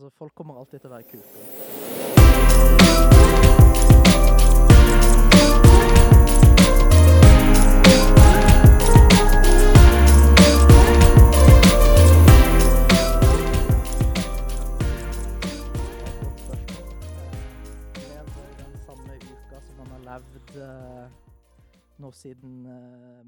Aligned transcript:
Altså, 0.00 0.16
folk 0.18 0.32
kommer 0.34 0.56
alltid 0.56 0.80
til 0.80 0.88
å 0.88 0.92
være 0.94 1.04
kule. 1.10 1.24
Eh, 20.60 21.04
nå 22.02 22.08
siden 22.16 22.64
eh, 22.66 23.20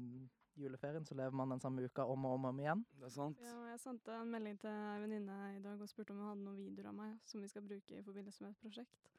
juleferien, 0.65 1.05
så 1.05 1.17
lever 1.17 1.35
man 1.37 1.53
den 1.53 1.61
samme 1.63 1.83
uka 1.85 2.05
om 2.09 2.25
og 2.27 2.37
om, 2.37 2.47
og 2.47 2.53
om 2.53 2.61
igjen. 2.63 2.85
Det 2.99 3.09
er 3.09 3.15
sant. 3.15 3.41
Ja, 3.43 3.57
jeg 3.71 3.81
sendte 3.83 4.15
en 4.17 4.31
melding 4.33 4.59
til 4.61 4.71
ei 4.71 5.01
venninne 5.03 5.37
i 5.57 5.61
dag 5.63 5.81
og 5.81 5.91
spurte 5.91 6.15
om 6.15 6.21
hun 6.23 6.31
hadde 6.31 6.45
noen 6.45 6.61
videoer 6.61 6.91
av 6.91 6.97
meg 6.97 7.17
som 7.29 7.43
vi 7.43 7.51
skal 7.51 7.65
bruke 7.67 7.99
i 7.99 8.05
forbindelse 8.05 8.45
med 8.45 8.55
et 8.55 8.63
prosjekt. 8.63 9.11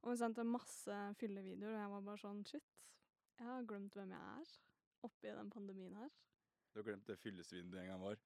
Og 0.00 0.12
hun 0.12 0.20
sendte 0.20 0.46
masse 0.48 0.98
fyllevideoer, 1.20 1.76
og 1.76 1.80
jeg 1.82 1.94
var 1.94 2.04
bare 2.08 2.22
sånn 2.24 2.42
shit, 2.48 2.76
jeg 3.40 3.48
har 3.48 3.68
glemt 3.68 3.96
hvem 3.96 4.12
jeg 4.12 4.34
er 4.40 4.50
oppi 5.06 5.32
den 5.32 5.52
pandemien 5.52 5.96
her. 5.96 6.10
Du 6.72 6.80
har 6.80 6.86
glemt 6.90 7.06
det 7.08 7.18
fyllesvinet 7.18 7.72
du 7.72 7.78
en 7.80 7.88
gang 7.88 8.02
var. 8.02 8.20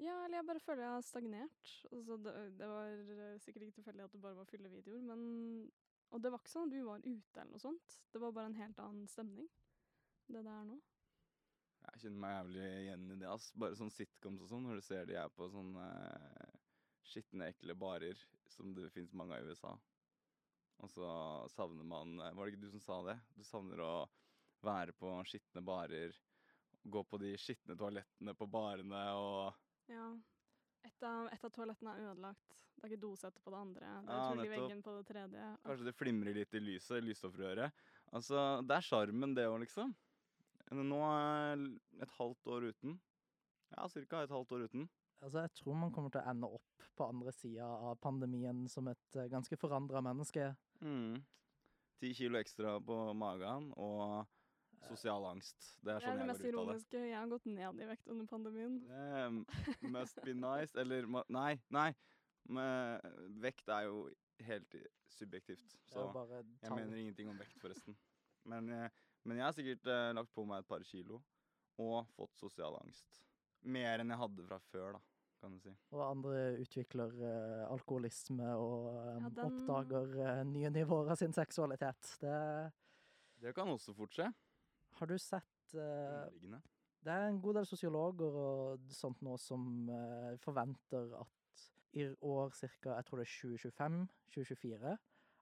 Ja, 0.00 0.16
eller 0.24 0.38
jeg 0.38 0.46
bare 0.48 0.62
føler 0.62 0.82
jeg 0.82 0.94
har 0.96 1.04
stagnert. 1.06 1.72
Altså, 1.92 2.16
det, 2.24 2.32
det 2.58 2.68
var 2.68 3.02
eh, 3.16 3.40
sikkert 3.42 3.66
ikke 3.66 3.76
tilfeldig 3.80 4.04
at 4.04 4.14
det 4.14 4.22
bare 4.22 4.38
var 4.38 4.48
fyllevideoer, 4.50 5.02
men 5.10 5.24
Og 6.12 6.20
det 6.20 6.28
var 6.32 6.42
ikke 6.42 6.52
sånn 6.52 6.68
at 6.68 6.74
vi 6.76 6.84
var 6.84 7.04
ute 7.04 7.40
eller 7.40 7.52
noe 7.54 7.62
sånt. 7.62 7.94
Det 8.12 8.20
var 8.20 8.32
bare 8.36 8.50
en 8.50 8.58
helt 8.58 8.80
annen 8.82 9.06
stemning. 9.08 9.46
Det 10.28 10.42
det 10.44 10.52
er 10.52 10.64
nå. 10.68 10.76
Jeg 11.82 12.02
kjenner 12.04 12.22
meg 12.22 12.34
jævlig 12.36 12.66
igjen 12.82 13.06
i 13.10 13.16
det. 13.20 13.28
ass. 13.30 13.48
Bare 13.58 13.78
sånn 13.78 13.92
sitcoms 13.92 14.44
og 14.44 14.50
sånn, 14.52 14.66
når 14.68 14.80
du 14.80 14.86
ser 14.86 15.08
de 15.08 15.16
er 15.18 15.32
på 15.34 15.48
sånne 15.52 15.86
uh, 15.86 16.60
skitne, 17.06 17.50
ekle 17.52 17.76
barer 17.78 18.18
som 18.52 18.74
det 18.76 18.90
fins 18.94 19.12
mange 19.16 19.36
av 19.36 19.44
i 19.44 19.52
USA. 19.52 19.72
Og 20.82 20.90
så 20.90 21.08
savner 21.54 21.86
man 21.86 22.16
eh, 22.18 22.32
Var 22.34 22.46
det 22.46 22.54
ikke 22.54 22.64
du 22.64 22.72
som 22.72 22.82
sa 22.82 22.98
det? 23.06 23.14
Du 23.36 23.44
savner 23.46 23.82
å 23.84 23.92
være 24.66 24.94
på 24.98 25.12
skitne 25.30 25.62
barer, 25.66 26.14
gå 26.82 27.02
på 27.06 27.18
de 27.22 27.32
skitne 27.38 27.76
toalettene 27.78 28.34
på 28.38 28.48
barene 28.50 29.02
og 29.18 29.90
Ja. 29.90 30.10
Et 30.82 31.04
av, 31.06 31.28
et 31.30 31.44
av 31.46 31.50
toalettene 31.54 31.92
er 31.94 32.08
ødelagt. 32.10 32.56
Det 32.74 32.82
er 32.82 32.90
ikke 32.90 33.02
dosete 33.04 33.42
på 33.44 33.52
det 33.54 33.58
andre. 33.60 33.90
Det 34.02 34.14
er 34.14 34.40
Ja, 34.40 34.46
veggen 34.50 34.80
på 34.82 34.94
det 34.96 35.04
tredje. 35.06 35.50
Kanskje 35.62 35.86
det 35.86 35.94
flimrer 35.94 36.34
litt 36.34 36.56
i 36.58 36.62
lyset, 36.62 37.04
lysstoffrøret. 37.06 37.84
Altså, 38.10 38.40
det 38.66 38.74
er 38.76 38.86
sjarmen, 38.88 39.36
det 39.36 39.44
òg, 39.46 39.60
liksom. 39.62 39.92
Nå 40.70 40.98
er 41.04 41.56
jeg 41.56 42.04
et 42.06 42.14
halvt 42.18 42.46
år 42.54 42.68
uten. 42.72 43.00
Ja, 43.72 43.88
cirka 43.88 44.22
et 44.22 44.30
halvt 44.30 44.52
år 44.52 44.66
uten. 44.68 44.88
Altså, 45.22 45.44
jeg 45.44 45.52
tror 45.54 45.74
man 45.78 45.92
kommer 45.94 46.10
til 46.10 46.22
å 46.22 46.30
ende 46.32 46.48
opp 46.50 46.86
på 46.98 47.06
andre 47.06 47.32
sida 47.34 47.66
av 47.66 47.98
pandemien 48.02 48.64
som 48.68 48.88
et 48.90 49.18
eh, 49.18 49.28
ganske 49.30 49.56
forandra 49.56 50.02
menneske. 50.02 50.48
Mm. 50.82 51.20
Ti 52.02 52.10
kilo 52.18 52.40
ekstra 52.40 52.78
på 52.82 52.96
magen 53.14 53.68
og 53.78 54.24
sosial 54.88 55.24
angst. 55.28 55.76
Det 55.78 55.94
er 55.94 56.00
Det 56.00 56.00
er 56.00 56.06
sånn 56.06 56.16
det 56.18 56.24
jeg 56.24 56.30
mest 56.32 56.48
ironiske. 56.48 57.04
Jeg 57.06 57.18
har 57.18 57.30
gått 57.30 57.46
ned 57.46 57.84
i 57.84 57.86
vekt 57.92 58.10
under 58.10 58.26
pandemien. 58.26 58.80
Um, 58.90 59.44
must 59.94 60.18
be 60.24 60.34
nice. 60.34 60.74
Eller 60.78 61.06
Nei, 61.28 61.52
nei. 61.70 61.92
Men 62.50 62.98
vekt 63.38 63.70
er 63.70 63.86
jo 63.86 64.08
helt 64.42 64.74
subjektivt. 65.14 65.76
Så 65.86 66.08
jeg 66.18 66.72
mener 66.72 66.96
ingenting 66.98 67.30
om 67.30 67.38
vekt, 67.38 67.60
forresten. 67.62 67.94
Men, 68.50 68.68
eh, 68.74 68.90
men 69.24 69.38
jeg 69.38 69.44
har 69.46 69.52
sikkert 69.56 69.86
eh, 69.86 70.10
lagt 70.16 70.32
på 70.34 70.44
meg 70.48 70.62
et 70.64 70.68
par 70.68 70.82
kilo 70.88 71.22
og 71.82 72.06
fått 72.16 72.36
sosial 72.40 72.76
angst. 72.82 73.22
Mer 73.62 74.02
enn 74.02 74.10
jeg 74.10 74.18
hadde 74.20 74.44
fra 74.48 74.58
før, 74.72 74.96
da, 74.96 75.00
kan 75.40 75.52
du 75.54 75.58
si. 75.62 75.72
Og 75.94 76.02
andre 76.04 76.42
utvikler 76.62 77.14
eh, 77.22 77.62
alkoholisme 77.70 78.48
og 78.58 78.88
eh, 78.92 79.20
Ja, 79.22 79.30
den- 79.30 79.44
oppdager 79.46 80.16
eh, 80.26 80.42
nye 80.50 80.70
nivåer 80.74 81.12
av 81.14 81.20
sin 81.22 81.32
seksualitet. 81.36 82.16
Det 82.20 82.36
Det 83.42 83.54
kan 83.54 83.68
også 83.72 83.94
fort 83.94 84.12
skje. 84.14 84.28
har 84.98 85.06
du 85.06 85.16
sett 85.18 85.74
eh, 85.74 85.80
Underliggende. 85.80 86.62
Det 87.02 87.10
er 87.10 87.24
en 87.28 87.40
god 87.42 87.54
del 87.58 87.66
sosiologer 87.66 88.36
og 88.38 88.90
sånt 88.94 89.22
nå 89.26 89.36
som 89.38 89.88
eh, 89.90 90.36
forventer 90.38 91.14
at 91.18 91.64
i 91.98 92.04
år 92.24 92.50
ca. 92.54 92.94
jeg 92.96 93.04
tror 93.04 93.18
det 93.18 93.26
er 93.26 93.32
2025-2024 94.36 94.92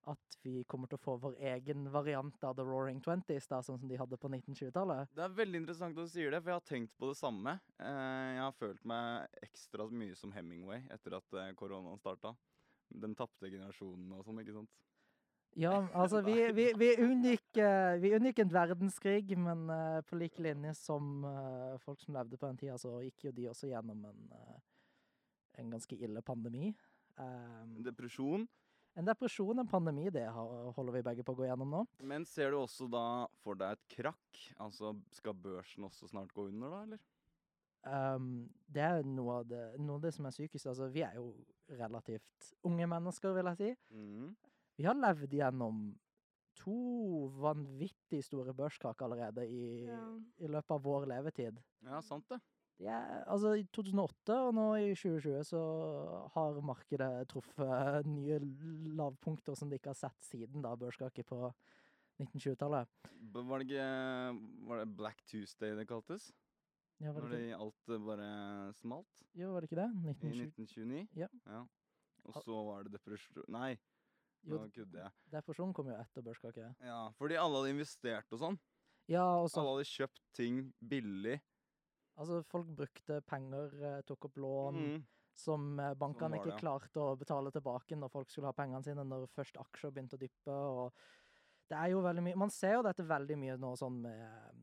at 0.09 0.37
vi 0.43 0.62
kommer 0.69 0.88
til 0.88 0.97
å 0.97 1.03
få 1.03 1.16
vår 1.21 1.37
egen 1.53 1.88
variant 1.93 2.44
av 2.47 2.56
The 2.56 2.65
Roaring 2.65 3.00
Twenties, 3.05 3.49
da, 3.50 3.61
sånn 3.65 3.78
som 3.81 3.88
de 3.91 3.99
hadde 4.00 4.19
på 4.21 4.31
1920-tallet. 4.31 5.11
Det 5.16 5.25
er 5.25 5.34
veldig 5.37 5.62
interessant 5.62 5.99
at 5.99 6.09
du 6.09 6.12
sier 6.12 6.33
det, 6.33 6.41
for 6.41 6.53
jeg 6.53 6.61
har 6.61 6.69
tenkt 6.69 6.94
på 7.00 7.11
det 7.11 7.19
samme. 7.21 7.56
Eh, 7.83 8.28
jeg 8.37 8.44
har 8.44 8.55
følt 8.56 8.87
meg 8.88 9.43
ekstra 9.44 9.88
mye 9.93 10.16
som 10.19 10.33
Hemingway 10.34 10.87
etter 10.94 11.19
at 11.19 11.41
eh, 11.43 11.50
koronaen 11.59 12.00
starta. 12.00 12.33
Den 12.91 13.16
tapte 13.19 13.50
generasjonen 13.50 14.15
og 14.16 14.25
sånn, 14.27 14.41
ikke 14.43 14.56
sant. 14.56 14.72
Ja, 15.59 15.75
altså 15.99 16.22
vi, 16.25 16.37
vi, 16.59 16.71
vi, 16.81 16.93
unngikk, 17.05 17.49
eh, 17.61 17.99
vi 18.00 18.15
unngikk 18.17 18.41
en 18.44 18.55
verdenskrig, 18.55 19.34
men 19.37 19.67
på 20.09 20.21
lik 20.21 20.41
linje 20.41 20.72
som 20.78 21.27
folk 21.84 22.00
som 22.00 22.17
levde 22.17 22.41
på 22.41 22.49
den 22.49 22.62
tida, 22.62 22.78
så 22.81 22.97
gikk 23.05 23.28
jo 23.28 23.34
de 23.37 23.50
også 23.53 23.69
gjennom 23.69 24.06
en, 24.09 24.25
en 25.61 25.77
ganske 25.77 26.00
ille 26.00 26.25
pandemi. 26.25 26.72
Depresjon. 27.84 28.47
En 28.99 29.06
depresjon, 29.06 29.59
en 29.62 29.69
pandemi, 29.71 30.09
det 30.11 30.27
holder 30.33 30.97
vi 30.97 31.03
begge 31.06 31.25
på 31.27 31.33
å 31.34 31.39
gå 31.39 31.47
gjennom 31.47 31.71
nå. 31.71 31.84
Men 32.03 32.25
ser 32.28 32.51
du 32.51 32.59
også 32.61 32.89
da 32.91 33.05
for 33.45 33.59
deg 33.61 33.77
et 33.78 33.87
krakk? 33.97 34.43
Altså, 34.59 34.95
skal 35.15 35.34
børsen 35.34 35.87
også 35.87 36.09
snart 36.11 36.33
gå 36.34 36.49
under, 36.51 36.71
da, 36.75 36.83
eller? 36.89 37.00
Um, 37.81 38.27
det 38.69 38.83
er 38.84 39.06
noe 39.09 39.39
av 39.41 39.47
det, 39.49 39.62
noe 39.81 39.97
av 39.97 40.03
det 40.05 40.12
som 40.12 40.27
er 40.29 40.34
sykest. 40.37 40.67
Altså, 40.69 40.91
vi 40.93 41.00
er 41.06 41.15
jo 41.17 41.31
relativt 41.79 42.50
unge 42.69 42.87
mennesker, 42.91 43.33
vil 43.39 43.49
jeg 43.53 43.61
si. 43.62 43.71
Mm. 43.97 44.34
Vi 44.81 44.89
har 44.89 44.99
levd 44.99 45.33
gjennom 45.39 45.81
to 46.61 46.77
vanvittig 47.41 48.21
store 48.27 48.53
børskrakk 48.56 49.00
allerede 49.06 49.47
i, 49.49 49.87
Ja. 49.87 50.03
i 50.45 50.49
løpet 50.50 50.75
av 50.77 50.83
vår 50.84 51.06
levetid. 51.09 51.61
Ja, 51.87 52.00
sant 52.05 52.27
det. 52.29 52.41
Er, 52.81 53.25
altså, 53.29 53.53
I 53.61 53.67
2008 53.77 54.37
og 54.47 54.55
nå 54.57 54.67
i 54.81 54.93
2020 54.97 55.43
så 55.51 55.61
har 56.33 56.61
markedet 56.65 57.29
truffet 57.29 58.07
nye 58.09 58.39
lavpunkter 58.97 59.55
som 59.59 59.69
de 59.69 59.77
ikke 59.77 59.93
har 59.93 59.99
sett 60.01 60.25
siden 60.25 60.65
da 60.65 60.73
børskaket 60.81 61.27
på 61.29 61.43
1920-tallet. 62.21 62.89
Var 63.37 63.59
det 63.61 63.67
ikke 63.69 63.89
Var 64.71 64.81
det 64.81 64.89
Black 64.97 65.21
Tuesday 65.29 65.75
det 65.77 65.87
kaltes? 65.89 66.31
Ja, 67.01 67.13
var 67.13 67.23
Når 67.25 67.29
det 67.31 67.37
det 67.39 67.45
ikke, 67.51 67.61
alt 67.65 67.93
eh, 67.95 68.03
bare 68.07 68.73
smalt? 68.77 69.23
jo, 69.35 69.53
var 69.55 69.61
det 69.61 69.71
ikke 69.71 69.81
det? 69.81 69.91
I 70.25 70.33
1929? 70.49 71.07
Ja. 71.17 71.62
Og 72.29 72.43
så 72.45 72.57
var 72.67 72.85
det 72.85 72.93
depresjon 72.93 73.45
Nei, 73.49 73.79
Jo, 74.45 74.57
nå 74.57 74.67
kødder 74.73 75.03
jeg. 75.05 75.12
Depresjon 75.33 75.73
kom 75.77 75.89
jo 75.89 75.97
etter 76.01 76.25
børskaket. 76.25 76.75
Ja, 76.85 77.01
fordi 77.17 77.37
alle 77.41 77.61
hadde 77.61 77.73
investert 77.77 78.33
og 78.33 78.41
sånn. 78.41 78.59
Ja, 79.09 79.25
og 79.41 79.49
så 79.53 79.61
Alle 79.61 79.79
hadde 79.79 79.89
kjøpt 79.89 80.21
ting 80.37 80.61
billig. 80.81 81.41
Altså, 82.19 82.43
folk 82.44 82.66
brukte 82.76 83.21
penger, 83.26 83.71
eh, 83.82 84.00
tok 84.03 84.25
opp 84.25 84.37
lån 84.37 84.75
Mm. 84.75 85.04
som 85.34 85.78
eh, 85.81 85.94
bankene 85.94 86.37
sånn 86.37 86.41
ikke 86.41 86.59
klarte 86.60 87.00
å 87.00 87.16
betale 87.19 87.50
tilbake 87.50 87.97
når 87.97 88.10
folk 88.10 88.28
skulle 88.28 88.47
ha 88.47 88.53
pengene 88.53 88.82
sine, 88.84 89.04
når 89.04 89.26
først 89.28 89.56
aksjer 89.56 89.91
begynte 89.93 90.16
å 90.16 90.20
dyppe. 90.20 90.49
og 90.53 90.93
det 91.70 91.78
er 91.78 91.91
jo 91.91 92.03
veldig 92.03 92.22
mye 92.22 92.37
Man 92.37 92.50
ser 92.50 92.72
jo 92.75 92.82
dette 92.82 93.06
veldig 93.06 93.37
mye 93.38 93.56
nå 93.56 93.76
sånn 93.78 94.00
med, 94.03 94.54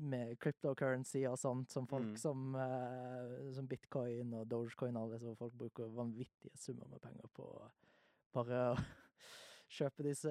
med 0.00 0.38
cryptocurrency 0.38 1.26
og 1.28 1.36
sånt, 1.38 1.70
som 1.70 1.86
folk 1.86 2.04
Mm. 2.06 2.16
som, 2.16 2.54
uh, 2.56 3.52
som 3.52 3.66
bitcoin 3.66 4.32
og 4.34 4.48
dogecoin 4.48 4.96
og 4.96 5.02
alle 5.02 5.18
disse, 5.18 5.26
hvor 5.26 5.36
folk 5.36 5.52
bruker 5.58 5.88
vanvittige 5.94 6.56
summer 6.56 6.86
med 6.88 7.00
penger 7.02 7.28
på 7.34 7.70
bare 8.32 8.72
å 8.72 8.76
kjøpe 9.68 10.02
disse 10.02 10.30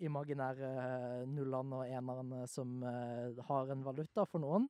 imaginære 0.00 1.26
nullene 1.28 1.76
og 1.80 1.86
enerne 1.88 2.46
som 2.48 2.82
uh, 2.82 3.32
har 3.48 3.70
en 3.70 3.84
valuta 3.84 4.24
for 4.26 4.40
noen. 4.42 4.68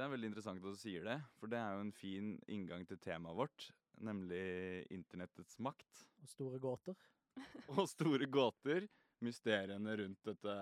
Det 0.00 0.06
er 0.06 0.14
veldig 0.14 0.28
interessant 0.30 0.62
at 0.64 0.72
du 0.72 0.80
sier 0.80 1.02
det, 1.04 1.14
for 1.36 1.50
det 1.52 1.58
er 1.60 1.74
jo 1.76 1.80
en 1.84 1.92
fin 1.92 2.28
inngang 2.48 2.86
til 2.88 2.96
temaet 3.04 3.36
vårt, 3.36 3.66
nemlig 4.00 4.86
internettets 4.96 5.58
makt. 5.60 5.98
Og 6.22 6.30
store 6.30 6.60
gåter. 6.62 7.02
Og 7.74 7.82
store 7.90 8.24
gåter, 8.32 8.86
mysteriene 9.20 9.98
rundt 10.00 10.22
dette 10.24 10.54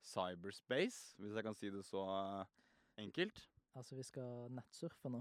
cyberspace, 0.00 1.12
hvis 1.20 1.36
jeg 1.36 1.44
kan 1.44 1.58
si 1.60 1.68
det 1.74 1.82
så 1.84 2.06
eh, 2.14 2.54
enkelt. 3.04 3.42
Altså, 3.76 3.98
vi 4.00 4.06
skal 4.08 4.48
nettsurfe 4.56 5.12
nå. 5.12 5.20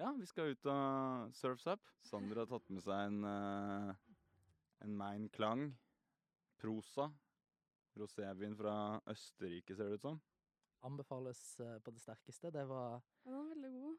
Ja, 0.00 0.10
vi 0.18 0.26
skal 0.26 0.50
ut 0.50 0.70
og 0.74 1.30
surfs 1.38 1.68
up. 1.70 1.94
Sander 2.10 2.42
har 2.42 2.50
tatt 2.50 2.74
med 2.74 2.82
seg 2.82 3.06
en, 3.12 3.22
eh, 3.30 3.94
en 4.82 4.98
Mein 4.98 5.30
Klang 5.30 5.68
prosa. 6.58 7.06
Rosévin 7.94 8.58
fra 8.58 8.98
Østerrike, 9.14 9.78
ser 9.78 9.94
det 9.94 10.02
ut 10.02 10.08
som. 10.08 10.20
Anbefales 10.86 11.42
eh, 11.60 11.78
på 11.84 11.92
det 11.94 12.00
sterkeste. 12.00 12.50
Det 12.54 12.64
var 12.68 13.00
Den 13.24 13.36
var 13.36 13.48
veldig 13.54 13.72
god. 13.74 13.98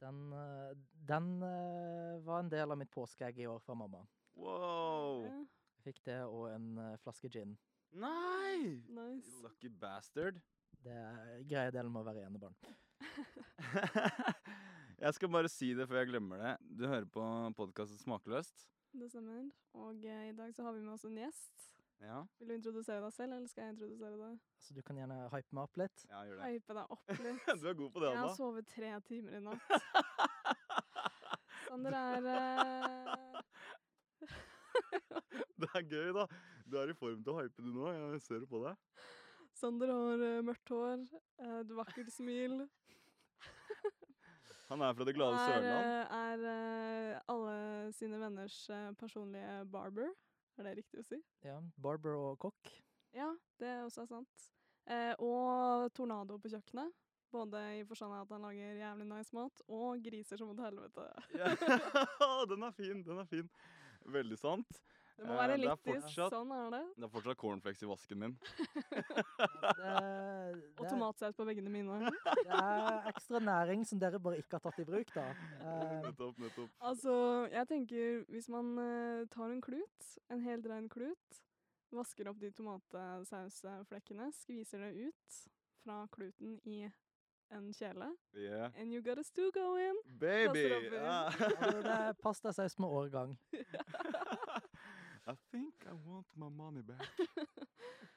Den, 0.00 0.18
eh, 0.32 0.72
den 1.08 1.30
eh, 1.42 2.24
var 2.26 2.40
en 2.40 2.50
del 2.52 2.72
av 2.74 2.78
mitt 2.78 2.92
påskeegg 2.92 3.38
i 3.40 3.46
år 3.46 3.62
fra 3.64 3.74
mamma. 3.74 4.02
Wow! 4.36 5.24
Jeg 5.24 5.86
fikk 5.86 6.02
det 6.04 6.20
og 6.26 6.50
en 6.50 6.98
flaske 7.00 7.30
gin. 7.32 7.56
Nei! 7.96 8.82
nice. 8.88 9.38
Lucky 9.42 9.70
bastard. 9.70 10.42
Det 10.84 10.92
er 10.92 11.44
greie 11.48 11.72
delen 11.74 11.92
med 11.92 12.02
å 12.02 12.06
være 12.06 12.26
enebarn. 12.26 12.56
jeg 15.04 15.16
skal 15.16 15.32
bare 15.32 15.50
si 15.50 15.72
det 15.78 15.86
før 15.88 16.02
jeg 16.02 16.10
glemmer 16.12 16.42
det. 16.42 16.52
Du 16.78 16.84
hører 16.86 17.08
på 17.08 17.24
podkasten 17.56 17.98
Smakeløst. 18.02 18.68
det 18.92 19.10
stemmer. 19.12 19.48
Og 19.76 20.04
eh, 20.04 20.28
i 20.30 20.36
dag 20.36 20.52
så 20.54 20.66
har 20.66 20.76
vi 20.76 20.84
med 20.84 20.94
oss 20.94 21.06
en 21.08 21.18
gjest. 21.20 21.70
Ja, 22.04 22.18
Vil 22.38 22.48
du 22.50 22.54
introdusere 22.54 23.00
deg 23.00 23.12
selv, 23.16 23.32
eller 23.32 23.48
skal 23.48 23.62
jeg 23.64 23.72
introdusere 23.76 24.16
deg? 24.20 24.34
Altså, 24.60 24.74
du 24.76 24.82
kan 24.84 24.98
gjerne 25.00 25.16
hype 25.32 25.56
meg 25.56 25.62
opp 25.64 25.78
litt. 25.80 26.04
ja 26.10 26.18
gjør 26.28 26.36
det. 26.42 26.50
Hype 26.52 26.76
deg 26.76 26.86
opp 26.96 27.12
litt. 27.26 27.46
Du 27.62 27.68
er 27.70 27.78
god 27.80 27.90
på 27.94 28.02
det, 28.02 28.08
Anna. 28.10 28.16
Jeg 28.16 28.22
har 28.26 28.34
sovet 28.36 28.66
tre 28.68 28.90
timer 29.08 29.32
i 29.38 29.40
natt. 29.46 29.62
Sander 31.66 31.96
er 31.98 32.22
uh... 32.30 33.40
Det 35.56 35.68
er 35.72 35.86
gøy, 35.88 36.10
da. 36.14 36.26
Du 36.68 36.76
er 36.80 36.92
i 36.92 36.96
form 36.98 37.22
til 37.24 37.32
å 37.32 37.38
hype 37.40 37.62
du 37.64 37.70
nå. 37.72 37.88
Jeg 37.94 38.20
ser 38.26 38.42
det 38.44 38.48
på 38.50 38.60
deg. 38.66 38.76
Sander 39.56 39.88
har 39.88 40.20
uh, 40.20 40.44
mørkt 40.44 40.68
hår, 40.68 41.06
eh, 41.40 41.54
et 41.62 41.70
vakkert 41.78 42.12
smil. 42.12 42.58
Han 44.68 44.82
er 44.82 44.96
fra 44.98 45.06
det 45.06 45.14
glade 45.16 45.38
er, 45.38 45.46
Sørland. 45.48 45.86
eh, 45.86 46.04
er 46.18 46.38
eh, 46.52 47.20
alle 47.32 47.56
sine 47.96 48.18
venners 48.20 48.58
personlige 49.00 49.64
barber. 49.72 50.10
Er 50.56 50.68
det 50.68 50.76
riktig 50.78 51.02
å 51.02 51.04
si? 51.04 51.18
Ja, 51.44 51.56
Barber 51.82 52.16
og 52.16 52.38
kokk. 52.40 52.70
Ja, 53.16 53.28
det 53.60 53.72
også 53.84 54.04
er 54.04 54.08
sant. 54.10 54.46
Eh, 54.88 55.12
og 55.20 55.90
tornado 55.96 56.38
på 56.40 56.52
kjøkkenet. 56.52 56.94
Både 57.34 57.60
i 57.80 57.82
forstand 57.84 58.14
av 58.14 58.24
at 58.24 58.32
han 58.36 58.44
lager 58.46 58.78
jævlig 58.78 59.06
nice 59.10 59.34
mat, 59.36 59.62
og 59.68 60.04
griser 60.04 60.40
som 60.40 60.52
et 60.54 60.62
helvete. 60.62 61.06
Ja, 61.36 61.50
den 62.52 62.64
er 62.64 62.76
fin, 62.76 63.02
den 63.04 63.20
er 63.20 63.28
fin. 63.28 63.50
Veldig 64.06 64.38
sant. 64.38 64.80
Det 65.16 65.24
må 65.24 65.32
Eh, 65.32 65.38
være 65.38 65.52
er 65.54 65.60
litt 65.62 65.80
fortsatt- 65.86 66.30
sånn 66.34 66.50
er 66.52 66.70
det. 66.74 66.80
Det 66.96 67.04
er 67.04 67.08
fortsatt 67.08 67.36
cornflakes 67.40 67.82
i 67.82 67.86
vasken 67.88 68.18
min. 68.18 68.34
Det, 69.76 70.62
Og 70.78 70.88
tomatsaus 70.90 71.34
på 71.38 71.46
veggene 71.48 71.70
mine. 71.72 72.10
det 72.46 72.58
er 72.58 73.08
ekstra 73.12 73.40
næring 73.40 73.86
som 73.88 73.98
dere 74.02 74.20
bare 74.20 74.38
ikke 74.42 74.58
har 74.58 74.64
tatt 74.66 74.78
i 74.82 74.84
bruk, 74.88 75.12
da. 75.14 75.24
Eh, 75.60 75.96
Nettopp, 76.04 76.38
nettopp. 76.38 76.70
Altså, 76.80 77.16
jeg 77.52 77.68
tenker 77.72 78.24
hvis 78.28 78.48
man 78.52 78.74
eh, 78.82 79.24
tar 79.32 79.50
en 79.50 79.60
klut, 79.64 80.12
en 80.30 80.40
helt 80.44 80.66
rein 80.70 80.88
klut, 80.92 81.40
vasker 81.96 82.28
opp 82.28 82.38
de 82.42 82.50
tomatsausflekkene, 82.52 84.28
skviser 84.36 84.84
det 84.84 85.08
ut 85.08 85.40
fra 85.84 86.02
kluten 86.12 86.58
i 86.66 86.82
en 87.54 87.68
kjele, 87.72 88.08
Yeah. 88.34 88.70
and 88.76 88.92
you 88.92 89.00
got 89.00 89.18
a 89.18 89.22
stew 89.22 89.50
going. 89.54 89.94
Baby! 90.18 90.64
Yeah. 90.66 90.92
Ja. 90.92 91.18
altså, 91.30 91.82
det 91.82 91.92
er 91.94 92.12
pastasaus 92.20 92.78
med 92.78 92.88
årgang. 92.90 93.36
I 95.26 95.34
think 95.50 95.74
I 95.86 95.94
want 96.06 96.26
my 96.36 96.48
money 96.48 96.82
back. 96.82 97.02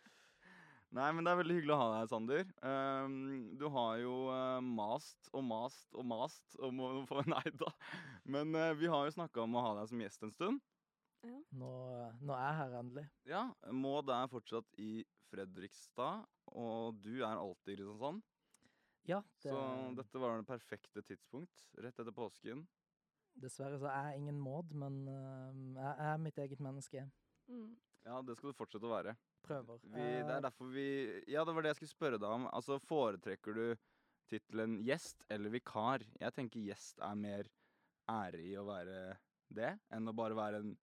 Nei, 0.90 1.08
men 1.14 1.26
det 1.26 1.32
er 1.32 1.38
veldig 1.38 1.56
hyggelig 1.60 1.74
å 1.76 1.80
ha 1.80 1.88
deg, 1.94 2.10
Sander. 2.10 2.48
Um, 2.66 3.16
du 3.58 3.68
har 3.74 4.00
jo 4.02 4.14
uh, 4.30 4.58
mast 4.62 5.30
og 5.34 5.44
mast 5.46 5.94
og 5.94 6.06
mast 6.10 6.58
om 6.66 6.82
å 6.82 6.90
få 7.10 7.22
Nei 7.34 7.46
da. 7.62 7.70
Men 8.26 8.54
uh, 8.58 8.72
vi 8.78 8.90
har 8.90 9.06
jo 9.06 9.14
snakka 9.18 9.44
om 9.44 9.58
å 9.58 9.66
ha 9.68 9.76
deg 9.80 9.92
som 9.92 10.02
gjest 10.02 10.26
en 10.26 10.34
stund. 10.34 10.66
Nå, 11.26 11.70
nå 12.24 12.34
er 12.34 12.46
jeg 12.46 12.58
her 12.62 12.76
endelig. 12.80 13.06
Ja, 13.28 13.44
Maud 13.76 14.10
er 14.14 14.30
fortsatt 14.32 14.78
i 14.82 15.04
Fredrikstad, 15.30 16.26
og 16.58 17.02
du 17.04 17.20
er 17.20 17.36
alltid 17.36 17.74
i 17.74 17.80
Kristiansand. 17.82 18.26
Ja, 19.10 19.24
det, 19.42 19.50
Så 19.50 19.62
dette 19.98 20.22
var 20.22 20.38
det 20.38 20.50
perfekte 20.50 21.02
tidspunkt. 21.06 21.66
Rett 21.82 21.98
etter 22.02 22.14
påsken. 22.14 22.66
Dessverre 23.42 23.80
så 23.82 23.88
er 23.92 24.10
jeg 24.12 24.22
ingen 24.24 24.40
Maud, 24.42 24.72
men 24.76 25.00
eh, 25.08 25.60
jeg 25.80 25.96
er 26.12 26.18
mitt 26.24 26.38
eget 26.38 26.60
menneske. 26.64 27.06
Mm. 27.50 27.72
Ja, 28.06 28.22
det 28.26 28.38
skal 28.38 28.52
du 28.54 28.58
fortsette 28.58 28.88
å 28.88 28.94
være. 28.94 29.16
Prøver. 29.46 29.80
Vi, 29.84 29.96
det 30.00 30.26
Eh, 30.26 30.36
er 30.38 30.42
derfor 30.44 30.70
vi 30.74 30.86
Ja, 31.32 31.44
det 31.46 31.54
var 31.56 31.62
det 31.64 31.70
jeg 31.74 31.80
skulle 31.82 31.96
spørre 31.96 32.20
deg 32.20 32.30
om. 32.30 32.48
Altså, 32.54 32.78
Foretrekker 32.80 33.54
du 33.56 33.66
tittelen 34.30 34.78
gjest 34.86 35.24
eller 35.30 35.50
vikar? 35.50 36.04
Jeg 36.22 36.34
tenker 36.36 36.60
gjest 36.68 37.00
er 37.02 37.16
mer 37.16 37.50
ære 38.10 38.42
i 38.46 38.56
å 38.60 38.66
være 38.68 39.18
det, 39.50 39.72
enn 39.92 40.08
å 40.10 40.14
bare 40.14 40.36
være 40.38 40.60
en 40.64 40.76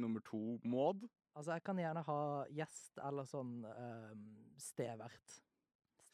nummer 0.00 0.20
to-måd. 0.24 1.04
Altså, 1.36 1.52
jeg 1.54 1.62
kan 1.66 1.76
gjerne 1.78 2.02
ha 2.06 2.20
gjest 2.50 2.98
eller 3.04 3.24
sånn 3.28 3.64
eh, 3.68 4.14
stevert. 4.58 5.40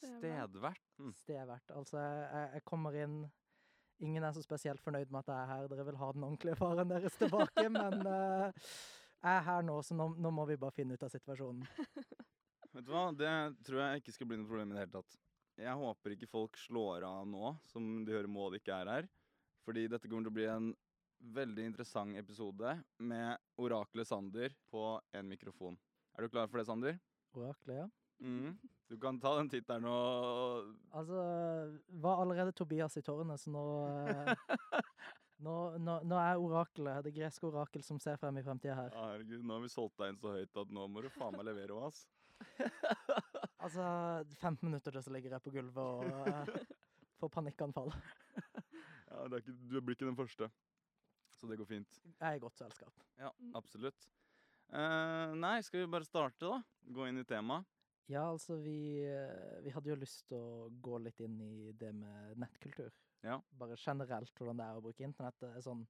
Stedvert. 0.03 0.83
Mm. 1.01 1.13
Stevert. 1.17 1.71
Altså, 1.73 1.97
jeg, 1.99 2.27
jeg- 2.33 2.53
jeg 2.59 2.65
kommer 2.65 2.95
inn 3.03 3.17
Ingen 4.05 4.25
er 4.25 4.35
så 4.37 4.43
spesielt 4.45 4.83
fornøyd 4.85 5.13
med 5.13 5.23
at 5.23 5.33
jeg 5.33 5.43
er 5.43 5.51
her. 5.53 5.69
Dere 5.73 5.87
vil 5.89 5.99
ha 6.01 6.13
den 6.13 6.25
ordentlige 6.27 6.59
faren 6.59 6.91
deres 6.91 7.17
tilbake, 7.17 7.67
men 7.79 8.03
uh, 8.05 8.67
jeg 9.23 9.33
er 9.33 9.45
her 9.47 9.63
nå, 9.65 9.79
så 9.83 9.97
nå, 9.97 10.11
nå 10.21 10.33
må 10.35 10.45
vi 10.51 10.59
bare 10.61 10.77
finne 10.77 10.97
ut 10.97 11.07
av 11.07 11.13
situasjonen. 11.13 11.65
Vet 12.77 12.85
du 12.85 12.93
hva, 12.93 13.07
det 13.17 13.33
tror 13.65 13.81
jeg 13.81 14.03
ikke 14.03 14.13
skal 14.13 14.29
bli 14.29 14.37
noe 14.41 14.49
problem 14.51 14.73
i 14.73 14.77
det 14.77 14.83
hele 14.85 14.97
tatt. 14.99 15.17
Jeg 15.57 15.81
håper 15.81 16.13
ikke 16.13 16.29
folk 16.29 16.59
slår 16.61 17.07
av 17.09 17.23
nå, 17.29 17.55
som 17.73 18.05
de 18.05 18.13
hører 18.13 18.29
Maud 18.29 18.59
ikke 18.59 18.77
er 18.77 18.91
her. 18.93 19.09
Fordi 19.65 19.87
dette 19.89 20.11
kommer 20.11 20.29
til 20.29 20.35
å 20.35 20.37
bli 20.37 20.49
en 20.53 20.69
veldig 21.37 21.65
interessant 21.71 22.19
episode 22.21 22.75
med 23.01 23.41
oraklet 23.65 24.09
Sander 24.09 24.53
på 24.69 24.83
en 25.17 25.31
mikrofon. 25.31 25.79
Er 26.17 26.27
du 26.27 26.33
klar 26.35 26.51
for 26.53 26.61
det, 26.61 26.67
Sander? 26.69 26.99
Oraklet, 27.37 27.81
ja. 27.81 27.89
Mhm. 28.23 28.57
Du 28.89 28.95
kan 29.03 29.19
ta 29.21 29.33
den 29.37 29.49
tittelen 29.51 29.85
og 29.91 30.69
Altså, 30.95 31.23
var 32.01 32.21
allerede 32.23 32.53
Tobias 32.55 32.95
i 32.97 33.03
tårnet, 33.03 33.41
så 33.43 33.51
nå 33.51 33.63
eh, 34.09 34.35
nå, 35.43 35.55
nå, 35.83 35.97
nå 36.07 36.21
er 36.23 36.39
oraklet, 36.39 37.03
det 37.05 37.13
greske 37.17 37.49
orakel 37.49 37.83
som 37.85 37.99
ser 38.01 38.17
frem 38.17 38.39
i 38.39 38.45
fremtida 38.47 38.77
her. 38.79 38.95
Herregud, 38.95 39.43
nå 39.43 39.57
har 39.59 39.65
vi 39.67 39.73
solgt 39.75 39.99
deg 39.99 40.15
inn 40.15 40.21
så 40.23 40.33
høyt 40.37 40.61
at 40.63 40.71
nå 40.73 40.87
må 40.89 41.03
du 41.03 41.11
faen 41.11 41.35
meg 41.37 41.49
levere 41.51 41.75
òg, 41.77 41.91
ass. 41.91 42.07
Altså, 43.67 43.83
15 44.39 44.61
minutter 44.69 44.93
til 44.95 45.03
så 45.03 45.11
ligger 45.11 45.33
jeg 45.35 45.43
på 45.43 45.51
gulvet 45.51 45.79
og 45.83 46.05
uh, 46.07 46.47
får 47.21 47.33
panikkanfall. 47.41 47.91
Ja, 49.07 49.23
det 49.31 49.39
ikke, 49.43 49.53
du 49.71 49.77
blir 49.81 49.95
ikke 49.97 50.07
den 50.09 50.17
første. 50.19 50.49
Så 51.39 51.47
det 51.51 51.57
går 51.61 51.69
fint. 51.71 51.99
Jeg 52.05 52.27
er 52.27 52.39
i 52.39 52.41
godt 52.43 52.59
selskap. 52.59 52.93
Ja, 53.19 53.31
Mm. 53.39 53.53
absolutt. 53.57 54.07
Uh, 54.71 55.33
nei, 55.39 55.61
skal 55.63 55.83
vi 55.85 55.91
bare 55.93 56.05
starte, 56.05 56.43
da? 56.49 56.59
Gå 56.93 57.07
inn 57.09 57.19
i 57.23 57.25
temaet. 57.25 57.65
Ja, 58.09 58.31
altså, 58.31 58.57
vi, 58.63 59.03
eh, 59.03 59.65
vi 59.65 59.73
hadde 59.75 59.91
jo 59.91 59.99
lyst 59.99 60.29
til 60.31 60.39
å 60.39 60.69
gå 60.83 60.99
litt 61.03 61.21
inn 61.25 61.41
i 61.43 61.73
det 61.75 61.91
med 61.95 62.39
nettkultur. 62.39 62.95
Ja. 63.27 63.41
Bare 63.59 63.79
generelt 63.81 64.39
hvordan 64.39 64.61
det 64.61 64.67
er 64.67 64.79
å 64.79 64.83
bruke 64.85 65.07
internett. 65.07 65.39
Det 65.43 65.51
er 65.51 65.65
sånn 65.65 65.83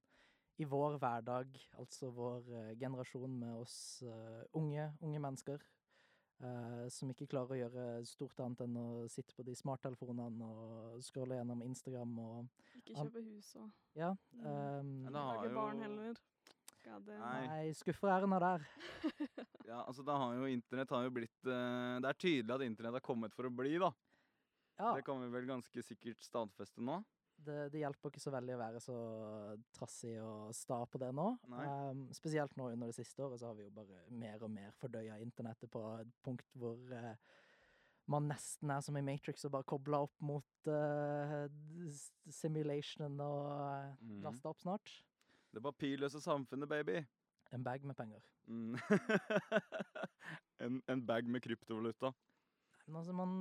i 0.57 0.65
vår 0.65 0.97
hverdag, 0.97 1.57
altså 1.77 2.09
vår 2.09 2.47
eh, 2.49 2.71
generasjon 2.81 3.35
med 3.37 3.59
oss 3.59 4.01
uh, 4.01 4.41
unge, 4.57 4.87
unge 5.05 5.19
mennesker, 5.21 5.61
uh, 6.41 6.87
som 6.89 7.11
ikke 7.13 7.27
klarer 7.29 7.53
å 7.53 7.59
gjøre 7.59 7.83
stort 8.09 8.41
annet 8.41 8.63
enn 8.65 8.79
å 8.81 8.87
sitte 9.13 9.37
på 9.37 9.45
de 9.45 9.53
smarttelefonene 9.59 10.47
og 10.47 11.03
scrolle 11.05 11.37
gjennom 11.37 11.61
Instagram 11.67 12.17
og 12.23 12.65
Ikke 12.79 13.03
kjøpe 13.03 13.23
hus 13.27 13.51
og 13.61 13.69
Ja. 13.99 14.15
Har 14.41 15.13
lage 15.13 15.53
barn 15.53 15.85
heller. 15.85 16.17
God. 16.87 17.13
Nei. 17.19 17.73
æren 18.09 18.33
av 18.33 18.41
der. 18.47 18.67
Ja, 19.67 19.81
altså 19.83 20.03
da 20.07 20.15
har 20.15 20.33
jo 20.37 20.45
Internett 20.47 20.89
har 20.95 21.03
jo 21.03 21.11
blitt 21.11 21.43
eh, 21.49 21.97
Det 21.99 22.07
er 22.07 22.19
tydelig 22.23 22.53
at 22.55 22.61
internett 22.63 22.93
har 23.01 23.03
kommet 23.03 23.33
for 23.35 23.49
å 23.49 23.51
bli, 23.53 23.73
da. 23.81 23.91
Ja, 24.79 24.93
Det 24.95 25.03
kan 25.07 25.19
vi 25.23 25.27
vel 25.33 25.47
ganske 25.49 25.83
sikkert 25.83 26.21
stadfeste 26.23 26.79
nå. 26.85 26.99
det, 27.37 27.57
det 27.73 27.79
hjelper 27.83 28.09
ikke 28.09 28.21
så 28.23 28.31
veldig 28.33 28.53
å 28.55 28.59
være 28.61 28.79
så 28.81 28.95
trassig 29.77 30.15
og 30.23 30.53
sta 30.57 30.79
på 30.89 30.97
det 31.01 31.09
nå. 31.13 31.25
Nei. 31.51 31.65
Ehm, 31.67 32.05
spesielt 32.17 32.55
nå 32.57 32.69
under 32.73 32.89
det 32.89 32.95
siste 32.97 33.21
året 33.25 33.41
så 33.41 33.49
har 33.51 33.57
vi 33.59 33.65
jo 33.67 33.73
bare 33.75 33.99
mer 34.09 34.41
og 34.45 34.49
mer 34.53 34.71
fordøya 34.79 35.19
internettet 35.21 35.69
på 35.73 35.83
et 35.99 36.09
punkt 36.25 36.47
hvor 36.57 36.77
eh, 36.97 37.13
man 38.09 38.29
nesten 38.31 38.71
er 38.71 38.81
som 38.85 38.95
i 38.97 39.03
Matrix 39.05 39.43
og 39.45 39.51
bare 39.57 39.67
kobla 39.69 39.99
opp 40.07 40.15
mot 40.23 40.69
eh, 40.71 41.35
s- 41.91 42.13
simulationen 42.39 43.19
og 43.21 43.51
uh, 43.51 43.93
Mhm. 44.01 44.21
lasta 44.23 44.49
opp 44.49 44.61
snart. 44.63 44.93
Det 45.53 45.61
papirløse 45.63 46.21
samfunnet, 46.21 46.69
baby. 46.69 47.01
En 47.55 47.63
bag 47.63 47.83
med 47.87 47.95
penger. 47.95 48.23
Mm. 48.47 48.75
en, 50.63 50.81
en 50.87 51.05
bag 51.05 51.29
med 51.31 51.43
kryptovaluta. 51.43 52.13
Men 52.87 52.95
altså, 53.01 53.13
man, 53.13 53.31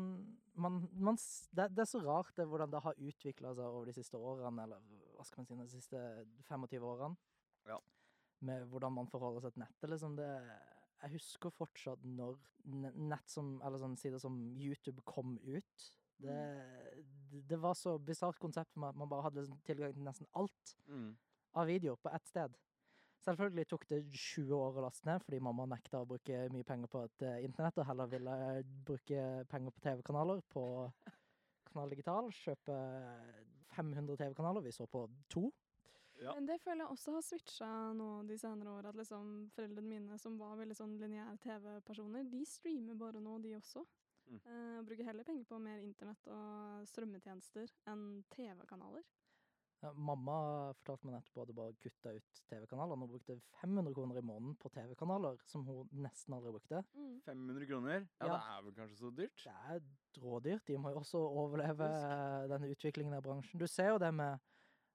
man, 0.54 0.78
man 0.92 1.18
det, 1.54 1.68
det 1.74 1.84
er 1.84 1.90
så 1.90 2.00
rart 2.02 2.32
det 2.36 2.46
hvordan 2.50 2.70
det 2.72 2.82
har 2.82 2.98
utvikla 2.98 3.52
seg 3.54 3.66
over 3.66 3.86
de 3.86 3.94
siste 3.94 4.18
årene, 4.18 4.64
eller 4.64 4.82
hva 5.14 5.26
skal 5.26 5.42
man 5.42 5.46
si, 5.46 5.58
de 5.60 5.68
siste 5.70 6.00
25 6.48 6.86
årene. 6.86 7.18
Ja. 7.66 7.78
Med 8.46 8.66
hvordan 8.70 8.94
man 8.98 9.10
forholder 9.10 9.46
seg 9.46 9.54
til 9.54 9.62
nettet. 9.62 9.90
Liksom 9.90 10.16
det, 10.18 10.30
jeg 11.02 11.14
husker 11.14 11.54
fortsatt 11.54 12.02
når 12.06 12.40
nett 12.64 13.30
som, 13.30 13.56
eller 13.64 13.80
sånn 13.80 13.96
sider 14.00 14.22
som 14.22 14.36
YouTube 14.58 15.04
kom 15.06 15.36
ut. 15.46 15.86
Det, 16.18 16.36
det, 17.46 17.58
var 17.60 17.76
så 17.76 17.98
bisart 18.00 18.38
konsept 18.40 18.72
for 18.72 18.82
meg 18.82 18.94
at 18.94 19.00
man 19.02 19.10
bare 19.10 19.26
hadde 19.26 19.42
liksom 19.42 19.60
tilgang 19.66 19.92
til 19.94 20.06
nesten 20.06 20.28
alt 20.32 20.76
Mm. 20.88 21.10
av 21.56 21.66
videoer 21.68 21.96
på 22.00 22.12
ett 22.16 22.26
sted. 22.28 22.56
Selvfølgelig 23.24 23.66
tok 23.70 23.84
det 23.90 24.02
20 24.12 24.54
år 24.54 24.78
å 24.78 24.84
laste 24.84 25.08
ned, 25.08 25.22
fordi 25.24 25.40
mamma 25.42 25.66
nekta 25.70 26.02
å 26.02 26.08
bruke 26.08 26.44
mye 26.54 26.66
penger 26.68 26.90
på 26.92 27.02
et 27.08 27.24
uh, 27.26 27.36
internett, 27.42 27.78
og 27.80 27.88
heller 27.88 28.10
ville 28.12 28.34
bruke 28.86 29.22
penger 29.50 29.74
på 29.74 29.84
TV-kanaler 29.86 30.42
på 30.52 30.64
Kanal 31.70 31.94
Digital. 31.94 32.30
Kjøpe 32.32 32.76
500 33.74 34.20
TV-kanaler. 34.22 34.64
Vi 34.64 34.74
så 34.76 34.86
på 34.90 35.06
to. 35.32 35.48
Ja. 36.22 36.32
Men 36.34 36.46
det 36.48 36.60
føler 36.62 36.84
jeg 36.84 36.94
også 36.94 37.12
har 37.12 37.24
switcha 37.24 37.68
nå 37.96 38.08
de 38.28 38.38
senere 38.40 38.72
år. 38.78 38.88
At 38.90 38.96
liksom 38.96 39.34
foreldrene 39.52 39.90
mine, 39.90 40.18
som 40.20 40.38
var 40.40 40.56
veldig 40.60 40.76
sånn 40.78 40.96
lineære 41.00 41.36
TV-personer, 41.44 42.24
de 42.30 42.42
streamer 42.48 42.96
bare 43.00 43.20
nå, 43.20 43.36
de 43.44 43.56
også. 43.58 43.84
Mm. 44.26 44.40
Uh, 44.46 44.78
og 44.80 44.88
bruker 44.88 45.06
heller 45.06 45.26
penger 45.26 45.46
på 45.50 45.60
mer 45.62 45.84
internett 45.84 46.32
og 46.32 46.86
strømmetjenester 46.90 47.70
enn 47.92 48.06
TV-kanaler. 48.34 49.04
Mamma 49.94 50.72
fortalte 50.74 51.04
meg 51.06 51.14
nettopp 51.18 51.42
at 51.42 51.50
hun 51.52 51.56
bare 51.58 51.74
kutta 51.82 52.12
ut 52.16 52.38
TV-kanaler. 52.50 52.96
Hun 52.96 53.08
brukte 53.10 53.36
500 53.60 53.92
kroner 53.94 54.16
i 54.18 54.22
måneden 54.24 54.56
på 54.58 54.70
TV-kanaler, 54.72 55.36
som 55.46 55.64
hun 55.68 55.88
nesten 55.92 56.34
aldri 56.34 56.52
brukte. 56.56 56.80
Mm. 56.96 57.20
500 57.26 57.66
kroner? 57.68 58.06
Ja, 58.20 58.26
Ja. 58.26 58.32
det 58.32 58.40
er 58.56 58.62
vel 58.64 58.74
kanskje 58.74 58.96
så 58.98 59.10
dyrt? 59.14 59.44
Det 59.44 59.52
er 59.52 59.80
rådyrt. 60.22 60.66
De 60.66 60.78
må 60.78 60.90
jo 60.90 60.98
også 61.02 61.18
overleve 61.20 61.86
Husk. 61.86 62.48
denne 62.50 62.70
utviklingen 62.72 63.14
av 63.14 63.22
bransjen. 63.22 63.58
Du 63.60 63.66
ser 63.66 63.88
jo 63.92 63.98
det 63.98 64.12
med 64.14 64.38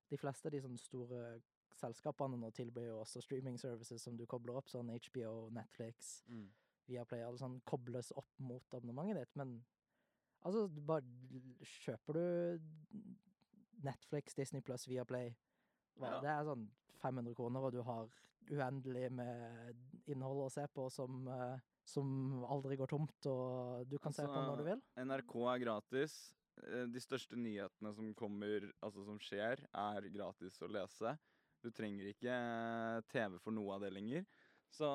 de 0.09 0.17
fleste 0.17 0.45
av 0.45 0.51
de 0.51 0.61
sånne 0.61 0.79
store 0.79 1.41
selskapene 1.73 2.38
nå 2.38 2.51
tilbyr 2.51 2.88
jo 2.89 3.00
også 3.01 3.21
streaming 3.23 3.57
services 3.59 4.01
som 4.01 4.17
du 4.17 4.25
kobler 4.25 4.57
opp, 4.57 4.67
sånn 4.67 4.89
HBO, 4.89 5.50
Netflix, 5.51 6.23
Mm. 6.27 6.50
Viaplay, 6.89 7.21
alle 7.23 7.38
sånn 7.38 7.61
kobles 7.63 8.11
opp 8.17 8.27
mot 8.39 8.63
abonnementet 8.73 9.15
ditt. 9.15 9.35
Men 9.35 9.63
altså, 10.43 10.67
bare 10.85 11.03
kjøper 11.63 12.13
du 12.13 12.59
Netflix, 13.83 14.35
Disney 14.38 14.61
pluss 14.65 14.88
Viaplay. 14.89 15.33
Ja. 16.01 16.19
Det 16.23 16.29
er 16.31 16.45
sånn 16.47 16.67
500 17.01 17.35
kroner, 17.38 17.65
og 17.67 17.73
du 17.75 17.81
har 17.85 18.09
uendelig 18.51 19.07
med 19.13 19.75
innhold 20.11 20.45
å 20.45 20.51
se 20.51 20.65
på 20.73 20.88
som, 20.91 21.27
eh, 21.27 21.59
som 21.88 22.43
aldri 22.50 22.77
går 22.77 22.89
tomt, 22.91 23.25
og 23.29 23.88
du 23.89 23.97
kan 24.00 24.13
se 24.13 24.25
på 24.27 24.43
når 24.45 24.57
du 24.57 24.63
vil. 24.69 24.81
NRK 24.97 25.35
er 25.55 25.63
gratis. 25.65 26.15
Eh, 26.63 26.85
De 26.85 27.00
største 27.00 27.38
nyhetene 27.38 27.93
som 27.95 28.13
kommer, 28.13 28.71
altså 28.83 29.05
som 29.05 29.19
skjer, 29.19 29.63
er 29.73 30.09
gratis 30.13 30.59
å 30.61 30.69
lese. 30.71 31.17
Du 31.61 31.69
trenger 31.71 32.09
ikke 32.13 32.31
eh, 32.33 33.01
TV 33.11 33.38
for 33.39 33.51
noe 33.51 33.75
av 33.75 33.81
det 33.81 33.93
lenger. 33.93 34.25
Så 34.71 34.88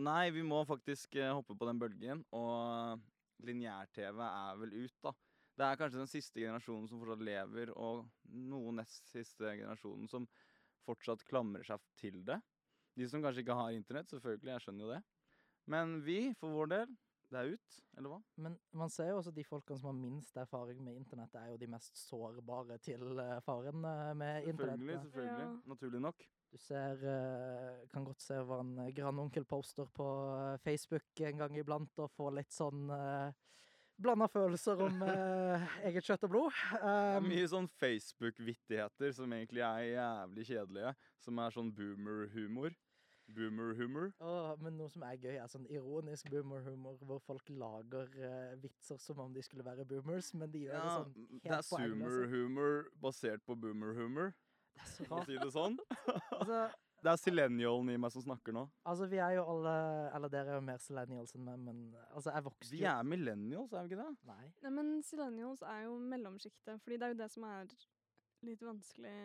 nei, 0.00 0.30
vi 0.30 0.42
må 0.42 0.62
faktisk 0.66 1.18
hoppe 1.34 1.54
på 1.58 1.66
den 1.68 1.78
bølgen. 1.78 2.24
Og 2.32 2.98
lineær-TV 3.44 4.20
er 4.24 4.56
vel 4.56 4.72
ut, 4.84 4.94
da. 5.04 5.12
Det 5.58 5.66
er 5.66 5.78
kanskje 5.80 5.98
den 5.98 6.10
siste 6.10 6.38
generasjonen 6.38 6.86
som 6.86 7.00
fortsatt 7.02 7.24
lever, 7.26 7.72
og 7.74 8.06
noen 8.30 8.78
nest 8.78 9.08
siste 9.10 9.56
generasjonen 9.58 10.06
som 10.10 10.28
fortsatt 10.86 11.24
klamrer 11.26 11.66
seg 11.66 11.82
til 11.98 12.20
det. 12.26 12.38
De 12.98 13.08
som 13.10 13.22
kanskje 13.22 13.42
ikke 13.42 13.56
har 13.58 13.74
internett, 13.74 14.10
selvfølgelig, 14.12 14.52
jeg 14.54 14.64
skjønner 14.64 14.86
jo 14.86 14.92
det. 14.94 15.02
Men 15.68 15.98
vi, 16.06 16.18
for 16.38 16.54
vår 16.54 16.70
del, 16.72 16.94
det 17.28 17.40
er 17.40 17.50
ut, 17.58 17.78
eller 17.98 18.12
hva? 18.12 18.18
Men 18.40 18.54
man 18.80 18.92
ser 18.92 19.10
jo 19.10 19.18
også 19.18 19.34
de 19.36 19.44
folkene 19.44 19.80
som 19.80 19.90
har 19.90 19.98
minst 19.98 20.38
erfaring 20.40 20.78
med 20.84 20.96
internett, 20.96 21.34
er 21.36 21.50
jo 21.52 21.58
de 21.60 21.68
mest 21.74 21.98
sårbare 22.00 22.78
til 22.84 23.20
eh, 23.20 23.34
faren 23.44 23.84
eh, 23.84 24.14
med 24.16 24.48
internett. 24.48 25.02
selvfølgelig. 25.02 25.44
Ja. 25.44 25.50
Naturlig 25.74 26.00
nok. 26.06 26.24
Du 26.48 26.56
ser, 26.62 27.02
eh, 27.04 27.82
kan 27.92 28.06
godt 28.06 28.24
se 28.24 28.38
hva 28.40 28.62
en 28.62 28.78
grandonkel 28.96 29.44
poster 29.44 29.90
på 29.92 30.08
Facebook 30.64 31.26
en 31.28 31.44
gang 31.44 31.58
iblant, 31.60 32.00
og 32.00 32.14
få 32.14 32.30
litt 32.38 32.54
sånn 32.54 32.88
uh, 32.88 33.28
blanda 34.02 34.28
følelser 34.30 34.80
om 34.84 35.02
eh, 35.06 35.64
eget 35.88 36.06
kjøtt 36.06 36.26
og 36.28 36.32
blod. 36.32 36.58
Um, 36.80 37.28
mye 37.28 37.46
sånn 37.50 37.68
Facebook-vittigheter 37.80 39.14
som 39.16 39.32
egentlig 39.36 39.64
er 39.66 39.86
jævlig 39.92 40.46
kjedelige. 40.50 40.92
Som 41.24 41.40
er 41.42 41.54
sånn 41.54 41.72
boomer-humor. 41.74 42.76
Boomer-humor. 43.36 44.12
Men 44.62 44.78
noe 44.78 44.88
som 44.88 45.04
er 45.04 45.18
gøy, 45.20 45.34
er 45.36 45.50
sånn 45.52 45.66
ironisk 45.68 46.30
boomer-humor, 46.32 46.96
hvor 47.04 47.20
folk 47.26 47.50
lager 47.52 48.08
eh, 48.16 48.54
vitser 48.62 49.00
som 49.02 49.20
om 49.26 49.34
de 49.34 49.42
skulle 49.44 49.66
være 49.66 49.84
boomers, 49.88 50.32
men 50.38 50.52
de 50.54 50.64
gjør 50.64 50.78
Ja, 50.78 50.84
det 50.84 50.94
sånn 50.96 51.14
helt 51.18 51.42
det 51.44 51.56
er 51.58 51.66
zoomer-humor 51.68 52.78
basert 53.02 53.44
på 53.44 53.58
boomer-humor, 53.60 54.32
Det 54.78 54.86
er 54.86 55.08
for 55.10 55.18
å 55.18 55.26
si 55.28 55.36
det 55.42 55.50
sånn. 55.52 55.76
Altså, 56.38 56.62
Det 56.98 57.10
er 57.12 57.20
silenialen 57.20 57.92
i 57.92 57.98
meg 58.00 58.10
som 58.10 58.24
snakker 58.24 58.54
nå. 58.56 58.64
altså, 58.82 59.06
vi 59.06 59.20
er 59.22 59.36
jo 59.36 59.44
alle 59.52 59.74
Eller 60.16 60.32
dere 60.32 60.50
er 60.50 60.58
jo 60.58 60.64
mer 60.66 60.80
silenials 60.82 61.34
enn 61.36 61.44
meg, 61.46 61.60
men 61.62 61.82
altså, 62.10 62.32
jeg 62.34 62.46
vokste 62.48 62.74
Vi 62.74 62.84
er 62.90 63.06
millennials, 63.06 63.72
er 63.72 63.86
vi 63.86 63.92
ikke 63.92 64.02
det? 64.02 64.30
Nei. 64.30 64.48
Nei, 64.64 64.72
men 64.80 64.90
Silenials 65.06 65.62
er 65.62 65.84
jo 65.86 65.94
mellomsjiktet, 66.02 66.82
fordi 66.82 66.98
det 66.98 67.06
er 67.06 67.14
jo 67.14 67.20
det 67.22 67.30
som 67.34 67.46
er 67.48 67.76
litt 68.46 68.62
vanskelig 68.62 69.18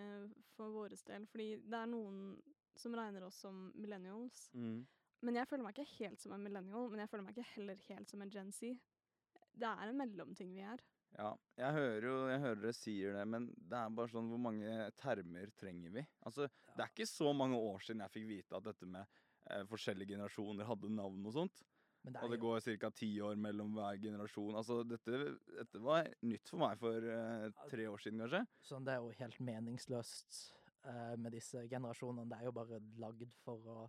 for 0.56 0.74
våres 0.74 1.04
del. 1.06 1.26
Fordi 1.30 1.50
det 1.70 1.80
er 1.80 1.90
noen 1.90 2.20
som 2.80 2.96
regner 2.98 3.26
oss 3.28 3.42
som 3.44 3.68
millennials. 3.78 4.48
Mm. 4.58 4.84
Men 5.24 5.38
jeg 5.40 5.50
føler 5.50 5.66
meg 5.66 5.78
ikke 5.78 5.98
helt 6.04 6.22
som 6.22 6.34
en 6.36 6.44
millennial, 6.44 6.90
men 6.92 7.04
jeg 7.04 7.12
føler 7.12 7.26
meg 7.26 7.38
ikke 7.38 7.52
heller 7.56 7.84
helt 7.90 8.10
som 8.10 8.24
en 8.24 8.34
Gen 8.34 8.52
Z. 8.52 8.74
Det 9.54 9.70
er 9.70 9.90
en 9.90 10.00
mellomting 10.00 10.54
vi 10.56 10.66
er. 10.66 10.82
Ja, 11.14 11.30
jeg 11.60 11.76
hører 11.76 12.06
jo 12.08 12.14
jeg 12.32 12.40
hører 12.42 12.62
dere 12.64 12.74
sier 12.74 13.14
det, 13.14 13.26
men 13.30 13.44
det 13.54 13.78
er 13.78 13.92
bare 13.94 14.10
sånn 14.10 14.32
Hvor 14.32 14.40
mange 14.42 14.88
termer 14.98 15.52
trenger 15.60 15.94
vi? 15.94 16.04
Altså, 16.26 16.48
Det 16.74 16.82
er 16.82 16.90
ikke 16.90 17.06
så 17.10 17.34
mange 17.38 17.60
år 17.60 17.84
siden 17.86 18.02
jeg 18.02 18.14
fikk 18.16 18.26
vite 18.32 18.58
at 18.58 18.66
dette 18.66 18.90
med 18.90 19.06
eh, 19.52 19.62
forskjellige 19.70 20.16
generasjoner 20.16 20.66
hadde 20.66 20.90
navn 20.90 21.30
og 21.30 21.36
sånt. 21.38 21.62
Det 22.04 22.18
Og 22.20 22.34
det 22.34 22.40
jo 22.40 22.44
går 22.50 22.66
ca. 22.82 22.90
ti 22.92 23.12
år 23.24 23.38
mellom 23.40 23.78
hver 23.78 24.00
generasjon. 24.02 24.58
Altså, 24.60 24.82
dette, 24.84 25.38
dette 25.56 25.80
var 25.80 26.10
nytt 26.26 26.50
for 26.50 26.60
meg 26.66 26.82
for 26.82 27.06
eh, 27.14 27.46
tre 27.72 27.86
år 27.88 28.02
siden, 28.04 28.20
kanskje. 28.26 28.42
sånn, 28.68 28.84
det 28.84 28.96
er 28.98 29.06
jo 29.06 29.14
helt 29.22 29.40
meningsløst 29.40 30.42
eh, 30.84 31.14
med 31.16 31.32
disse 31.38 31.62
generasjonene. 31.72 32.28
Det 32.34 32.42
er 32.42 32.50
jo 32.50 32.56
bare 32.58 32.82
lagd 33.00 33.38
for 33.46 33.70
å 33.72 33.86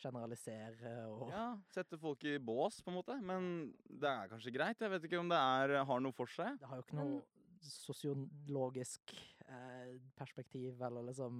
generalisere 0.00 0.94
og 1.10 1.28
Ja, 1.32 1.44
Sette 1.72 1.98
folk 2.00 2.24
i 2.28 2.38
bås, 2.38 2.80
på 2.84 2.92
en 2.92 2.98
måte. 3.00 3.16
Men 3.24 3.50
det 3.84 4.08
er 4.10 4.30
kanskje 4.30 4.54
greit. 4.54 4.80
Jeg 4.80 4.92
vet 4.94 5.06
ikke 5.08 5.20
om 5.20 5.30
det 5.30 5.40
er, 5.40 5.76
har 5.86 6.02
noe 6.02 6.16
for 6.16 6.30
seg. 6.30 6.58
Det 6.60 6.70
har 6.70 6.80
jo 6.80 6.86
ikke 6.86 6.98
noe 7.00 7.20
sosiologisk 7.60 9.12
eh, 9.44 10.00
perspektiv 10.16 10.80
eller 10.82 11.10
liksom 11.10 11.36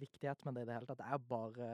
viktighet 0.00 0.44
med 0.44 0.54
det 0.54 0.62
i 0.62 0.68
det 0.68 0.76
hele 0.76 0.88
tatt. 0.90 1.00
Det 1.00 1.08
er 1.08 1.26
bare 1.30 1.68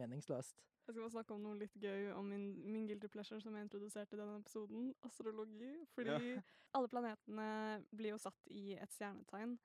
meningsløst. 0.00 0.64
Jeg 0.86 0.94
skal 0.94 1.04
bare 1.04 1.12
snakke 1.12 1.34
om 1.36 1.42
noe 1.44 1.58
litt 1.60 1.76
gøy 1.78 2.08
om 2.16 2.30
min, 2.32 2.46
min 2.66 2.86
guilty 2.88 3.10
pleasure 3.12 3.40
som 3.42 3.54
jeg 3.54 3.68
introduserte 3.68 4.16
i 4.16 4.20
denne 4.20 4.40
episoden, 4.40 4.88
astrologi. 5.06 5.74
Fordi 5.94 6.16
alle 6.76 6.90
planetene 6.90 7.50
blir 7.94 8.14
jo 8.14 8.22
satt 8.22 8.50
i 8.50 8.72
et 8.80 8.96
stjernetegn. 8.96 9.58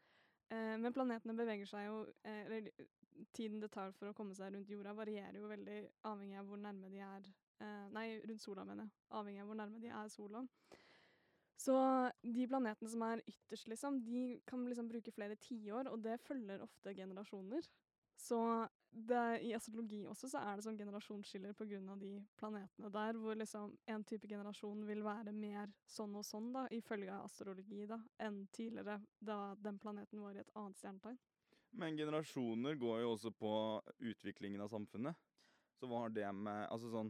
Eh, 0.53 0.75
men 0.81 0.93
planetene 0.93 1.37
beveger 1.37 1.69
seg 1.69 1.87
jo 1.87 2.03
eh, 2.21 2.43
Eller 2.45 2.67
tiden 3.35 3.61
det 3.63 3.71
tar 3.73 3.93
for 3.95 4.09
å 4.09 4.15
komme 4.17 4.35
seg 4.37 4.53
rundt 4.53 4.71
jorda, 4.71 4.95
varierer 4.97 5.39
jo 5.39 5.51
veldig 5.51 5.79
avhengig 6.09 6.39
av 6.41 6.49
hvor 6.49 6.61
nærme 6.61 6.91
de 6.93 7.01
er 7.03 7.29
eh, 7.63 7.85
Nei, 7.95 8.07
rundt 8.25 8.43
sola, 8.43 8.65
mener 8.67 8.87
jeg. 8.87 8.95
Avhengig 9.19 9.43
av 9.43 9.51
hvor 9.51 9.59
nærme 9.61 9.81
de 9.83 9.91
er 9.91 10.11
sola. 10.13 10.43
Så 11.65 11.75
de 12.21 12.47
planetene 12.51 12.91
som 12.91 13.03
er 13.07 13.23
ytterst, 13.31 13.69
liksom, 13.71 14.01
de 14.03 14.39
kan 14.47 14.65
liksom 14.67 14.89
bruke 14.91 15.13
flere 15.15 15.37
tiår, 15.39 15.87
og 15.91 16.01
det 16.03 16.19
følger 16.25 16.63
ofte 16.65 16.93
generasjoner. 16.97 17.67
Så 18.15 18.39
det, 18.91 19.39
i 19.43 19.53
astrologi 19.55 20.05
også 20.07 20.29
så 20.31 20.39
er 20.39 20.55
det 20.55 20.63
sånn 20.63 20.77
generasjonsskiller 20.79 21.55
av 21.91 21.99
de 21.99 22.11
planetene 22.39 22.91
der, 22.93 23.19
hvor 23.19 23.35
liksom 23.35 23.73
en 23.91 24.05
type 24.07 24.27
generasjon 24.31 24.85
vil 24.87 25.03
være 25.03 25.33
mer 25.35 25.71
sånn 25.89 26.15
og 26.15 26.23
sånn, 26.25 26.51
da, 26.55 26.65
ifølge 26.71 27.17
astrologi, 27.17 27.83
da, 27.89 27.99
enn 28.23 28.45
tidligere, 28.55 29.01
da 29.19 29.39
den 29.59 29.79
planeten 29.79 30.23
var 30.23 30.35
i 30.35 30.43
et 30.45 30.53
annet 30.55 30.79
stjernetegn. 30.79 31.19
Men 31.75 31.97
generasjoner 31.99 32.77
går 32.79 33.01
jo 33.03 33.13
også 33.15 33.31
på 33.35 33.51
utviklingen 33.99 34.61
av 34.63 34.69
samfunnet. 34.71 35.15
Så 35.79 35.89
hva 35.91 36.05
har 36.05 36.13
det 36.15 36.29
med 36.33 36.69
Altså 36.71 36.87
sånn 36.93 37.09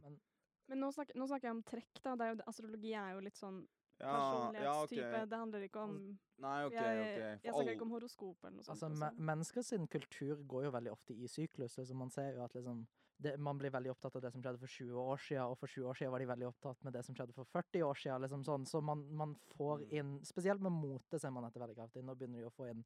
Men 0.67 0.79
nå 0.81 0.88
snakker, 0.95 1.13
nå 1.19 1.27
snakker 1.29 1.51
jeg 1.51 1.55
om 1.60 1.63
trekk, 1.63 2.00
da. 2.01 2.15
Det 2.17 2.25
er 2.25 2.31
jo, 2.34 2.38
astrologi 2.50 2.93
er 2.98 3.12
jo 3.13 3.19
litt 3.27 3.38
sånn 3.38 3.60
Ja, 4.00 4.10
ja 4.10 4.15
personlighetstype. 4.17 5.19
Det 5.29 5.38
handler 5.39 5.65
ikke 5.69 5.84
om 5.86 5.95
Nei, 6.41 6.55
OK, 6.65 6.74
jeg, 6.74 7.03
OK. 7.05 7.45
jeg 7.45 7.53
snakker 7.53 7.75
ikke 7.77 7.86
om 7.86 7.93
horoskop 7.95 8.43
eller 8.43 8.57
noe 8.57 8.65
sånt. 8.65 8.81
Altså, 8.84 8.89
også. 9.07 9.25
Mennesker 9.29 9.63
sin 9.63 9.86
kultur 9.88 10.41
går 10.43 10.65
jo 10.65 10.72
veldig 10.75 10.91
ofte 10.91 11.13
i 11.15 11.29
syklus. 11.31 11.77
Liksom, 11.77 12.01
man 12.01 12.12
ser 12.12 12.34
jo 12.36 12.43
at 12.43 12.57
liksom, 12.57 12.81
det, 13.24 13.38
man 13.39 13.62
blir 13.62 13.72
veldig 13.72 13.93
opptatt 13.93 14.17
av 14.17 14.25
det 14.25 14.34
som 14.34 14.41
skjedde 14.43 14.60
for 14.60 14.67
20 14.67 15.00
år 15.00 15.22
siden, 15.24 15.45
og 15.48 15.55
for 15.62 15.72
20 15.72 15.88
år 15.93 15.95
siden 16.01 16.12
var 16.12 16.19
de 16.25 16.27
veldig 16.34 16.50
opptatt 16.50 16.84
med 16.84 16.98
det 16.98 17.05
som 17.07 17.15
skjedde 17.15 17.38
for 17.38 17.48
40 17.53 17.86
år 17.88 18.01
siden. 18.01 18.25
Liksom 18.25 18.43
sånn. 18.50 18.65
Så 18.67 18.81
man, 18.84 19.05
man 19.15 19.38
får 19.55 19.86
Mm. 19.86 19.91
inn 20.01 20.12
Spesielt 20.27 20.60
med 20.65 20.74
mote 20.75 21.19
ser 21.22 21.31
man 21.31 21.45
etter 21.45 21.62
veldig 21.63 21.77
kraftig. 21.77 22.03
Nå 22.03 22.17
begynner 22.17 22.41
de 22.43 22.50
å 22.50 22.55
få 22.57 22.67
inn 22.74 22.84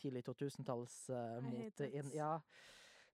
tidlig 0.00 0.24
2000-tallsmote 0.28 1.88
uh, 1.88 1.98
inn. 1.98 2.12
Ja. 2.16 2.36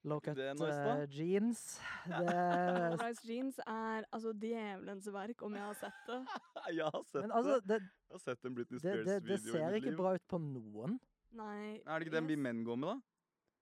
Low 0.07 0.21
cut 0.23 0.39
er 0.39 0.55
nice, 0.55 0.79
eh, 0.79 1.07
jeans. 1.11 1.63
Det, 2.07 2.35
Low-rise 2.93 3.27
jeans 3.27 3.59
er 3.67 4.07
altså 4.15 4.33
djevelens 4.33 5.09
verk, 5.13 5.43
om 5.43 5.57
jeg 5.59 5.65
har 5.65 5.79
sett 5.81 6.05
det. 6.07 6.19
Jeg 6.79 6.91
har 6.95 7.05
sett 7.09 7.23
men 7.25 7.33
altså, 7.33 7.59
det. 7.61 7.69
det, 7.69 7.93
Jeg 8.09 8.15
har 8.15 8.23
sett 8.23 8.45
en 8.45 8.55
Britney 8.55 8.81
det, 8.83 8.97
det, 9.07 9.17
det 9.27 9.39
ser 9.43 9.79
ikke 9.81 9.91
liv. 9.91 9.97
bra 9.99 10.15
ut 10.15 10.27
på 10.31 10.39
noen. 10.43 10.99
Nei. 11.39 11.81
Er 11.83 11.99
det 11.99 12.07
ikke 12.07 12.17
den 12.17 12.29
vi 12.31 12.37
menn 12.41 12.63
går 12.65 12.79
med, 12.79 12.93
da? 12.93 12.99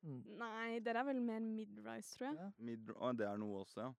Mm. 0.06 0.20
Nei, 0.38 0.66
dere 0.84 1.02
er 1.02 1.08
vel 1.08 1.22
mer 1.24 1.40
mid-rise, 1.42 2.18
tror 2.18 2.28
jeg. 2.28 2.36
Ja. 2.38 2.50
Mid 2.68 2.92
oh, 2.94 3.12
det 3.16 3.26
er 3.26 3.40
noe 3.40 3.62
også, 3.64 3.88
ja. 3.88 3.92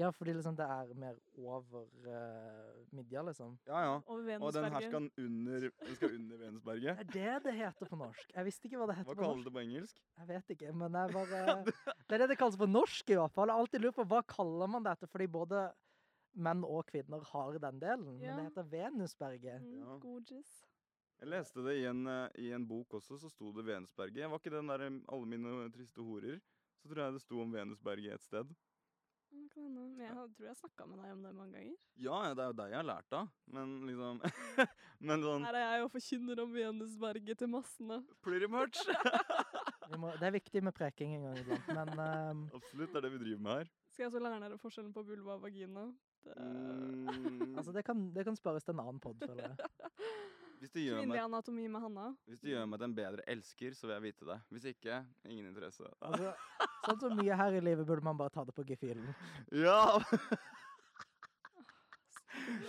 Ja, 0.00 0.08
fordi 0.16 0.32
liksom 0.32 0.54
det 0.56 0.64
er 0.64 0.92
mer 0.96 1.16
over 1.36 1.82
uh, 1.84 2.78
midja, 2.96 3.22
liksom. 3.26 3.58
Ja, 3.68 3.82
ja. 3.84 3.96
Og 4.08 4.52
den 4.54 4.64
her 4.72 4.86
skal 4.86 5.10
under, 5.18 5.66
den 5.68 5.98
skal 5.98 6.14
under 6.16 6.40
Venusberget. 6.40 7.02
Det 7.12 7.22
er 7.22 7.38
det 7.38 7.50
det 7.50 7.54
heter 7.58 7.90
på 7.90 7.98
norsk. 8.00 8.30
Jeg 8.34 8.44
visste 8.48 8.68
ikke 8.68 8.80
hva 8.80 8.88
det 8.88 8.96
Hva 8.96 9.02
heter 9.02 9.18
på 9.18 9.26
kaller 9.26 9.44
det 9.44 9.52
på 9.52 9.62
engelsk? 9.66 10.00
Jeg 10.18 10.28
vet 10.30 10.54
ikke, 10.56 10.72
men 10.72 10.96
jeg 10.96 11.12
bare 11.12 11.42
Det 12.08 12.16
er 12.16 12.24
det 12.24 12.28
det 12.32 12.38
kalles 12.40 12.56
på 12.56 12.70
norsk, 12.70 13.10
i 13.12 13.18
hvert 13.20 13.36
fall. 13.36 13.52
Jeg 13.52 13.58
har 13.58 13.66
alltid 13.66 13.84
lurt 13.84 13.98
på 14.00 14.08
hva 14.14 14.22
kaller 14.32 14.72
man 14.72 14.88
dette, 14.88 15.10
fordi 15.12 15.28
både 15.36 15.66
menn 16.32 16.64
og 16.64 16.86
kvinner 16.88 17.28
har 17.28 17.60
den 17.60 17.80
delen. 17.82 18.16
Men 18.16 18.38
det 18.38 18.48
heter 18.48 18.70
Venusberget. 18.72 19.60
Mm, 19.60 19.78
Ja. 19.82 19.98
gorgeous. 20.00 20.62
Jeg 21.20 21.28
leste 21.30 21.62
det 21.62 21.76
i 21.78 21.84
en, 21.86 22.06
eh, 22.06 22.28
i 22.38 22.50
en 22.50 22.64
bok 22.66 22.94
også, 22.98 23.20
så 23.20 23.28
sto 23.30 23.52
det 23.52 23.66
Venusberget. 23.66 24.30
Var 24.30 24.38
ikke 24.40 24.56
den 24.56 24.68
der 24.72 24.88
'Alle 24.88 25.26
mine 25.26 25.70
triste 25.70 26.00
horer'? 26.00 26.40
Så 26.80 26.88
tror 26.88 27.04
jeg 27.04 27.12
det 27.12 27.20
sto 27.22 27.40
om 27.40 27.52
Venusberget 27.52 28.14
et 28.14 28.22
sted. 28.22 28.48
Men 29.32 30.00
jeg 30.00 30.14
tror 30.36 30.46
jeg 30.48 30.58
snakka 30.58 30.86
med 30.88 31.00
deg 31.02 31.12
om 31.14 31.20
det 31.24 31.32
mange 31.36 31.56
ganger. 31.56 31.76
Ja, 32.00 32.16
ja, 32.26 32.34
det 32.36 32.42
er 32.44 32.50
jo 32.50 32.56
deg 32.58 32.72
jeg 32.72 32.78
har 32.78 32.88
lært 32.88 33.16
av. 33.16 33.28
Men 33.56 33.74
liksom 33.88 34.20
Men 35.06 35.24
sånn 35.24 35.46
Her 35.46 35.58
er 35.58 35.64
jeg 35.66 35.86
og 35.86 35.92
forkynner 35.94 36.42
om 36.44 36.52
Venusberget 36.56 37.40
til 37.42 37.50
massene. 37.52 37.98
Pretty 38.24 38.48
much. 38.50 38.80
Må, 40.00 40.08
det 40.16 40.24
er 40.24 40.32
viktig 40.32 40.62
med 40.64 40.72
preking 40.72 41.18
en 41.18 41.26
gang 41.26 41.38
iblant, 41.42 41.66
men 41.68 41.90
um, 42.00 42.44
Absolutt, 42.56 42.94
det 42.94 43.00
er 43.00 43.04
det 43.04 43.10
vi 43.12 43.18
driver 43.20 43.42
med 43.44 43.58
her. 43.58 43.72
Skal 43.92 44.06
jeg 44.06 44.12
så 44.14 44.22
lære 44.24 44.38
dere 44.40 44.56
forskjellen 44.62 44.94
på 44.94 45.02
vulva 45.04 45.34
og 45.36 45.42
vagina? 45.44 45.82
Det... 46.24 46.36
Mm, 46.38 47.58
altså, 47.60 47.74
det 47.76 47.82
kan, 47.84 48.06
det 48.14 48.24
kan 48.24 48.38
spares 48.38 48.64
til 48.64 48.72
en 48.72 48.80
annen 48.86 49.02
pod, 49.04 49.20
føler 49.20 49.50
jeg. 49.50 49.68
Kvinnelig 50.72 51.18
anatomi 51.18 51.66
med 51.68 51.82
Hanna. 51.82 52.06
hvis 52.30 52.40
du 52.40 52.46
gjør 52.52 52.68
meg 52.70 52.78
til 52.78 52.86
en 52.86 52.94
bedre 52.94 53.24
elsker, 53.34 53.74
så 53.74 53.88
vil 53.88 53.96
jeg 53.96 54.04
vite 54.06 54.28
det. 54.30 54.38
Hvis 54.54 54.68
ikke, 54.70 55.02
ingen 55.26 55.50
interesse. 55.50 55.90
Altså, 56.00 56.32
sånn 56.86 57.00
som 57.00 57.16
mye 57.18 57.36
her 57.38 57.58
i 57.58 57.62
livet 57.64 57.86
burde 57.88 58.04
man 58.04 58.18
bare 58.18 58.34
ta 58.34 58.44
det 58.46 58.54
på 58.56 58.66
gefühlen. 58.68 59.14
Ja! 59.50 60.00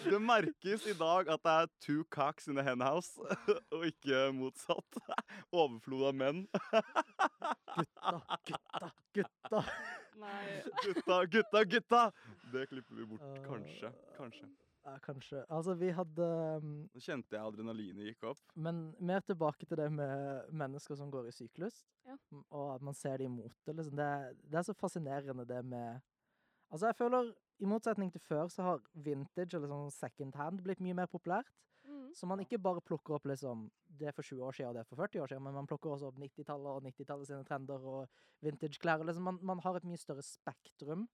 Det 0.03 0.19
merkes 0.21 0.83
i 0.87 0.93
dag 0.93 1.29
at 1.33 1.41
det 1.43 1.53
er 1.63 1.69
two 1.81 2.03
cocks 2.13 2.47
in 2.47 2.55
the 2.59 2.63
henhouse, 2.63 3.17
og 3.73 3.85
ikke 3.87 4.27
motsatt. 4.35 4.99
Overflod 5.61 6.09
av 6.11 6.17
menn. 6.19 6.43
Gutta, 7.73 8.13
gutta, 8.49 8.91
gutta. 9.17 9.63
Nei. 10.21 10.43
Gutta, 10.83 11.23
gutta, 11.25 11.63
gutta! 11.63 12.03
Det 12.53 12.67
klipper 12.69 12.99
vi 12.99 13.07
bort. 13.15 13.39
Kanskje. 13.47 13.93
Kanskje. 14.17 14.51
Ja, 14.83 14.97
kanskje. 14.99 15.45
Altså, 15.47 15.73
vi 15.79 15.91
hadde 15.95 16.25
ehm, 16.57 16.71
Nå 16.91 17.01
kjente 17.03 17.37
jeg 17.37 17.47
adrenalinet 17.47 18.09
gikk 18.09 18.25
opp. 18.33 18.41
Men 18.59 18.89
mer 18.99 19.23
tilbake 19.23 19.67
til 19.67 19.79
det 19.79 19.87
med 19.95 20.49
mennesker 20.51 20.97
som 20.99 21.11
går 21.11 21.29
i 21.29 21.35
syklus, 21.35 21.85
Ja. 22.03 22.17
og 22.51 22.75
at 22.75 22.81
man 22.83 22.93
ser 22.93 23.17
det 23.17 23.29
imot 23.29 23.55
det, 23.65 23.75
Liksom. 23.77 23.95
Det, 23.95 24.09
det 24.51 24.59
er 24.59 24.67
så 24.67 24.73
fascinerende, 24.75 25.47
det 25.47 25.63
med 25.65 26.01
Altså, 26.73 26.87
jeg 26.87 26.95
føler, 26.95 27.33
i 27.59 27.65
motsetning 27.65 28.11
til 28.11 28.21
før, 28.21 28.47
så 28.49 28.63
har 28.65 28.79
vintage 28.95 29.53
eller 29.53 29.69
sånn 29.69 29.91
second 29.93 30.35
hand 30.35 30.63
blitt 30.65 30.81
mye 30.81 30.95
mer 30.97 31.05
populært. 31.05 31.51
Mm. 31.85 32.15
Så 32.17 32.25
man 32.25 32.39
ikke 32.41 32.57
bare 32.57 32.81
plukker 32.81 33.13
opp 33.13 33.27
liksom 33.29 33.67
det 33.99 34.07
er 34.09 34.15
for 34.15 34.25
20 34.25 34.41
år 34.47 34.55
siden 34.57 34.69
og 34.69 34.73
det 34.73 34.81
er 34.81 34.89
for 34.89 34.95
40 35.03 35.21
år 35.21 35.27
siden, 35.29 35.43
men 35.43 35.53
man 35.53 35.67
plukker 35.69 35.93
også 35.93 36.09
opp 36.09 36.17
90-tallet 36.17 36.71
og 36.71 36.87
90-tallet 36.87 37.29
sine 37.29 37.45
trender 37.45 37.85
og 37.93 38.09
vintage-klær. 38.41 39.03
Liksom 39.05 39.23
man, 39.29 39.37
man 39.45 39.61
har 39.63 39.77
et 39.77 39.85
mye 39.85 40.01
større 40.01 40.25
spektrum 40.25 41.05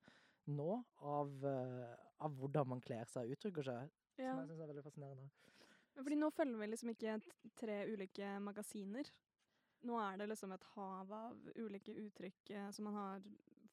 nå 0.50 0.84
av, 1.06 1.32
eh, 1.46 1.96
av 2.26 2.36
hvordan 2.40 2.68
man 2.74 2.82
kler 2.82 3.06
seg 3.10 3.30
og 3.30 3.38
uttrykker 3.38 3.66
seg, 3.70 3.90
Ja. 4.20 4.34
som 4.36 4.40
jeg 4.44 4.50
syns 4.50 4.62
er 4.64 4.74
veldig 4.74 4.84
fascinerende. 4.84 5.30
Fordi 6.00 6.16
nå 6.16 6.30
følger 6.32 6.60
vi 6.60 6.68
liksom 6.68 6.90
ikke 6.94 7.22
tre 7.60 7.78
ulike 7.92 8.40
magasiner. 8.40 9.10
Nå 9.84 9.98
er 10.00 10.18
det 10.18 10.30
liksom 10.30 10.54
et 10.54 10.64
hav 10.76 11.12
av 11.12 11.38
ulike 11.56 11.96
uttrykk 11.96 12.52
eh, 12.52 12.72
som 12.72 12.86
man 12.86 12.94
har 12.96 13.22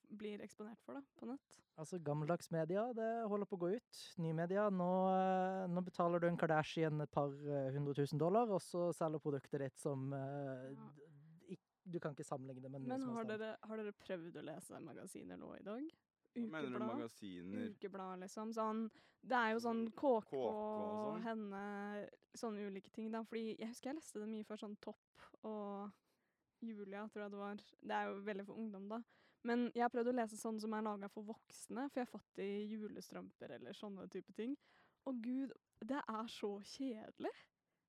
blir 0.08 0.38
eksponert 0.38 0.78
for 0.86 0.94
da, 0.94 1.02
på 1.18 1.26
nett. 1.26 1.56
Altså, 1.76 1.98
gammeldags 1.98 2.48
media, 2.54 2.92
det 2.94 3.26
holder 3.28 3.46
på 3.50 3.56
å 3.56 3.62
gå 3.64 3.70
ut. 3.74 4.02
Nymedia, 4.22 4.68
nå, 4.70 4.90
eh, 5.10 5.66
nå 5.66 5.82
betaler 5.84 6.20
du 6.20 6.28
en 6.28 6.36
Kardashian 6.38 7.00
et 7.02 7.10
par 7.10 7.28
hundre 7.74 7.92
tusen 7.94 8.18
dollar, 8.18 8.46
og 8.48 8.60
så 8.62 8.92
selger 8.94 9.18
produktet 9.18 9.58
ditt 9.60 9.78
som 9.78 10.12
Ja. 10.12 10.90
Du 11.86 12.00
kan 12.02 12.14
ikke 12.16 12.26
sammenligne 12.26 12.62
det 12.64 12.70
med 12.72 12.82
noe 12.82 12.88
Men 12.88 13.00
som 13.04 13.14
har 13.14 13.24
dere, 13.28 13.52
har 13.62 13.76
dere 13.78 13.92
prøvd 13.92 14.40
å 14.40 14.44
lese 14.48 14.80
magasiner 14.82 15.38
nå 15.38 15.52
i 15.54 15.62
dag? 15.62 15.84
Hva 16.36 16.46
mener 16.52 16.68
du 16.68 16.76
Ukeblad? 16.76 16.94
magasiner? 16.94 17.68
Ukeblad, 17.72 18.22
liksom. 18.24 18.54
Sånn, 18.56 18.86
det 19.26 19.36
er 19.40 19.52
jo 19.54 19.62
sånn 19.64 19.84
KK, 19.90 20.30
KK 20.30 20.40
og 20.40 21.04
sånn? 21.04 21.22
henne, 21.26 21.62
sånne 22.36 22.66
ulike 22.68 22.92
ting. 22.94 23.10
Da. 23.14 23.22
Fordi 23.26 23.56
jeg 23.56 23.70
husker 23.70 23.90
jeg 23.92 24.00
leste 24.00 24.22
det 24.22 24.28
mye 24.30 24.48
før, 24.48 24.62
sånn 24.64 24.76
Topp 24.84 25.28
og 25.48 26.66
Julia, 26.66 27.06
tror 27.12 27.26
jeg 27.26 27.34
det 27.34 27.40
var. 27.40 27.62
Det 27.80 27.96
er 27.96 28.10
jo 28.10 28.20
veldig 28.26 28.46
for 28.48 28.60
ungdom, 28.62 28.88
da. 28.92 29.02
Men 29.46 29.68
jeg 29.76 29.84
har 29.84 29.92
prøvd 29.94 30.10
å 30.10 30.16
lese 30.16 30.38
sånn 30.40 30.58
som 30.62 30.72
er 30.74 30.84
laga 30.86 31.08
for 31.12 31.26
voksne, 31.26 31.86
for 31.90 32.00
jeg 32.00 32.08
har 32.08 32.12
fått 32.12 32.40
i 32.42 32.50
julestrømper 32.66 33.58
eller 33.58 33.76
sånne 33.76 34.08
type 34.10 34.34
ting. 34.34 34.56
Og 35.06 35.20
gud, 35.22 35.52
det 35.86 36.00
er 36.02 36.32
så 36.32 36.56
kjedelig! 36.66 37.34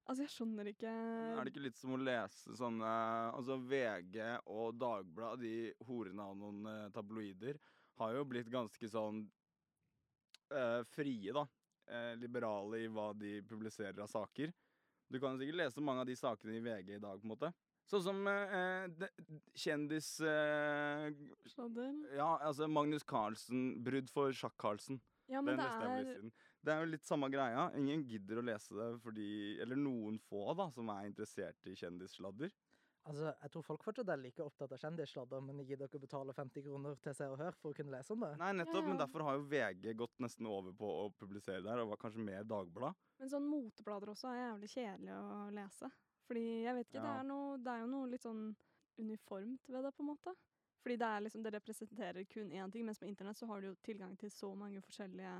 Altså, 0.07 0.23
jeg 0.23 0.31
skjønner 0.31 0.69
ikke 0.71 0.91
Er 0.91 1.41
det 1.41 1.51
ikke 1.51 1.65
litt 1.65 1.79
som 1.79 1.91
å 1.91 1.99
lese 1.99 2.53
sånne 2.55 2.91
Altså 3.35 3.57
VG 3.59 4.21
og 4.55 4.77
Dagbladet, 4.79 5.41
de 5.41 5.87
horene 5.89 6.27
av 6.29 6.37
noen 6.39 6.61
eh, 6.71 6.85
tabloider, 6.95 7.59
har 8.01 8.15
jo 8.15 8.25
blitt 8.29 8.49
ganske 8.53 8.89
sånn 8.91 9.23
eh, 10.53 10.81
frie, 10.93 11.33
da. 11.35 11.45
Eh, 11.87 12.13
liberale 12.19 12.83
i 12.83 12.89
hva 12.91 13.13
de 13.15 13.39
publiserer 13.47 13.99
av 14.03 14.11
saker. 14.11 14.51
Du 15.07 15.19
kan 15.23 15.37
sikkert 15.39 15.61
lese 15.61 15.83
mange 15.83 16.03
av 16.03 16.09
de 16.09 16.17
sakene 16.19 16.57
i 16.57 16.63
VG 16.63 16.97
i 16.97 17.03
dag, 17.03 17.21
på 17.21 17.27
en 17.27 17.31
måte. 17.31 17.51
Sånn 17.87 18.03
som 18.03 18.25
eh, 18.27 18.87
de, 18.99 19.07
kjendis... 19.55 20.17
Eh, 20.19 21.07
Sladder. 21.47 21.93
ja, 22.17 22.33
altså 22.43 22.67
Magnus 22.67 23.07
Carlsen. 23.07 23.77
Brudd 23.83 24.11
for 24.11 24.35
Sjakk-Carlsen. 24.35 24.99
Ja, 25.31 25.39
men 25.43 25.59
det 25.59 25.67
jeg 25.67 26.03
er. 26.03 26.27
Det 26.67 26.73
er 26.73 26.83
jo 26.83 26.91
litt 26.91 27.07
samme 27.07 27.29
greia. 27.31 27.69
Ingen 27.79 28.03
gidder 28.07 28.41
å 28.41 28.43
lese 28.43 28.75
det 28.75 28.87
fordi 29.03 29.29
Eller 29.63 29.79
noen 29.79 30.17
få, 30.27 30.49
da, 30.57 30.67
som 30.73 30.89
er 30.91 31.07
interessert 31.07 31.69
i 31.71 31.75
kjendissladder. 31.79 32.51
Altså, 33.07 33.29
jeg 33.41 33.51
tror 33.53 33.63
folk 33.63 33.83
fortsatt 33.87 34.09
er 34.11 34.19
like 34.19 34.43
opptatt 34.43 34.73
av 34.75 34.81
kjendissladder, 34.81 35.43
men 35.47 35.57
de 35.61 35.63
gidder 35.69 35.87
dere 35.87 36.01
betale 36.03 36.33
50 36.35 36.65
kroner 36.65 36.97
til 37.05 37.13
Se 37.15 37.27
og 37.31 37.37
Hør 37.39 37.55
for 37.55 37.71
å 37.71 37.77
kunne 37.77 37.93
lese 37.95 38.11
om 38.13 38.25
det. 38.25 38.33
Nei, 38.41 38.49
nettopp, 38.59 38.81
Ja, 38.83 38.87
men 38.89 38.99
derfor 38.99 39.23
har 39.23 39.37
jo 39.39 39.45
VG 39.47 39.93
gått 39.95 40.17
nesten 40.19 40.49
over 40.51 40.73
på 40.75 40.89
å 41.05 41.05
publisere 41.15 41.63
der, 41.63 41.79
og 41.83 41.93
var 41.93 42.01
kanskje 42.01 42.25
mer 42.27 42.43
Dagblad. 42.43 42.97
Men 43.21 43.31
sånn 43.31 43.47
moteblader 43.47 44.11
også 44.11 44.27
er 44.33 44.41
jævlig 44.41 44.69
kjedelig 44.73 45.13
å 45.15 45.49
lese. 45.55 45.91
Fordi 46.27 46.43
jeg 46.65 46.75
vet 46.75 46.89
ikke, 46.91 47.01
det, 47.07 47.15
er 47.21 47.23
noe, 47.31 47.57
det 47.63 47.71
er 47.71 47.79
jo 47.85 47.87
noe 47.93 48.11
litt 48.11 48.25
sånn 48.27 48.43
uniformt 48.99 49.71
ved 49.71 49.83
det, 49.87 49.93
på 49.95 50.03
en 50.03 50.11
måte. 50.11 50.35
Fordi 50.83 50.97
det 50.99 51.07
er 51.07 51.23
liksom, 51.23 51.43
det 51.43 51.53
representerer 51.55 52.27
kun 52.29 52.51
én 52.51 52.71
ting, 52.71 52.85
mens 52.85 52.99
på 52.99 53.07
internett 53.07 53.39
så 53.39 53.47
har 53.47 53.61
du 53.63 53.69
jo 53.71 53.77
tilgang 53.87 54.17
til 54.19 54.31
så 54.31 54.51
mange 54.55 54.81
forskjellige 54.83 55.37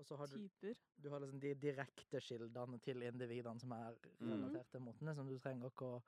Og 0.00 0.06
så 0.08 0.16
har 0.18 0.26
du, 0.26 0.38
typer. 0.40 0.74
du 1.04 1.10
har 1.12 1.20
liksom 1.22 1.38
de 1.40 1.52
direkte 1.54 2.20
kildene 2.20 2.80
til 2.82 3.02
individene 3.06 3.60
som 3.60 3.72
er 3.76 3.94
Mhm. 4.18 4.30
relatert 4.32 4.70
til 4.72 4.80
motene, 4.80 5.14
som 5.14 5.28
du 5.28 5.38
trenger 5.38 5.70
ikke 5.70 5.84
å 5.86 6.02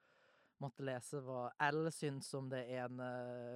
måtte 0.62 0.84
lese 0.86 1.20
hva 1.24 1.48
L 1.68 1.90
syns 1.92 2.28
om 2.38 2.48
det 2.52 2.62
ene 2.76 3.08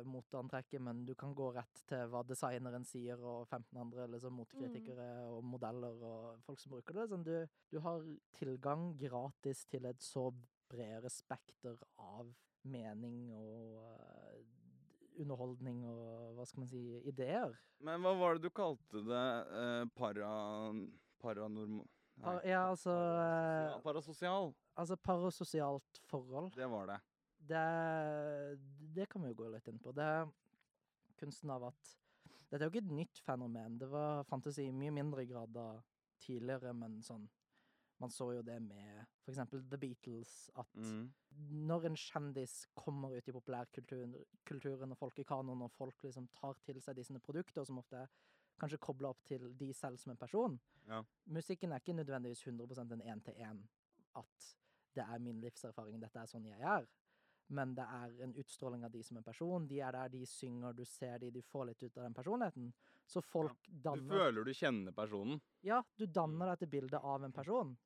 moteantrekket, 0.09 0.83
men 0.85 1.05
du 1.09 1.15
kan 1.19 1.35
gå 1.37 1.51
rett 1.57 1.83
til 1.89 2.11
hva 2.13 2.23
designeren 2.29 2.85
sier, 2.89 3.21
og 3.21 3.49
15 3.49 3.81
andre 3.81 4.07
liksom, 4.15 4.37
motekritikere 4.41 5.09
og 5.31 5.45
modeller 5.55 6.05
og 6.07 6.45
folk 6.47 6.61
som 6.63 6.75
bruker 6.77 7.01
det. 7.01 7.09
Sånn, 7.13 7.27
du, 7.27 7.35
du 7.73 7.81
har 7.85 8.05
tilgang 8.37 8.91
gratis 9.01 9.65
til 9.71 9.89
et 9.91 10.05
så 10.05 10.29
bredere 10.71 11.11
spekter 11.11 11.79
av 11.99 12.31
mening 12.71 13.31
og 13.35 13.79
uh, 13.81 14.41
underholdning 15.21 15.83
og 15.89 16.37
hva 16.37 16.47
skal 16.49 16.65
man 16.65 16.71
si, 16.71 16.83
ideer. 17.09 17.57
Men 17.85 18.05
hva 18.05 18.13
var 18.19 18.37
det 18.37 18.49
du 18.49 18.55
kalte 18.55 19.05
det? 19.07 19.29
Eh, 19.61 19.87
para... 19.97 20.31
Paranormal... 21.21 21.85
Par, 22.23 22.41
ja, 22.47 22.63
altså, 22.71 22.91
eh, 23.21 23.81
Parasosial. 23.83 24.53
altså 24.77 24.97
parasosialt 24.97 26.01
forhold. 26.11 26.53
Det 26.55 26.69
var 26.71 26.87
det. 26.87 27.01
Det, 27.51 27.65
det 28.95 29.09
kan 29.09 29.23
vi 29.23 29.29
jo 29.33 29.39
gå 29.43 29.49
litt 29.55 29.69
inn 29.71 29.79
på. 29.81 29.93
Det 29.97 30.05
er 30.05 30.29
kunsten 31.21 31.51
av 31.51 31.65
at 31.71 31.97
Dette 32.51 32.65
er 32.65 32.67
jo 32.67 32.73
ikke 32.75 32.83
et 32.89 32.97
nytt 32.97 33.19
fenomen. 33.23 33.77
Det 33.79 33.87
var 33.91 34.25
fantasi 34.27 34.65
i 34.67 34.73
mye 34.75 34.91
mindre 34.91 35.23
grad 35.31 35.53
da 35.55 35.69
tidligere, 36.21 36.73
men 36.75 37.01
sånn 37.03 37.29
Man 38.01 38.09
så 38.11 38.31
jo 38.33 38.41
det 38.43 38.57
med 38.65 39.03
for 39.21 39.31
eksempel 39.31 39.61
The 39.69 39.77
Beatles, 39.77 40.51
at 40.57 40.67
Mm. 40.75 41.13
når 41.69 41.85
en 41.85 41.97
kjendis 41.97 42.67
kommer 42.75 43.13
ut 43.13 43.29
i 43.29 43.33
populærkulturen, 43.33 44.15
kulturen 44.47 44.91
og 44.93 44.97
folkekanoen, 44.99 45.63
og 45.63 45.71
folk 45.71 46.03
liksom 46.03 46.27
tar 46.33 46.55
til 46.65 46.81
seg 46.81 46.97
disse 46.97 47.13
produkter, 47.21 47.63
som 47.67 47.77
ofte 47.79 47.97
er 47.97 48.09
kanskje 48.61 48.81
kobla 48.83 49.11
opp 49.11 49.25
til 49.27 49.49
de 49.59 49.73
selv 49.77 49.99
som 50.01 50.13
en 50.15 50.21
person 50.21 50.59
Ja. 50.89 51.03
Musikken 51.25 51.73
er 51.73 51.83
ikke 51.83 51.95
nødvendigvis 51.95 52.43
100% 52.47 52.93
en 52.93 53.03
én-til-én. 53.03 53.61
At 54.17 54.47
det 54.95 55.05
er 55.05 55.19
min 55.23 55.41
livserfaring, 55.41 56.01
dette 56.03 56.19
er 56.19 56.27
sånn 56.27 56.49
jeg 56.49 56.61
er. 56.61 56.89
Men 57.51 57.75
det 57.75 57.85
er 57.85 58.15
en 58.25 58.33
utstråling 58.39 58.85
av 58.87 58.93
de 58.95 59.03
som 59.03 59.19
en 59.19 59.27
person. 59.27 59.67
De 59.69 59.81
er 59.83 59.93
der, 59.93 60.11
de 60.13 60.27
synger, 60.27 60.73
du 60.73 60.85
ser 60.87 61.19
de, 61.19 61.31
du 61.35 61.41
får 61.43 61.67
litt 61.67 61.83
ut 61.83 61.97
av 61.99 62.05
den 62.05 62.15
personligheten. 62.15 62.73
Så 63.07 63.23
folk 63.27 63.67
Du 63.67 63.81
danner 63.89 64.19
føler 64.25 64.47
du 64.47 64.53
kjenner 64.55 64.95
personen. 64.95 65.41
Ja, 65.67 65.81
du 65.97 66.07
danner 66.07 66.53
dette 66.53 66.69
bildet 66.71 67.01
av 67.03 67.25
en 67.25 67.35
person. 67.35 67.77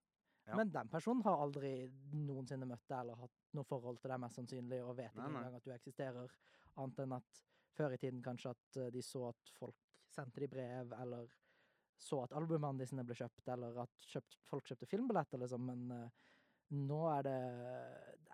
Ja. 0.44 0.56
Men 0.56 0.72
den 0.72 0.88
personen 0.92 1.24
har 1.24 1.40
aldri 1.40 1.72
noensinne 2.12 2.68
møtt 2.68 2.84
deg 2.88 2.98
eller 2.98 3.16
hatt 3.22 3.54
noe 3.56 3.64
forhold 3.64 4.02
til 4.02 4.12
deg, 4.12 4.20
mest 4.20 4.36
sannsynlig, 4.36 4.82
og 4.84 4.98
vet 4.98 5.14
Nei, 5.16 5.30
ikke 5.30 5.40
engang 5.40 5.56
at 5.56 5.64
du 5.64 5.72
eksisterer. 5.72 6.36
Annet 6.76 7.00
enn 7.06 7.16
at 7.16 7.40
før 7.74 7.94
i 7.96 8.00
tiden 8.02 8.20
kanskje 8.22 8.52
at 8.52 8.80
eh, 8.82 8.90
de 8.92 9.02
så 9.02 9.30
at 9.30 9.54
folk 9.56 9.80
sendte 10.14 10.40
de 10.44 10.48
brev, 10.50 10.92
eller 11.02 11.28
så 12.04 12.22
at 12.24 12.32
albumene 12.36 12.78
de 12.82 12.86
sine 12.90 13.04
ble 13.06 13.16
kjøpt, 13.18 13.48
eller 13.54 13.76
at 13.84 14.06
kjøpt, 14.10 14.38
folk 14.50 14.66
kjøpte 14.70 14.88
filmbilletter, 14.90 15.40
liksom. 15.42 15.66
Men 15.70 15.84
eh, 15.94 16.08
nå 16.74 17.02
er 17.12 17.22
det 17.26 17.36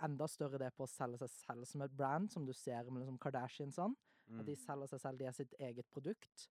enda 0.07 0.27
større 0.31 0.59
det 0.63 0.71
på 0.77 0.87
å 0.87 0.91
selge 0.91 1.19
seg 1.25 1.33
selv 1.35 1.67
som 1.69 1.83
et 1.85 1.93
brand, 1.97 2.31
som 2.33 2.47
du 2.49 2.53
ser 2.57 2.89
med 2.91 3.03
liksom 3.05 3.19
Kardashiansene. 3.21 3.97
At 4.39 4.47
de 4.47 4.55
Mm. 4.55 4.63
selger 4.63 4.87
seg 4.93 5.01
selv, 5.03 5.19
de 5.19 5.25
er 5.27 5.33
sitt 5.35 5.55
eget 5.59 5.89
produkt. 5.91 6.49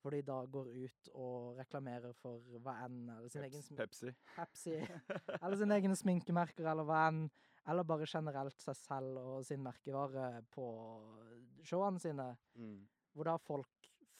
Hvor 0.00 0.14
de 0.14 0.22
da 0.22 0.38
går 0.46 0.68
ut 0.86 1.08
og 1.18 1.56
reklamerer 1.58 2.14
for 2.16 2.38
hva 2.62 2.76
enn, 2.86 3.08
eller 3.10 3.28
sin 3.28 3.42
egen 3.44 3.60
Peps, 3.76 4.02
egen 4.02 4.14
Pepsi. 4.36 4.76
Pepsi, 4.76 4.76
eller 5.42 5.56
sine 5.58 5.74
egne 5.76 5.96
sminkemerker, 5.98 6.64
eller 6.70 6.86
hva 6.88 7.02
enn. 7.10 7.24
Eller 7.68 7.84
bare 7.84 8.06
generelt 8.08 8.56
seg 8.62 8.76
selv 8.78 9.18
og 9.18 9.44
sin 9.44 9.60
merkevare 9.60 10.42
på 10.54 10.64
showene 11.68 12.00
sine. 12.00 12.30
Mm. 12.56 12.78
Hvor 13.12 13.24
da 13.28 13.36
folk 13.42 13.77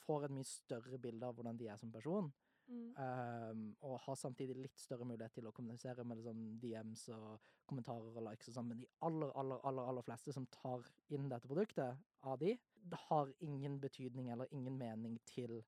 får 0.08 0.26
et 0.26 0.36
mye 0.38 0.48
større 0.48 1.00
bilde 1.02 1.28
av 1.28 1.36
hvordan 1.36 1.58
de 1.60 1.68
er 1.68 1.80
som 1.80 1.92
person. 1.92 2.32
Mm. 2.68 2.88
Um, 3.00 3.60
og 3.88 4.00
har 4.04 4.16
samtidig 4.20 4.56
litt 4.58 4.80
større 4.80 5.06
mulighet 5.08 5.38
til 5.38 5.46
å 5.48 5.54
kommunisere 5.56 6.04
med 6.04 6.18
liksom 6.20 6.42
DMs 6.60 7.06
og 7.16 7.46
kommentarer 7.68 8.16
og 8.16 8.26
likes 8.26 8.50
og 8.50 8.58
sånn, 8.58 8.68
men 8.68 8.82
de 8.82 8.88
aller, 9.04 9.32
aller, 9.40 9.60
aller, 9.68 9.88
aller 9.88 10.04
fleste 10.04 10.34
som 10.36 10.44
tar 10.52 10.84
inn 11.12 11.30
dette 11.32 11.48
produktet 11.48 11.96
av 12.28 12.36
de, 12.40 12.54
det 12.58 13.00
har 13.08 13.32
ingen 13.44 13.78
betydning 13.80 14.28
eller 14.32 14.52
ingen 14.56 14.76
mening 14.80 15.16
til 15.28 15.58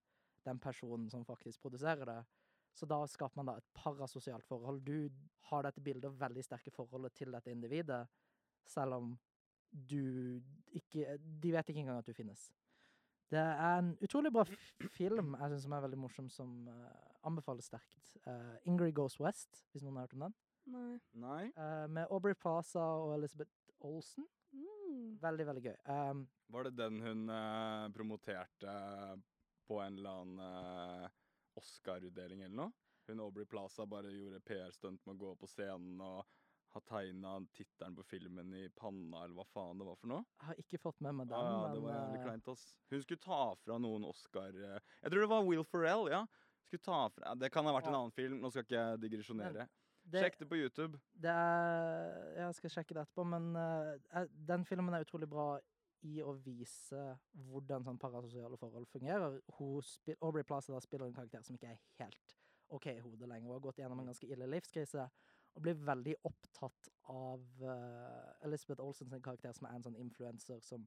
den 0.44 0.60
personen 0.60 1.08
som 1.12 1.24
faktisk 1.28 1.60
produserer 1.64 2.04
det. 2.08 2.20
Så 2.76 2.86
da 2.88 3.00
skaper 3.08 3.40
man 3.40 3.50
da 3.50 3.56
et 3.58 3.72
parasosialt 3.76 4.46
forhold. 4.48 4.84
Du 4.86 5.10
har 5.50 5.66
dette 5.66 5.82
bildet 5.84 6.08
og 6.08 6.20
veldig 6.20 6.44
sterke 6.46 6.72
forholdet 6.72 7.16
til 7.18 7.32
dette 7.34 7.52
individet, 7.52 8.04
selv 8.64 9.00
om 9.00 9.12
du 9.70 10.40
ikke 10.74 11.16
De 11.18 11.52
vet 11.52 11.68
ikke 11.68 11.82
engang 11.82 11.98
at 11.98 12.06
du 12.06 12.14
finnes. 12.14 12.48
Det 13.30 13.40
er 13.40 13.78
en 13.78 13.92
utrolig 14.02 14.32
bra 14.34 14.42
film 14.90 15.34
jeg 15.38 15.52
synes 15.52 15.64
som 15.66 15.74
er 15.76 15.84
veldig 15.86 16.00
morsom, 16.02 16.28
som 16.34 16.54
uh, 16.66 17.26
anbefales 17.28 17.70
sterkt. 17.70 18.14
Uh, 18.26 18.56
Ingrid 18.66 18.94
Goes 18.96 19.20
West, 19.22 19.64
hvis 19.70 19.84
noen 19.86 20.00
har 20.00 20.08
hørt 20.08 20.16
om 20.18 20.26
den. 20.26 20.36
Nei. 20.70 20.98
Nei? 21.22 21.44
Uh, 21.56 21.86
med 21.90 22.10
Aubrey 22.10 22.34
Plaza 22.34 22.82
og 22.82 23.14
Elizabeth 23.14 23.54
Olsen. 23.86 24.26
Mm. 24.52 25.16
Veldig, 25.22 25.46
veldig 25.46 25.64
gøy. 25.64 25.76
Um, 25.86 26.24
Var 26.50 26.66
det 26.66 26.76
den 26.78 27.00
hun 27.04 27.28
eh, 27.30 27.88
promoterte 27.94 28.74
på 29.68 29.78
en 29.80 29.98
eller 29.98 30.22
annen 30.22 30.40
eh, 31.04 31.10
Oscar-utdeling 31.60 32.42
eller 32.42 32.56
noe? 32.64 32.72
Hun 33.06 33.22
Aubrey 33.22 33.46
Plaza 33.46 33.86
bare 33.86 34.10
gjorde 34.10 34.42
PR-stunt 34.46 35.04
med 35.06 35.14
å 35.14 35.20
gå 35.20 35.34
på 35.38 35.48
scenen 35.50 36.02
og 36.02 36.26
ha 36.74 36.80
tegna 36.86 37.32
tittelen 37.56 37.96
på 37.96 38.04
filmen 38.06 38.52
i 38.54 38.68
panna, 38.78 39.24
eller 39.24 39.34
hva 39.40 39.46
faen 39.50 39.80
det 39.80 39.86
var 39.88 39.96
for 39.98 40.12
noe? 40.12 40.24
jeg 40.38 40.46
har 40.50 40.60
ikke 40.62 40.78
fått 40.82 41.00
med 41.02 41.16
meg 41.18 41.28
den, 41.32 41.38
Ah, 41.40 41.66
ja, 41.66 41.72
det 41.74 41.82
var 41.82 41.96
jævlig 41.96 42.20
eh, 42.20 42.24
kleint, 42.28 42.48
ass. 42.52 42.64
Hun 42.92 43.02
skulle 43.02 43.24
ta 43.24 43.40
fra 43.64 43.78
noen 43.82 44.06
Oscar 44.06 44.54
eh, 44.54 44.78
Jeg 45.02 45.10
tror 45.12 45.24
det 45.24 45.30
var 45.32 45.44
Will 45.48 45.64
Ferrell, 45.66 46.06
ja. 46.12 46.22
Skulle 46.68 46.84
ta 46.86 47.00
fra, 47.16 47.34
Det 47.34 47.50
kan 47.50 47.66
ha 47.66 47.74
vært 47.74 47.90
en 47.90 47.98
annen 47.98 48.14
film, 48.14 48.38
nå 48.42 48.50
skal 48.54 48.66
ikke 48.66 48.78
jeg 48.78 49.00
digresjonere. 49.06 49.66
det, 50.04 50.22
Sjekk 50.22 50.38
det 50.38 50.48
på 50.50 50.60
YouTube. 50.60 51.00
det 51.12 51.34
er 51.34 52.38
Jeg 52.44 52.54
skal 52.60 52.74
sjekke 52.76 52.94
det 52.94 53.02
etterpå, 53.06 53.26
men 53.26 53.50
eh, 53.58 54.26
den 54.52 54.64
filmen 54.68 54.94
er 54.94 55.06
utrolig 55.06 55.28
bra 55.30 55.52
i 56.06 56.22
å 56.24 56.32
vise 56.40 57.00
hvordan 57.50 57.82
sånn 57.84 57.98
parasosiale 58.00 58.56
forhold 58.56 58.86
fungerer. 58.88 59.34
Hun 59.58 59.82
spil, 59.84 60.16
Aubrey 60.24 60.46
Plaza 60.48 60.72
da 60.72 60.80
spiller 60.80 61.10
en 61.10 61.16
karakter 61.18 61.42
som 61.44 61.58
ikke 61.58 61.74
er 61.74 61.82
helt 62.00 62.36
OK 62.72 62.86
i 62.94 63.00
hodet 63.02 63.28
lenger, 63.28 63.50
og 63.50 63.58
har 63.58 63.64
gått 63.66 63.80
gjennom 63.82 64.00
en 64.00 64.08
ganske 64.12 64.28
ille 64.30 64.46
livskrise. 64.48 65.08
Og 65.56 65.64
blir 65.64 65.78
veldig 65.86 66.14
opptatt 66.28 66.90
av 67.10 67.42
uh, 67.64 68.46
Elizabeth 68.46 68.82
Olsen 68.84 69.10
sin 69.10 69.22
karakter, 69.22 69.52
som 69.56 69.66
er 69.66 69.76
en 69.76 69.86
sånn 69.88 69.98
influenser 69.98 70.60
som 70.64 70.84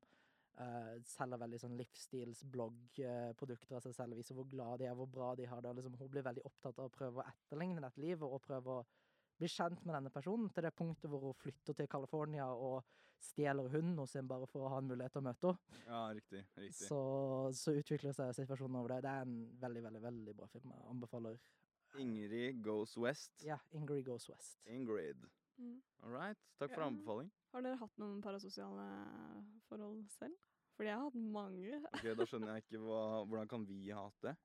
uh, 0.60 0.96
selger 1.08 1.42
veldig 1.42 1.60
sånn 1.66 1.78
livsstilsbloggprodukter 1.82 3.78
av 3.78 3.84
seg 3.86 3.96
selv, 3.98 4.18
viser 4.20 4.38
hvor 4.38 4.48
glad 4.50 4.80
de 4.82 4.90
er, 4.90 4.98
hvor 4.98 5.12
bra 5.12 5.34
de 5.40 5.50
har 5.50 5.62
det. 5.62 5.72
og 5.74 5.80
Liksom, 5.80 5.98
hun 6.00 6.12
blir 6.16 6.28
veldig 6.30 6.46
opptatt 6.50 6.80
av 6.80 6.90
å 6.90 6.96
prøve 6.96 7.22
å 7.22 7.28
etterligne 7.28 7.84
dette 7.84 8.04
livet 8.04 8.28
og 8.28 8.44
prøve 8.46 8.80
å 8.80 8.86
bli 9.40 9.50
kjent 9.50 9.82
med 9.84 9.98
denne 9.98 10.12
personen 10.14 10.52
til 10.54 10.64
det 10.66 10.76
punktet 10.78 11.10
hvor 11.12 11.26
hun 11.26 11.40
flytter 11.42 11.76
til 11.78 11.90
California 11.92 12.46
og 12.54 12.84
stjeler 13.24 13.70
hunden 13.72 13.98
hos 14.02 14.14
henne 14.18 14.30
bare 14.30 14.48
for 14.52 14.66
å 14.66 14.72
ha 14.74 14.80
en 14.82 14.90
mulighet 14.90 15.16
til 15.16 15.24
å 15.24 15.28
møte 15.28 15.52
henne. 15.52 15.82
Ja, 15.88 16.02
riktig. 16.16 16.44
riktig. 16.60 16.88
Så, 16.88 17.00
så 17.58 17.76
utvikler 17.80 18.16
seg 18.16 18.34
situasjonen 18.38 18.80
over 18.82 18.96
det. 18.96 19.04
Det 19.06 19.14
er 19.14 19.28
en 19.28 19.38
veldig, 19.62 19.84
veldig 19.88 20.02
veldig 20.04 20.36
bra 20.40 20.50
film. 20.52 20.74
Jeg 20.76 20.90
anbefaler 20.92 21.38
Ingrid 22.00 22.62
Goes 22.64 22.98
West. 22.98 23.32
Ja, 23.44 23.58
Ingrid 23.72 24.06
Goes 24.06 24.28
West. 24.30 24.60
Ingrid. 24.66 25.26
Mm. 25.60 25.82
All 26.04 26.12
right. 26.12 26.38
Takk 26.60 26.72
for 26.74 26.82
Ja. 26.82 26.88
anbefaling. 26.88 27.32
Har 27.54 27.62
dere 27.62 27.78
hatt 27.78 27.98
noen 28.02 28.22
parasosiale 28.22 28.88
forhold 29.70 30.08
selv? 30.10 30.36
Fordi 30.76 30.90
jeg 30.90 30.98
har 30.98 31.04
hatt 31.04 31.16
mange. 31.16 31.84
Ok, 31.94 32.04
Da 32.18 32.26
skjønner 32.26 32.54
jeg 32.56 32.64
ikke 32.66 32.80
hva, 32.82 33.26
hvordan 33.30 33.48
kan 33.48 33.66
vi 33.68 33.90
ha 33.94 34.04
hatt 34.08 34.22
det. 34.22 34.36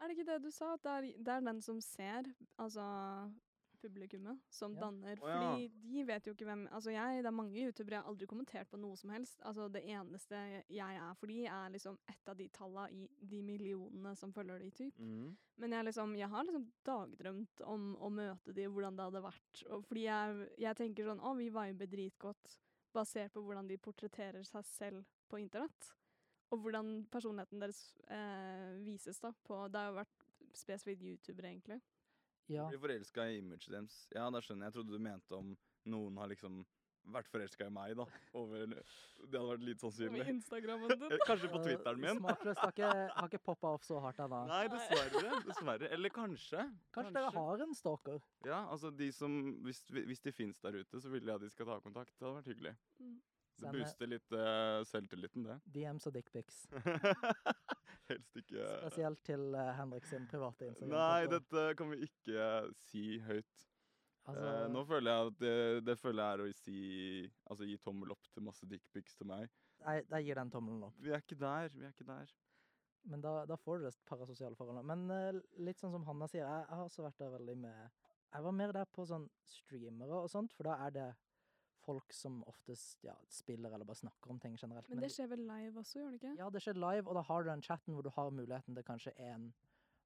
Er 0.00 0.08
det 0.08 0.18
ikke 0.18 0.26
det 0.32 0.42
du 0.42 0.50
sa? 0.50 0.74
At 0.74 0.82
det 0.82 0.90
er, 0.90 1.00
det 1.24 1.28
er 1.28 1.40
den 1.40 1.60
som 1.62 1.80
ser, 1.80 2.22
altså 2.58 2.84
publikummet, 3.82 4.38
som 4.52 4.74
Ja. 4.74 4.80
danner. 4.86 5.16
Å, 5.20 5.28
ja. 5.28 5.38
Fordi 5.40 5.68
de 5.82 6.04
vet 6.04 6.26
jo 6.26 6.34
ikke 6.34 6.46
hvem 6.48 6.66
Altså 6.70 6.92
jeg, 6.92 7.22
det 7.22 7.26
er 7.26 7.36
mange 7.36 7.58
youtubere 7.58 7.96
jeg 7.96 8.02
har 8.02 8.10
aldri 8.12 8.26
kommentert 8.30 8.70
på 8.70 8.78
noe 8.80 8.96
som 8.96 9.10
helst. 9.10 9.40
Altså 9.42 9.68
det 9.72 9.82
eneste 9.84 10.40
jeg 10.68 10.96
er 11.02 11.14
for 11.14 11.26
de, 11.26 11.44
er 11.46 11.70
liksom 11.70 11.98
ett 12.08 12.28
av 12.28 12.36
de 12.36 12.48
talla 12.48 12.88
i 12.90 13.08
de 13.20 13.42
millionene 13.42 14.14
som 14.16 14.32
følger 14.32 14.58
de, 14.60 14.70
typ. 14.70 14.98
Mm. 14.98 15.36
Men 15.56 15.72
jeg, 15.72 15.84
liksom, 15.90 16.16
jeg 16.16 16.28
har 16.28 16.44
liksom 16.44 16.66
dagdrømt 16.84 17.60
om 17.66 17.94
å 17.96 18.10
møte 18.10 18.52
de, 18.56 18.66
hvordan 18.66 18.96
det 18.96 19.08
hadde 19.08 19.22
vært. 19.22 19.64
Og 19.70 19.84
fordi 19.84 20.04
jeg, 20.06 20.50
jeg 20.58 20.76
tenker 20.76 21.10
sånn 21.10 21.20
Å, 21.20 21.34
vi 21.36 21.48
viber 21.50 21.86
dritgodt 21.86 22.58
basert 22.92 23.32
på 23.32 23.42
hvordan 23.44 23.68
de 23.70 23.78
portretterer 23.78 24.42
seg 24.44 24.64
selv 24.66 25.04
på 25.30 25.38
internett. 25.38 25.92
Og 26.50 26.58
hvordan 26.64 27.04
personligheten 27.10 27.60
deres 27.62 27.80
eh, 28.10 28.72
vises 28.82 29.20
da 29.22 29.30
på 29.46 29.68
Det 29.70 29.78
har 29.78 29.92
jo 29.92 30.00
vært 30.00 30.24
spesifikt 30.58 31.04
youtubere, 31.06 31.52
egentlig. 31.52 31.78
Ja. 32.50 32.66
Blir 32.72 32.82
forelska 32.82 33.28
i 33.30 33.38
imaget 33.38 33.70
deres. 33.70 33.96
Ja, 34.14 34.26
da 34.34 34.40
skjønner 34.42 34.66
jeg. 34.66 34.72
Jeg 34.72 34.78
trodde 34.80 34.98
du 34.98 35.02
mente 35.06 35.36
om 35.38 35.56
noen 35.86 36.16
har 36.18 36.30
liksom 36.32 36.64
vært 37.10 37.28
forelska 37.32 37.64
i 37.66 37.72
meg, 37.72 37.94
da. 37.96 38.04
Over 38.36 38.66
Det 38.68 39.38
hadde 39.38 39.46
vært 39.48 39.62
litt 39.64 39.80
sannsynlig. 39.80 40.18
Med 40.18 40.28
Instagrammen 40.34 40.90
din. 40.92 41.14
Eh, 41.16 41.22
Kanskje 41.26 41.48
på 41.50 41.60
Eh, 41.62 41.64
Twitteren 41.64 42.00
min. 42.02 42.18
Smakløst 42.20 42.60
har 42.60 42.74
ikke, 42.74 42.90
har 43.14 43.28
ikke 43.30 43.40
poppa 43.46 43.70
opp 43.78 43.86
så 43.86 44.00
hardt 44.04 44.20
ennå. 44.20 44.42
Nei, 44.50 44.66
dessverre. 44.68 45.40
Dessverre. 45.46 45.88
Eller 45.96 46.12
kanskje. 46.12 46.66
Kanskje 46.92 47.14
dere 47.16 47.32
har 47.38 47.64
en 47.64 47.74
stalker? 47.74 48.20
Ja, 48.44 48.60
altså 48.68 48.90
de 48.94 49.10
som 49.16 49.38
Hvis, 49.64 49.80
hvis 49.88 50.20
de 50.20 50.32
fins 50.32 50.60
der 50.60 50.76
ute, 50.82 51.00
så 51.00 51.08
vil 51.10 51.24
jeg 51.24 51.34
at 51.34 51.40
de 51.40 51.50
skal 51.50 51.66
ta 51.66 51.78
kontakt. 51.80 52.12
Det 52.18 52.26
hadde 52.28 52.42
vært 52.42 52.52
hyggelig. 52.52 52.76
Mm. 53.00 53.16
Det 53.60 53.72
booster 53.74 54.08
litt 54.10 54.34
uh, 54.36 54.80
selvtilliten, 54.88 55.46
det. 55.46 55.56
DMs 55.74 56.08
og 56.08 56.14
dickpics. 56.16 56.62
Helst 58.10 58.38
ikke 58.40 58.66
Spesielt 58.80 59.22
til 59.26 59.42
uh, 59.54 59.70
Henrik 59.76 60.06
sin 60.08 60.26
private 60.30 60.70
Instagram. 60.70 60.94
Nei, 60.96 61.26
dette 61.30 61.66
kan 61.78 61.92
vi 61.92 62.00
ikke 62.08 62.46
si 62.86 63.04
høyt. 63.26 63.66
altså, 64.30 64.46
uh, 64.46 64.66
nå 64.72 64.84
føler 64.88 65.12
jeg 65.12 65.32
at 65.32 65.40
det, 65.44 65.56
det 65.88 65.98
føler 66.00 66.22
jeg 66.22 66.38
er 66.38 66.44
å 66.44 66.60
si 66.60 66.80
Altså 67.50 67.68
gi 67.68 67.78
tommel 67.84 68.14
opp 68.16 68.30
til 68.32 68.46
masse 68.46 68.68
dickpics 68.70 69.18
til 69.18 69.30
meg. 69.30 69.50
jeg, 69.84 70.06
jeg 70.08 70.28
gir 70.28 70.40
den 70.42 70.54
tommelen 70.54 70.86
opp. 70.88 70.96
Vi 71.00 71.12
er 71.12 71.24
ikke 71.24 71.40
der. 71.40 71.72
Vi 71.74 71.84
er 71.86 71.94
ikke 71.94 72.08
der. 72.08 72.32
Men 73.08 73.22
da, 73.24 73.46
da 73.48 73.56
får 73.56 73.78
du 73.78 73.88
det 73.88 73.96
parasosiale 74.08 74.56
forholdet. 74.56 74.86
Men 74.88 75.06
uh, 75.10 75.42
litt 75.64 75.80
sånn 75.80 75.94
som 75.94 76.06
Hanna 76.08 76.28
sier, 76.30 76.46
jeg, 76.46 76.66
jeg 76.68 76.80
har 76.80 76.86
også 76.86 77.06
vært 77.06 77.20
der 77.22 77.34
veldig 77.36 77.58
med 77.62 78.06
Jeg 78.30 78.46
var 78.46 78.54
mer 78.54 78.72
der 78.74 78.88
på 78.94 79.06
sånn 79.08 79.26
streamere 79.48 80.24
og 80.24 80.30
sånt, 80.30 80.52
for 80.54 80.68
da 80.70 80.76
er 80.86 80.94
det 80.94 81.10
folk 81.84 82.12
som 82.12 82.42
oftest 82.50 83.02
ja, 83.06 83.14
spiller 83.32 83.72
eller 83.74 83.84
bare 83.88 83.96
snakker 84.02 84.30
om 84.34 84.38
ting 84.42 84.56
generelt. 84.60 84.88
Men 84.92 85.00
det 85.00 85.10
skjer 85.14 85.28
vel 85.32 85.46
live 85.48 85.80
også, 85.80 85.98
gjør 86.00 86.10
det 86.14 86.20
ikke? 86.22 86.34
Ja, 86.38 86.50
det 86.50 86.62
skjer 86.64 86.78
live, 86.80 87.06
og 87.08 87.14
da 87.18 87.22
har 87.28 87.42
du 87.42 87.50
den 87.50 87.62
chatten 87.66 87.94
hvor 87.96 88.02
du 88.06 88.10
har 88.14 88.30
muligheten 88.30 88.74
til 88.76 88.84
kanskje 88.84 89.14
en 89.30 89.52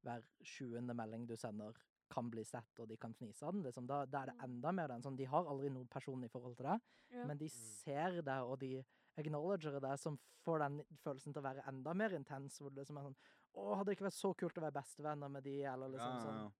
hver 0.04 0.22
sjuende 0.44 0.94
melding 0.94 1.26
du 1.26 1.34
sender, 1.40 1.76
kan 2.12 2.28
bli 2.30 2.42
sett, 2.44 2.78
og 2.78 2.86
de 2.90 2.96
kan 3.00 3.14
fnise 3.16 3.42
av 3.48 3.54
den. 3.56 3.62
Liksom. 3.64 3.86
Da, 3.88 4.02
da 4.06 4.20
er 4.22 4.26
det 4.26 4.34
Mm. 4.36 4.44
enda 4.44 4.72
mer 4.72 4.88
den 4.92 5.02
sånn 5.02 5.16
De 5.16 5.24
har 5.24 5.46
aldri 5.48 5.70
noe 5.72 5.86
personlig 5.86 6.30
forhold 6.30 6.56
til 6.56 6.66
det, 6.66 6.80
Ja. 7.10 7.24
men 7.26 7.38
de 7.38 7.48
ser 7.48 8.20
det, 8.22 8.36
og 8.44 8.58
de 8.60 8.84
acknowledger 9.16 9.80
det, 9.80 9.98
som 10.00 10.18
får 10.44 10.58
den 10.58 10.82
følelsen 11.02 11.32
til 11.32 11.40
å 11.40 11.46
være 11.48 11.64
enda 11.66 11.94
mer 11.94 12.10
intens. 12.14 12.58
Hvor 12.60 12.70
det 12.70 12.84
liksom 12.84 12.98
er 12.98 13.08
sånn 13.08 13.16
Å, 13.56 13.76
hadde 13.76 13.86
det 13.86 13.96
ikke 13.96 14.08
vært 14.10 14.18
så 14.18 14.34
kult 14.36 14.56
å 14.58 14.62
være 14.66 14.72
bestevenner 14.82 15.30
med 15.30 15.44
de, 15.44 15.62
eller 15.62 15.88
liksom 15.88 16.10
ja, 16.10 16.18
ja, 16.18 16.24
sånn 16.26 16.52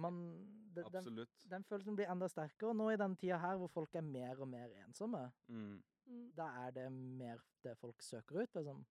Man 0.00 0.22
det, 0.72 0.84
den, 0.90 1.02
Absolutt. 1.02 1.42
den 1.50 1.64
følelsen 1.68 1.96
blir 1.98 2.08
enda 2.10 2.28
sterkere. 2.28 2.70
Og 2.70 2.76
nå 2.76 2.90
i 2.92 2.96
den 2.96 3.16
tida 3.20 3.36
her 3.38 3.58
hvor 3.60 3.68
folk 3.68 3.94
er 3.94 4.02
mer 4.06 4.40
og 4.40 4.48
mer 4.48 4.70
ensomme, 4.86 5.30
Mm. 5.48 5.82
Mm. 6.08 6.32
da 6.34 6.46
er 6.66 6.70
det 6.72 6.90
mer 6.92 7.38
det 7.62 7.76
folk 7.78 8.00
søker 8.02 8.42
ut, 8.42 8.54
liksom. 8.54 8.84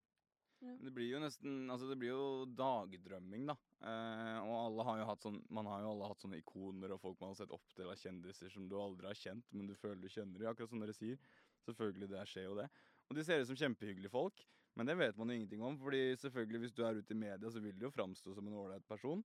Ja. 0.62 0.76
Det 0.78 0.92
blir 0.94 1.10
jo 1.10 1.20
nesten 1.20 1.70
Altså, 1.74 1.88
det 1.90 1.98
blir 1.98 2.10
jo 2.14 2.46
dagdrømming, 2.46 3.48
da. 3.50 3.56
Eh, 3.82 4.40
og 4.46 4.54
alle 4.60 4.84
har 4.86 5.00
jo 5.00 5.06
hatt 5.10 5.24
sånn 5.26 5.40
Man 5.50 5.66
har 5.66 5.82
jo 5.82 5.90
alle 5.96 6.08
hatt 6.12 6.22
sånne 6.22 6.38
ikoner 6.38 6.94
og 6.94 7.02
folk 7.02 7.20
man 7.20 7.32
har 7.34 7.40
sett 7.40 7.52
opp 7.52 7.66
til 7.74 7.90
av 7.90 7.98
kjendiser 7.98 8.52
som 8.54 8.68
du 8.70 8.76
aldri 8.78 9.08
har 9.10 9.18
kjent, 9.18 9.44
men 9.52 9.66
du 9.68 9.74
føler 9.74 10.00
du 10.00 10.08
kjenner 10.08 10.38
dem, 10.38 10.52
akkurat 10.52 10.70
som 10.70 10.80
dere 10.80 10.94
sier. 10.94 11.18
Selvfølgelig, 11.66 12.10
det 12.14 12.28
skjer 12.30 12.46
jo 12.46 12.56
det. 12.62 12.70
Og 13.10 13.16
de 13.18 13.24
ser 13.26 13.42
ut 13.42 13.48
som 13.50 13.58
kjempehyggelige 13.58 14.14
folk, 14.14 14.46
men 14.78 14.86
det 14.86 14.96
vet 15.02 15.18
man 15.18 15.30
jo 15.30 15.36
ingenting 15.36 15.62
om. 15.66 15.78
fordi 15.82 16.16
selvfølgelig, 16.16 16.60
hvis 16.60 16.74
du 16.78 16.84
er 16.86 16.94
ute 17.02 17.12
i 17.12 17.18
media, 17.18 17.50
så 17.50 17.60
vil 17.60 17.78
du 17.78 17.86
jo 17.88 17.92
framstå 17.92 18.34
som 18.36 18.48
en 18.48 18.54
ålreit 18.54 18.86
person. 18.88 19.24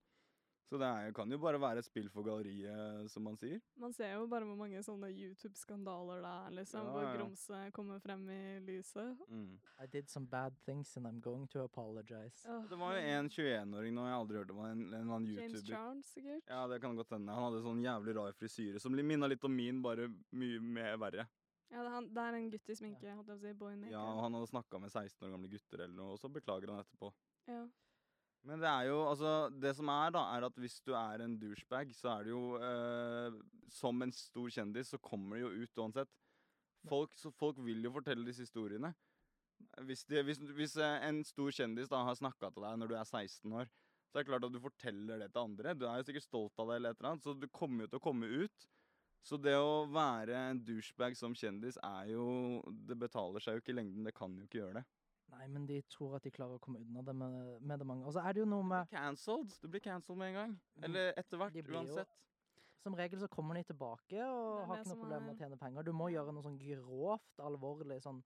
Så 0.67 0.75
det 0.81 0.87
er, 0.87 1.13
kan 1.15 1.31
jo 1.31 1.37
bare 1.39 1.59
være 1.61 1.79
et 1.79 1.87
spill 1.87 2.09
for 2.11 2.27
galleriet, 2.27 3.07
som 3.11 3.23
man 3.23 3.37
sier. 3.39 3.61
Man 3.79 3.93
ser 3.95 4.17
jo 4.17 4.25
bare 4.27 4.43
hvor 4.43 4.57
mange 4.59 4.81
sånne 4.83 5.07
YouTube-skandaler 5.13 6.19
det 6.25 6.33
er, 6.33 6.55
liksom, 6.57 6.89
Ja, 6.89 6.91
hvor 6.91 7.55
ja. 7.55 7.69
kommer 7.71 8.01
frem 8.03 8.25
i 8.35 8.41
lyset. 8.67 9.23
Mm. 9.31 9.55
I 9.79 9.87
did 9.93 10.11
some 10.11 10.27
bad 10.27 10.57
things 10.65 10.91
and 10.97 11.07
I'm 11.07 11.21
going 11.23 11.47
to 11.55 11.63
apologize. 11.63 12.43
Oh. 12.49 12.67
Det 12.67 12.79
var 12.79 12.97
jo 12.97 13.05
en 13.13 13.29
21-åring 13.29 13.95
nå, 13.95 14.05
jeg 14.09 14.15
har 14.17 14.25
aldri 14.25 14.41
hørt 14.41 14.51
om 14.51 14.61
en, 14.65 14.67
en 14.67 14.99
eller 14.99 15.15
annen 15.15 15.31
James 15.37 15.63
Charles, 15.63 16.11
sikkert. 16.11 16.43
Ja, 16.51 16.67
det 16.67 16.81
kan 16.83 16.99
godt 16.99 17.15
hende. 17.15 17.31
Han 17.31 17.47
hadde 17.47 17.63
sånn 17.63 17.83
jævlig 17.85 18.19
rar 18.19 18.35
frisyre 18.35 18.83
som 18.83 18.95
minna 19.07 19.31
litt 19.31 19.43
om 19.47 19.55
min, 19.55 19.79
bare 19.81 20.11
mye 20.35 20.59
mer 20.59 20.99
verre. 20.99 21.29
Ja, 21.71 21.81
det, 21.81 21.87
er 21.87 21.95
han, 21.95 22.07
det 22.15 22.23
er 22.23 22.35
en 22.37 22.51
gutt 22.51 22.69
i 22.71 22.75
sminke, 22.79 23.11
holdt 23.11 23.31
jeg 23.31 23.39
på 23.39 23.39
å 23.39 23.43
si. 23.43 23.57
Boy 23.59 23.75
Maker. 23.75 23.95
Ja, 23.95 24.03
og 24.13 24.23
han 24.23 24.37
hadde 24.37 24.51
snakka 24.51 24.79
med 24.83 24.91
16 24.91 25.27
år 25.27 25.33
gamle 25.35 25.49
gutter 25.51 25.83
eller 25.83 25.95
noe, 25.95 26.15
og 26.15 26.21
så 26.21 26.31
beklager 26.31 26.71
han 26.71 26.83
etterpå. 26.83 27.11
Ja. 27.47 27.63
Men 28.45 28.61
det 28.61 28.69
er 28.69 28.87
jo, 28.89 28.99
altså 29.09 29.49
Det 29.51 29.73
som 29.75 29.89
er, 29.91 30.13
da, 30.15 30.21
er 30.35 30.45
at 30.47 30.59
hvis 30.61 30.77
du 30.85 30.93
er 30.95 31.23
en 31.23 31.35
douchebag, 31.39 31.91
så 31.95 32.13
er 32.13 32.27
det 32.27 32.31
jo 32.31 32.43
eh, 32.61 33.39
Som 33.73 34.01
en 34.05 34.13
stor 34.15 34.49
kjendis, 34.53 34.93
så 34.93 35.01
kommer 35.03 35.37
det 35.37 35.43
jo 35.43 35.63
ut 35.63 35.83
uansett. 35.83 36.13
Folk, 36.87 37.17
så 37.19 37.31
folk 37.35 37.59
vil 37.65 37.83
jo 37.83 37.91
fortelle 37.91 38.23
disse 38.27 38.45
historiene. 38.45 38.93
Hvis, 39.83 40.05
de, 40.05 40.21
hvis, 40.23 40.39
hvis 40.55 40.77
eh, 40.77 41.09
en 41.09 41.23
stor 41.25 41.51
kjendis 41.51 41.89
da 41.91 42.03
har 42.07 42.15
snakka 42.15 42.53
til 42.53 42.63
deg 42.63 42.79
når 42.79 42.91
du 42.91 42.95
er 42.95 43.03
16 43.09 43.57
år, 43.57 43.69
så 44.07 44.15
er 44.15 44.23
det 44.23 44.29
klart 44.29 44.47
at 44.47 44.53
du 44.53 44.61
forteller 44.63 45.19
det 45.19 45.31
til 45.33 45.43
andre. 45.43 45.75
Du 45.75 45.85
er 45.87 45.99
jo 45.99 46.07
sikkert 46.07 46.27
stolt 46.27 46.61
av 46.61 46.69
det, 46.69 46.77
eller 46.77 46.93
et 46.93 47.01
eller 47.01 47.11
annet, 47.11 47.25
så 47.25 47.35
du 47.35 47.47
kommer 47.51 47.83
jo 47.83 47.91
til 47.91 47.99
å 47.99 48.05
komme 48.05 48.29
ut. 48.45 48.67
Så 49.27 49.35
det 49.41 49.57
å 49.59 49.83
være 49.91 50.37
en 50.53 50.61
douchebag 50.63 51.17
som 51.19 51.33
kjendis 51.35 51.75
er 51.83 52.13
jo 52.13 52.61
Det 52.87 52.95
betaler 52.95 53.43
seg 53.43 53.57
jo 53.57 53.63
ikke 53.63 53.73
i 53.73 53.79
lengden. 53.81 54.05
Det 54.07 54.15
kan 54.15 54.37
jo 54.37 54.45
ikke 54.47 54.61
gjøre 54.61 54.79
det. 54.79 54.85
Nei, 55.33 55.47
men 55.51 55.65
de 55.67 55.81
tror 55.91 56.15
at 56.17 56.23
de 56.23 56.31
klarer 56.31 56.55
å 56.55 56.61
komme 56.63 56.79
unna 56.79 57.03
det 57.03 57.15
med, 57.15 57.57
med 57.59 57.81
det 57.81 57.87
mange. 57.87 58.05
Og 58.07 58.15
så 58.15 58.23
er 58.23 58.35
det 58.35 58.43
jo 58.45 58.47
noe 58.49 58.63
med 58.65 58.87
Cancelled. 58.93 59.51
Du 59.61 59.67
blir 59.67 59.83
cancelled 59.83 60.19
med 60.19 60.31
en 60.31 60.39
gang. 60.41 60.55
Mm. 60.77 60.87
Eller 60.87 61.11
etter 61.19 61.41
hvert, 61.41 61.59
uansett. 61.67 62.15
jo-. 62.15 62.23
Som 62.83 62.95
regel 62.95 63.19
så 63.19 63.27
kommer 63.27 63.57
de 63.57 63.65
tilbake 63.67 64.21
og 64.21 64.61
er 64.61 64.67
har 64.69 64.79
ikke 64.79 64.93
noe 64.93 65.01
problem 65.01 65.23
med 65.25 65.33
å 65.33 65.35
er- 65.35 65.39
tjene 65.41 65.57
penger. 65.59 65.83
Du 65.83 65.91
må 65.97 66.07
gjøre 66.13 66.31
noe 66.31 66.45
sånn 66.45 66.59
grovt 66.61 67.41
alvorlig 67.43 67.97
sånn 68.03 68.21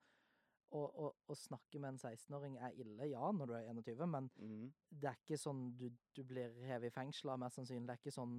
å, 0.71 1.35
snakke 1.35 1.79
med 1.81 1.93
en 1.93 1.99
16-åring 1.99 2.57
er 2.63 2.75
ille, 2.79 3.09
ja, 3.11 3.31
når 3.35 3.49
du 3.49 3.55
er 3.57 3.65
21, 3.73 4.05
men 4.07 4.29
mm. 4.39 4.67
det 5.01 5.09
er 5.09 5.17
ikke 5.19 5.39
sånn 5.39 5.65
du, 5.79 5.89
du 6.15 6.21
blir 6.27 6.53
hevet 6.67 6.91
i 6.91 6.95
fengsel 6.95 7.33
av, 7.33 7.41
mest 7.41 7.59
sannsynlig. 7.59 7.87
Det 7.89 7.95
er 7.95 8.01
ikke 8.01 8.15
sånn 8.15 8.37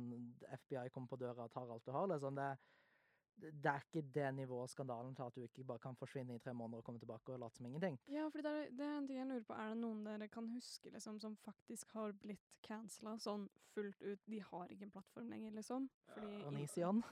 FBI 0.65 0.93
kommer 0.95 1.13
på 1.13 1.21
døra 1.21 1.47
og 1.47 1.53
tar 1.53 1.69
alt 1.69 1.85
du 1.85 1.93
har. 1.93 2.09
Liksom. 2.09 2.39
Det, 2.39 2.49
det, 2.49 2.72
det 3.41 3.67
er 3.67 3.81
ikke 3.81 4.03
det 4.15 4.35
nivået 4.35 4.71
skandalen 4.71 5.15
til 5.15 5.23
at 5.23 5.35
du 5.35 5.43
ikke 5.43 5.65
bare 5.65 5.79
kan 5.79 5.97
forsvinne 5.97 6.35
i 6.35 6.39
tre 6.39 6.55
måneder 6.55 6.79
og 6.79 6.85
komme 6.85 7.01
tilbake 7.01 7.33
og 7.33 7.39
late 7.39 7.57
som 7.57 7.67
ingenting. 7.67 7.99
Ja, 8.09 8.29
for 8.29 8.45
det 8.45 8.53
det 8.79 8.87
er 8.87 8.99
en 8.99 9.07
ting 9.09 9.19
jeg 9.19 9.27
lurer 9.27 9.47
på. 9.49 9.53
Er 9.53 9.73
det 9.73 9.81
noen 9.81 10.05
dere 10.07 10.29
kan 10.29 10.49
huske 10.55 10.91
liksom, 10.91 11.19
som 11.21 11.37
faktisk 11.37 11.93
har 11.97 12.13
blitt 12.23 12.45
cancela 12.63 13.17
sånn 13.19 13.49
fullt 13.75 14.03
ut? 14.03 14.21
De 14.27 14.41
har 14.41 14.71
ikke 14.71 14.89
en 14.89 14.95
plattform 14.95 15.29
lenger, 15.33 15.51
liksom? 15.59 15.91
Fordi 16.15 16.45
Onision. 16.47 17.03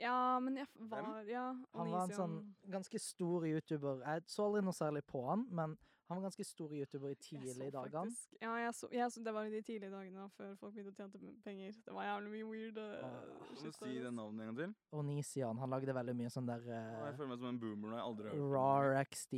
Ja, 0.00 0.38
men 0.40 0.56
jeg 0.56 0.66
var 0.74 1.22
Ja, 1.28 1.52
Han 1.74 1.90
var 1.92 2.08
en 2.08 2.16
sånn 2.16 2.36
ganske 2.70 2.98
stor 2.98 3.46
YouTuber. 3.46 4.02
Jeg 4.06 4.22
så 4.26 4.46
aldri 4.48 4.62
noe 4.62 4.76
særlig 4.76 5.04
på 5.06 5.24
han, 5.28 5.46
men 5.50 5.76
han 6.12 6.20
var 6.22 6.28
ganske 6.28 6.44
stor 6.46 6.72
YouTuber 6.76 7.12
i 7.14 7.18
tidlige 7.24 7.70
dagene. 7.74 8.12
Ja, 8.42 8.52
jeg 8.60 8.74
så, 8.78 8.88
jeg 8.92 9.12
så, 9.14 9.22
det 9.24 9.32
var 9.34 9.48
i 9.48 9.52
de 9.54 9.62
tidlige 9.62 9.90
dagene 9.92 10.20
da, 10.22 10.28
før 10.36 10.54
folk 10.60 10.74
begynte 10.76 10.92
å 10.92 10.98
tjene 11.08 11.32
penger. 11.44 11.72
Det 11.86 11.94
var 11.96 12.04
jævlig 12.10 12.30
mye 12.36 12.48
weird. 12.52 12.78
Uh, 12.78 13.00
Ah, 13.02 13.24
Kan 13.52 13.64
du 13.64 13.72
si 13.78 13.98
det 14.02 14.12
navnet 14.14 14.44
en 14.46 14.52
gang 14.52 14.58
til? 14.62 14.74
Onision. 15.00 15.58
Han 15.58 15.70
lagde 15.74 15.94
veldig 15.96 16.14
mye 16.20 16.30
sånn 16.32 16.46
der 16.48 16.62
Å, 16.62 16.76
Jeg 16.76 17.12
uh, 17.12 17.16
føler 17.18 17.32
meg 17.32 17.42
som 17.42 17.48
en 17.52 17.60
boomer 17.62 17.88
nå. 17.88 17.96
Jeg 17.96 18.06
aldri 18.06 18.28
har 18.28 18.36
hørt 18.36 18.44
det. 18.44 18.52
rar 18.54 19.04
XD, 19.08 19.34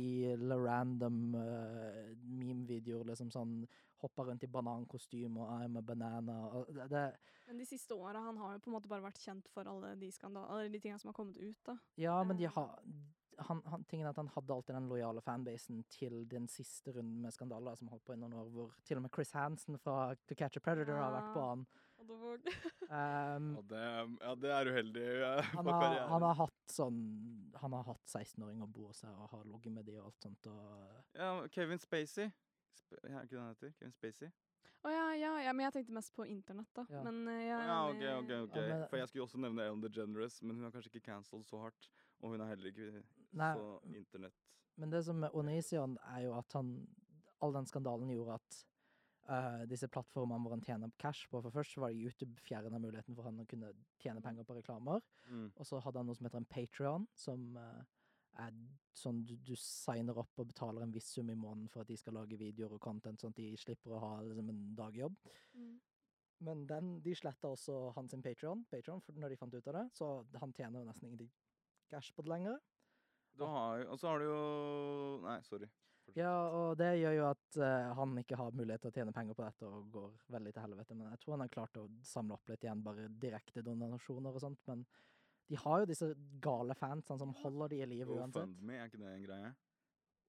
random 0.65 1.19
uh, 1.35 2.13
meme-videoer, 2.25 3.05
liksom 3.11 3.31
sånn 3.33 3.57
hoppa 4.03 4.25
rundt 4.27 4.43
i 4.43 4.49
banankostyme 4.51 5.39
og 5.41 5.49
I'm 5.55 5.77
a 5.79 5.81
banana. 5.81 6.35
Og 6.59 6.67
det, 6.75 6.87
det, 6.91 7.05
Men 7.47 7.57
de 7.61 7.65
siste 7.65 7.95
åra, 7.95 8.19
han 8.27 8.37
har 8.37 8.53
jo 8.57 8.59
på 8.65 8.69
en 8.69 8.75
måte 8.75 8.89
bare 8.91 9.05
vært 9.05 9.21
kjent 9.23 9.47
for 9.53 9.65
alle 9.71 9.93
de 10.01 10.09
skandalene, 10.13 10.69
de 10.73 10.81
tingene 10.83 10.99
som 11.01 11.09
har 11.09 11.17
kommet 11.17 11.37
ut, 11.39 11.57
da. 11.65 11.77
ja, 11.97 12.17
men 12.23 12.37
de 12.37 12.45
Eh. 12.45 12.51
har 12.53 12.75
han, 13.47 13.61
han, 13.65 13.83
tingen 13.89 14.07
at 14.07 14.17
han 14.19 14.27
hadde 14.35 14.53
alltid 14.53 14.75
den 14.75 14.87
lojale 14.89 15.21
fanbasen 15.21 15.83
til 15.89 16.25
den 16.31 16.47
siste 16.47 16.91
runden 16.95 17.21
med 17.21 17.33
skandaler 17.35 17.75
som 17.79 17.87
holdt 17.91 18.05
på 18.07 18.13
i 18.15 18.19
noen 18.21 18.33
år, 18.39 18.47
hvor 18.53 18.71
til 18.87 18.97
og 18.99 19.03
med 19.05 19.13
Chris 19.15 19.31
Hansen 19.35 19.77
fra 19.81 20.13
To 20.27 20.35
Catch 20.39 20.57
a 20.57 20.63
Predator 20.63 20.95
har 20.99 21.11
vært 21.15 21.33
på 21.35 21.43
han. 21.49 21.65
The 22.05 22.15
fuck? 22.21 22.49
Um, 22.85 23.45
Ja, 23.55 23.61
det, 23.71 23.83
ja, 24.21 24.33
det 24.43 24.49
er 24.53 24.69
uheldig 24.69 25.05
eh, 25.25 25.51
han, 25.57 25.69
har, 25.73 25.95
han 26.11 26.25
har 26.27 26.35
hatt 26.37 26.69
sånn 26.69 26.99
Han 27.63 27.73
har 27.73 27.85
hatt 27.87 28.03
16-åringer 28.11 28.67
bo 28.75 28.89
hos 28.91 28.99
seg 29.01 29.15
og 29.15 29.31
har 29.31 29.45
ligget 29.49 29.73
med 29.73 29.87
de 29.87 29.95
og 29.97 30.09
alt 30.11 30.27
sånt. 30.27 30.49
Og, 30.51 30.99
Ja, 31.17 31.31
Kevin 31.55 31.81
Spacey. 31.81 32.29
Sp 32.75 32.99
ja, 33.09 33.23
ikke 33.23 33.37
den 33.37 33.41
han 33.45 33.55
heter? 33.55 33.73
Kevin 33.79 33.95
Spacey? 33.95 34.29
Å 34.85 34.91
ja, 34.93 35.05
ja, 35.17 35.31
ja, 35.47 35.53
men 35.57 35.65
jeg 35.65 35.73
tenkte 35.79 35.95
mest 35.97 36.11
på 36.13 36.27
internett, 36.29 36.69
da. 36.77 36.83
Ja. 36.93 36.99
Men 37.07 37.23
ja, 37.41 37.57
er 37.57 37.69
Ja, 37.71 37.77
ok, 37.89 38.03
ok, 38.19 38.33
ok. 38.51 38.57
Ja, 38.59 38.65
men- 38.69 38.83
For 38.91 38.99
jeg 39.01 39.09
skulle 39.09 39.25
også 39.25 39.39
nevne 39.41 39.63
Ellen 39.65 39.81
DeGeneres, 39.81 40.35
men 40.45 40.59
hun 40.59 40.67
er 40.67 40.75
kanskje 40.75 40.91
ikke 40.93 41.07
cancelled 41.07 41.47
så 41.47 41.63
hardt. 41.63 41.87
Og 42.21 42.35
hun 42.35 42.43
er 42.45 42.51
heller 42.51 42.69
ikke 42.69 43.01
Nei, 43.39 43.51
så 43.57 43.97
internett... 43.99 44.41
Men 44.75 44.91
det 44.91 45.03
som 45.07 45.19
med 45.23 45.35
Onision 45.37 45.97
er 46.11 46.25
jo 46.25 46.33
at 46.35 46.55
han 46.57 46.71
All 47.43 47.53
den 47.55 47.67
skandalen 47.67 48.09
gjorde 48.11 48.37
at 48.39 48.57
uh, 49.29 49.63
disse 49.69 49.87
plattformene 49.91 50.39
hvor 50.43 50.55
han 50.55 50.63
tjener 50.63 50.91
cash 50.99 51.29
på 51.31 51.41
For 51.43 51.53
først 51.53 51.77
var 51.79 51.91
det 51.91 51.99
YouTube 52.03 52.39
fjerna 52.47 52.79
muligheten 52.79 53.15
for 53.15 53.27
han 53.27 53.43
å 53.43 53.47
kunne 53.49 53.71
tjene 54.01 54.23
penger 54.23 54.47
på 54.47 54.55
reklamer. 54.57 55.03
Mm. 55.27 55.49
Og 55.51 55.67
så 55.67 55.81
hadde 55.83 56.01
han 56.01 56.09
noe 56.09 56.17
som 56.17 56.27
heter 56.27 56.41
en 56.41 56.49
Patreon, 56.51 57.07
som 57.15 57.59
uh, 57.59 57.83
er 58.43 58.55
sånn 58.95 59.21
du, 59.27 59.35
du 59.43 59.53
signer 59.59 60.17
opp 60.19 60.39
og 60.41 60.49
betaler 60.51 60.85
en 60.85 60.93
viss 60.95 61.11
sum 61.15 61.29
i 61.31 61.37
måneden 61.37 61.69
for 61.71 61.83
at 61.83 61.91
de 61.91 61.97
skal 61.99 62.15
lage 62.17 62.39
videoer 62.39 62.77
og 62.77 62.83
content, 62.83 63.19
sånn 63.21 63.35
at 63.35 63.41
de 63.41 63.51
slipper 63.59 63.95
å 63.95 64.01
ha 64.03 64.13
liksom, 64.23 64.51
en 64.51 64.63
dagjobb. 64.79 65.19
Mm. 65.55 65.75
Men 66.45 66.63
den, 66.67 66.95
de 67.03 67.15
sletta 67.15 67.51
også 67.55 67.91
hans 67.95 68.15
Patrion, 68.23 68.65
Patreon, 68.71 69.03
når 69.15 69.33
de 69.33 69.39
fant 69.39 69.53
ut 69.55 69.67
av 69.71 69.77
det, 69.79 69.85
så 69.95 70.09
han 70.41 70.55
tjener 70.55 70.81
jo 70.81 70.87
nesten 70.89 71.07
ingenting 71.07 71.31
cash 71.91 72.11
på 72.15 72.25
det 72.25 72.33
lenger. 72.33 72.59
Du 73.35 73.43
har 73.43 73.85
Og 73.91 73.99
så 73.99 74.11
har 74.11 74.21
du 74.21 74.29
jo 74.29 74.43
Nei, 75.25 75.39
sorry. 75.47 75.69
Ja, 76.15 76.31
og 76.53 76.77
det 76.79 76.91
gjør 76.99 77.15
jo 77.17 77.23
at 77.27 77.57
eh, 77.57 77.89
han 77.97 78.13
ikke 78.21 78.37
har 78.39 78.53
mulighet 78.55 78.83
til 78.85 78.91
å 78.91 78.95
tjene 78.95 79.13
penger 79.15 79.35
på 79.35 79.43
dette 79.43 79.67
og 79.67 79.87
går 79.91 80.11
veldig 80.35 80.53
til 80.53 80.63
helvete. 80.63 80.95
Men 80.95 81.09
jeg 81.09 81.19
tror 81.23 81.33
han 81.33 81.43
har 81.43 81.51
klart 81.55 81.79
å 81.81 81.87
samle 82.05 82.37
opp 82.37 82.51
litt 82.51 82.63
igjen, 82.63 82.83
bare 82.85 83.07
direkte 83.23 83.63
donasjoner 83.65 84.37
og 84.37 84.43
sånt. 84.43 84.61
Men 84.69 84.85
de 85.49 85.59
har 85.59 85.81
jo 85.81 85.89
disse 85.89 86.11
gale 86.45 86.77
fansene 86.77 87.19
som 87.19 87.33
holder 87.41 87.73
de 87.73 87.81
i 87.81 87.89
live 87.89 88.15
uansett. 88.15 88.45
GoFundMe, 88.45 88.77
er 88.77 88.91
ikke 88.91 89.01
det 89.01 89.11
en 89.11 89.25
greie? 89.25 89.51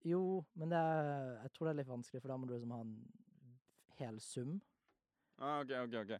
Jo, 0.06 0.22
men 0.58 0.72
det 0.72 0.80
er, 0.80 1.12
jeg 1.44 1.54
tror 1.54 1.68
det 1.68 1.74
er 1.74 1.80
litt 1.82 1.92
vanskelig, 1.92 2.24
for 2.24 2.32
da 2.32 2.40
må 2.40 2.48
du 2.48 2.56
liksom 2.56 2.74
ha 2.74 2.80
en 2.82 2.96
hel 4.00 4.18
sum. 4.24 4.56
Ah, 5.36 5.60
ok, 5.60 5.72
ok, 5.84 5.96
ok. 6.02 6.16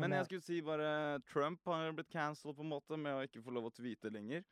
Men 0.00 0.14
jeg 0.16 0.26
skulle 0.30 0.44
si 0.44 0.62
bare 0.64 1.20
Trump 1.28 1.66
har 1.68 1.92
blitt 1.92 2.10
cancelled 2.12 2.56
på 2.56 2.64
en 2.64 2.72
måte 2.72 2.96
med 2.98 3.14
å 3.18 3.24
ikke 3.26 3.42
få 3.44 3.52
lov 3.54 3.68
å 3.68 3.74
tweete 3.74 4.10
lenger. 4.12 4.44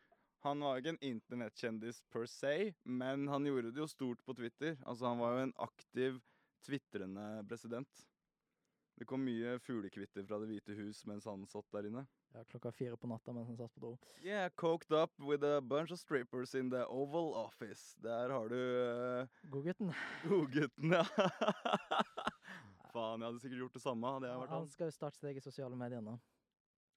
Han 0.42 0.60
var 0.64 0.80
ikke 0.80 0.94
en 0.96 1.02
internettkjendis 1.06 2.00
per 2.10 2.26
se, 2.26 2.72
men 2.84 3.28
han 3.30 3.44
gjorde 3.46 3.70
det 3.70 3.78
jo 3.82 3.86
stort 3.90 4.24
på 4.26 4.34
Twitter. 4.34 4.74
Altså, 4.82 5.06
han 5.06 5.20
var 5.22 5.36
jo 5.36 5.44
en 5.48 5.52
aktiv 5.62 6.16
tvitrende 6.66 7.26
president. 7.48 8.08
Det 8.98 9.06
kom 9.08 9.22
mye 9.24 9.54
fuglekvitter 9.64 10.26
fra 10.28 10.36
Det 10.42 10.48
hvite 10.50 10.74
hus 10.76 11.00
mens 11.08 11.24
han 11.26 11.46
satt 11.48 11.66
der 11.74 11.86
inne. 11.88 12.02
Ja, 12.34 12.42
klokka 12.48 12.70
fire 12.74 12.96
på 13.00 13.08
natta 13.10 13.32
mens 13.34 13.48
han 13.48 13.56
satt 13.58 13.72
på 13.74 13.80
do. 13.86 13.92
Yeah, 14.22 14.50
coked 14.60 14.92
up 14.92 15.14
with 15.18 15.42
a 15.46 15.60
bunch 15.60 15.90
of 15.94 15.98
strippers 15.98 16.54
in 16.54 16.70
the 16.70 16.84
Oval 16.86 17.32
Office. 17.38 17.94
Der 18.04 18.30
har 18.30 18.48
du 18.52 18.58
uh, 18.58 19.26
Godgutten. 19.50 19.94
godgutten, 20.28 20.92
ja. 20.98 21.06
Faen, 22.92 23.22
jeg 23.22 23.28
hadde 23.30 23.40
sikkert 23.40 23.62
gjort 23.64 23.76
det 23.78 23.82
samme. 23.82 24.10
hadde 24.18 24.28
jeg 24.28 24.40
vært 24.42 24.52
Han 24.52 24.62
han. 24.66 24.70
skal 24.74 24.90
jo 24.90 24.94
starte 24.98 25.16
sitt 25.18 25.30
eget 25.32 25.46
sosiale 25.46 25.78
medier 25.80 26.02
nå. 26.04 26.18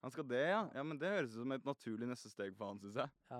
Han 0.05 0.13
skal 0.13 0.27
det, 0.29 0.43
ja? 0.51 0.59
Ja, 0.77 0.83
men 0.85 0.99
Det 1.01 1.09
høres 1.09 1.31
ut 1.33 1.39
som 1.41 1.53
et 1.55 1.63
naturlig 1.65 2.05
neste 2.05 2.29
steg 2.29 2.53
for 2.53 2.69
han, 2.69 2.77
syns 2.77 2.99
jeg. 3.01 3.09
Ja, 3.31 3.39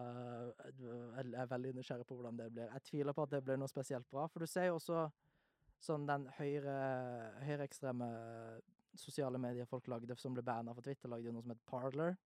jeg 1.22 1.34
er 1.38 1.52
veldig 1.52 1.74
nysgjerrig 1.78 2.08
på 2.10 2.16
hvordan 2.18 2.40
det 2.40 2.48
blir. 2.56 2.72
Jeg 2.72 2.86
tviler 2.88 3.14
på 3.14 3.26
at 3.28 3.36
det 3.36 3.44
blir 3.46 3.60
noe 3.62 3.70
spesielt 3.70 4.08
bra. 4.10 4.24
For 4.34 4.42
du 4.42 4.50
ser 4.50 4.72
jo 4.72 4.80
også 4.80 5.04
sånn 5.86 6.08
den 6.10 6.26
høyre, 6.40 6.78
høyreekstreme 7.46 8.08
sosiale 8.98 9.38
medier 9.38 9.70
folk 9.70 9.86
lagde 9.94 10.18
som 10.18 10.34
ble 10.34 10.42
banna 10.48 10.74
for 10.74 10.82
Twitter, 10.82 11.12
lagde 11.12 11.30
jo 11.30 11.36
noe 11.36 11.46
som 11.46 11.54
het 11.54 11.62
Parler. 11.70 12.18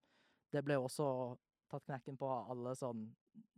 Det 0.54 0.64
ble 0.64 0.80
også 0.80 1.10
tatt 1.70 1.90
knekken 1.90 2.16
på 2.18 2.32
alle 2.32 2.78
sånn 2.80 3.10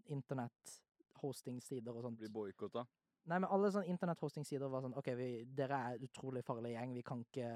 internett-hostingsider 0.10 1.94
og 1.94 2.08
sånt. 2.08 2.20
Blir 2.24 2.34
boikotta. 2.34 2.88
Nei, 3.30 3.38
men 3.38 3.52
alle 3.54 3.70
sånn 3.70 3.86
internett-hostingsider 3.86 4.72
var 4.72 4.82
sånn 4.82 4.98
OK, 4.98 5.14
vi, 5.20 5.30
dere 5.46 5.78
er 5.92 6.10
utrolig 6.10 6.42
farlig 6.48 6.74
gjeng. 6.74 6.98
Vi 6.98 7.06
kan 7.06 7.22
ikke 7.28 7.52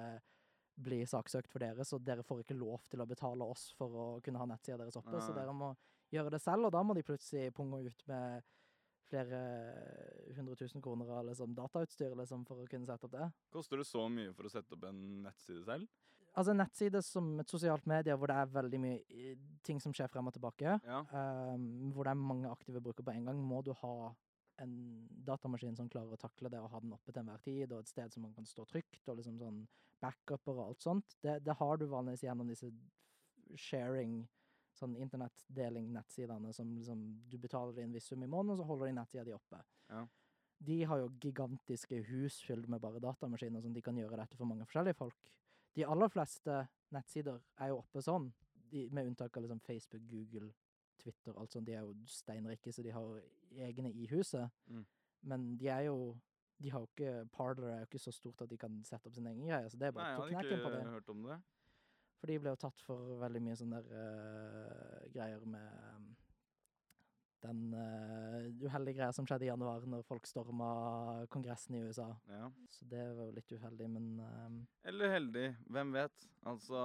bli 0.76 1.02
saksøkt 1.08 1.52
for 1.52 1.64
dere, 1.64 1.86
så 1.88 2.00
dere 2.04 2.24
får 2.26 2.44
ikke 2.44 2.58
lov 2.58 2.84
til 2.92 3.02
å 3.02 3.08
betale 3.08 3.48
oss 3.48 3.70
for 3.78 3.96
å 3.96 4.08
kunne 4.24 4.42
ha 4.42 4.48
nettsida 4.50 4.78
deres 4.82 4.98
oppe. 5.00 5.22
Så 5.24 5.36
dere 5.36 5.54
må 5.56 5.72
gjøre 6.12 6.34
det 6.36 6.42
selv, 6.44 6.68
og 6.68 6.76
da 6.76 6.84
må 6.84 6.96
de 6.98 7.06
plutselig 7.08 7.54
punge 7.56 7.82
ut 7.86 8.04
med 8.12 8.44
flere 9.06 9.40
hundre 10.36 10.56
tusen 10.58 10.82
kroner 10.82 11.12
av 11.14 11.28
liksom, 11.28 11.54
datautstyr 11.56 12.16
liksom, 12.18 12.44
for 12.48 12.64
å 12.64 12.68
kunne 12.70 12.88
sette 12.90 13.06
opp 13.08 13.14
det. 13.14 13.30
Koster 13.54 13.78
det 13.80 13.88
så 13.88 14.08
mye 14.10 14.34
for 14.34 14.50
å 14.50 14.52
sette 14.52 14.76
opp 14.76 14.88
en 14.90 15.02
nettside 15.28 15.64
selv? 15.68 15.88
Altså 16.36 16.52
en 16.52 16.60
nettside 16.60 17.00
som 17.06 17.30
et 17.40 17.52
sosialt 17.52 17.86
medie 17.88 18.16
hvor 18.20 18.28
det 18.28 18.36
er 18.42 18.50
veldig 18.52 18.80
mye 18.84 19.36
ting 19.64 19.80
som 19.80 19.94
skjer 19.96 20.10
frem 20.12 20.28
og 20.28 20.36
tilbake, 20.36 20.74
Ja. 20.84 21.00
um, 21.54 21.94
hvor 21.96 22.04
det 22.04 22.12
er 22.12 22.20
mange 22.20 22.52
aktive 22.52 22.82
brukere 22.84 23.08
på 23.08 23.14
en 23.16 23.30
gang, 23.30 23.40
må 23.40 23.62
du 23.64 23.72
ha 23.80 23.94
en 24.60 24.76
datamaskin 25.28 25.76
som 25.78 25.88
klarer 25.92 26.16
å 26.16 26.20
takle 26.20 26.50
det 26.52 26.60
og 26.60 26.70
ha 26.72 26.80
den 26.84 26.94
oppe 26.96 27.12
til 27.12 27.22
enhver 27.22 27.40
tid, 27.44 27.72
og 27.72 27.80
et 27.84 27.92
sted 27.92 28.12
som 28.12 28.24
man 28.24 28.34
kan 28.36 28.48
stå 28.48 28.66
trygt, 28.68 29.02
og 29.08 29.18
liksom 29.20 29.40
sånn 29.40 29.62
backuper 30.02 30.56
og 30.56 30.70
alt 30.70 30.86
sånt. 30.86 31.18
Det, 31.22 31.40
det 31.46 31.56
har 31.60 31.78
du 31.78 31.88
vanligvis 31.92 32.26
gjennom 32.26 32.50
disse 32.52 32.70
sharing, 33.60 34.24
sånn 34.76 34.96
internettdeling-nettsidene 35.00 36.52
som 36.54 36.74
liksom 36.76 37.04
du 37.32 37.38
betaler 37.40 37.84
en 37.84 37.94
viss 37.96 38.10
sum 38.12 38.24
i 38.26 38.28
måneden, 38.28 38.56
og 38.56 38.60
så 38.60 38.68
holder 38.68 38.90
de 38.90 38.98
nettsida 38.98 39.24
di 39.28 39.36
oppe. 39.36 39.62
Ja. 39.92 40.02
De 40.66 40.78
har 40.88 41.00
jo 41.02 41.14
gigantiske 41.22 42.02
hus 42.10 42.42
fylt 42.44 42.68
med 42.72 42.84
bare 42.84 43.00
datamaskiner, 43.04 43.64
sånn 43.64 43.76
de 43.76 43.84
kan 43.86 43.98
gjøre 44.00 44.20
dette 44.20 44.40
for 44.40 44.50
mange 44.50 44.68
forskjellige 44.68 45.00
folk. 45.00 45.32
De 45.76 45.88
aller 45.88 46.12
fleste 46.12 46.60
nettsider 46.96 47.40
er 47.64 47.72
jo 47.72 47.80
oppe 47.82 48.04
sånn, 48.04 48.30
de, 48.72 48.86
med 48.92 49.12
unntak 49.12 49.36
av 49.38 49.46
liksom 49.46 49.64
Facebook, 49.64 50.06
Google, 50.12 50.52
Twitter, 51.00 51.36
alt 51.36 51.56
sånt. 51.56 51.68
De 51.68 51.76
er 51.76 51.84
jo 51.84 51.96
steinrike, 52.10 52.72
så 52.74 52.84
de 52.84 52.94
har 52.96 53.20
egne 53.68 53.92
i 53.92 54.08
huset. 54.12 54.52
Mm. 54.72 54.86
Men 55.32 55.50
de 55.60 55.70
er 55.72 55.88
jo 55.90 56.16
de 56.64 56.72
har 56.72 56.80
jo 56.84 56.88
ikke 56.92 57.28
Parler 57.36 57.68
er 57.74 57.80
jo 57.84 57.90
ikke 57.90 58.00
så 58.06 58.14
stort 58.16 58.42
at 58.46 58.50
de 58.52 58.58
kan 58.58 58.78
sette 58.88 59.10
opp 59.10 59.16
sin 59.18 59.28
egen 59.28 59.48
greie, 59.48 59.70
så 59.70 59.78
det 59.78 59.90
er 59.90 59.96
Nei, 59.96 60.02
bare 60.02 60.12
jeg 60.12 60.18
å 60.18 60.22
hadde 60.24 60.36
knekken 60.36 60.64
på 60.66 60.74
det. 60.74 60.82
ikke 60.84 60.98
hørt 61.00 61.10
om 61.16 61.24
det. 61.30 61.40
For 62.20 62.32
de 62.32 62.38
ble 62.40 62.54
jo 62.54 62.62
tatt 62.62 62.86
for 62.86 63.18
veldig 63.22 63.42
mye 63.44 63.58
sånne 63.60 63.82
der 63.84 63.98
uh, 64.00 65.02
greier 65.14 65.44
med 65.52 65.82
um, 65.98 66.06
den 67.46 67.60
uh, 67.76 68.46
uheldige 68.64 68.98
greia 68.98 69.12
som 69.14 69.28
skjedde 69.28 69.46
i 69.46 69.50
januar, 69.52 69.84
når 69.86 70.06
folk 70.08 70.26
storma 70.26 70.70
Kongressen 71.30 71.76
i 71.78 71.84
USA. 71.86 72.08
Ja. 72.32 72.48
Så 72.74 72.88
det 72.90 73.04
var 73.18 73.28
jo 73.28 73.36
litt 73.36 73.52
uheldig, 73.54 73.90
men 73.92 74.08
ehm, 74.24 74.56
Eller 74.90 75.14
heldig, 75.18 75.46
hvem 75.76 75.92
vet? 75.94 76.26
Altså, 76.50 76.80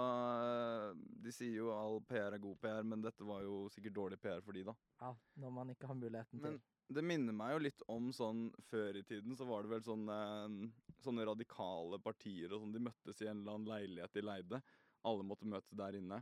de 1.24 1.32
sier 1.32 1.54
jo 1.62 1.70
all 1.72 2.02
PR 2.10 2.36
er 2.36 2.42
god 2.42 2.58
PR, 2.60 2.82
men 2.84 3.06
dette 3.06 3.24
var 3.24 3.46
jo 3.46 3.62
sikkert 3.72 3.96
dårlig 3.96 4.20
PR 4.20 4.42
for 4.44 4.56
de, 4.56 4.66
da. 4.68 4.76
ja, 5.00 5.14
når 5.40 5.56
man 5.62 5.72
ikke 5.72 5.88
har 5.88 5.96
muligheten 6.02 6.42
Men 6.42 6.58
til 6.58 6.60
det 6.90 7.04
minner 7.06 7.32
meg 7.36 7.52
jo 7.54 7.58
litt 7.62 7.82
om 7.92 8.08
sånn 8.12 8.48
Før 8.70 8.96
i 8.98 9.02
tiden 9.06 9.36
så 9.38 9.46
var 9.48 9.62
det 9.62 9.70
vel 9.70 9.82
sånne, 9.86 10.16
sånne 11.04 11.26
radikale 11.28 11.98
partier 12.02 12.52
og 12.52 12.64
sånn. 12.64 12.72
De 12.74 12.82
møttes 12.82 13.20
i 13.22 13.28
en 13.30 13.40
eller 13.42 13.56
annen 13.58 13.70
leilighet 13.70 14.12
de 14.16 14.24
leide. 14.26 14.62
Alle 15.06 15.24
måtte 15.26 15.48
møtes 15.48 15.70
der 15.78 15.96
inne. 16.00 16.18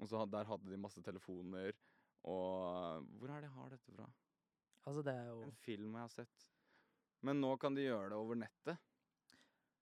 Og 0.00 0.08
så 0.10 0.24
der 0.28 0.48
hadde 0.48 0.70
de 0.72 0.76
masse 0.80 1.02
telefoner. 1.04 1.76
Og 2.26 3.06
Hvor 3.20 3.30
er 3.30 3.40
det 3.44 3.48
jeg 3.50 3.56
har 3.56 3.70
dette 3.70 3.92
fra? 3.94 4.08
Altså, 4.86 5.02
det 5.02 5.14
er 5.14 5.28
jo 5.30 5.42
En 5.42 5.52
film 5.64 5.92
jeg 5.92 6.00
har 6.00 6.12
sett. 6.14 6.48
Men 7.22 7.40
nå 7.40 7.52
kan 7.58 7.74
de 7.74 7.86
gjøre 7.86 8.10
det 8.12 8.18
over 8.18 8.36
nettet. 8.38 8.78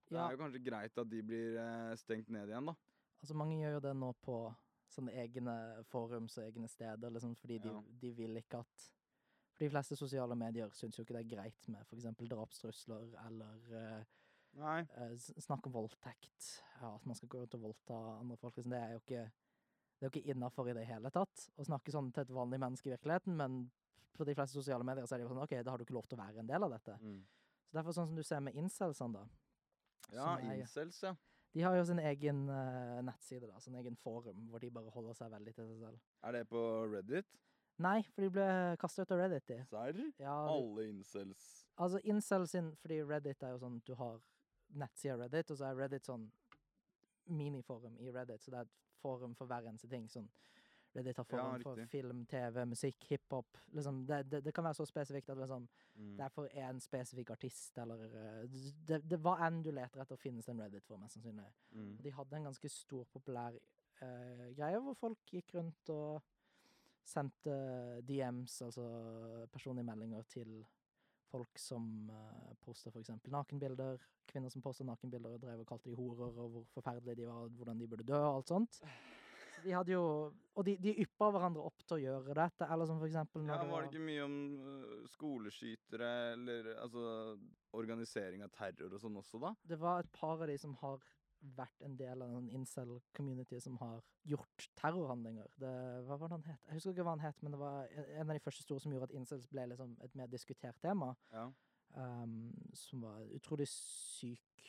Det 0.05 0.15
Ja, 0.19 0.27
er 0.29 0.37
jo 0.37 0.43
kanskje 0.43 0.63
greit 0.65 0.99
at 1.01 1.09
de 1.11 1.23
blir 1.25 1.57
eh, 1.59 1.95
stengt 1.97 2.29
ned 2.29 2.49
igjen, 2.49 2.67
da. 2.69 2.75
altså, 3.23 3.35
mange 3.35 3.57
gjør 3.57 3.79
jo 3.79 3.81
det 3.81 3.95
nå 3.97 4.11
på 4.23 4.37
sånne 4.93 5.15
egne 5.17 5.55
forums 5.89 6.37
og 6.39 6.45
egne 6.45 6.69
steder, 6.69 7.11
liksom, 7.11 7.35
fordi 7.41 7.59
de, 7.65 7.69
Ja. 7.73 7.81
de 8.03 8.11
vil 8.13 8.37
ikke 8.37 8.61
at 8.61 8.85
de 9.65 9.71
fleste 9.73 9.97
sosiale 9.99 10.37
medier 10.39 10.73
syns 10.77 10.99
jo 10.99 11.05
ikke 11.05 11.17
det 11.17 11.23
er 11.25 11.33
greit 11.33 11.71
med 11.73 11.87
f.eks. 11.89 12.07
drapstrusler 12.31 13.17
eller 13.25 13.73
uh, 13.73 15.17
snakk 15.43 15.67
om 15.67 15.75
voldtekt. 15.75 16.51
Ja, 16.81 16.95
at 16.95 17.07
man 17.09 17.17
skal 17.19 17.33
gå 17.33 17.41
rundt 17.43 17.57
og 17.59 17.65
voldta 17.69 17.99
andre 18.21 18.37
folk. 18.39 18.57
Liksom, 18.59 18.75
det 18.75 18.83
er 18.83 18.95
jo 18.95 19.03
ikke 19.03 19.25
det 19.95 20.07
er 20.07 20.11
jo 20.11 20.19
ikke 20.19 20.35
innafor 20.35 20.69
i 20.69 20.75
det 20.77 20.85
hele 20.89 21.11
tatt 21.15 21.47
å 21.57 21.65
snakke 21.65 21.93
sånn 21.95 22.11
til 22.13 22.25
et 22.27 22.33
vanlig 22.35 22.59
menneske 22.61 22.91
i 22.91 22.93
virkeligheten, 22.93 23.37
men 23.39 23.61
på 24.15 24.27
de 24.27 24.35
fleste 24.37 24.59
sosiale 24.59 24.87
medier 24.87 25.07
så 25.07 25.15
er 25.15 25.23
det 25.23 25.27
jo 25.27 25.31
sånn 25.31 25.43
OK, 25.45 25.55
da 25.65 25.73
har 25.73 25.81
du 25.81 25.85
ikke 25.87 25.97
lov 25.97 26.09
til 26.11 26.19
å 26.19 26.25
være 26.25 26.43
en 26.43 26.51
del 26.51 26.67
av 26.67 26.75
dette. 26.75 26.97
Mm. 27.01 27.23
Så 27.69 27.79
derfor 27.79 27.97
sånn 27.97 28.11
som 28.11 28.19
du 28.19 28.25
ser 28.27 28.43
med 28.45 28.59
incelsene, 28.59 29.23
da. 29.23 29.25
Ja, 30.13 30.27
er- 30.35 30.61
incels, 30.61 31.01
ja. 31.07 31.15
De 31.55 31.63
har 31.63 31.77
jo 31.79 31.85
sin 31.87 32.03
egen 32.03 32.43
uh, 32.51 32.99
nettside, 33.07 33.47
da, 33.47 33.61
sin 33.63 33.77
egen 33.79 33.95
forum, 34.03 34.49
hvor 34.51 34.59
de 34.59 34.73
bare 34.75 34.91
holder 34.91 35.15
seg 35.15 35.31
veldig 35.31 35.53
til 35.55 35.69
seg 35.69 35.85
selv. 35.87 36.01
Er 36.27 36.35
det 36.35 36.45
på 36.51 36.63
Reddit? 36.91 37.29
Nei, 37.83 37.99
for 38.15 38.23
de 38.23 38.31
ble 38.31 38.47
kasta 38.79 39.03
ut 39.03 39.13
av 39.15 39.19
Reddit, 39.25 39.47
de. 39.51 39.61
Serr? 39.71 40.01
Ja, 40.23 40.35
de, 40.47 40.55
Alle 40.55 40.89
incels 40.93 41.65
altså 41.77 42.01
incel 42.05 42.49
sin 42.49 42.73
Fordi 42.81 43.03
Reddit 43.03 43.43
er 43.43 43.55
jo 43.55 43.61
sånn 43.63 43.81
du 43.87 43.95
har 43.99 44.23
nettsida 44.75 45.19
Reddit, 45.21 45.51
og 45.53 45.59
så 45.59 45.69
er 45.69 45.79
Reddit 45.79 46.07
sånn 46.07 46.25
miniforum 47.31 47.95
i 48.03 48.11
Reddit, 48.13 48.43
så 48.43 48.51
det 48.51 48.59
er 48.59 48.67
et 48.67 48.81
forum 48.99 49.35
for 49.39 49.47
hver 49.47 49.69
eneste 49.69 49.89
ting. 49.89 50.09
Sånn 50.11 50.27
Reddit 50.95 51.19
har 51.19 51.27
forum 51.29 51.63
for 51.63 51.79
riktig. 51.79 51.91
film, 51.93 52.25
TV, 52.31 52.59
musikk, 52.71 53.07
hiphop. 53.11 53.61
Liksom, 53.75 54.01
det, 54.09 54.19
det, 54.31 54.41
det 54.47 54.55
kan 54.55 54.67
være 54.67 54.79
så 54.81 54.87
spesifikt 54.89 55.31
at 55.31 55.39
liksom, 55.39 55.69
mm. 55.95 56.11
det 56.19 56.27
er 56.27 56.35
for 56.35 56.59
én 56.65 56.83
spesifikk 56.83 57.31
artist, 57.35 57.79
eller 57.83 58.03
eh, 58.09 58.59
det, 58.89 59.01
det, 59.05 59.21
Hva 59.23 59.37
enn 59.47 59.63
du 59.63 59.71
leter 59.75 60.03
etter, 60.03 60.21
finnes 60.21 60.47
det 60.47 60.55
en 60.55 60.65
Reddit 60.65 60.87
for, 60.87 60.99
mest 61.03 61.19
sannsynlig. 61.19 61.47
Mm. 61.75 61.97
De 62.03 62.15
hadde 62.19 62.39
en 62.41 62.51
ganske 62.51 62.73
stor, 62.73 63.07
populær 63.15 63.59
eh, 64.03 64.47
greie 64.59 64.83
hvor 64.87 64.99
folk 64.99 65.35
gikk 65.37 65.55
rundt 65.59 65.95
og 65.95 66.34
sendte 67.05 67.55
DMs, 68.09 68.61
altså 68.67 68.85
personlige 69.53 69.87
meldinger, 69.87 70.23
til 70.29 70.63
folk 71.31 71.59
som 71.59 72.11
uh, 72.11 72.55
posta 72.63 72.93
f.eks. 72.93 73.11
nakenbilder. 73.33 74.01
Kvinner 74.31 74.53
som 74.53 74.63
posta 74.65 74.87
nakenbilder 74.87 75.37
og 75.37 75.43
drev 75.43 75.65
og 75.65 75.69
kalte 75.69 75.91
de 75.91 75.99
horer, 75.99 76.39
og 76.39 76.57
hvor 76.57 76.65
forferdelige 76.77 77.23
de 77.23 77.29
var, 77.29 77.51
hvordan 77.59 77.81
de 77.81 77.91
burde 77.91 78.07
dø, 78.09 78.21
og 78.21 78.39
alt 78.39 78.55
sånt. 78.55 78.81
De 79.65 79.73
hadde 79.73 79.95
jo 79.95 80.05
Og 80.55 80.67
de, 80.67 80.77
de 80.79 80.93
yppa 81.03 81.31
hverandre 81.35 81.63
opp 81.67 81.83
til 81.83 81.97
å 81.97 82.03
gjøre 82.03 82.37
dette, 82.37 82.67
eller 82.71 82.87
som 82.87 83.01
for 83.01 83.09
eksempel 83.09 83.43
når 83.43 83.57
Ja, 83.65 83.71
var 83.71 83.87
det 83.87 83.91
ikke 83.91 84.07
mye 84.07 84.27
om 84.27 84.37
øh, 84.71 85.07
skoleskytere 85.11 86.11
eller 86.35 86.69
altså 86.77 87.07
organisering 87.75 88.45
av 88.47 88.53
terror 88.55 88.95
og 88.95 89.03
sånn 89.03 89.19
også, 89.19 89.41
da? 89.43 89.51
Det 89.67 89.81
var 89.81 90.05
et 90.05 90.13
par 90.15 90.37
av 90.37 90.47
de 90.47 90.59
som 90.61 90.77
har 90.85 91.03
vært 91.57 91.85
en 91.85 91.97
del 91.99 92.23
av 92.25 92.33
en 92.39 92.47
incel-community 92.57 93.61
som 93.61 93.77
har 93.83 94.01
gjort 94.29 94.69
terrorhandlinger. 94.81 95.51
Det, 95.61 95.73
hva 96.07 96.17
var 96.21 96.31
det 96.31 96.39
han 96.39 96.47
het? 96.49 96.65
Jeg 96.69 96.79
husker 96.79 96.95
ikke 96.95 97.07
hva 97.09 97.17
han 97.17 97.25
het, 97.27 97.43
men 97.45 97.55
det 97.55 97.61
var 97.61 97.93
en 98.05 98.31
av 98.31 98.33
de 98.37 98.45
første 98.45 98.65
store 98.65 98.83
som 98.83 98.95
gjorde 98.95 99.11
at 99.11 99.17
incels 99.19 99.47
ble 99.51 99.67
liksom 99.73 99.95
et 100.07 100.17
mer 100.19 100.33
diskutert 100.33 100.81
tema. 100.83 101.13
Ja. 101.35 101.49
Um, 101.95 102.51
som 102.75 103.05
var 103.05 103.23
utrolig 103.37 103.69
syk 103.71 104.65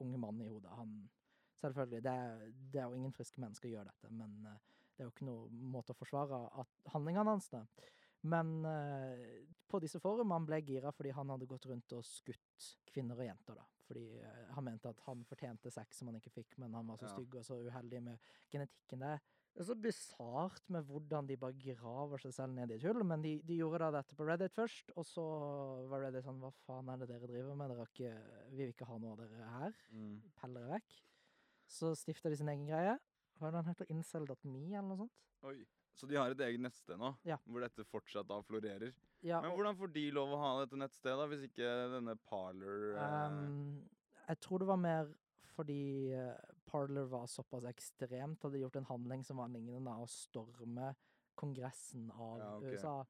unge 0.00 0.20
mann 0.20 0.40
i 0.40 0.48
hodet. 0.48 0.72
Han 0.78 0.96
Selvfølgelig, 1.64 2.02
det 2.04 2.14
det 2.72 2.80
er 2.80 2.88
jo 2.90 2.96
ingen 2.98 3.12
friske 3.14 3.40
mennesker 3.40 3.70
gjør 3.70 3.86
dette, 3.88 4.08
men 4.12 4.32
eh, 4.50 4.56
det 4.94 5.00
er 5.00 5.06
jo 5.06 5.12
ikke 5.14 5.28
noe 5.28 5.46
måte 5.72 5.94
å 5.94 5.96
forsvare 5.96 6.40
at 6.60 6.90
handlingene 6.92 7.30
hans. 7.30 7.46
da. 7.48 7.62
Men 8.28 8.50
uh, 8.64 9.22
på 9.68 9.80
disse 9.84 10.00
forumene 10.00 10.48
ble 10.48 10.60
gira 10.66 10.92
fordi 10.92 11.12
han 11.16 11.30
hadde 11.32 11.48
gått 11.48 11.66
rundt 11.70 11.94
og 11.96 12.04
skutt 12.08 12.68
kvinner 12.90 13.20
og 13.20 13.28
jenter. 13.28 13.58
da. 13.58 13.66
Fordi 13.84 14.04
han 14.56 14.64
mente 14.64 14.88
at 14.88 15.00
han 15.04 15.24
fortjente 15.28 15.70
sex 15.72 15.98
som 16.00 16.08
han 16.08 16.16
ikke 16.16 16.32
fikk, 16.32 16.54
men 16.62 16.72
han 16.74 16.86
var 16.88 16.96
så 16.96 17.04
Ja. 17.08 17.12
stygg 17.14 17.34
og 17.36 17.44
så 17.44 17.58
uheldig 17.66 18.02
med 18.02 18.18
genetikken 18.50 19.00
der. 19.04 19.20
Det 19.54 19.60
er 19.60 19.68
så 19.68 19.74
bisart 19.80 20.62
med 20.70 20.82
hvordan 20.88 21.26
de 21.28 21.36
bare 21.36 21.52
graver 21.54 22.18
seg 22.18 22.32
selv 22.34 22.54
ned 22.56 22.70
i 22.70 22.74
et 22.74 22.82
hull. 22.82 23.04
Men 23.04 23.22
de, 23.22 23.36
de 23.46 23.58
gjorde 23.60 23.78
da 23.84 23.90
dette 24.00 24.16
på 24.16 24.26
Reddit 24.26 24.52
først, 24.56 24.90
og 24.96 25.04
så 25.06 25.22
var 25.90 26.00
Reddit 26.06 26.24
sånn 26.24 26.40
Hva 26.40 26.50
faen 26.64 26.88
er 26.90 26.96
det 26.98 27.08
dere 27.12 27.28
driver 27.30 27.54
med? 27.54 27.70
Dere 27.70 27.86
ikke, 27.86 28.14
vi 28.50 28.56
vil 28.64 28.72
ikke 28.72 28.88
ha 28.88 28.98
noe 28.98 29.12
av 29.12 29.18
dere 29.22 29.50
her. 29.60 29.76
Mm. 29.92 30.16
Pell 30.40 30.54
dere 30.58 30.72
vekk. 30.74 30.96
Så 31.70 31.94
stifta 31.96 32.30
de 32.30 32.36
sin 32.36 32.48
egen 32.48 32.66
greie. 32.66 32.98
Hva 33.38 33.46
er 33.48 33.50
det 33.54 33.60
han 33.62 33.70
heter? 33.74 33.90
Incel.me, 33.90 34.64
eller 34.74 34.88
noe 34.88 34.96
sånt? 35.04 35.12
Oi. 35.44 35.58
Så 35.94 36.08
de 36.10 36.16
har 36.18 36.32
et 36.32 36.40
eget 36.42 36.62
nettsted 36.62 36.98
nå, 36.98 37.12
Ja. 37.24 37.36
hvor 37.46 37.62
dette 37.62 37.84
fortsatt 37.86 38.26
da 38.28 38.40
florerer. 38.42 38.94
Ja, 39.22 39.40
Men 39.40 39.52
hvordan 39.52 39.76
får 39.78 39.92
de 39.94 40.10
lov 40.10 40.32
å 40.34 40.40
ha 40.40 40.48
dette 40.60 40.76
nettstedet, 40.76 41.18
da, 41.18 41.26
hvis 41.30 41.44
ikke 41.46 41.68
denne 41.94 42.16
Parler 42.28 42.96
eh, 42.96 43.26
ehm, 43.26 43.88
Jeg 44.28 44.40
tror 44.40 44.58
det 44.58 44.68
var 44.68 44.80
mer 44.80 45.14
fordi 45.54 46.12
uh, 46.12 46.34
Parler 46.66 47.06
var 47.06 47.28
såpass 47.30 47.64
ekstremt, 47.70 48.42
hadde 48.42 48.58
gjort 48.58 48.76
en 48.80 48.88
handling 48.88 49.22
som 49.24 49.38
var 49.38 49.52
lignende 49.52 49.92
av 49.92 50.02
å 50.02 50.10
storme 50.10 50.94
kongressen 51.38 52.10
av 52.10 52.38
Ja, 52.40 52.56
okay. 52.58 52.74
USA. 52.74 53.04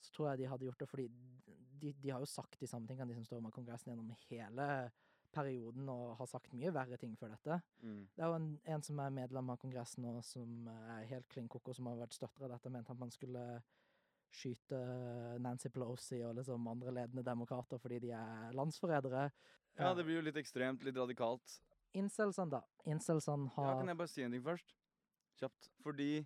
Så 0.00 0.14
tror 0.14 0.30
jeg 0.30 0.38
de 0.40 0.48
hadde 0.48 0.64
gjort 0.64 0.80
det 0.80 0.88
fordi 0.88 1.08
de, 1.80 1.92
de 1.92 2.10
har 2.10 2.24
jo 2.24 2.28
sagt 2.28 2.58
de 2.60 2.68
samme 2.70 2.88
tingene, 2.88 3.12
de 3.12 3.18
som 3.20 3.28
storma 3.28 3.52
kongressen 3.52 3.92
gjennom 3.92 4.10
hele 4.30 4.66
perioden, 5.32 5.88
og 5.92 6.16
har 6.18 6.28
sagt 6.30 6.52
mye 6.56 6.72
verre 6.74 6.98
ting 7.00 7.16
før 7.18 7.34
dette. 7.34 7.60
mm. 7.82 8.00
Det 8.16 8.24
er 8.24 8.32
jo 8.32 8.38
en, 8.38 8.48
en 8.74 8.82
som 8.86 9.02
er 9.02 9.14
medlem 9.14 9.52
av 9.52 9.60
Kongressen 9.62 10.04
nå, 10.06 10.16
som 10.26 10.68
er 10.70 11.06
helt 11.10 11.28
klin 11.32 11.48
koko, 11.48 11.74
som 11.76 11.90
har 11.90 12.00
vært 12.02 12.16
støtter 12.18 12.46
av 12.46 12.56
dette, 12.56 12.72
mente 12.72 12.92
at 12.94 13.00
man 13.00 13.14
skulle 13.14 13.44
skyte 14.30 14.78
Nancy 15.42 15.70
Pelosi 15.74 16.20
og 16.22 16.36
liksom 16.38 16.68
andre 16.70 16.92
ledende 16.94 17.24
demokrater 17.26 17.80
fordi 17.82 17.98
de 18.06 18.12
er 18.14 18.52
landsforrædere. 18.54 19.30
Ja, 19.78 19.94
det 19.94 20.04
blir 20.06 20.20
jo 20.20 20.26
litt 20.26 20.38
ekstremt, 20.38 20.84
litt 20.86 20.98
radikalt. 20.98 21.56
Incelsene, 21.96 22.50
da. 22.52 22.60
Incelsene 22.86 23.50
Ja, 23.56 23.74
kan 23.78 23.90
jeg 23.90 23.98
bare 23.98 24.10
si 24.10 24.22
en 24.22 24.34
ting 24.34 24.44
først? 24.44 24.76
Kjapt. 25.40 25.70
Fordi 25.82 26.24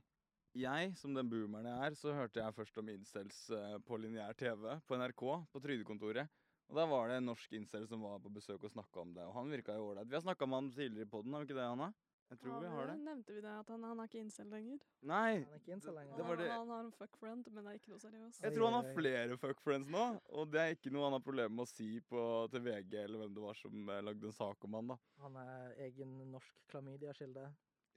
jeg, 0.55 0.93
som 1.01 1.15
den 1.17 1.31
boomeren 1.31 1.67
jeg 1.67 1.89
er, 1.89 1.97
så 1.99 2.15
hørte 2.15 2.41
jeg 2.43 2.55
først 2.55 2.79
om 2.79 2.91
incels 2.93 3.39
eh, 3.55 3.77
på 3.87 3.99
lineær 3.99 4.37
TV 4.39 4.77
på 4.87 4.99
NRK, 5.01 5.25
på 5.51 5.63
Trydekontoret. 5.65 6.31
Og 6.71 6.79
der 6.79 6.87
var 6.91 7.09
det 7.11 7.19
en 7.21 7.27
norsk 7.29 7.53
incel 7.53 7.85
som 7.89 8.03
var 8.03 8.19
på 8.25 8.33
besøk 8.33 8.63
og 8.65 8.73
snakka 8.73 9.01
om 9.03 9.13
det, 9.15 9.23
og 9.29 9.35
han 9.37 9.51
virka 9.53 9.75
jo 9.77 9.91
ålreit. 9.93 10.09
Vi 10.09 10.17
har 10.17 10.25
snakka 10.25 10.47
med 10.49 10.57
han 10.63 10.71
tidligere 10.73 11.07
i 11.07 11.11
poden, 11.13 11.33
har 11.37 11.45
vi 11.45 11.49
ikke 11.51 11.59
det, 11.61 11.69
Hanna? 11.69 11.93
Jeg 12.31 12.39
tror 12.41 12.63
vi 12.63 12.69
har 12.73 12.87
det. 12.89 12.95
Nevnte 13.05 13.35
vi 13.37 13.41
det, 13.45 13.51
at 13.61 13.69
han, 13.69 13.83
han 13.85 13.99
er 14.01 14.09
ikke 14.09 14.19
incel 14.25 14.47
lenger? 14.51 14.79
Nei! 15.05 15.33
Han 15.45 15.53
er 15.53 15.59
ikke 15.61 15.75
incel 15.77 15.95
lenger. 15.95 16.17
Det 16.17 16.25
var 16.27 16.37
det- 16.41 16.49
Han, 16.51 16.59
han 16.65 16.69
har 16.73 16.85
en 16.87 16.93
fuck 16.97 17.19
friend, 17.21 17.51
men 17.53 17.65
det 17.65 17.71
er 17.75 17.79
ikke 17.79 17.91
noe 17.93 18.01
seriøst. 18.01 18.41
Jeg 18.43 18.55
tror 18.57 18.65
han 18.71 18.79
har 18.79 18.95
flere 18.97 19.37
fuck 19.39 19.61
friends 19.61 19.89
nå, 19.93 20.05
og 20.33 20.51
det 20.51 20.61
er 20.63 20.73
ikke 20.75 20.91
noe 20.97 21.05
han 21.05 21.13
har 21.19 21.21
problemer 21.27 21.53
med 21.55 21.67
å 21.69 21.71
si 21.71 21.91
på, 22.01 22.25
til 22.51 22.65
VG 22.65 22.97
eller 23.05 23.19
hvem 23.23 23.35
det 23.37 23.45
var 23.45 23.61
som 23.61 23.89
eh, 23.93 24.01
lagde 24.09 24.25
en 24.33 24.33
sak 24.41 24.65
om 24.65 24.75
han, 24.81 24.89
da. 24.95 24.97
Han 25.21 25.37
er 25.45 25.77
egen 25.85 26.17
norsk 26.33 26.57
klamydia-kilde. 26.73 27.45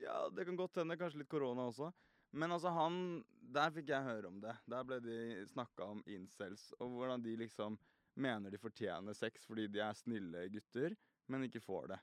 Ja, 0.03 0.17
det 0.29 0.45
kan 0.45 0.59
godt 0.59 0.75
hende. 0.75 0.99
Kanskje 0.99 1.23
litt 1.23 1.31
korona 1.31 1.71
også. 1.71 1.93
Men 2.35 2.51
altså, 2.51 2.69
han 2.75 3.23
Der 3.39 3.71
fikk 3.71 3.87
jeg 3.87 4.03
høre 4.03 4.27
om 4.27 4.41
det. 4.43 4.53
Der 4.67 4.83
ble 4.83 4.99
de 4.99 5.45
snakka 5.47 5.85
om 5.95 6.03
incels, 6.05 6.73
og 6.83 6.91
hvordan 6.91 7.23
de 7.23 7.37
liksom 7.39 7.77
mener 8.17 8.53
de 8.53 8.59
fortjener 8.61 9.17
sex 9.17 9.45
fordi 9.47 9.67
de 9.71 9.81
er 9.83 9.97
snille 9.97 10.45
gutter, 10.53 10.95
men 11.31 11.47
ikke 11.47 11.63
får 11.63 11.91
det. 11.93 11.99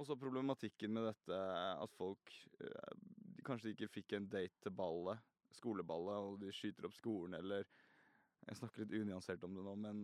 Og 0.00 0.06
så 0.08 0.16
problematikken 0.16 0.94
med 0.96 1.10
dette 1.10 1.40
at 1.84 1.96
folk 1.98 2.32
eh, 2.60 2.94
de 3.36 3.44
kanskje 3.44 3.74
ikke 3.74 3.90
fikk 3.92 4.16
en 4.16 4.28
date 4.32 4.56
til 4.64 4.72
ballet, 4.72 5.20
skoleballet, 5.56 6.24
og 6.24 6.40
de 6.40 6.52
skyter 6.54 6.88
opp 6.88 6.96
skolen, 6.96 7.36
eller 7.40 7.68
Jeg 8.48 8.56
snakker 8.56 8.80
litt 8.80 9.02
unyansert 9.02 9.42
om 9.44 9.52
det 9.54 9.62
nå, 9.66 9.74
men 9.76 9.98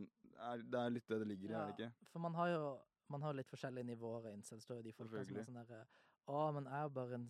er, 0.44 0.60
det 0.60 0.80
er 0.80 0.90
litt 0.92 1.06
det 1.08 1.18
det 1.22 1.28
ligger 1.30 1.48
i, 1.48 1.54
er 1.56 1.70
det 1.70 1.76
ikke? 1.78 2.08
For 2.12 2.20
man 2.20 2.34
har 2.36 2.50
jo 2.52 2.66
man 3.08 3.22
har 3.22 3.36
litt 3.38 3.50
forskjellige 3.50 3.86
nivåer 3.86 4.26
av 4.28 4.34
incels. 4.34 4.66
Er 4.68 4.80
jo 4.80 4.84
de 4.84 4.92
folkene 4.92 5.24
som 5.24 5.38
er 5.38 5.46
sånn 5.46 5.60
derre 5.60 5.84
Å, 6.26 6.38
men 6.56 6.66
jeg 6.66 6.82
er 6.84 6.92
bare 6.94 7.18
en 7.20 7.26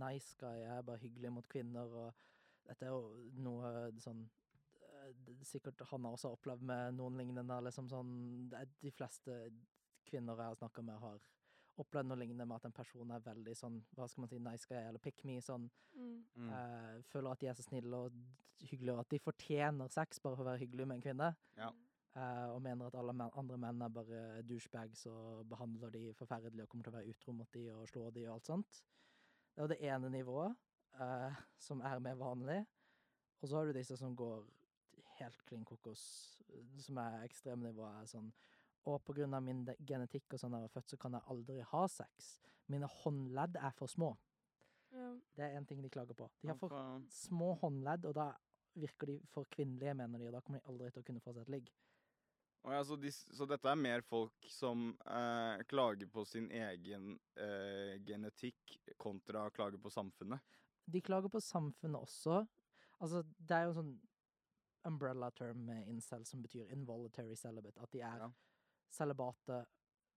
nice 0.00 0.36
guy, 0.40 0.62
jeg 0.62 0.72
er 0.72 0.84
bare 0.88 1.02
hyggelig 1.02 1.32
mot 1.36 1.48
kvinner, 1.52 1.90
og 2.02 2.68
dette 2.68 2.86
er 2.86 2.94
jo 2.94 3.26
noe 3.44 3.72
sånn 4.00 4.22
eh, 4.24 4.47
Sikkert 5.48 5.80
Hanna 5.90 6.10
også 6.14 6.28
har 6.30 6.36
opplevd 6.38 6.62
med 6.62 6.94
noen 6.98 7.16
lignende. 7.20 7.58
Liksom 7.64 7.88
sånn 7.88 8.12
er 8.56 8.66
De 8.82 8.90
fleste 8.90 9.36
kvinner 10.08 10.36
jeg 10.36 10.50
har 10.52 10.56
snakka 10.60 10.82
med, 10.82 10.98
har 11.02 11.18
opplevd 11.78 12.08
noe 12.10 12.18
lignende 12.18 12.46
med 12.48 12.56
at 12.56 12.64
en 12.66 12.72
person 12.74 13.10
er 13.14 13.20
veldig 13.22 13.54
sånn, 13.54 13.76
hva 13.94 14.08
skal 14.08 14.22
man 14.24 14.30
si, 14.32 14.38
nice 14.42 14.66
guy 14.66 14.80
eller 14.80 14.98
pick 14.98 15.24
me, 15.24 15.36
sånn 15.40 15.68
Mm. 15.98 16.24
Mm. 16.36 16.48
eh, 16.50 17.02
føler 17.10 17.30
at 17.32 17.40
de 17.40 17.46
er 17.48 17.54
så 17.54 17.62
snille 17.62 17.96
og 17.96 18.12
hyggelige, 18.60 18.92
og 18.94 19.00
at 19.00 19.08
de 19.10 19.18
fortjener 19.18 19.88
sex 19.90 20.18
bare 20.20 20.36
for 20.36 20.44
å 20.44 20.48
være 20.50 20.60
hyggelig 20.64 20.86
med 20.86 20.96
en 20.96 21.02
kvinne. 21.02 21.28
Ja. 21.56 21.70
eh, 22.16 22.48
og 22.50 22.62
mener 22.62 22.86
at 22.86 22.94
alle 22.98 23.12
men, 23.12 23.30
andre 23.34 23.56
menn 23.58 23.82
er 23.82 23.88
bare 23.88 24.42
douchebags 24.42 25.06
og 25.06 25.46
behandler 25.48 25.90
de 25.90 26.12
forferdelig 26.14 26.62
og 26.62 26.68
kommer 26.68 26.84
til 26.84 26.92
å 26.92 26.96
være 26.96 27.10
utro 27.14 27.32
mot 27.32 27.52
de 27.52 27.64
og 27.72 27.86
slå 27.88 28.10
de 28.14 28.26
og 28.28 28.34
alt 28.34 28.46
sånt. 28.46 28.82
Det 29.54 29.62
er 29.64 29.68
det 29.68 29.80
ene 29.82 30.10
nivået, 30.10 30.56
eh, 31.00 31.34
som 31.58 31.80
er 31.80 31.98
mer 32.00 32.14
vanlig. 32.16 32.66
Og 33.42 33.48
så 33.48 33.56
har 33.56 33.66
du 33.66 33.72
disse 33.72 33.96
som 33.96 34.16
går 34.16 34.44
helt 35.18 35.42
klin 35.48 35.66
kokos, 35.68 36.04
eh, 36.48 36.78
som 36.84 37.00
er 37.02 37.22
ekstremnivået. 37.26 38.02
er 38.02 38.12
sånn 38.14 38.32
og 38.88 39.02
på 39.04 39.14
grunn 39.18 39.34
av 39.36 39.44
min 39.44 39.64
genetikk 39.84 40.32
og 40.32 40.40
sånn 40.40 40.54
da 40.54 40.62
jeg 40.62 40.68
var 40.68 40.76
født, 40.78 40.92
så 40.92 40.98
kan 41.02 41.16
jeg 41.16 41.28
aldri 41.34 41.58
ha 41.72 41.82
sex. 41.92 42.28
Mine 42.72 42.88
håndledd 43.02 43.58
er 43.60 43.74
for 43.76 43.90
små. 43.90 44.14
Ja. 44.94 45.10
Det 45.36 45.44
er 45.44 45.56
en 45.58 45.66
ting 45.68 45.82
de 45.84 45.90
klager 45.92 46.16
på. 46.16 46.28
De 46.40 46.48
har 46.48 46.56
for 46.60 46.72
små 47.12 47.54
håndledd, 47.62 48.06
og 48.08 48.16
da 48.16 48.30
virker 48.78 49.12
de 49.12 49.18
for 49.32 49.48
kvinnelige, 49.52 49.96
mener 49.98 50.22
de, 50.22 50.30
og 50.30 50.38
da 50.38 50.42
kommer 50.44 50.62
de 50.62 50.70
aldri 50.72 50.90
til 50.94 51.04
å 51.04 51.08
kunne 51.08 51.24
få 51.24 51.34
seg 51.34 51.44
et 51.44 51.54
ligg. 51.58 51.70
Oh, 52.66 52.72
ja, 52.74 52.82
så, 52.84 52.96
de, 53.00 53.10
så 53.12 53.46
dette 53.48 53.70
er 53.70 53.78
mer 53.78 54.02
folk 54.04 54.48
som 54.50 54.90
eh, 55.06 55.62
klager 55.70 56.08
på 56.12 56.24
sin 56.26 56.48
egen 56.52 57.14
eh, 57.38 57.94
genetikk 58.04 58.74
kontra 59.00 59.46
klager 59.54 59.80
på 59.80 59.92
samfunnet? 59.94 60.42
De 60.88 61.00
klager 61.04 61.30
på 61.32 61.40
samfunnet 61.44 62.00
også. 62.00 62.42
Altså, 62.98 63.22
det 63.38 63.56
er 63.56 63.68
jo 63.68 63.76
sånn 63.78 63.94
umbrella 64.86 65.30
term 65.30 65.64
med 65.66 65.88
incel 65.88 66.24
som 66.26 66.42
betyr 66.42 66.70
involuntary 66.72 67.34
celibate. 67.36 67.80
At 67.82 67.92
de 67.92 68.00
er 68.00 68.22
Ja. 68.24 68.30
celibate 68.90 69.66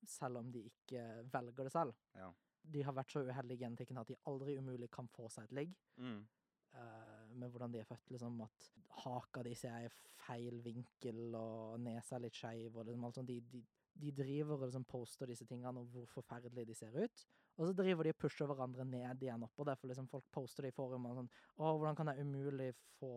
selv 0.08 0.38
om 0.38 0.52
de 0.52 0.64
ikke 0.70 1.24
velger 1.32 1.64
det 1.64 1.72
selv. 1.72 1.94
Ja. 2.16 2.32
De 2.64 2.84
har 2.84 2.94
vært 2.94 3.12
så 3.12 3.24
uheldige 3.26 3.58
i 3.58 3.64
genetikken 3.64 3.98
at 3.98 4.08
de 4.08 4.16
aldri 4.26 4.58
umulig 4.58 4.90
kan 4.92 5.08
få 5.08 5.30
seg 5.30 5.44
et 5.44 5.52
ligg. 5.52 5.76
Mm. 5.98 6.28
Uh, 6.74 7.28
med 7.36 7.50
hvordan 7.50 7.72
de 7.74 7.80
er 7.80 7.84
født, 7.84 8.12
liksom, 8.12 8.42
at 8.42 8.72
haka 9.04 9.44
de 9.44 9.52
er 9.68 9.86
i 9.86 9.90
feil 9.90 10.62
vinkel, 10.64 11.36
og 11.36 11.80
nesa 11.80 12.16
er 12.16 12.20
litt 12.20 12.36
skeiv, 12.36 12.78
og 12.78 12.86
liksom 12.86 13.04
alt 13.06 13.16
sånt. 13.16 13.28
De, 13.28 13.40
de, 13.42 13.64
de 14.02 14.12
driver 14.12 14.56
og 14.56 14.70
liksom 14.70 14.86
poster 14.86 15.28
disse 15.28 15.46
tingene 15.46 15.80
og 15.80 15.90
hvor 15.92 16.06
forferdelig 16.06 16.68
de 16.68 16.76
ser 16.76 16.96
ut. 16.96 17.26
Og 17.60 17.68
så 17.68 17.76
driver 17.76 18.08
de 18.08 18.14
og 18.14 18.20
pusher 18.22 18.48
hverandre 18.50 18.86
ned 18.88 19.24
igjen 19.24 19.44
opp, 19.46 19.58
og 19.60 19.68
derfor 19.68 19.92
liksom 19.92 20.08
folk 20.10 20.26
poster 20.34 20.66
det 20.66 20.72
i 20.72 20.76
forum 20.76 21.10
og 21.10 21.18
sånn 21.20 21.30
Å, 21.32 21.74
hvordan 21.76 21.98
kan 22.00 22.12
jeg 22.12 22.24
umulig 22.26 22.72
få 22.98 23.12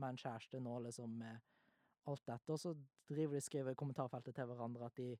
meg 0.00 0.12
en 0.12 0.20
kjæreste 0.22 0.60
nå, 0.62 0.78
liksom, 0.86 1.18
med 1.20 1.40
alt 2.10 2.24
dette? 2.30 2.54
Og 2.54 2.62
så 2.62 2.74
driver 3.10 3.36
de 3.36 3.42
og 3.42 3.48
skriver 3.48 3.74
i 3.74 3.80
kommentarfeltet 3.82 4.36
til 4.36 4.48
hverandre 4.50 4.88
at 4.88 5.00
de 5.00 5.12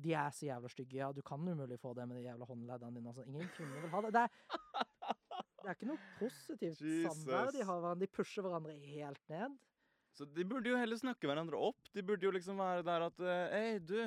de 0.00 0.14
er 0.16 0.30
så 0.32 0.46
jævla 0.46 0.70
stygge. 0.72 0.96
Ja, 0.96 1.10
du 1.12 1.22
kan 1.22 1.42
umulig 1.48 1.78
få 1.80 1.92
det 1.94 2.06
med 2.08 2.16
de 2.16 2.22
jævla 2.24 2.46
håndleddene 2.48 2.96
dine. 2.96 3.10
Altså. 3.10 3.24
Ingen 3.28 3.50
kvinner 3.56 3.82
vil 3.82 3.90
ha 3.92 4.00
det. 4.06 4.12
Det 4.14 4.22
er, 4.22 4.30
det 5.60 5.68
er 5.68 5.76
ikke 5.76 5.90
noe 5.90 6.06
positivt 6.18 6.80
samvær 6.80 7.52
de 7.52 7.66
har. 7.68 7.88
De 8.00 8.08
pusher 8.08 8.46
hverandre 8.46 8.76
helt 8.86 9.28
ned. 9.32 9.58
Så 10.16 10.28
de 10.28 10.44
burde 10.44 10.68
jo 10.68 10.78
heller 10.80 11.00
snakke 11.00 11.28
hverandre 11.28 11.60
opp. 11.60 11.92
De 11.94 12.04
burde 12.04 12.24
jo 12.26 12.32
liksom 12.34 12.60
være 12.60 12.84
der 12.88 13.06
at 13.08 13.22
Hei, 13.52 13.78
du, 13.80 13.98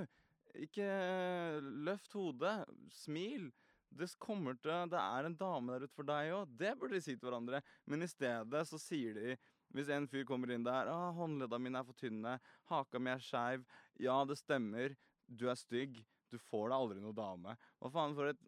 ikke 0.65 0.85
eh, 0.85 1.69
løft 1.85 2.13
hodet. 2.17 2.57
Smil. 2.93 3.49
Det 3.95 4.09
kommer 4.19 4.57
til 4.59 4.89
Det 4.91 4.99
er 4.99 5.25
en 5.27 5.37
dame 5.39 5.75
der 5.75 5.85
ute 5.87 5.95
for 5.95 6.07
deg 6.07 6.31
òg. 6.35 6.55
Det 6.59 6.73
burde 6.79 6.97
de 6.97 7.03
si 7.03 7.15
til 7.15 7.29
hverandre. 7.29 7.61
Men 7.85 8.03
i 8.03 8.09
stedet 8.11 8.65
så 8.67 8.79
sier 8.81 9.15
de 9.15 9.37
hvis 9.75 9.89
en 9.91 10.07
fyr 10.07 10.23
kommer 10.27 10.51
inn 10.53 10.63
der 10.63 10.87
ah, 10.87 11.11
'Håndledda 11.15 11.59
mine 11.59 11.79
er 11.79 11.87
for 11.87 11.97
tynne. 11.99 12.37
Haka 12.69 12.99
mi 12.99 13.11
er 13.11 13.23
skeiv. 13.23 13.65
Ja, 13.99 14.23
det 14.23 14.37
stemmer. 14.37 14.95
Du 15.27 15.47
er 15.49 15.55
stygg. 15.59 16.03
Du 16.31 16.37
får 16.37 16.69
deg 16.69 16.77
aldri 16.77 17.01
noe 17.01 17.15
dame.' 17.15 17.57
Hva 17.79 17.91
faen 17.91 18.15
for 18.15 18.31
et 18.31 18.43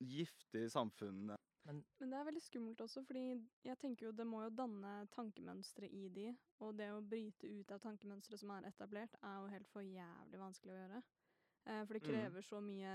giftig 0.00 0.70
samfunn. 0.72 1.36
Men 1.68 1.82
det 2.00 2.16
er 2.16 2.26
veldig 2.26 2.42
skummelt 2.42 2.80
også, 2.80 3.02
fordi 3.06 3.24
jeg 3.66 3.78
tenker 3.78 4.06
jo 4.06 4.12
det 4.16 4.26
må 4.26 4.40
jo 4.46 4.54
danne 4.62 4.92
tankemønstre 5.14 5.90
i 5.92 6.08
de, 6.14 6.30
og 6.64 6.78
det 6.78 6.88
å 6.94 7.02
bryte 7.04 7.50
ut 7.50 7.74
av 7.74 7.82
tankemønstre 7.84 8.38
som 8.40 8.54
er 8.56 8.70
etablert, 8.70 9.18
er 9.22 9.36
jo 9.36 9.50
helt 9.52 9.68
for 9.70 9.84
jævlig 9.84 10.40
vanskelig 10.40 10.74
å 10.74 10.78
gjøre. 10.78 11.02
Eh, 11.66 11.84
for 11.84 11.92
det 11.94 12.02
Mhm. 12.02 12.08
krever 12.08 12.40
så 12.42 12.60
mye 12.64 12.92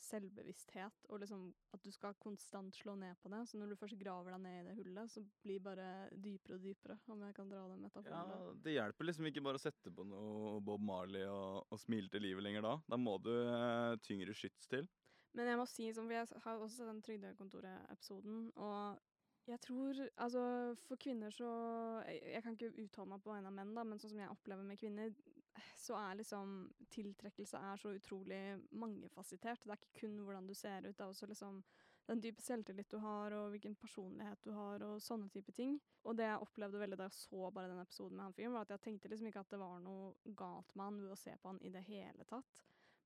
selvbevissthet, 0.00 1.04
og 1.10 1.20
liksom 1.20 1.54
at 1.74 1.82
du 1.82 1.90
skal 1.92 2.14
konstant 2.14 2.74
slå 2.74 2.94
ned 2.96 3.16
på 3.22 3.28
det. 3.30 3.42
Så 3.48 3.58
når 3.58 3.68
du 3.68 3.76
først 3.76 3.98
graver 4.00 4.32
deg 4.32 4.40
ned 4.40 4.60
i 4.60 4.68
det 4.68 4.76
hullet, 4.78 5.10
så 5.10 5.20
blir 5.44 5.58
det 5.60 5.62
bare 5.62 6.08
dypere 6.10 6.54
og 6.56 6.62
dypere, 6.62 6.98
om 7.08 7.20
jeg 7.20 7.34
kan 7.34 7.48
dra 7.48 7.68
den 7.68 7.84
Ja. 8.08 8.54
Det 8.62 8.72
hjelper 8.72 9.04
liksom 9.04 9.26
ikke 9.26 9.42
bare 9.44 9.60
å 9.60 9.60
sette 9.60 9.90
på 9.94 10.06
noe 10.06 10.60
Bob 10.60 10.80
Marley 10.80 11.24
og, 11.26 11.66
og 11.70 11.78
smile 11.78 12.08
til 12.08 12.22
livet 12.22 12.42
lenger 12.42 12.62
da. 12.62 12.74
Da 12.88 12.96
må 12.96 13.18
du 13.22 13.30
eh, 13.30 13.96
tyngre 14.02 14.32
skyts 14.34 14.66
til. 14.68 14.88
Men 15.34 15.46
jeg 15.48 15.58
må 15.58 15.66
si, 15.68 15.92
som 15.92 16.06
for 16.08 16.12
jeg 16.14 16.42
har 16.44 16.58
også 16.58 16.76
sett 16.76 16.90
den 16.90 17.02
Trygdekontoret-episoden, 17.02 18.52
og 18.56 18.98
jeg 19.48 19.60
tror 19.60 20.08
Altså, 20.16 20.42
for 20.86 20.96
kvinner 20.96 21.30
så 21.34 21.48
Jeg, 22.06 22.20
jeg 22.34 22.42
kan 22.42 22.56
ikke 22.56 22.84
uttale 22.84 23.08
meg 23.08 23.22
på 23.22 23.32
vegne 23.32 23.48
av 23.48 23.52
menn, 23.56 23.74
da, 23.74 23.82
men 23.84 23.98
sånn 23.98 24.10
som 24.10 24.18
jeg 24.22 24.30
opplever 24.30 24.62
med 24.64 24.78
kvinner, 24.78 25.14
så 25.78 25.96
er 25.98 26.18
liksom 26.20 26.56
Tiltrekkelse 26.92 27.58
er 27.58 27.80
så 27.80 27.94
utrolig 27.96 28.42
mangefasettert. 28.70 29.64
Det 29.64 29.72
er 29.72 29.80
ikke 29.80 30.00
kun 30.02 30.18
hvordan 30.26 30.48
du 30.48 30.54
ser 30.54 30.86
ut, 30.86 30.96
det 30.96 31.00
er 31.00 31.08
også 31.08 31.28
liksom 31.30 31.62
den 32.10 32.20
dype 32.22 32.42
selvtillit 32.42 32.90
du 32.90 32.98
har, 32.98 33.34
og 33.36 33.52
hvilken 33.52 33.76
personlighet 33.78 34.42
du 34.44 34.50
har, 34.56 34.82
og 34.82 35.02
sånne 35.02 35.30
type 35.32 35.54
ting. 35.54 35.76
Og 36.02 36.16
det 36.18 36.26
jeg 36.26 36.44
opplevde 36.44 36.80
veldig 36.82 36.98
da 36.98 37.06
jeg 37.08 37.18
så 37.20 37.50
bare 37.54 37.70
den 37.70 37.82
episoden 37.82 38.18
med 38.18 38.26
han 38.26 38.36
fyren, 38.36 38.54
var 38.56 38.66
at 38.66 38.74
jeg 38.74 38.84
tenkte 38.88 39.10
liksom 39.12 39.30
ikke 39.30 39.44
at 39.44 39.54
det 39.54 39.60
var 39.62 39.80
noe 39.84 40.34
galt 40.38 40.74
med 40.74 40.88
han 40.88 41.02
ved 41.04 41.14
å 41.14 41.20
se 41.20 41.36
på 41.38 41.52
han 41.52 41.62
i 41.62 41.72
det 41.72 41.84
hele 41.86 42.26
tatt. 42.28 42.62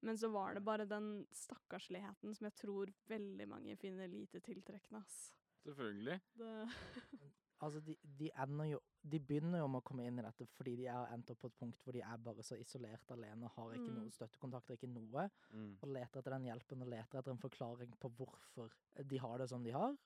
Men 0.07 0.19
så 0.21 0.29
var 0.33 0.55
det 0.55 0.65
bare 0.65 0.89
den 0.89 1.11
stakkarsligheten 1.35 2.35
som 2.37 2.49
jeg 2.49 2.57
tror 2.61 2.93
veldig 3.11 3.49
mange 3.49 3.77
finner 3.81 4.09
lite 4.13 4.41
tiltrekkende. 4.45 5.03
ass. 5.05 5.33
Selvfølgelig. 5.65 6.21
Det, 6.41 6.53
Altså, 7.65 7.81
de, 7.81 7.95
de 8.19 8.31
ender 8.43 8.65
jo 8.75 8.81
De 9.03 9.19
begynner 9.21 9.59
jo 9.63 9.67
med 9.71 9.81
å 9.81 9.85
komme 9.87 10.05
inn 10.05 10.19
i 10.19 10.23
dette 10.27 10.45
fordi 10.57 10.75
de 10.77 10.87
har 10.91 11.13
endt 11.15 11.31
opp 11.31 11.39
på 11.45 11.47
et 11.49 11.55
punkt 11.61 11.79
hvor 11.85 11.95
de 11.95 12.01
er 12.03 12.17
bare 12.19 12.43
så 12.43 12.57
isolert 12.59 13.13
alene, 13.15 13.49
har 13.55 13.73
ikke 13.77 13.87
Mm. 13.93 13.95
noen 14.01 14.11
støttekontakter, 14.11 14.75
ikke 14.75 14.91
noe, 14.91 15.31
Mm. 15.53 15.79
og 15.81 15.89
leter 15.89 16.19
etter 16.21 16.31
den 16.35 16.45
hjelpen 16.51 16.83
og 16.83 16.89
leter 16.89 17.19
etter 17.21 17.31
en 17.31 17.39
forklaring 17.39 17.95
på 18.01 18.11
hvorfor 18.19 18.71
de 19.07 19.19
har 19.19 19.39
det 19.39 19.49
som 19.49 19.63
de 19.63 19.71
har. 19.71 19.97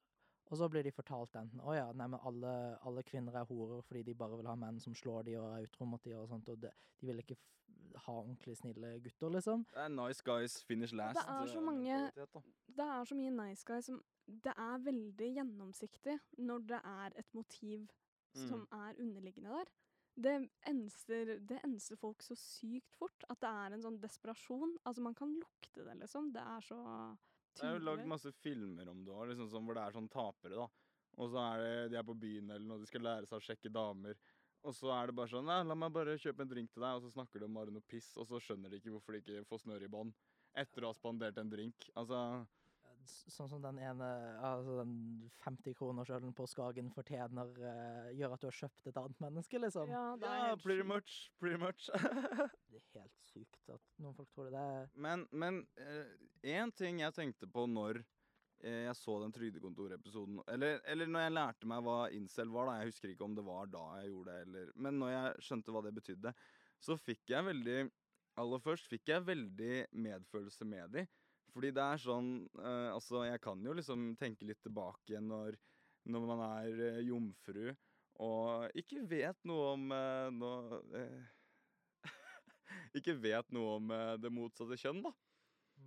Og 0.50 0.58
så 0.58 0.68
blir 0.68 0.82
de 0.84 0.90
fortalt 0.92 1.32
enten 1.38 1.60
å 1.62 1.74
ja, 1.74 1.92
nei, 1.92 2.06
men 2.08 2.20
alle, 2.20 2.78
alle 2.82 3.02
kvinner 3.02 3.34
er 3.40 3.44
horer 3.46 3.82
fordi 3.82 4.02
de 4.04 4.14
bare 4.14 4.36
vil 4.36 4.46
ha 4.46 4.54
menn 4.56 4.80
som 4.80 4.92
slår 4.94 5.24
de 5.24 5.36
og 5.38 5.56
er 5.56 5.66
utro 5.66 5.86
mot 5.86 6.02
de 6.02 6.12
og 6.14 6.28
sånt, 6.28 6.48
og 6.48 6.60
de, 6.60 6.70
de 7.00 7.06
vil 7.06 7.18
ikke 7.22 7.36
ha 7.96 8.12
ordentlig 8.12 8.56
snille 8.56 9.00
gutter, 9.02 9.30
liksom. 9.30 9.64
Det 9.72 9.78
er 9.84 9.88
nice 9.88 10.22
guys 10.22 10.62
finish 10.64 10.92
last. 10.92 11.18
er 11.18 11.46
så 11.46 11.58
eh, 11.58 11.64
mange- 11.64 12.12
det 12.68 12.86
er 12.86 13.04
så 13.04 13.14
mye 13.16 13.30
nice 13.30 13.64
guys 13.64 13.84
som 13.86 14.02
Det 14.30 14.52
er 14.56 14.78
veldig 14.78 15.34
gjennomsiktig 15.34 16.18
når 16.38 16.66
det 16.66 16.80
er 16.84 17.10
et 17.18 17.34
motiv 17.34 17.88
Mm. 18.36 18.48
som 18.48 18.68
er 18.72 18.94
underliggende 19.00 19.50
der. 19.50 19.64
Det 20.22 20.50
enser, 20.68 21.38
det 21.40 21.60
enser 21.64 21.96
folk 21.96 22.22
så 22.22 22.36
sykt 22.36 22.94
fort. 22.94 23.24
At 23.28 23.40
det 23.40 23.48
er 23.48 23.72
en 23.74 23.82
sånn 23.82 24.00
desperasjon. 24.00 24.76
Altså, 24.86 25.00
man 25.02 25.14
kan 25.14 25.34
lukte 25.34 25.82
det, 25.84 25.96
liksom. 25.98 26.32
Det 26.32 26.40
er 26.40 26.60
så 26.60 26.76
tydelig. 26.76 27.18
Det 27.56 27.64
er 27.64 27.72
jo 27.72 27.84
lagd 27.84 28.06
masse 28.06 28.32
filmer 28.32 28.88
om 28.88 29.04
det 29.04 29.12
òg, 29.12 29.28
liksom, 29.30 29.64
hvor 29.66 29.74
det 29.74 29.82
er 29.82 29.90
sånn 29.98 30.08
tapere, 30.08 30.54
da. 30.54 30.68
Og 31.18 31.30
så 31.32 31.38
er 31.54 31.58
det, 31.58 31.90
de 31.90 31.96
er 31.98 32.02
på 32.04 32.14
byen 32.20 32.50
eller 32.50 32.66
noe, 32.68 32.78
de 32.78 32.86
skal 32.86 33.00
lære 33.00 33.26
seg 33.26 33.40
å 33.40 33.42
sjekke 33.42 33.72
damer. 33.72 34.14
Og 34.66 34.76
så 34.76 34.90
er 34.92 35.08
det 35.08 35.16
bare 35.16 35.32
sånn 35.32 35.48
la 35.48 35.76
meg 35.76 35.92
bare 35.94 36.18
kjøpe 36.20 36.44
en 36.44 36.50
drink 36.50 36.72
til 36.72 36.84
deg, 36.84 36.98
og 36.98 37.04
så 37.04 37.14
snakker 37.14 37.40
de 37.40 37.48
om 37.48 37.56
bare 37.56 37.72
noe 37.72 37.86
piss, 37.88 38.12
og 38.20 38.28
så 38.28 38.40
skjønner 38.44 38.70
de 38.70 38.80
ikke 38.80 38.92
hvorfor 38.92 39.16
de 39.16 39.22
ikke 39.22 39.48
får 39.48 39.64
snørr 39.64 39.86
i 39.86 39.92
bånd. 39.92 40.16
Etter 40.60 40.84
å 40.84 40.90
ha 40.90 40.96
spandert 40.96 41.38
en 41.40 41.52
drink. 41.52 41.86
Altså 41.96 42.46
Sånn 43.08 43.48
som 43.48 43.62
den 43.64 43.78
ene 43.80 44.06
altså 44.44 44.74
den 44.82 44.92
50 45.40 45.72
kronersølen 45.78 46.34
på 46.36 46.44
Skagen 46.50 46.90
fortjener 46.92 47.48
uh, 47.56 48.10
gjør 48.12 48.34
at 48.34 48.42
du 48.42 48.46
har 48.50 48.56
kjøpt 48.58 48.90
et 48.90 48.98
annet 49.00 49.22
menneske, 49.24 49.60
liksom. 49.62 49.88
Ja, 49.88 50.02
det 50.20 50.28
er 50.28 50.42
Ja, 50.50 50.58
pretty 50.60 50.84
much. 50.86 51.14
Pretty 51.40 51.56
much. 51.60 51.88
Det 52.70 52.98
er 52.98 53.06
helt 53.06 53.28
sykt 53.30 53.72
at 53.72 53.98
noen 54.02 54.14
folk 54.18 54.28
tror 54.34 54.50
det. 54.50 54.52
det 54.58 54.62
er 54.82 54.88
Men, 55.06 55.24
men 55.30 55.62
én 56.42 56.72
ting 56.76 57.00
jeg 57.00 57.14
tenkte 57.16 57.48
på 57.50 57.64
når 57.70 58.02
eh, 58.02 58.19
jeg 58.60 58.96
så 58.98 59.16
den 59.22 59.32
Trygdekontorepisoden 59.32 60.42
eller, 60.52 60.80
eller 60.92 61.08
når 61.08 61.24
jeg 61.24 61.34
lærte 61.36 61.70
meg 61.70 61.84
hva 61.86 61.98
incel 62.16 62.52
var, 62.52 62.68
da. 62.68 62.76
Jeg 62.80 62.92
husker 62.92 63.12
ikke 63.12 63.26
om 63.26 63.36
det 63.38 63.46
var 63.46 63.70
da 63.72 63.84
jeg 64.00 64.10
gjorde 64.12 64.34
det, 64.34 64.46
eller 64.46 64.72
Men 64.86 65.00
når 65.00 65.12
jeg 65.14 65.46
skjønte 65.46 65.74
hva 65.74 65.82
det 65.86 65.94
betydde, 65.96 66.34
så 66.80 66.96
fikk 67.00 67.34
jeg 67.34 67.48
veldig 67.48 67.80
Aller 68.40 68.62
først 68.62 68.86
fikk 68.88 69.10
jeg 69.10 69.26
veldig 69.26 69.74
medfølelse 70.00 70.64
med 70.68 70.92
de. 70.94 71.02
Fordi 71.50 71.72
det 71.74 71.82
er 71.82 72.00
sånn 72.00 72.30
eh, 72.62 72.88
Altså, 72.94 73.24
jeg 73.26 73.40
kan 73.42 73.62
jo 73.66 73.74
liksom 73.76 74.12
tenke 74.20 74.46
litt 74.48 74.60
tilbake 74.62 75.20
når, 75.24 75.58
når 76.12 76.28
man 76.30 76.44
er 76.46 76.84
eh, 76.92 77.00
jomfru 77.08 77.72
og 78.20 78.76
ikke 78.76 79.00
vet 79.08 79.38
noe 79.48 79.68
om 79.74 79.92
eh, 79.96 80.28
noe 80.36 80.80
eh, 80.98 81.28
Ikke 82.98 83.14
vet 83.16 83.48
noe 83.54 83.78
om 83.78 83.92
eh, 83.96 84.16
det 84.20 84.32
motsatte 84.34 84.76
kjønn, 84.80 85.00
da. 85.06 85.12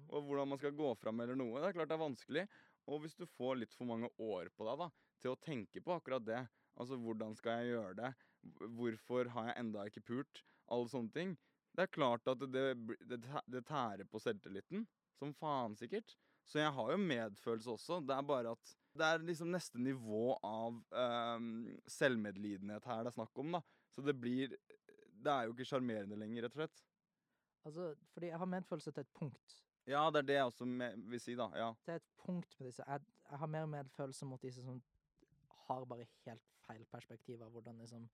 Og 0.09 0.27
hvordan 0.27 0.51
man 0.53 0.59
skal 0.61 0.75
gå 0.77 0.89
fram 0.99 1.23
eller 1.23 1.37
noe. 1.39 1.61
Det 1.61 1.69
er 1.69 1.77
klart 1.77 1.91
det 1.91 1.97
er 1.97 2.03
vanskelig. 2.03 2.45
Og 2.91 3.03
hvis 3.03 3.15
du 3.15 3.25
får 3.37 3.61
litt 3.61 3.75
for 3.77 3.87
mange 3.89 4.09
år 4.19 4.49
på 4.55 4.67
deg 4.67 4.83
da, 4.83 4.89
til 5.23 5.33
å 5.33 5.39
tenke 5.39 5.83
på 5.83 5.95
akkurat 5.95 6.25
det, 6.27 6.41
altså 6.79 6.97
hvordan 6.99 7.35
skal 7.39 7.61
jeg 7.61 7.75
gjøre 7.77 7.95
det, 8.01 8.11
hvorfor 8.75 9.29
har 9.35 9.49
jeg 9.49 9.59
enda 9.61 9.85
ikke 9.87 10.03
pult, 10.09 10.43
alle 10.73 10.91
sånne 10.91 11.15
ting, 11.15 11.33
det 11.73 11.85
er 11.85 11.95
klart 11.95 12.27
at 12.29 12.43
det, 12.53 12.65
det, 13.07 13.19
det 13.49 13.63
tærer 13.65 14.05
på 14.09 14.21
selvtilliten. 14.21 14.85
Som 15.17 15.31
faen, 15.37 15.75
sikkert. 15.77 16.15
Så 16.49 16.59
jeg 16.59 16.73
har 16.75 16.91
jo 16.91 16.99
medfølelse 16.99 17.75
også. 17.77 17.99
Det 18.03 18.15
er 18.15 18.25
bare 18.27 18.53
at 18.57 18.73
det 18.93 19.07
er 19.07 19.25
liksom 19.25 19.49
neste 19.53 19.81
nivå 19.81 20.35
av 20.45 20.77
ehm, 20.99 21.53
selvmedlidenhet 21.89 22.85
her 22.89 23.05
det 23.05 23.13
er 23.13 23.15
snakk 23.15 23.39
om, 23.41 23.55
da. 23.57 23.63
Så 23.93 24.03
det 24.05 24.15
blir 24.17 24.53
Det 25.23 25.31
er 25.31 25.47
jo 25.47 25.53
ikke 25.53 25.65
sjarmerende 25.69 26.17
lenger, 26.19 26.43
rett 26.43 26.57
og 26.57 26.61
slett. 26.61 26.83
Altså, 27.63 27.93
fordi 28.11 28.33
jeg 28.33 28.41
har 28.41 28.49
medfølelse 28.51 28.91
til 28.91 29.05
et 29.05 29.13
punkt. 29.15 29.62
Ja, 29.87 30.07
det 30.11 30.23
er 30.23 30.27
det 30.29 30.39
jeg 30.39 30.49
også 30.49 30.67
vil 31.11 31.21
si, 31.21 31.35
da. 31.35 31.49
Ja. 31.59 31.69
Det 31.85 31.97
er 31.97 32.01
et 32.01 32.11
punkt 32.23 32.55
med 32.59 32.69
disse. 32.69 32.83
Jeg, 32.87 33.01
jeg 33.29 33.39
har 33.39 33.51
mer 33.51 33.65
medfølelse 33.65 34.25
mot 34.25 34.41
disse 34.41 34.63
som 34.63 34.81
har 35.67 35.85
bare 35.85 36.07
helt 36.25 36.51
feil 36.63 36.85
perspektiv 36.91 37.41
av 37.43 37.51
hvordan 37.51 37.81
liksom 37.83 38.07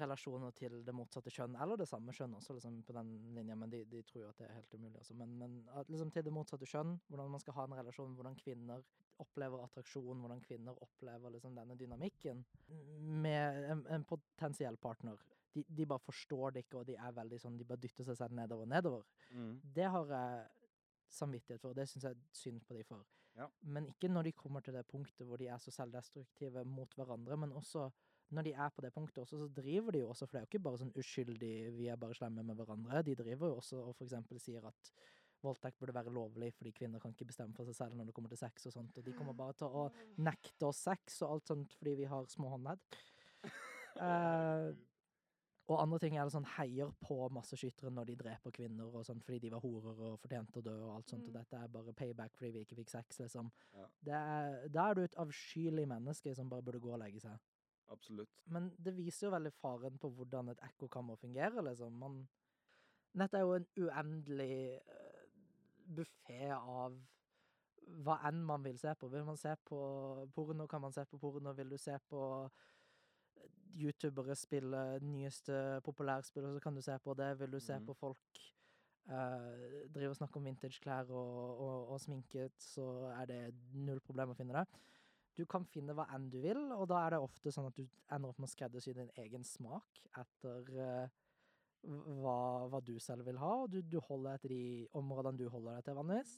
relasjoner 0.00 0.52
til 0.56 0.78
det 0.84 0.94
motsatte 0.96 1.32
kjønn, 1.32 1.56
eller 1.60 1.76
det 1.76 1.86
samme 1.88 2.12
kjønn 2.16 2.36
også, 2.38 2.54
liksom 2.56 2.78
på 2.86 2.94
den 2.96 3.10
linja, 3.36 3.56
men 3.58 3.72
de, 3.72 3.82
de 3.90 4.00
tror 4.08 4.22
jo 4.22 4.30
at 4.30 4.40
det 4.40 4.46
er 4.48 4.56
helt 4.56 4.76
umulig, 4.78 4.96
altså. 5.00 5.16
Men, 5.20 5.34
men 5.40 5.58
at 5.76 5.90
liksom 5.92 6.10
til 6.14 6.24
det 6.24 6.32
motsatte 6.34 6.68
kjønn, 6.70 6.94
hvordan 7.08 7.34
man 7.34 7.42
skal 7.42 7.56
ha 7.58 7.66
en 7.68 7.76
relasjon, 7.78 8.16
hvordan 8.16 8.38
kvinner 8.40 8.82
opplever 9.22 9.62
attraksjon, 9.62 10.24
hvordan 10.24 10.42
kvinner 10.42 10.80
opplever 10.82 11.36
liksom 11.36 11.54
denne 11.58 11.76
dynamikken 11.78 12.42
med 13.24 13.70
en, 13.70 13.84
en 13.94 14.06
potensiell 14.08 14.80
partner. 14.80 15.20
De, 15.54 15.62
de 15.68 15.86
bare 15.86 16.02
forstår 16.02 16.56
det 16.56 16.64
ikke, 16.64 16.80
og 16.80 16.88
de 16.88 16.96
er 16.98 17.14
veldig 17.14 17.38
sånn, 17.38 17.58
de 17.60 17.68
bare 17.68 17.82
dytter 17.84 18.08
seg 18.08 18.18
selv 18.18 18.34
nedover, 18.34 18.66
og 18.66 18.72
nedover. 18.72 19.04
Mm. 19.36 19.52
Det 19.76 19.90
har 19.96 20.16
jeg 20.16 20.63
samvittighet 21.14 21.62
for, 21.62 21.74
og 21.74 21.78
det 21.78 21.88
syns 21.90 22.08
jeg 22.08 22.18
synd 22.36 22.60
på 22.66 22.76
de 22.76 22.84
for. 22.86 23.04
Ja. 23.38 23.48
Men 23.66 23.88
ikke 23.90 24.08
når 24.10 24.28
de 24.28 24.32
kommer 24.38 24.62
til 24.62 24.76
det 24.76 24.84
punktet 24.86 25.26
hvor 25.26 25.40
de 25.40 25.48
er 25.50 25.58
så 25.62 25.72
selvdestruktive 25.74 26.64
mot 26.70 26.92
hverandre, 26.94 27.36
men 27.40 27.52
også 27.52 27.88
når 28.34 28.46
de 28.46 28.52
er 28.52 28.70
på 28.74 28.82
det 28.82 28.92
punktet 28.94 29.18
også, 29.22 29.38
så 29.38 29.48
driver 29.56 29.92
de 29.92 30.00
jo 30.02 30.08
også, 30.08 30.26
for 30.26 30.36
det 30.36 30.40
er 30.40 30.46
jo 30.46 30.52
ikke 30.52 30.64
bare 30.66 30.80
sånn 30.80 30.94
uskyldig 30.98 31.52
vi 31.76 31.90
er 31.90 32.00
bare 32.00 32.16
slemme 32.16 32.44
med 32.46 32.56
hverandre. 32.58 33.02
De 33.06 33.16
driver 33.18 33.52
jo 33.52 33.58
også 33.58 33.82
og 33.82 33.92
for 33.96 34.06
eksempel 34.06 34.40
sier 34.42 34.64
at 34.70 34.94
voldtekt 35.44 35.78
burde 35.80 35.94
være 35.96 36.14
lovlig 36.14 36.48
fordi 36.56 36.72
kvinner 36.72 37.02
kan 37.02 37.12
ikke 37.12 37.28
bestemme 37.28 37.56
for 37.56 37.68
seg 37.68 37.76
selv 37.76 37.98
når 37.98 38.08
det 38.08 38.14
kommer 38.16 38.32
til 38.32 38.40
sex 38.40 38.70
og 38.70 38.76
sånt, 38.78 38.96
og 38.98 39.04
de 39.04 39.12
kommer 39.16 39.36
bare 39.36 39.56
til 39.60 39.68
å 39.82 39.84
nekte 40.24 40.70
oss 40.70 40.84
sex 40.86 41.20
og 41.22 41.36
alt 41.36 41.52
sånt 41.52 41.76
fordi 41.78 41.98
vi 42.00 42.10
har 42.10 42.30
små 42.32 42.54
håndledd. 42.56 43.00
Eh, 43.94 44.68
og 45.66 45.78
andre 45.80 45.98
ting 45.98 46.16
er 46.18 46.26
det 46.28 46.34
sånn 46.34 46.44
heier 46.58 46.90
på 47.00 47.16
masseskyttere 47.32 47.90
når 47.90 48.10
de 48.10 48.16
dreper 48.20 48.52
kvinner 48.52 48.84
og 48.98 49.06
sånn 49.06 49.22
fordi 49.24 49.38
de 49.46 49.50
var 49.54 49.62
horer 49.64 50.02
og 50.10 50.18
fortjente 50.20 50.60
å 50.60 50.64
dø 50.66 50.74
og 50.84 50.96
alt 50.96 51.08
sånt, 51.08 51.24
og 51.24 51.32
Mm. 51.32 51.38
dette 51.38 51.56
er 51.56 51.68
bare 51.68 51.92
payback 51.92 52.36
fordi 52.36 52.50
vi 52.52 52.64
ikke 52.66 52.76
fikk 52.82 52.90
sex, 52.90 53.18
liksom. 53.20 53.50
Ja. 53.72 53.86
Er, 54.18 54.68
da 54.68 54.90
er 54.90 54.94
du 54.94 55.02
et 55.02 55.16
avskyelig 55.16 55.86
menneske 55.88 56.34
som 56.36 56.50
bare 56.50 56.62
burde 56.62 56.80
gå 56.80 56.92
og 56.92 56.98
legge 57.00 57.20
seg. 57.20 57.38
Absolutt. 57.88 58.28
Men 58.46 58.70
det 58.82 58.94
viser 58.96 59.26
jo 59.28 59.32
veldig 59.32 59.52
faren 59.52 59.98
på 59.98 60.10
hvordan 60.10 60.48
et 60.50 60.60
ekkokammer 60.68 61.16
fungerer, 61.16 61.62
liksom. 61.62 61.92
Man, 61.92 62.28
dette 63.14 63.36
er 63.36 63.40
jo 63.40 63.54
en 63.54 63.66
uendelig 63.78 64.80
uh, 64.84 65.26
buffé 65.96 66.50
av 66.52 66.96
hva 68.04 68.18
enn 68.28 68.44
man 68.44 68.62
vil 68.64 68.78
se 68.78 68.94
på. 68.94 69.08
Vil 69.12 69.24
man 69.24 69.36
se 69.36 69.52
på 69.64 69.78
porno, 70.34 70.66
kan 70.66 70.80
man 70.80 70.92
se 70.92 71.04
på 71.04 71.18
porno. 71.18 71.52
Vil 71.52 71.68
du 71.68 71.76
se 71.78 71.98
på 72.08 72.50
youtubere 73.74 74.36
spille 74.38 74.82
nyeste 75.02 75.80
populærspillet, 75.84 76.54
så 76.54 76.62
kan 76.62 76.74
du 76.76 76.82
se 76.84 76.98
på 77.02 77.14
det. 77.18 77.30
Vil 77.40 77.56
du 77.56 77.60
se 77.60 77.78
mm. 77.78 77.86
på 77.86 77.96
folk 77.98 78.40
eh, 79.10 79.88
drive 79.94 80.12
og 80.14 80.18
snakke 80.20 80.40
om 80.40 80.48
vintageklær 80.48 81.10
og, 81.10 81.60
og, 81.66 81.88
og 81.94 82.00
sminket, 82.00 82.54
så 82.62 82.86
er 83.14 83.30
det 83.30 83.40
null 83.74 84.00
problem 84.04 84.34
å 84.34 84.38
finne 84.38 84.56
det. 84.60 84.66
Du 85.34 85.42
kan 85.50 85.66
finne 85.66 85.96
hva 85.96 86.06
enn 86.14 86.28
du 86.30 86.38
vil, 86.44 86.60
og 86.76 86.86
da 86.92 87.00
er 87.02 87.16
det 87.16 87.24
ofte 87.24 87.50
sånn 87.50 87.66
at 87.66 87.78
du 87.78 87.84
ender 88.14 88.30
opp 88.30 88.38
med 88.38 88.46
å 88.46 88.54
skreddersy 88.54 88.94
din 88.94 89.10
egen 89.18 89.42
smak 89.46 90.04
etter 90.20 90.74
eh, 90.78 91.22
hva, 91.84 92.38
hva 92.70 92.80
du 92.84 92.94
selv 93.02 93.26
vil 93.26 93.40
ha, 93.42 93.54
og 93.64 93.72
du, 93.72 93.80
du 93.82 93.98
holder 94.06 94.38
etter 94.38 94.54
de 94.54 94.64
områdene 94.96 95.42
du 95.42 95.48
holder 95.50 95.80
deg 95.80 95.88
til 95.88 95.98
vanligvis. 95.98 96.36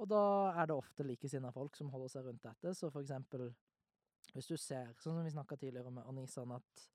Og 0.00 0.08
da 0.08 0.22
er 0.56 0.70
det 0.70 0.78
ofte 0.80 1.04
likesinnede 1.04 1.52
folk 1.52 1.76
som 1.76 1.90
holder 1.92 2.14
seg 2.14 2.24
rundt 2.26 2.46
dette, 2.46 2.72
så 2.74 2.88
for 2.88 3.04
eksempel 3.04 3.50
hvis 4.34 4.46
du 4.50 4.56
ser, 4.56 4.92
sånn 5.00 5.16
som 5.18 5.24
vi 5.24 5.30
snakka 5.30 5.56
tidligere 5.58 5.90
med 5.90 6.06
Anisan, 6.06 6.52
at 6.52 6.88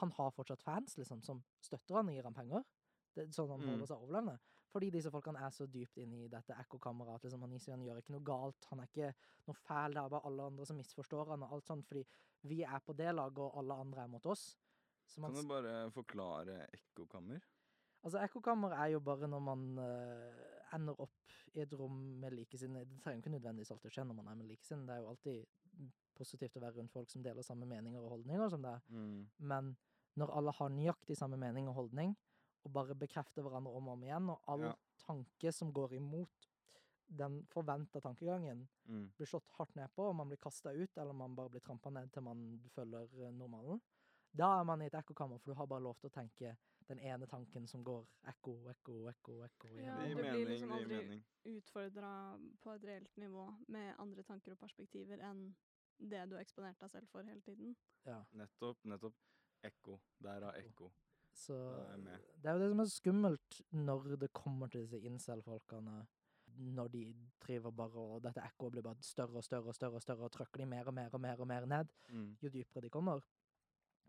han 0.00 0.10
har 0.16 0.30
fortsatt 0.34 0.62
fans 0.62 0.96
liksom, 0.98 1.22
som 1.22 1.42
støtter 1.62 1.94
han 1.94 2.08
og 2.08 2.14
gir 2.14 2.24
han 2.26 2.34
penger. 2.34 2.64
Det 3.14 3.22
er 3.28 3.32
sånn 3.32 3.50
han 3.50 3.60
Mm. 3.60 3.68
holder 3.70 3.86
seg 3.86 3.96
overlevende. 4.02 4.38
Fordi 4.72 4.90
disse 4.90 5.10
folkene 5.10 5.40
er 5.40 5.50
så 5.50 5.66
dypt 5.70 5.96
inne 6.02 6.24
i 6.24 6.28
dette 6.28 6.52
ekkokammeret 6.52 7.14
at 7.14 7.22
liksom, 7.22 7.42
Anisian 7.44 7.80
gjør 7.84 7.98
ikke 8.02 8.12
noe 8.12 8.24
galt. 8.26 8.64
Han 8.70 8.80
er 8.80 8.86
ikke 8.90 9.14
noe 9.46 9.54
fæl, 9.54 9.94
det 9.94 10.02
er 10.02 10.08
bare 10.10 10.26
alle 10.26 10.42
andre 10.42 10.66
som 10.66 10.76
misforstår 10.76 11.28
han 11.30 11.42
og 11.46 11.52
alt 11.52 11.64
sånt. 11.66 11.86
Fordi 11.86 12.04
vi 12.42 12.62
er 12.62 12.78
på 12.84 12.92
det 12.96 13.14
laget, 13.14 13.38
og 13.38 13.56
alle 13.58 13.74
andre 13.74 14.02
er 14.02 14.06
mot 14.08 14.26
oss. 14.26 14.56
Man, 15.18 15.32
Kan 15.32 15.42
du 15.42 15.48
bare 15.48 15.90
forklare 15.90 16.66
ekkokammer? 16.74 17.40
altså, 18.04 18.18
ekkokammer 18.22 18.72
er 18.74 18.86
jo 18.92 19.00
bare 19.00 19.28
når 19.28 19.40
man 19.40 19.78
uh, 19.78 20.74
ender 20.74 21.00
opp 21.00 21.32
i 21.54 21.60
et 21.60 21.72
rom 21.72 21.96
med 22.20 22.32
likesinnede. 22.32 22.84
Det 22.90 23.00
trenger 23.02 23.16
jo 23.16 23.22
ikke 23.22 23.38
nødvendigvis 23.38 23.70
alltid 23.70 23.90
skje 23.90 24.04
når 24.04 24.14
man 24.14 24.28
er 24.28 24.34
med 24.34 24.46
likesinnede. 24.46 24.86
Det 24.86 24.94
er 24.96 25.00
jo 25.00 25.08
alltid 25.08 25.46
positivt 26.16 26.56
å 26.56 26.62
være 26.64 26.78
rundt 26.80 26.92
folk 26.94 27.10
som 27.12 27.22
deler 27.22 27.42
samme 27.46 27.66
meninger 27.68 28.00
og 28.02 28.10
holdninger 28.16 28.50
som 28.52 28.62
det. 28.64 28.74
Mm. 28.90 29.28
Men 29.52 29.76
når 30.16 30.32
alle 30.38 30.52
har 30.58 30.68
nøyaktig 30.72 31.16
samme 31.18 31.36
mening 31.38 31.68
og 31.68 31.74
holdning, 31.82 32.16
og 32.64 32.72
bare 32.74 32.96
bekrefter 32.98 33.42
hverandre 33.46 33.70
om 33.78 33.88
og 33.88 33.92
om 33.98 34.04
igjen, 34.08 34.30
og 34.32 34.40
all 34.48 34.60
Ja. 34.70 34.74
tanke 35.06 35.52
som 35.52 35.72
går 35.72 35.92
imot 36.00 36.48
den 37.08 37.44
forventa 37.52 38.00
tankegangen, 38.02 38.66
Mm. 38.88 39.12
blir 39.16 39.26
slått 39.26 39.48
hardt 39.58 39.76
ned 39.76 39.88
på, 39.94 40.08
og 40.08 40.16
man 40.16 40.28
blir 40.28 40.38
kasta 40.42 40.70
ut, 40.74 40.96
eller 40.98 41.12
man 41.12 41.36
bare 41.36 41.48
blir 41.50 41.60
trampa 41.60 41.90
ned 41.90 42.10
til 42.12 42.22
man 42.22 42.60
følger 42.74 43.02
eh, 43.26 43.30
normalen, 43.30 43.80
da 44.36 44.60
er 44.60 44.64
man 44.64 44.82
i 44.82 44.86
et 44.86 44.92
ekkokammer, 44.94 45.38
for 45.38 45.52
du 45.52 45.54
har 45.54 45.66
bare 45.66 45.80
lov 45.82 45.96
til 46.00 46.10
å 46.10 46.12
tenke 46.12 46.56
den 46.88 46.98
ene 46.98 47.26
tanken 47.26 47.66
som 47.68 47.84
går 47.84 48.04
ekko, 48.28 48.68
ekko, 48.70 49.08
ekko, 49.08 49.44
ekko 49.44 49.68
igjen. 49.68 49.84
Ja, 49.86 50.08
du 50.08 50.14
blir 50.14 50.46
liksom 50.46 50.70
aldri- 50.72 50.88
mening. 51.04 51.22
Utfordra 51.44 52.38
på 52.62 52.74
et 52.74 52.82
reelt 52.84 53.16
nivå 53.16 53.54
med 53.68 53.94
andre 53.98 54.22
tanker 54.22 54.52
og 54.52 54.58
perspektiver 54.58 55.18
enn 55.20 55.54
det 55.98 56.28
du 56.30 56.34
har 56.36 56.42
eksponert 56.44 56.78
deg 56.80 56.90
selv 56.90 57.08
for 57.08 57.22
hele 57.22 57.40
tiden. 57.40 57.74
Ja. 58.06 58.22
Nettopp. 58.32 58.84
Nettopp. 58.84 59.14
Ekko. 59.64 59.98
Der 60.22 60.44
er 60.50 60.60
ekko. 60.60 60.90
Så 61.36 61.54
Da 61.54 61.92
er 61.92 62.20
det 62.42 62.46
er 62.50 62.52
jo 62.52 62.60
det 62.60 62.70
som 62.70 62.80
er 62.80 62.84
skummelt 62.92 63.60
når 63.72 64.16
det 64.20 64.32
kommer 64.32 64.68
til 64.68 64.80
disse 64.86 65.00
incel-folkene. 65.00 66.06
Når 66.56 66.88
de 66.88 67.14
driver 67.40 67.70
bare 67.70 67.98
og 67.98 68.22
dette 68.22 68.40
ekkoet 68.40 68.72
blir 68.72 68.82
bare 68.82 69.02
større 69.02 69.36
og 69.36 69.44
større 69.44 69.66
og 69.68 69.74
større, 69.74 69.94
og 69.98 70.02
større, 70.02 70.24
og 70.24 70.32
trykker 70.32 70.58
de 70.62 70.66
mer 70.66 70.86
og 70.86 70.94
mer 70.94 71.10
og 71.12 71.20
mer 71.20 71.40
og 71.40 71.46
mer 71.48 71.66
ned, 71.66 71.88
Mm. 72.08 72.36
jo 72.42 72.48
dypere 72.48 72.80
de 72.82 72.90
kommer. 72.90 73.20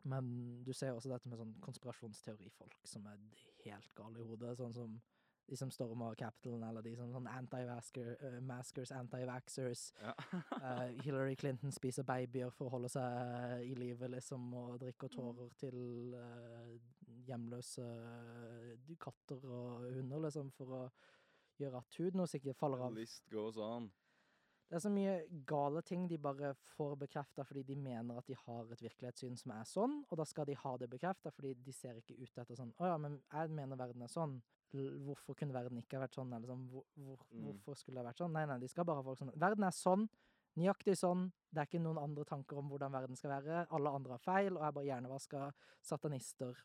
Men 0.03 0.63
du 0.63 0.71
ser 0.73 0.87
jo 0.89 0.95
også 0.95 1.09
dette 1.09 1.27
med 1.27 1.37
sånn 1.39 1.59
konspirasjonsteorifolk 1.59 2.85
som 2.85 3.05
er 3.07 3.17
helt 3.65 3.95
gale 3.95 4.19
i 4.19 4.23
hodet. 4.23 4.57
Sånn 4.57 4.73
som 4.73 5.01
de 5.47 5.57
som 5.57 5.71
stormer 5.71 6.15
Capitalen, 6.19 6.63
eller 6.67 6.83
de 6.83 6.93
som 6.97 7.11
sånn 7.13 7.27
anti-maskers, 7.31 8.91
anti-vaxxers. 8.95 9.83
Ja. 10.01 10.13
uh, 10.59 10.87
Hillary 11.05 11.37
Clinton 11.39 11.71
spiser 11.75 12.07
babyer 12.07 12.51
for 12.55 12.67
å 12.67 12.77
holde 12.77 12.91
seg 12.91 13.63
i 13.67 13.75
live, 13.79 14.09
liksom, 14.11 14.49
og 14.59 14.79
drikker 14.83 15.11
tårer 15.13 15.53
til 15.61 16.17
uh, 16.17 16.73
hjemløse 17.27 17.83
eh, 17.83 18.97
katter 19.01 19.39
og 19.43 19.87
hunder, 19.95 20.27
liksom, 20.27 20.51
for 20.55 20.75
å 20.75 20.83
gjøre 21.57 21.81
at 21.81 21.97
huden 21.99 22.21
hennes 22.21 22.35
ikke 22.37 22.57
faller 22.57 22.83
av. 22.85 22.93
list 22.95 23.25
goes 23.31 23.57
on. 23.57 23.89
Det 24.67 24.75
er 24.75 24.83
så 24.83 24.89
mye 24.91 25.13
gale 25.47 25.81
ting 25.87 26.09
de 26.11 26.17
bare 26.19 26.49
får 26.75 26.97
bekrefta 26.99 27.45
fordi 27.47 27.61
de 27.69 27.75
mener 27.79 28.17
at 28.19 28.27
de 28.27 28.35
har 28.35 28.67
et 28.73 28.81
virkelighetssyn 28.83 29.37
som 29.39 29.53
er 29.55 29.67
sånn, 29.67 30.01
og 30.09 30.19
da 30.19 30.25
skal 30.27 30.47
de 30.49 30.57
ha 30.59 30.73
det 30.81 30.89
bekrefta 30.91 31.31
fordi 31.31 31.53
de 31.63 31.75
ser 31.75 32.01
ikke 32.01 32.17
ut 32.19 32.41
etter 32.43 32.59
sånn 32.59 32.73
Å 32.75 32.89
ja, 32.91 32.97
men 32.99 33.15
jeg 33.31 33.53
mener 33.55 33.79
verden 33.79 34.03
er 34.03 34.11
sånn. 34.11 34.41
Hvorfor 34.73 35.35
kunne 35.35 35.53
verden 35.53 35.77
ikke 35.81 35.97
ha 35.97 36.05
vært 36.05 36.15
sånn? 36.17 36.33
Eller 36.35 36.47
sånn 36.47 36.67
hvor, 36.69 36.83
hvor, 36.97 37.17
Mm. 37.31 37.43
Hvorfor 37.45 37.75
skulle 37.77 37.95
det 38.01 38.05
ha 38.05 38.11
vært 38.11 38.17
sånn? 38.23 38.31
Nei, 38.33 38.45
nei, 38.45 38.57
de 38.59 38.67
skal 38.67 38.85
bare 38.85 38.97
ha 38.97 39.03
folk 39.03 39.17
sånn 39.17 39.31
Verden 39.37 39.63
er 39.63 39.71
sånn. 39.71 40.07
Nøyaktig 40.57 40.97
sånn. 40.97 41.31
Det 41.53 41.59
er 41.61 41.65
ikke 41.67 41.81
noen 41.83 41.97
andre 42.01 42.25
tanker 42.25 42.57
om 42.57 42.69
hvordan 42.69 42.91
verden 42.91 43.15
skal 43.15 43.29
være. 43.41 43.67
Alle 43.71 43.89
andre 43.93 44.11
har 44.17 44.19
feil, 44.19 44.57
og 44.57 44.63
er 44.63 44.71
bare 44.71 44.85
hjernevaska 44.85 45.53
satanister 45.81 46.55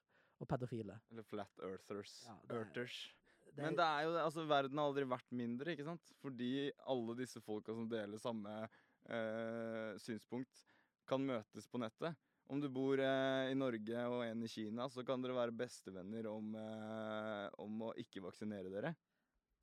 og 0.41 0.49
pedofile. 0.49 1.01
Eller 1.11 1.23
flat 1.23 1.59
earthers. 1.63 2.25
Ja, 2.27 2.35
det 2.49 2.51
er- 2.51 2.59
Earthers. 2.65 3.13
Det 3.45 3.59
er- 3.59 3.63
Men 3.63 3.77
det 3.77 3.85
er 3.85 4.03
jo 4.05 4.11
altså 4.17 4.47
verden 4.49 4.79
har 4.79 4.87
aldri 4.89 5.05
vært 5.05 5.31
mindre, 5.31 5.67
ikke 5.77 5.85
sant? 5.85 6.01
Fordi 6.23 6.71
alle 6.87 7.15
disse 7.17 7.41
folka 7.43 7.75
som 7.75 7.87
deler 7.89 8.19
samme 8.19 8.69
øh, 9.11 9.99
synspunkt, 9.99 10.65
kan 11.07 11.21
møtes 11.27 11.67
på 11.69 11.79
nettet. 11.79 12.15
Om 12.53 12.61
du 12.61 12.69
bor 12.69 13.01
eh, 13.01 13.49
i 13.49 13.55
Norge 13.57 14.01
og 14.13 14.27
en 14.27 14.43
i 14.45 14.49
Kina, 14.51 14.85
så 14.93 15.01
kan 15.09 15.23
dere 15.25 15.33
være 15.39 15.55
bestevenner 15.57 16.27
om, 16.29 16.51
eh, 16.61 17.47
om 17.65 17.87
å 17.87 17.93
ikke 17.97 18.21
vaksinere 18.27 18.69
dere. 18.69 18.91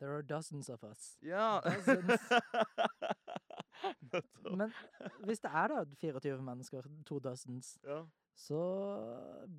There 0.01 0.15
are 0.15 0.25
dozens 0.25 0.71
of 0.73 0.81
us. 0.87 1.11
Ja! 1.21 1.59
Dozens. 1.61 2.25
Men 4.57 4.73
hvis 5.27 5.43
det 5.43 5.51
er 5.53 5.69
da 5.69 5.83
24 6.01 6.41
mennesker, 6.41 6.89
to 7.05 7.19
dozens, 7.21 7.75
ja. 7.85 7.99
så 8.33 8.63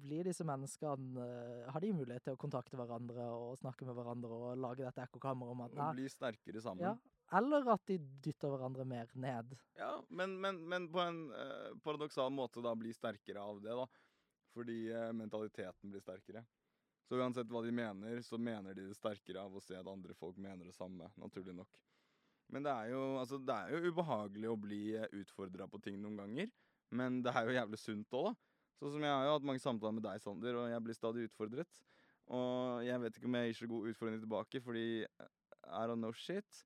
blir 0.02 0.26
disse 0.26 0.44
menneskene 0.48 1.22
eh, 1.22 1.70
Har 1.70 1.86
de 1.86 1.92
mulighet 1.94 2.26
til 2.26 2.34
å 2.34 2.40
kontakte 2.40 2.80
hverandre 2.80 3.30
og 3.30 3.60
snakke 3.62 3.86
med 3.86 3.94
hverandre 3.94 4.40
og 4.40 4.58
lage 4.58 4.82
dette 4.88 5.06
ekkokammeret 5.06 5.54
om 5.54 5.64
at 5.68 5.76
Og 5.76 5.82
nei, 5.84 5.92
bli 6.00 6.10
sterkere 6.10 6.66
sammen. 6.66 6.82
ja, 6.88 6.96
Eller 7.38 7.66
at 7.70 7.82
de 7.86 7.98
dytter 8.24 8.50
hverandre 8.50 8.84
mer 8.88 9.10
ned. 9.14 9.52
Ja, 9.78 9.92
men, 10.08 10.34
men, 10.42 10.62
men 10.68 10.88
på 10.90 11.02
en 11.02 11.20
eh, 11.30 11.68
paradoksal 11.84 12.32
måte 12.34 12.62
da 12.64 12.72
bli 12.78 12.94
sterkere 12.94 13.42
av 13.42 13.60
det, 13.62 13.76
da. 13.78 13.86
Fordi 14.56 14.78
eh, 14.90 15.12
mentaliteten 15.14 15.92
blir 15.92 16.02
sterkere. 16.02 16.42
Så 17.06 17.18
uansett 17.18 17.50
hva 17.50 17.62
de 17.62 17.70
mener, 17.74 18.18
så 18.26 18.38
mener 18.38 18.74
de 18.74 18.88
det 18.88 18.98
sterkere 18.98 19.42
av 19.42 19.54
å 19.54 19.62
se 19.62 19.78
at 19.78 19.88
andre 19.90 20.14
folk 20.18 20.38
mener 20.42 20.66
det 20.66 20.74
samme, 20.76 21.08
naturlig 21.22 21.54
nok. 21.58 21.78
Men 22.50 22.66
det 22.66 22.74
er 22.74 22.92
jo, 22.92 23.02
altså, 23.20 23.38
det 23.46 23.54
er 23.54 23.76
jo 23.76 23.90
ubehagelig 23.90 24.50
å 24.50 24.58
bli 24.58 24.82
utfordra 25.20 25.68
på 25.70 25.78
ting 25.84 26.00
noen 26.02 26.18
ganger. 26.18 26.50
Men 26.90 27.20
det 27.22 27.34
er 27.34 27.46
jo 27.46 27.54
jævlig 27.54 27.78
sunt 27.78 28.16
òg, 28.18 28.30
da. 28.30 28.34
Sånn 28.80 28.94
som 28.96 29.04
jeg 29.04 29.12
har 29.12 29.26
jo 29.26 29.34
hatt 29.36 29.46
mange 29.46 29.62
samtaler 29.62 29.94
med 29.98 30.06
deg, 30.06 30.22
Sander, 30.22 30.56
og 30.56 30.70
jeg 30.72 30.82
blir 30.86 30.96
stadig 30.96 31.26
utfordret. 31.28 31.80
Og 32.32 32.82
jeg 32.86 33.02
vet 33.02 33.18
ikke 33.18 33.28
om 33.28 33.36
jeg 33.38 33.50
gir 33.50 33.58
så 33.58 33.68
god 33.70 33.88
utfordring 33.90 34.22
tilbake, 34.22 34.62
fordi 34.64 34.86
I 35.04 35.82
don't 35.90 36.00
know 36.00 36.14
shit. 36.16 36.62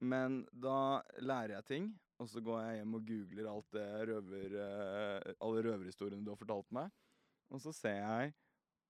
Men 0.00 0.42
da 0.52 1.02
lærer 1.18 1.56
jeg 1.58 1.68
ting, 1.68 1.88
og 2.18 2.28
så 2.30 2.42
går 2.44 2.60
jeg 2.62 2.80
hjem 2.80 2.98
og 2.98 3.06
googler 3.06 3.48
alt 3.50 3.70
det 3.74 3.86
røver, 4.10 4.58
eh, 4.64 5.30
alle 5.44 5.64
røverhistoriene 5.66 6.24
du 6.26 6.32
har 6.32 6.40
fortalt 6.40 6.70
meg. 6.74 6.92
Og 7.54 7.62
så 7.62 7.72
ser 7.74 8.02
jeg 8.02 8.34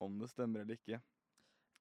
om 0.04 0.18
det 0.20 0.30
stemmer 0.32 0.64
eller 0.64 0.78
ikke. 0.78 1.00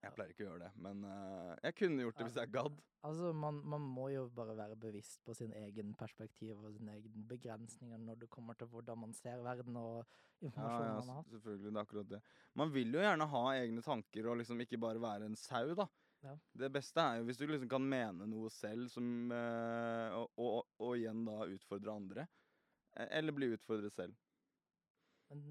Jeg 0.03 0.13
pleier 0.13 0.31
ikke 0.31 0.45
å 0.45 0.47
gjøre 0.51 0.67
det, 0.67 0.71
men 0.85 1.01
eh, 1.09 1.53
jeg 1.65 1.75
kunne 1.79 2.03
gjort 2.05 2.19
det 2.19 2.27
hvis 2.27 2.39
jeg 2.39 2.53
gadd. 2.53 2.81
Altså, 3.07 3.31
man, 3.33 3.59
man 3.69 3.83
må 3.83 4.07
jo 4.11 4.25
bare 4.35 4.55
være 4.57 4.77
bevisst 4.79 5.23
på 5.25 5.33
sin 5.37 5.53
egen 5.57 5.93
perspektiv 5.97 6.57
og 6.59 6.73
sine 6.75 6.97
egne 6.97 7.23
begrensninger 7.29 8.01
når 8.01 8.21
det 8.23 8.29
kommer 8.33 8.57
til 8.57 8.69
hvordan 8.71 8.99
man 9.05 9.15
ser 9.17 9.41
verden 9.45 9.77
og 9.79 10.01
informasjonen 10.43 10.91
ja, 10.91 10.97
man 10.99 11.13
har. 11.15 11.27
selvfølgelig. 11.31 11.71
Det 11.71 11.79
er 11.79 11.85
akkurat 11.85 12.11
det. 12.11 12.21
Man 12.61 12.73
vil 12.73 12.93
jo 12.93 13.03
gjerne 13.05 13.29
ha 13.33 13.43
egne 13.55 13.85
tanker 13.85 14.29
og 14.29 14.39
liksom 14.41 14.61
ikke 14.65 14.81
bare 14.81 15.01
være 15.01 15.29
en 15.31 15.39
sau, 15.39 15.73
da. 15.77 15.87
Ja. 16.27 16.35
Det 16.63 16.69
beste 16.75 17.03
er 17.03 17.19
jo 17.19 17.27
hvis 17.27 17.39
du 17.39 17.45
liksom 17.47 17.69
kan 17.71 17.85
mene 17.87 18.27
noe 18.27 18.49
selv 18.51 18.89
som 18.91 19.31
eh, 19.31 20.15
og, 20.17 20.39
og, 20.43 20.71
og 20.83 20.95
igjen 20.97 21.23
da 21.27 21.45
utfordre 21.47 21.93
andre. 21.93 22.27
Eh, 22.97 23.07
Eller 23.19 23.35
bli 23.35 23.53
utfordret 23.55 23.95
selv. 23.95 24.17
Men 25.29 25.41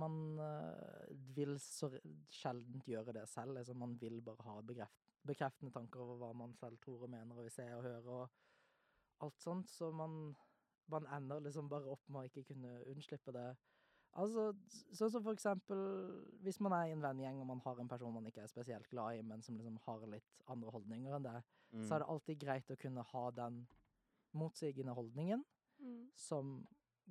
man 0.00 0.16
eh, 0.42 1.12
vil 1.36 1.54
så 1.62 1.90
sjelden 2.32 2.82
gjøre 2.86 3.14
det 3.14 3.26
selv. 3.30 3.58
Altså, 3.60 3.74
Man 3.74 3.94
vil 4.00 4.20
bare 4.24 4.46
ha 4.48 4.56
bekreft, 4.66 5.04
bekreftende 5.26 5.74
tanker 5.74 6.02
over 6.02 6.18
hva 6.22 6.32
man 6.34 6.54
selv 6.58 6.78
tror 6.82 7.06
og 7.06 7.10
mener 7.10 7.38
og 7.38 7.46
vil 7.46 7.54
se 7.54 7.66
og 7.74 7.86
høre 7.86 8.18
og 8.20 9.24
alt 9.26 9.40
sånt. 9.42 9.70
Så 9.70 9.90
man, 9.94 10.34
man 10.92 11.06
ender 11.18 11.42
liksom 11.42 11.70
bare 11.70 11.90
opp 11.90 12.06
med 12.08 12.22
å 12.24 12.30
ikke 12.30 12.46
kunne 12.52 12.78
unnslippe 12.92 13.34
det. 13.34 13.48
Altså, 14.16 14.54
sånn 14.96 15.10
som 15.12 15.22
for 15.22 15.34
eksempel 15.36 15.80
hvis 16.42 16.58
man 16.64 16.72
er 16.72 16.86
i 16.88 16.92
en 16.94 17.02
vennegjeng 17.04 17.40
og 17.42 17.46
man 17.50 17.60
har 17.64 17.80
en 17.82 17.88
person 17.90 18.14
man 18.14 18.24
ikke 18.30 18.40
er 18.46 18.48
spesielt 18.48 18.88
glad 18.88 19.18
i, 19.18 19.22
men 19.22 19.42
som 19.42 19.58
liksom 19.58 19.76
har 19.84 20.06
litt 20.08 20.42
andre 20.48 20.70
holdninger 20.72 21.16
enn 21.18 21.22
det, 21.28 21.42
Mm. 21.72 21.82
så 21.82 21.94
er 21.96 21.98
det 21.98 22.08
alltid 22.08 22.38
greit 22.38 22.70
å 22.70 22.76
kunne 22.78 23.02
ha 23.02 23.30
den 23.30 23.66
motsigende 24.32 24.94
holdningen 24.94 25.44
Mm. 25.82 26.08
som 26.14 26.66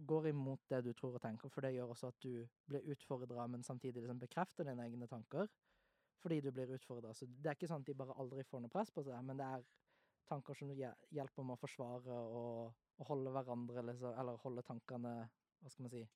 går 0.06 0.28
imot 0.30 0.60
det 0.70 0.84
du 0.84 0.94
tror 0.94 1.16
og 1.16 1.22
tenker, 1.22 1.50
for 1.50 1.62
det 1.62 1.74
gjør 1.76 1.92
også 1.94 2.08
at 2.08 2.20
du 2.22 2.48
blir 2.68 2.82
utfordra, 2.90 3.48
men 3.48 3.62
samtidig 3.64 4.02
liksom 4.02 4.20
bekrefter 4.20 4.64
dine 4.66 4.82
egne 4.90 5.08
tanker 5.08 5.48
fordi 6.22 6.42
du 6.42 6.52
blir 6.52 6.68
utfordra. 6.74 7.14
Så 7.14 7.28
det 7.28 7.46
er 7.46 7.54
ikke 7.56 7.68
sånn 7.68 7.82
at 7.82 7.86
de 7.86 7.94
bare 7.94 8.14
aldri 8.18 8.44
får 8.44 8.62
noe 8.62 8.70
press 8.70 8.90
på 8.90 9.04
seg, 9.04 9.22
men 9.24 9.38
det 9.38 9.46
er 9.46 9.64
tanker 10.28 10.56
som 10.56 10.70
hje- 10.70 10.96
hjelper 11.12 11.44
med 11.46 11.58
å 11.58 11.60
forsvare 11.60 12.08
og, 12.08 12.74
og 13.00 13.06
holde 13.08 13.30
hverandre, 13.32 13.84
liksom, 13.86 14.18
eller 14.20 14.38
holde 14.38 14.64
tankene, 14.64 15.30
hva 15.62 15.70
skal 15.70 15.84
man 15.84 15.92
si, 15.92 16.08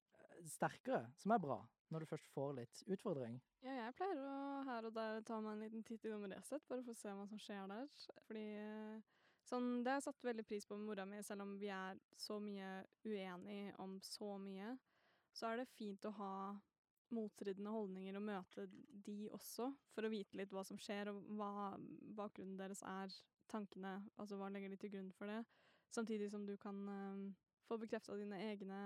sterkere, 0.48 1.04
som 1.20 1.34
er 1.36 1.42
bra, 1.44 1.60
når 1.90 2.04
du 2.04 2.10
først 2.10 2.30
får 2.34 2.56
litt 2.62 2.82
utfordring. 2.88 3.40
Ja, 3.66 3.76
jeg 3.76 3.96
pleier 3.98 4.22
å 4.24 4.36
her 4.68 4.88
og 4.88 4.96
der 4.96 5.24
ta 5.28 5.40
meg 5.44 5.56
en 5.56 5.64
liten 5.66 5.86
titt 5.88 6.06
innom 6.08 6.28
Resett, 6.32 6.66
bare 6.70 6.84
for 6.86 6.96
å 6.96 7.00
se 7.00 7.16
hva 7.16 7.26
som 7.28 7.42
skjer 7.42 7.70
der. 7.72 7.90
Fordi 8.28 8.46
eh, 8.62 9.20
sånn, 9.50 9.70
det 9.84 9.94
har 9.94 10.00
jeg 10.00 10.08
satt 10.10 10.30
veldig 10.30 10.46
pris 10.48 10.68
på 10.70 10.78
med 10.78 10.88
mora 10.92 11.06
mi, 11.10 11.22
selv 11.26 11.46
om 11.46 11.56
vi 11.60 11.72
er 11.74 12.00
så 12.18 12.40
mye 12.44 12.72
uenige 13.08 13.76
om 13.84 13.98
så 14.06 14.36
mye. 14.42 14.76
Så 15.36 15.50
er 15.50 15.62
det 15.62 15.72
fint 15.76 16.08
å 16.08 16.16
ha 16.20 16.34
motstridende 17.16 17.74
holdninger 17.74 18.18
og 18.20 18.26
møte 18.28 18.68
de 19.06 19.18
også, 19.34 19.72
for 19.96 20.06
å 20.06 20.12
vite 20.14 20.38
litt 20.38 20.54
hva 20.54 20.64
som 20.68 20.78
skjer, 20.82 21.10
og 21.12 21.26
hva 21.40 21.76
bakgrunnen 22.18 22.58
deres 22.60 22.84
er, 22.86 23.14
tankene, 23.50 23.96
altså 24.22 24.38
hva 24.38 24.52
legger 24.54 24.70
de 24.70 24.78
til 24.78 24.94
grunn 24.94 25.14
for 25.18 25.32
det. 25.32 25.42
Samtidig 25.90 26.30
som 26.30 26.46
du 26.46 26.54
kan 26.62 26.84
eh, 26.94 27.24
få 27.70 27.78
bekrefta 27.82 28.18
dine 28.18 28.40
egne 28.50 28.80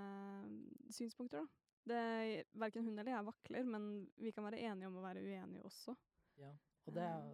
eh, 0.43 0.91
synspunkter, 0.93 1.43
da. 1.43 1.59
Det, 1.83 2.45
verken 2.55 2.85
hun 2.87 2.99
eller 2.99 3.11
jeg 3.11 3.27
vakler, 3.27 3.65
men 3.67 3.87
vi 4.15 4.31
kan 4.31 4.45
være 4.45 4.61
enige 4.69 4.87
om 4.87 5.01
å 5.01 5.03
være 5.03 5.23
uenige 5.23 5.65
også. 5.67 5.95
Ja, 6.39 6.53
Og 6.87 6.95
det 6.95 7.03
er 7.03 7.33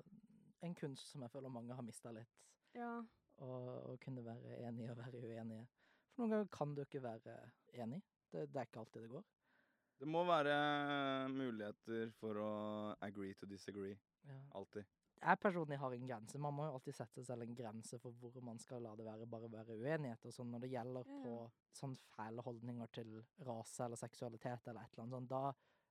en 0.65 0.73
kunst 0.75 1.11
som 1.11 1.21
jeg 1.21 1.31
føler 1.33 1.53
mange 1.53 1.75
har 1.77 1.85
mista 1.85 2.13
litt. 2.13 2.39
Ja. 2.73 2.99
å, 3.41 3.95
kunne 4.03 4.23
være 4.25 4.57
enige 4.67 4.91
og 4.93 4.99
være 4.99 5.21
uenige. 5.21 5.67
For 6.13 6.23
noen 6.23 6.33
ganger 6.33 6.49
kan 6.53 6.73
du 6.75 6.81
ikke 6.83 7.03
være 7.03 7.35
enig. 7.77 8.01
Det, 8.29 8.47
det 8.49 8.61
er 8.61 8.67
ikke 8.67 8.81
alltid 8.83 9.05
det 9.05 9.11
går. 9.13 9.27
Det 9.99 10.07
må 10.07 10.23
være 10.27 10.55
muligheter 11.33 12.11
for 12.19 12.39
å 12.39 12.51
agree 13.05 13.35
to 13.39 13.47
disagree. 13.49 13.97
Alltid. 14.55 14.87
Jeg 15.19 15.39
personlig 15.43 15.77
har 15.81 15.93
en 15.93 16.05
grense. 16.07 16.39
Man 16.39 16.55
må 16.55 16.65
jo 16.67 16.75
alltid 16.77 16.95
sette 16.95 17.19
seg 17.19 17.25
selv 17.27 17.43
en 17.43 17.55
grense 17.57 17.97
for 17.99 18.15
hvor 18.21 18.37
man 18.45 18.59
skal 18.63 18.85
la 18.85 18.93
det 18.95 19.03
være 19.07 19.25
bare 19.27 19.49
være 19.51 19.75
uenighet. 19.75 20.25
Og 20.29 20.35
sånn 20.35 20.51
når 20.53 20.63
det 20.63 20.69
gjelder 20.71 21.09
på 21.25 21.33
sånn 21.75 21.95
fæle 22.13 22.45
holdninger 22.45 22.93
til 22.95 23.17
rase 23.47 23.83
eller 23.85 23.99
seksualitet 23.99 24.69
eller 24.71 24.85
et 24.85 24.93
eller 24.93 25.03
annet 25.03 25.17
sånt, 25.17 25.33
da, 25.33 25.41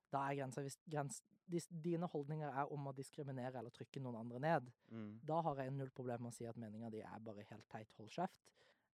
da 0.09 0.23
er 0.25 0.39
grensa 0.39 0.63
Hvis 0.65 0.79
grens, 0.89 1.21
dis, 1.45 1.67
dine 1.69 2.09
holdninger 2.09 2.49
er 2.49 2.73
om 2.73 2.89
å 2.89 2.95
diskriminere 2.97 3.61
eller 3.61 3.73
trykke 3.75 4.01
noen 4.01 4.17
andre 4.23 4.39
ned, 4.39 4.71
Mm. 4.89 5.19
da 5.21 5.41
har 5.45 5.61
jeg 5.61 5.71
null 5.77 5.91
problem 5.93 6.23
med 6.23 6.31
å 6.33 6.35
si 6.35 6.47
at 6.49 6.57
meninga 6.57 6.89
di 6.89 7.01
er 7.05 7.19
bare 7.21 7.45
helt 7.51 7.69
teit, 7.69 7.93
hold 7.97 8.09
kjeft. 8.09 8.49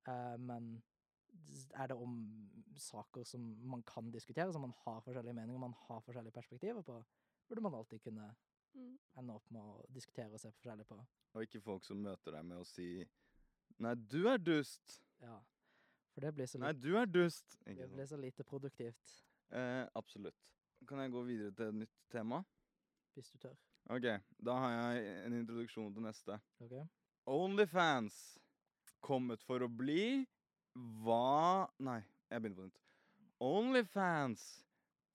Uh, 0.07 0.35
men 0.37 0.81
er 1.75 1.87
det 1.87 1.95
om 1.95 2.17
saker 2.75 3.23
som 3.23 3.41
man 3.63 3.83
kan 3.83 4.11
diskutere, 4.11 4.51
som 4.51 4.61
man 4.61 4.75
har 4.83 4.99
forskjellige 5.01 5.33
meninger, 5.35 5.59
man 5.59 5.75
har 5.87 6.01
forskjellige 6.03 6.35
perspektiver 6.35 6.83
på, 6.83 6.99
burde 7.47 7.61
man 7.63 7.73
alltid 7.73 8.03
kunne 8.03 8.35
Mm. 8.75 8.97
ende 9.17 9.33
opp 9.33 9.51
med 9.55 9.61
å 9.61 9.85
diskutere 9.95 10.33
og 10.35 10.39
se 10.41 10.51
forskjellig 10.51 10.85
på. 10.89 10.97
Og 11.35 11.43
ikke 11.45 11.61
folk 11.63 11.83
som 11.87 12.01
møter 12.03 12.35
deg 12.35 12.45
med 12.45 12.59
å 12.59 12.65
si 12.67 12.89
Nei, 13.79 13.93
du 13.95 14.27
er 14.31 14.37
dust! 14.39 15.01
Ja. 15.19 15.37
For 16.13 16.23
det 16.23 16.33
blir 16.35 16.47
så, 16.47 16.59
Nei, 16.63 16.71
du 16.73 16.93
er 16.99 17.07
dust! 17.07 17.57
Det 17.65 17.87
blir 17.91 18.05
så 18.07 18.17
lite 18.19 18.43
produktivt, 18.43 19.21
Eh, 19.55 19.85
absolutt. 19.95 20.35
Kan 20.89 20.99
jeg 20.99 21.11
gå 21.13 21.21
videre 21.23 21.51
til 21.53 21.67
et 21.67 21.75
nytt 21.83 21.97
tema? 22.11 22.43
hvis 23.15 23.29
du 23.31 23.37
tør. 23.37 23.53
Ok, 23.93 24.05
da 24.43 24.53
har 24.59 24.71
jeg 24.73 25.25
en 25.25 25.35
introduksjon 25.37 25.93
til 25.93 26.03
neste. 26.03 26.35
Ok? 26.59 26.73
Onlyfans 27.31 28.17
kommet 29.05 29.43
for 29.45 29.63
å 29.63 29.69
bli 29.71 30.25
hva 30.75 31.69
Nei, 31.79 32.01
jeg 32.31 32.41
begynner 32.41 32.57
på 32.57 32.65
nytt. 32.67 32.81
Onlyfans 33.45 34.43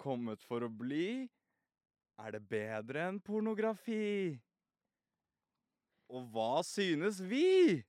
kommet 0.01 0.41
for 0.49 0.65
å 0.65 0.71
bli 0.73 1.29
Er 2.21 2.35
det 2.37 2.43
bedre 2.51 3.07
enn 3.09 3.21
pornografi? 3.25 4.37
Og 6.11 6.27
hva 6.35 6.61
synes 6.67 7.21
vi? 7.31 7.81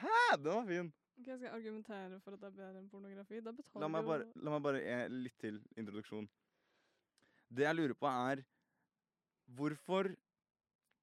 Hæ, 0.00 0.16
den 0.42 0.52
var 0.52 0.66
fin! 0.68 0.88
Ok, 1.16 1.26
jeg 1.30 1.38
skal 1.40 1.54
argumentere 1.56 2.18
for 2.20 2.34
at 2.36 2.40
det 2.42 2.48
er 2.50 2.56
bedre 2.58 2.80
enn 2.82 2.88
pornografi. 2.92 3.38
Da 3.44 3.52
betaler 3.56 3.84
La 3.84 3.88
meg 3.92 4.04
du 4.04 4.10
bare, 4.10 4.26
jo 4.26 4.44
la 4.44 4.52
meg 4.56 4.64
bare 4.66 4.80
eh, 4.84 5.06
litt 5.12 5.36
til 5.40 5.60
introduksjon. 5.80 6.26
Det 7.56 7.64
jeg 7.64 7.78
lurer 7.78 7.94
på, 7.96 8.10
er 8.10 8.42
hvorfor 9.56 10.12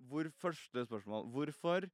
hvor 0.03 0.27
Første 0.35 0.81
spørsmål. 0.83 1.29
Hvorfor 1.31 1.85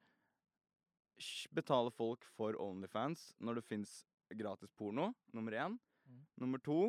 sj- 1.22 1.52
betaler 1.54 1.94
folk 1.94 2.24
for 2.34 2.56
Onlyfans 2.58 3.28
når 3.38 3.60
det 3.60 3.66
fins 3.68 3.92
gratis 4.34 4.72
porno? 4.74 5.12
Nummer 5.36 5.54
én. 5.54 5.76
Mm. 6.10 6.24
Nummer 6.42 6.58
to 6.66 6.80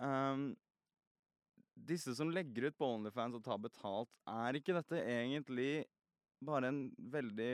ehm, 0.00 0.46
Disse 1.88 2.14
som 2.14 2.30
legger 2.30 2.68
ut 2.68 2.76
på 2.78 2.88
Onlyfans 2.96 3.38
og 3.38 3.44
tar 3.46 3.58
betalt, 3.62 4.12
er 4.28 4.58
ikke 4.58 4.76
dette 4.76 5.00
egentlig 5.00 5.86
bare 6.44 6.70
en 6.72 6.84
veldig 7.12 7.52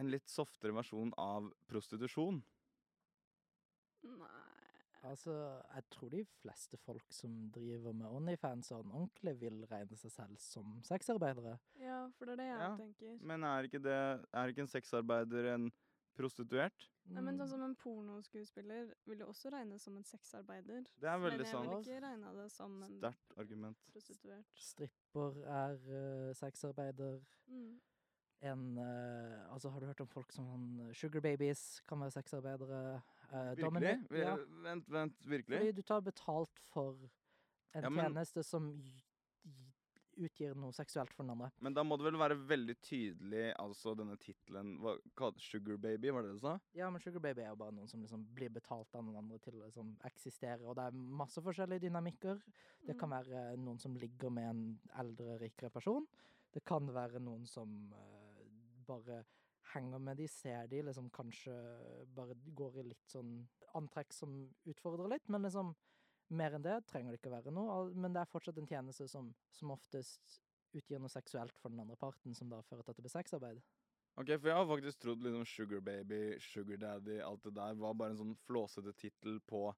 En 0.00 0.08
litt 0.08 0.30
softere 0.32 0.72
versjon 0.72 1.10
av 1.20 1.50
prostitusjon? 1.68 2.38
Nei. 4.08 4.38
Altså, 5.02 5.34
jeg 5.74 5.84
tror 5.90 6.12
de 6.14 6.22
fleste 6.38 6.78
folk 6.80 7.12
som 7.12 7.34
driver 7.52 7.92
med 7.92 8.06
Onlyfans 8.06 8.70
sånn 8.70 8.86
ordentlig, 8.88 9.34
vil 9.40 9.58
regne 9.68 9.98
seg 9.98 10.14
selv 10.14 10.38
som 10.40 10.76
sexarbeidere. 10.86 11.56
Ja, 11.82 12.04
for 12.16 12.30
det 12.30 12.36
er 12.36 12.40
det 12.40 12.46
jeg 12.48 12.60
Ja, 12.62 12.70
tenker. 12.78 13.16
Men 13.32 13.44
er 13.44 13.68
ikke, 13.68 13.82
det, 13.82 13.98
er 14.30 14.52
ikke 14.52 14.62
en 14.64 14.70
sexarbeider 14.70 15.50
en 15.56 15.68
prostituert? 16.16 16.86
Nei, 17.10 17.20
men 17.22 17.36
sånn 17.36 17.46
Mm, 17.46 17.50
som 17.50 17.62
en 17.62 17.74
pornoskuespiller 17.76 18.92
vil 19.06 19.18
jo 19.18 19.26
også 19.26 19.50
regnes 19.52 19.82
som 19.82 19.96
en 19.96 20.04
sexarbeider. 20.04 20.84
Det 21.00 21.08
er 21.08 21.18
veldig 21.18 21.46
sant. 21.46 21.64
men 21.66 21.72
jeg 21.72 21.84
vil 21.84 21.94
ikke 21.96 22.06
regne 22.06 22.34
det 22.42 22.50
som 22.52 22.82
en 22.82 22.98
Sterkt 22.98 23.38
argument. 23.38 23.76
prostituert. 23.92 24.44
Stripper 24.54 25.40
er 25.44 25.74
uh, 25.74 26.32
sexarbeider. 26.34 27.20
Mm. 27.48 27.80
En 28.42 28.78
uh, 28.78 29.52
Altså, 29.54 29.70
har 29.70 29.80
du 29.80 29.86
hørt 29.86 30.00
om 30.00 30.06
folk 30.08 30.32
som 30.32 30.46
han 30.46 30.88
eh, 30.88 30.94
Sugar 30.94 31.20
Babies 31.20 31.80
kan 31.88 32.00
være 32.00 32.10
sexarbeidere? 32.10 33.02
Uh, 33.32 33.54
Virkelig? 33.56 34.06
Vi- 34.10 34.18
Ja, 34.18 34.36
Vent, 34.36 34.88
vent, 34.90 35.16
virkelig? 35.28 35.58
fordi 35.58 35.72
du 35.72 35.82
tar 35.82 36.00
betalt 36.00 36.58
for 36.72 36.92
en 37.74 37.82
Ja, 37.82 37.88
men- 37.88 38.04
tjeneste 38.04 38.42
som 38.42 38.82
utgir 40.16 40.54
noe 40.58 40.72
seksuelt 40.76 41.12
for 41.14 41.24
den 41.24 41.34
andre. 41.34 41.50
Men 41.64 41.74
da 41.76 41.84
må 41.86 41.96
det 41.96 42.06
vel 42.06 42.18
være 42.20 42.36
veldig 42.48 42.76
tydelig, 42.84 43.44
altså 43.60 43.94
denne 43.98 44.16
tittelen 44.20 44.74
Sugar 45.38 45.78
Baby, 45.80 46.10
var 46.12 46.22
det 46.22 46.32
det 46.32 46.40
du 46.40 46.44
sa? 46.44 46.56
Ja, 46.76 46.90
men 46.90 47.00
Sugar 47.00 47.20
Baby 47.24 47.44
er 47.44 47.52
jo 47.52 47.60
bare 47.62 47.74
noen 47.76 47.88
som 47.88 48.02
liksom 48.02 48.24
blir 48.34 48.52
betalt 48.52 48.94
av 48.94 49.04
noen 49.04 49.22
andre 49.24 49.38
til 49.42 49.56
å 49.58 49.64
liksom 49.66 49.94
eksistere, 50.08 50.62
og 50.66 50.76
det 50.76 50.88
er 50.88 50.98
masse 51.22 51.42
forskjellige 51.42 51.86
dynamikker. 51.88 52.42
Det 52.86 52.98
kan 52.98 53.08
Mm. 53.12 53.16
være 53.18 53.56
noen 53.56 53.78
som 53.78 53.94
ligger 53.96 54.30
med 54.30 54.48
en 54.50 54.80
eldre, 54.98 55.38
rikere 55.38 55.70
person. 55.70 56.06
Det 56.52 56.64
kan 56.64 56.86
være 56.86 57.20
noen 57.20 57.46
som 57.46 57.92
uh, 57.92 58.42
bare 58.86 59.24
henger 59.74 59.98
med 59.98 60.16
de, 60.16 60.26
ser 60.28 60.66
de, 60.66 60.82
liksom 60.82 61.10
kanskje 61.10 61.52
bare 62.14 62.34
går 62.54 62.78
i 62.80 62.82
litt 62.90 63.08
sånn 63.08 63.48
antrekk 63.74 64.12
som 64.12 64.34
utfordrer 64.68 65.08
litt, 65.08 65.28
men 65.28 65.42
liksom 65.46 65.74
mer 66.36 66.56
enn 66.56 66.64
det 66.64 66.80
trenger 66.88 67.12
det 67.12 67.20
ikke 67.20 67.34
være 67.34 67.52
noe. 67.54 67.84
Men 67.94 68.14
det 68.14 68.22
er 68.22 68.30
fortsatt 68.30 68.58
en 68.60 68.68
tjeneste 68.68 69.08
som, 69.10 69.30
som 69.52 69.74
oftest 69.74 70.40
utgir 70.72 71.00
noe 71.00 71.12
seksuelt 71.12 71.58
for 71.60 71.72
den 71.72 71.82
andre 71.84 71.98
parten, 72.00 72.34
som 72.34 72.50
da 72.50 72.62
fører 72.64 72.84
til 72.84 72.94
at 72.94 73.00
det 73.00 73.06
blir 73.06 73.14
sexarbeid. 73.14 73.62
Ok, 74.20 74.28
for 74.28 74.50
jeg 74.50 74.56
har 74.58 74.68
faktisk 74.68 75.00
trodd 75.00 75.22
liksom 75.24 75.44
Sugar 75.48 75.80
Baby, 75.84 76.20
Sugar 76.40 76.80
Daddy, 76.80 77.18
alt 77.24 77.44
det 77.46 77.54
der 77.56 77.78
var 77.80 77.96
bare 77.96 78.12
en 78.12 78.20
sånn 78.20 78.34
flåsete 78.44 78.92
tittel 79.00 79.38
på 79.48 79.70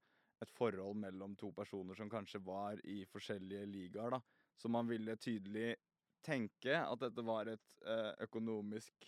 et 0.42 0.50
forhold 0.50 0.98
mellom 0.98 1.36
to 1.38 1.52
personer 1.54 1.94
som 1.98 2.10
kanskje 2.10 2.42
var 2.42 2.80
i 2.90 3.04
forskjellige 3.10 3.68
ligaer, 3.70 4.16
da. 4.16 4.20
Så 4.58 4.70
man 4.70 4.90
ville 4.90 5.14
tydelig 5.18 5.76
tenke 6.24 6.80
at 6.80 7.02
dette 7.02 7.22
var 7.26 7.50
et 7.50 7.78
eh, 7.86 8.10
økonomisk 8.26 9.06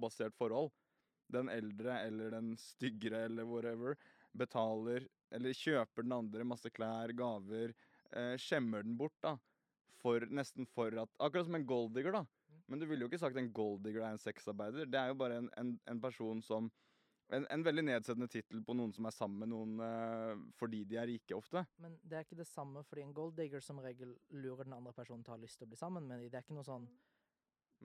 basert 0.00 0.36
forhold. 0.36 0.72
Den 1.32 1.48
eldre 1.52 1.98
eller 2.04 2.32
den 2.36 2.52
styggere 2.60 3.24
eller 3.28 3.48
whatever 3.48 3.96
betaler 4.38 5.08
eller 5.34 5.56
kjøper 5.56 6.06
den 6.06 6.14
andre 6.14 6.46
masse 6.46 6.70
klær, 6.70 7.12
gaver, 7.16 7.74
eh, 8.14 8.34
skjemmer 8.40 8.86
den 8.86 8.96
bort, 8.98 9.16
da. 9.24 9.36
For, 10.04 10.20
nesten 10.28 10.66
for 10.68 10.92
at 11.00 11.12
Akkurat 11.22 11.46
som 11.48 11.56
en 11.56 11.66
golddigger, 11.66 12.12
da. 12.12 12.24
Men 12.68 12.80
du 12.80 12.86
ville 12.86 13.04
jo 13.04 13.10
ikke 13.10 13.20
sagt 13.20 13.38
en 13.40 13.52
golddigger 13.52 14.04
er 14.04 14.14
en 14.14 14.20
sexarbeider. 14.20 14.88
Det 14.88 15.00
er 15.00 15.10
jo 15.10 15.20
bare 15.20 15.40
en, 15.40 15.50
en, 15.60 15.74
en 15.90 16.00
person 16.00 16.42
som 16.44 16.70
en, 17.32 17.46
en 17.50 17.64
veldig 17.64 17.84
nedsettende 17.88 18.28
tittel 18.28 18.60
på 18.64 18.76
noen 18.76 18.92
som 18.94 19.08
er 19.08 19.14
sammen 19.16 19.40
med 19.42 19.50
noen 19.52 19.80
eh, 19.84 20.44
fordi 20.60 20.82
de 20.88 20.98
er 21.00 21.08
rike, 21.08 21.36
ofte. 21.36 21.64
Men 21.82 21.96
det 22.02 22.18
er 22.18 22.26
ikke 22.26 22.40
det 22.40 22.48
samme, 22.48 22.84
fordi 22.88 23.04
en 23.06 23.16
golddigger 23.16 23.64
som 23.64 23.80
regel 23.84 24.14
lurer 24.36 24.68
den 24.68 24.76
andre 24.76 24.92
personen 24.96 25.24
til 25.24 25.34
å 25.34 25.38
ha 25.38 25.42
lyst 25.42 25.60
til 25.60 25.68
å 25.68 25.72
bli 25.72 25.80
sammen 25.80 26.08
med 26.08 26.20
dem. 26.20 26.30
Det 26.32 26.40
er 26.40 26.46
ikke 26.46 26.58
noe 26.58 26.68
sånn 26.68 26.88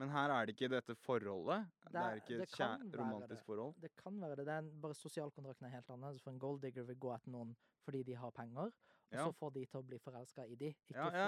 Men 0.00 0.08
her 0.14 0.32
er 0.32 0.46
det 0.48 0.54
ikke 0.56 0.68
dette 0.72 0.94
forholdet. 0.96 1.66
Det, 1.84 1.92
Det 1.92 2.00
er 2.00 2.20
ikke 2.20 2.36
det 2.40 2.46
et 2.48 2.94
romantisk 2.98 3.40
det. 3.40 3.46
forhold. 3.46 3.74
Det 3.82 3.90
kan 4.00 4.20
være 4.22 4.36
det. 4.38 4.46
det 4.46 4.54
er 4.54 4.62
en, 4.64 4.70
bare 4.80 4.94
Sosialkontrakten 4.96 5.66
er 5.68 5.74
helt 5.74 5.90
annerledes. 5.92 6.22
For 6.24 6.30
en 6.32 6.38
golddigger 6.40 6.86
vil 6.88 6.96
gå 6.96 7.10
etter 7.14 7.30
noen 7.34 7.50
fordi 7.84 8.02
de 8.06 8.14
har 8.16 8.30
penger, 8.30 8.70
og 8.70 8.72
Ja. 9.12 9.24
så 9.26 9.32
får 9.32 9.50
de 9.54 9.64
til 9.66 9.80
å 9.80 9.86
bli 9.86 9.98
forelska 9.98 10.44
i 10.46 10.54
de. 10.54 10.68
Ikke 10.88 10.94
Ja, 10.94 11.04
for- 11.04 11.18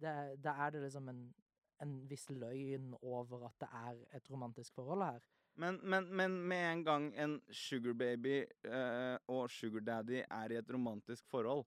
ja, 0.00 0.12
er- 0.32 0.36
Da 0.36 0.50
er 0.66 0.70
det 0.70 0.82
liksom 0.82 1.08
en, 1.08 1.34
en 1.80 2.08
viss 2.08 2.26
løgn 2.30 2.94
over 3.02 3.46
at 3.46 3.58
det 3.60 3.68
er 3.72 4.16
et 4.16 4.30
romantisk 4.30 4.72
forhold 4.74 5.02
her. 5.02 5.20
Men, 5.58 5.80
men, 5.82 6.08
men 6.14 6.30
med 6.48 6.72
en 6.72 6.84
gang 6.84 7.14
en 7.16 7.40
sugar 7.50 7.94
baby 7.94 8.44
eh, 8.64 9.18
og 9.28 9.50
sugar 9.50 9.80
daddy 9.80 10.22
er 10.30 10.52
i 10.52 10.56
et 10.56 10.70
romantisk 10.70 11.26
forhold, 11.28 11.64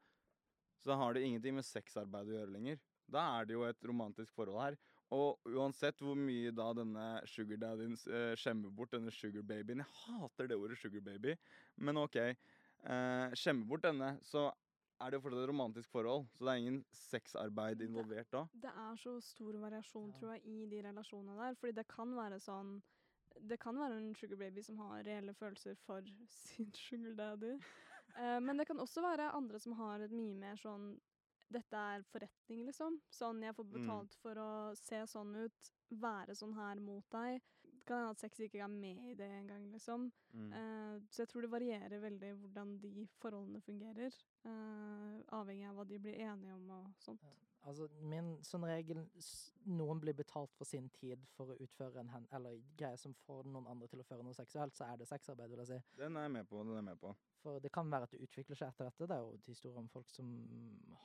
så 0.78 0.95
har 0.95 1.14
det 1.14 1.24
ingenting 1.24 1.56
med 1.56 1.64
sexarbeid 1.66 2.28
å 2.28 2.38
gjøre 2.38 2.52
lenger. 2.54 2.80
Da 3.12 3.39
er 3.39 3.45
det 3.45 3.54
jo 3.54 3.64
et 3.64 3.84
romantisk 3.86 4.34
forhold 4.34 4.62
her. 4.62 4.78
Og 5.16 5.39
uansett 5.49 6.01
hvor 6.05 6.18
mye 6.18 6.51
da 6.53 6.68
denne 6.78 7.05
sugar 7.26 7.57
daddyen 7.64 7.95
eh, 8.14 8.36
skjemmer 8.38 8.70
bort 8.70 8.91
denne 8.93 9.10
sugar 9.12 9.41
babyen 9.41 9.82
Jeg 9.82 9.93
hater 10.05 10.49
det 10.51 10.57
ordet 10.60 10.78
sugar 10.78 11.01
baby, 11.01 11.34
men 11.82 11.97
OK. 11.97 12.18
Uh, 12.80 13.28
skjemmer 13.36 13.66
bort 13.68 13.84
denne, 13.84 14.14
så 14.24 14.45
er 15.01 15.10
det 15.12 15.18
jo 15.18 15.24
fortsatt 15.26 15.43
et 15.43 15.49
romantisk 15.51 15.89
forhold. 15.91 16.28
Så 16.36 16.45
det 16.45 16.51
er 16.53 16.62
ingen 16.62 16.80
sexarbeid 16.95 17.82
involvert 17.84 18.30
da. 18.32 18.45
Det 18.53 18.72
er 18.72 18.95
så 19.01 19.18
stor 19.24 19.57
variasjon, 19.60 20.10
Ja. 20.14 20.18
tror 20.20 20.32
jeg, 20.36 20.45
i 20.45 20.66
de 20.72 20.82
relasjonene 20.86 21.36
der. 21.39 21.57
Fordi 21.60 21.74
det 21.80 21.88
kan 21.88 22.16
være 22.16 22.39
sånn 22.39 22.82
Det 23.47 23.60
kan 23.62 23.78
være 23.78 23.95
en 24.01 24.16
sugar 24.18 24.36
baby 24.41 24.62
som 24.66 24.78
har 24.82 25.03
reelle 25.05 25.34
følelser 25.38 25.76
for 25.86 26.01
sin 26.28 26.72
sugar 26.76 27.14
daddy. 27.16 27.53
Eh, 28.18 28.39
men 28.43 28.57
det 28.57 28.66
kan 28.68 28.80
også 28.82 29.01
være 29.05 29.30
andre 29.38 29.60
som 29.62 29.74
har 29.78 30.01
et 30.03 30.12
mye 30.12 30.34
mer 30.36 30.57
sånn 30.60 30.95
Dette 31.50 31.74
er 31.76 32.04
forretning, 32.12 32.66
liksom. 32.68 33.00
Sånn 33.10 33.41
jeg 33.41 33.56
får 33.56 33.66
Mm. 33.66 33.72
betalt 33.74 34.14
for 34.22 34.36
å 34.36 34.76
se 34.78 35.00
sånn 35.08 35.36
ut, 35.36 35.72
være 35.91 36.36
sånn 36.38 36.54
her 36.54 36.80
mot 36.80 37.04
deg. 37.10 37.41
Det 37.64 37.86
kan 37.86 37.97
hende 37.97 38.12
at 38.12 38.20
sex 38.20 38.39
ikke 38.39 38.62
er 38.64 38.68
med 38.68 38.97
i 39.10 39.14
det 39.16 39.30
engang, 39.30 39.72
liksom. 39.72 40.12
Mm. 40.34 40.52
Uh, 40.54 41.00
så 41.10 41.24
jeg 41.24 41.30
tror 41.30 41.41
det 41.41 41.50
varierer 41.50 42.00
veldig 42.04 42.34
hvordan 42.39 42.80
de 42.82 43.08
forholdene 43.20 43.62
fungerer. 43.62 44.14
Uh, 44.45 45.24
avhengig 45.34 45.68
av 45.70 45.76
hva 45.76 45.88
de 45.88 45.97
blir 45.97 46.14
enige 46.20 46.54
om 46.54 46.70
og 46.70 46.93
sånt. 47.00 47.22
Altså, 47.68 47.88
min 48.01 48.38
som 48.43 48.64
regel 48.64 49.01
Noen 49.66 49.99
blir 49.99 50.14
betalt 50.16 50.53
for 50.55 50.64
sin 50.66 50.88
tid 50.89 51.26
for 51.36 51.51
å 51.51 51.57
utføre 51.60 51.99
en 51.99 52.10
hen, 52.10 52.28
eller 52.34 52.62
greie 52.80 52.97
som 52.97 53.14
får 53.26 53.43
noen 53.51 53.68
andre 53.68 53.88
til 53.91 53.99
å 53.99 54.05
føre 54.07 54.24
noe 54.24 54.34
seksuelt, 54.34 54.74
så 54.78 54.86
er 54.88 54.97
det 54.97 55.07
sexarbeid, 55.10 55.49
vil 55.51 55.60
jeg 55.60 55.68
si. 55.68 55.80
Den 55.99 56.16
er 56.18 56.22
jeg 56.22 56.32
med 56.32 56.47
på. 56.47 56.64
den 56.64 56.72
er 56.72 56.76
jeg 56.80 56.84
med 56.88 56.99
på. 56.99 57.12
For 57.43 57.60
det 57.60 57.72
kan 57.72 57.91
være 57.91 58.03
at 58.07 58.12
det 58.12 58.22
utvikler 58.24 58.55
seg 58.55 58.70
etter 58.72 58.86
dette. 58.88 59.07
Det 59.07 59.16
er 59.18 59.20
jo 59.26 59.38
historier 59.45 59.78
om 59.78 59.89
folk 59.89 60.10
som 60.10 60.32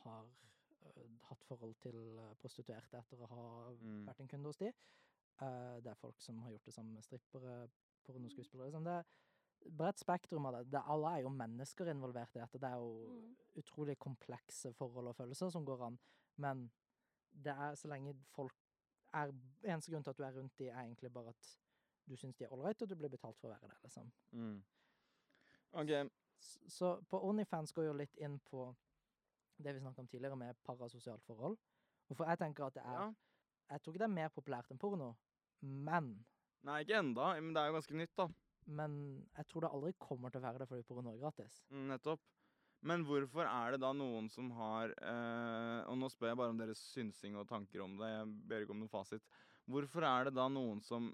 har 0.05 0.25
uh, 0.25 1.19
hatt 1.29 1.45
forhold 1.45 1.75
til 1.83 1.99
prostituerte 2.41 2.99
etter 3.03 3.21
å 3.27 3.27
ha 3.35 3.45
Mm. 3.81 4.07
vært 4.07 4.21
en 4.21 4.29
kunde 4.29 4.47
hos 4.47 4.57
de. 4.63 4.73
Uh, 5.43 5.81
det 5.83 5.91
er 5.91 5.95
folk 6.01 6.21
som 6.23 6.39
har 6.43 6.51
gjort 6.55 6.65
det 6.65 6.75
sammen 6.75 6.95
med 6.95 7.03
strippere, 7.05 7.69
pornoskuespillere. 8.07 8.67
Liksom. 8.71 8.85
Det 8.85 8.93
er 8.93 9.71
bredt 9.77 9.99
spektrum 9.99 10.47
av 10.47 10.53
det. 10.61 10.71
det. 10.71 10.83
Alle 10.87 11.17
er 11.19 11.23
jo 11.23 11.29
mennesker 11.35 11.91
involvert 11.91 12.37
i 12.37 12.41
dette. 12.41 12.59
Det 12.59 12.71
er 12.71 12.77
jo 12.77 13.11
Mm. 13.11 13.37
utrolig 13.57 13.99
komplekse 13.99 14.73
forhold 14.73 15.09
og 15.09 15.17
følelser 15.17 15.51
som 15.51 15.65
går 15.65 15.83
an. 15.87 15.99
Men 16.37 16.73
det 17.45 17.53
er 17.53 17.75
så 17.75 17.89
lenge 17.89 18.15
folk 18.35 18.55
er 19.15 19.31
Eneste 19.63 19.93
grunn 19.93 20.03
til 20.03 20.11
at 20.11 20.19
du 20.19 20.25
er 20.27 20.35
rundt 20.35 20.59
de, 20.59 20.69
er 20.69 20.81
egentlig 20.83 21.13
bare 21.13 21.29
at 21.29 21.51
du 22.07 22.17
syns 22.17 22.37
de 22.37 22.45
er 22.45 22.53
ålreite, 22.53 22.83
og 22.83 22.91
du 22.91 22.97
blir 22.99 23.09
betalt 23.09 23.39
for 23.41 23.49
å 23.49 23.53
være 23.55 23.69
der, 23.71 23.79
liksom. 23.87 24.11
Mm. 24.33 24.59
OK. 25.81 25.93
Så, 26.39 26.59
Så 26.69 26.91
på 27.09 27.21
Onlyfans 27.25 27.73
går 27.73 27.87
jo 27.89 27.95
litt 27.97 28.17
inn 28.21 28.39
på 28.51 28.67
det 29.57 29.75
vi 29.75 29.81
snakket 29.81 30.03
om 30.03 30.09
tidligere, 30.11 30.37
med 30.37 30.59
parasosialt 30.67 31.25
forhold. 31.25 31.57
Hvorfor 32.07 32.29
jeg 32.29 32.39
tenker 32.39 32.67
at 32.67 32.75
det 32.75 32.83
er 32.85 33.01
Ja. 33.01 33.13
Jeg 33.71 33.81
tror 33.81 33.93
ikke 33.93 33.99
det 34.03 34.11
er 34.11 34.19
mer 34.21 34.29
populært 34.29 34.71
enn 34.71 34.79
porno, 34.79 35.15
men 35.61 36.27
Nei, 36.65 36.81
ikke 36.81 36.99
enda, 36.99 37.41
men 37.41 37.55
det 37.55 37.61
er 37.61 37.67
jo 37.67 37.77
ganske 37.77 37.97
nytt, 37.97 38.13
da. 38.17 38.27
Men 38.67 38.93
jeg 39.37 39.47
tror 39.47 39.61
det 39.61 39.71
aldri 39.73 39.93
kommer 40.01 40.33
til 40.33 40.41
å 40.41 40.45
være 40.45 40.59
det 40.59 40.69
fordi 40.69 40.83
porno 40.83 41.13
er 41.13 41.19
gratis. 41.21 41.63
Mm, 41.71 41.89
Nettopp. 41.89 42.21
Men 42.85 43.05
hvorfor 43.09 43.49
er 43.49 43.75
det 43.75 43.81
da 43.81 43.91
noen 43.97 44.29
som 44.33 44.51
har 44.59 44.93
eh, 44.93 45.81
Og 45.89 45.97
nå 45.97 46.11
spør 46.13 46.33
jeg 46.33 46.41
bare 46.41 46.53
om 46.53 46.61
deres 46.61 46.83
synsing 46.93 47.39
og 47.41 47.49
tanker 47.49 47.85
om 47.85 47.97
det, 48.01 48.11
jeg 48.13 48.33
ber 48.51 48.65
ikke 48.65 48.75
om 48.77 48.83
noen 48.83 48.93
fasit. 48.93 49.25
Hvorfor 49.71 50.05
er 50.05 50.29
det 50.29 50.35
da 50.37 50.49
noen 50.53 50.83
som 50.85 51.09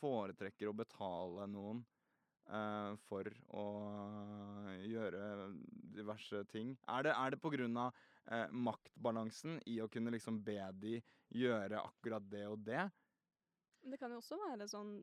foretrekker 0.00 0.70
å 0.70 0.76
betale 0.76 1.44
noen 1.52 1.82
eh, 2.48 2.94
for 3.08 3.28
å 3.52 3.66
gjøre 4.80 5.50
diverse 5.92 6.40
ting? 6.52 6.72
Er 6.88 7.04
det, 7.04 7.14
det 7.34 7.42
på 7.44 7.52
grunn 7.52 7.76
av 7.84 8.00
eh, 8.32 8.48
maktbalansen 8.48 9.60
i 9.68 9.76
å 9.84 9.90
kunne 9.92 10.14
liksom 10.16 10.40
be 10.46 10.56
de 10.80 10.96
gjøre 11.36 11.84
akkurat 11.84 12.32
det 12.32 12.46
og 12.48 12.64
det? 12.64 12.86
Det 13.80 14.00
kan 14.00 14.12
jo 14.12 14.20
også 14.20 14.40
være 14.40 14.68
sånn 14.68 14.96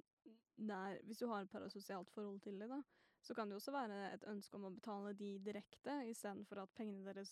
der, 0.58 0.98
Hvis 1.06 1.22
du 1.22 1.28
har 1.30 1.46
et 1.46 1.54
parasosialt 1.54 2.10
forhold 2.14 2.42
til 2.42 2.58
det, 2.58 2.70
da, 2.74 2.82
så 3.28 3.36
kan 3.36 3.50
det 3.50 3.58
jo 3.58 3.62
også 3.62 3.76
være 3.76 4.02
et 4.16 4.26
ønske 4.32 4.56
om 4.58 4.68
å 4.70 4.74
betale 4.74 5.14
de 5.20 5.34
direkte, 5.44 6.00
istedenfor 6.08 6.64
at 6.64 6.76
pengene 6.78 7.04
deres 7.08 7.32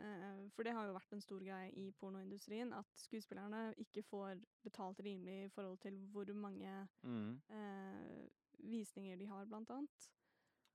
eh, 0.00 0.44
For 0.56 0.64
det 0.64 0.72
har 0.76 0.88
jo 0.88 0.94
vært 0.96 1.12
en 1.12 1.24
stor 1.24 1.42
greie 1.44 1.72
i 1.76 1.90
pornoindustrien, 2.00 2.72
at 2.72 3.02
skuespillerne 3.04 3.74
ikke 3.84 4.06
får 4.08 4.40
betalt 4.64 5.02
rimelig 5.04 5.42
i 5.44 5.50
forhold 5.52 5.78
til 5.84 5.98
hvor 6.14 6.32
mange 6.34 6.72
Mm. 7.02 7.40
eh, 7.50 8.28
visninger 8.58 9.16
de 9.20 9.26
har, 9.30 9.44
blant 9.46 9.70
annet. 9.70 10.08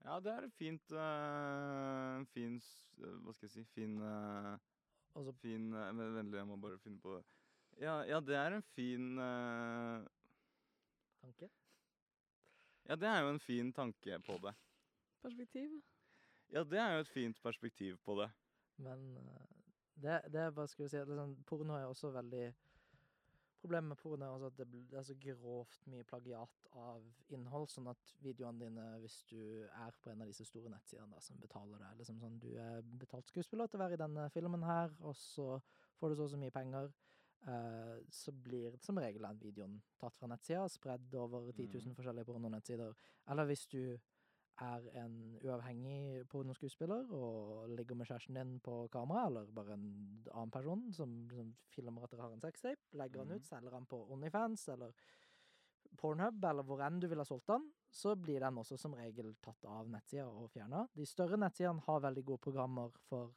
Ja, 0.04 0.20
det 0.20 0.32
er 0.34 0.45
et 0.45 0.54
fint 0.60 0.91
uh, 0.91 2.24
fin 2.34 2.58
eh, 2.60 3.18
Hva 3.24 3.32
skal 3.34 3.47
jeg 3.47 3.54
si 3.54 3.64
Fin 3.72 3.93
uh, 4.04 4.58
altså, 5.16 5.32
Fin 5.39 5.70
uh, 5.72 5.91
Vennlig, 5.95 6.38
jeg 6.41 6.47
må 6.49 6.58
bare 6.60 6.80
finne 6.84 6.99
på 6.99 7.14
det. 7.16 7.24
Ja, 7.80 8.01
ja 8.04 8.20
det 8.20 8.36
er 8.36 8.58
en 8.58 8.66
fin 8.76 9.14
uh, 9.18 10.04
tanke. 11.24 11.47
Ja, 12.90 12.96
det 13.00 13.08
er 13.08 13.20
jo 13.24 13.30
en 13.34 13.40
fin 13.40 13.74
tanke 13.74 14.20
på 14.28 14.38
det. 14.44 14.54
Perspektiv. 15.24 15.82
Ja, 16.52 16.64
det 16.64 16.80
er 16.80 16.94
jo 16.94 17.06
et 17.06 17.08
fint 17.08 17.42
perspektiv 17.44 17.98
på 18.06 18.18
det. 18.22 18.30
Men 18.78 19.18
eh, 19.18 19.64
det, 19.96 20.22
det 20.34 20.42
er 20.42 20.52
bare 20.52 20.68
skulle 20.68 20.90
si 20.90 21.00
at 21.00 21.08
liksom, 21.08 21.38
Porno 21.48 21.78
er 21.78 21.86
også 21.86 22.12
veldig 22.12 22.52
Problemet 23.64 23.88
med 23.88 23.96
porno 23.96 24.26
er 24.26 24.30
også 24.30 24.46
at 24.46 24.58
det, 24.58 24.80
det 24.92 24.98
er 25.00 25.04
så 25.08 25.14
grovt 25.16 25.86
mye 25.88 26.04
plagiat 26.04 26.66
av 26.76 27.06
innhold, 27.32 27.70
sånn 27.72 27.86
at 27.88 28.10
videoene 28.20 28.60
dine, 28.60 28.88
hvis 29.00 29.22
du 29.30 29.38
er 29.64 29.94
på 30.04 30.12
en 30.12 30.26
av 30.26 30.28
disse 30.28 30.44
store 30.50 30.68
nettsidene 30.74 31.16
da, 31.16 31.22
som 31.24 31.40
betaler 31.40 31.80
deg 31.80 32.02
liksom 32.02 32.18
sånn, 32.20 32.36
Du 32.44 32.50
er 32.60 32.82
betalt 33.00 33.32
skuespiller 33.32 33.72
til 33.72 33.80
å 33.80 33.86
være 33.86 33.96
i 33.96 34.02
denne 34.02 34.26
filmen 34.36 34.68
her, 34.68 34.92
og 35.00 35.16
så 35.16 35.62
får 35.96 36.12
du 36.12 36.18
så 36.20 36.26
og 36.28 36.34
så 36.34 36.42
mye 36.42 36.52
penger. 36.52 36.92
Eh, 37.48 38.00
så 38.10 38.32
blir 38.32 38.78
som 38.82 38.98
regel 38.98 39.22
den 39.22 39.39
videoen 39.41 39.82
tatt 40.00 40.16
fra 40.18 40.28
nettsida, 40.32 40.68
spredd 40.70 41.14
over 41.16 41.52
10 41.52 41.68
000 41.68 41.88
Mhm. 41.88 41.96
forskjellige 41.96 42.26
pornonettsider. 42.26 42.94
Eller 43.30 43.46
hvis 43.46 43.68
du 43.68 43.98
er 44.62 44.84
en 45.02 45.39
uavhengig 45.44 46.28
pornoskuespiller 46.30 47.12
og 47.12 47.70
ligger 47.70 47.96
med 47.96 48.06
kjæresten 48.08 48.36
din 48.38 48.60
på 48.60 48.88
kamera, 48.91 49.26
eller 49.28 49.46
bare 49.52 49.74
en 49.74 50.24
annen 50.34 50.52
person 50.52 50.91
som, 50.94 51.28
som 51.32 51.56
filmer 51.74 52.04
at 52.04 52.12
dere 52.12 52.22
har 52.22 52.34
en 52.34 52.39
sextape, 52.41 52.82
legger 52.94 53.24
den 53.26 53.36
ut, 53.39 53.46
selger 53.46 53.72
den 53.72 53.86
på 53.89 54.04
Onlyfans 54.14 54.68
eller 54.70 54.94
Pornhub, 55.98 56.44
eller 56.46 56.64
hvor 56.66 56.82
enn 56.82 57.00
du 57.00 57.08
vil 57.08 57.18
ha 57.22 57.26
solgt 57.26 57.48
den, 57.48 57.68
så 57.94 58.16
blir 58.16 58.39
den 58.41 58.58
også 58.58 58.78
som 58.82 58.94
regel 58.98 59.36
tatt 59.41 59.66
av 59.70 59.89
nettsida 59.94 60.26
og 60.26 60.50
fjerna. 60.50 60.88
De 60.96 61.06
større 61.06 61.38
nettsidene 61.38 61.82
har 61.86 62.00
veldig 62.02 62.24
gode 62.26 62.41
programmer 62.41 62.89
for 63.10 63.34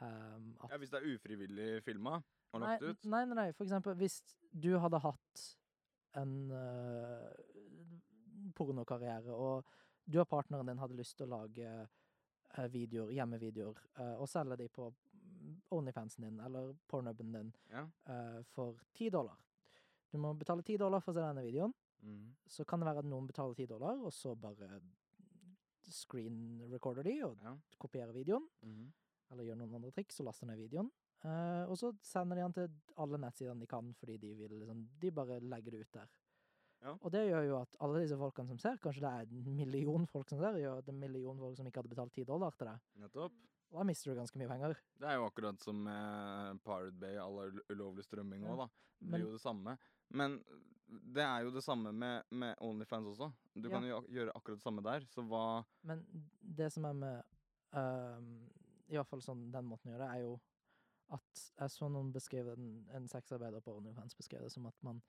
um, 0.00 0.56
at 0.62 0.70
Ja, 0.70 0.78
Hvis 0.78 0.90
det 0.90 1.00
er 1.00 1.14
ufrivillig 1.16 1.82
filma 1.86 2.20
nei, 2.62 2.74
lagt 2.78 2.82
ut. 2.82 3.04
Nei, 3.10 3.24
nei, 3.26 3.34
nei, 3.34 3.52
for 3.52 3.64
eksempel 3.64 3.94
hvis 3.98 4.20
du 4.52 4.78
hadde 4.78 5.00
hatt 5.02 5.44
en 6.20 6.34
uh, 6.52 7.30
pornokarriere, 8.54 9.34
og 9.34 9.64
du 10.06 10.20
og 10.20 10.28
partneren 10.28 10.66
din 10.68 10.78
hadde 10.78 10.96
lyst 10.98 11.16
til 11.18 11.26
å 11.26 11.40
lage 11.40 11.70
uh, 11.88 12.66
videoer, 12.70 13.10
hjemmevideoer, 13.16 13.80
uh, 13.98 14.14
og 14.20 14.28
selge 14.30 14.56
de 14.62 14.68
på 14.68 14.92
Onlyfansen 15.74 16.24
din 16.24 16.38
eller 16.40 16.70
pornhuben 16.88 17.32
din 17.34 17.50
Ja. 17.68 17.82
for 18.54 18.78
ti 18.94 19.10
dollar. 19.10 19.36
Du 20.10 20.16
må 20.18 20.30
betale 20.38 20.62
ti 20.62 20.76
dollar 20.80 21.00
for 21.04 21.12
å 21.12 21.14
se 21.18 21.20
denne 21.20 21.42
videoen. 21.44 21.74
Mm. 22.00 22.30
Så 22.46 22.64
kan 22.64 22.80
det 22.80 22.86
være 22.86 23.02
at 23.02 23.08
noen 23.10 23.26
betaler 23.26 23.54
ti 23.58 23.66
dollar, 23.66 23.98
og 24.00 24.12
så 24.12 24.32
bare 24.40 24.80
screen 25.90 26.62
recorder 26.72 27.02
de 27.02 27.16
og 27.26 27.36
Ja. 27.42 27.56
kopierer 27.78 28.12
videoen. 28.12 28.46
Mm. 28.62 28.92
Eller 29.32 29.44
gjør 29.44 29.56
noen 29.56 29.74
andre 29.74 29.90
triks 29.90 30.20
og 30.20 30.26
laster 30.26 30.46
ned 30.46 30.56
videoen. 30.58 30.90
Eh, 31.24 31.64
og 31.70 31.76
så 31.80 31.92
sender 32.04 32.36
de 32.36 32.42
den 32.44 32.52
til 32.52 32.68
alle 33.00 33.18
nettsidene 33.22 33.60
de 33.64 33.66
kan, 33.70 33.94
fordi 33.96 34.18
de 34.20 34.34
vil 34.36 34.50
liksom 34.60 34.82
De 35.00 35.10
bare 35.10 35.40
legger 35.40 35.70
det 35.72 35.80
ut 35.86 35.92
der. 35.96 36.10
Ja. 36.84 36.92
Og 37.00 37.10
det 37.14 37.22
gjør 37.30 37.46
jo 37.48 37.56
at 37.62 37.76
alle 37.80 38.02
disse 38.02 38.18
folkene 38.20 38.48
som 38.52 38.58
ser, 38.60 38.76
kanskje 38.76 39.00
det 39.00 39.10
er 39.10 39.30
en 39.32 39.56
million 39.56 40.04
folk 40.06 40.28
som 40.28 40.38
ser, 40.42 40.58
gjør 40.60 40.82
at 40.82 40.88
en 40.92 40.98
million 41.00 41.38
folk 41.40 41.56
som 41.56 41.66
ikke 41.66 41.80
hadde 41.80 41.88
betalt 41.94 42.12
ti 42.12 42.24
dollar 42.28 42.52
til 42.58 42.68
det. 42.68 42.76
Nettopp. 43.00 43.32
Og 43.72 43.78
da 43.80 43.84
mister 43.88 44.12
du 44.12 44.18
ganske 44.20 44.38
mye 44.38 44.50
penger. 44.52 44.76
Det 45.00 45.08
er 45.08 45.16
jo 45.16 45.24
akkurat 45.30 45.64
som 45.64 45.80
med 45.82 46.60
Pirate 46.62 46.98
Bay 47.00 47.16
all 47.18 47.56
ulovlig 47.72 48.04
strømming 48.04 48.44
Ja, 48.44 48.52
òg, 48.52 48.58
da. 48.58 48.68
Det 49.00 49.10
men- 49.10 49.20
jo 49.24 49.32
det 49.32 49.40
samme. 49.40 49.78
Men 50.10 50.36
det 51.14 51.24
er 51.24 51.42
jo 51.42 51.50
det 51.50 51.64
samme 51.64 51.90
med, 51.92 52.22
med 52.30 52.54
Onlyfans 52.60 53.06
også. 53.16 53.32
Du 53.56 53.68
Ja. 53.68 53.74
kan 53.78 53.88
jo 53.88 54.02
gjøre 54.12 54.30
akkurat 54.36 54.58
det 54.60 54.62
samme 54.62 54.82
der. 54.82 55.00
Så 55.08 55.22
hva 55.26 55.64
Men 55.82 56.04
det 56.42 56.70
som 56.72 56.84
er 56.84 56.92
med 56.92 57.24
uh, 57.72 58.20
I 58.90 58.94
hvert 58.94 59.08
fall 59.08 59.20
sånn 59.22 59.50
den 59.50 59.64
måten 59.64 59.88
å 59.90 59.96
gjøre 59.96 60.06
det, 60.06 60.16
er 60.18 60.20
jo 60.22 60.38
at 61.12 61.42
jeg 61.60 61.70
så 61.70 61.88
noen 61.92 62.12
beskrive 62.12 62.52
en, 62.56 62.86
en 62.96 63.08
sexarbeider 63.08 63.60
på 63.60 63.74
OnlyFans 63.76 64.14
beskrev 64.16 64.42
det 64.42 64.52
som 64.52 64.66
at 64.66 64.74
man 64.82 65.02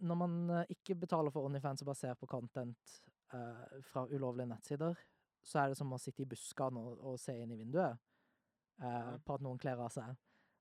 Når 0.00 0.14
man 0.16 0.50
eh, 0.50 0.66
ikke 0.70 0.94
betaler 0.94 1.30
for 1.34 1.44
OnlyFans 1.48 1.82
og 1.82 1.86
bare 1.86 1.96
ser 1.98 2.14
på 2.14 2.26
content 2.30 3.00
eh, 3.34 3.80
fra 3.90 4.04
ulovlige 4.06 4.46
nettsider, 4.46 4.94
så 5.42 5.58
er 5.58 5.68
det 5.72 5.76
som 5.78 5.90
å 5.92 5.98
sitte 5.98 6.22
i 6.22 6.26
buskene 6.28 6.78
og, 6.78 7.00
og 7.02 7.18
se 7.18 7.34
inn 7.34 7.50
i 7.50 7.56
vinduet 7.58 7.98
eh, 8.82 9.16
på 9.24 9.34
at 9.34 9.42
noen 9.42 9.58
kler 9.58 9.80
av 9.82 9.90
seg. 9.90 10.14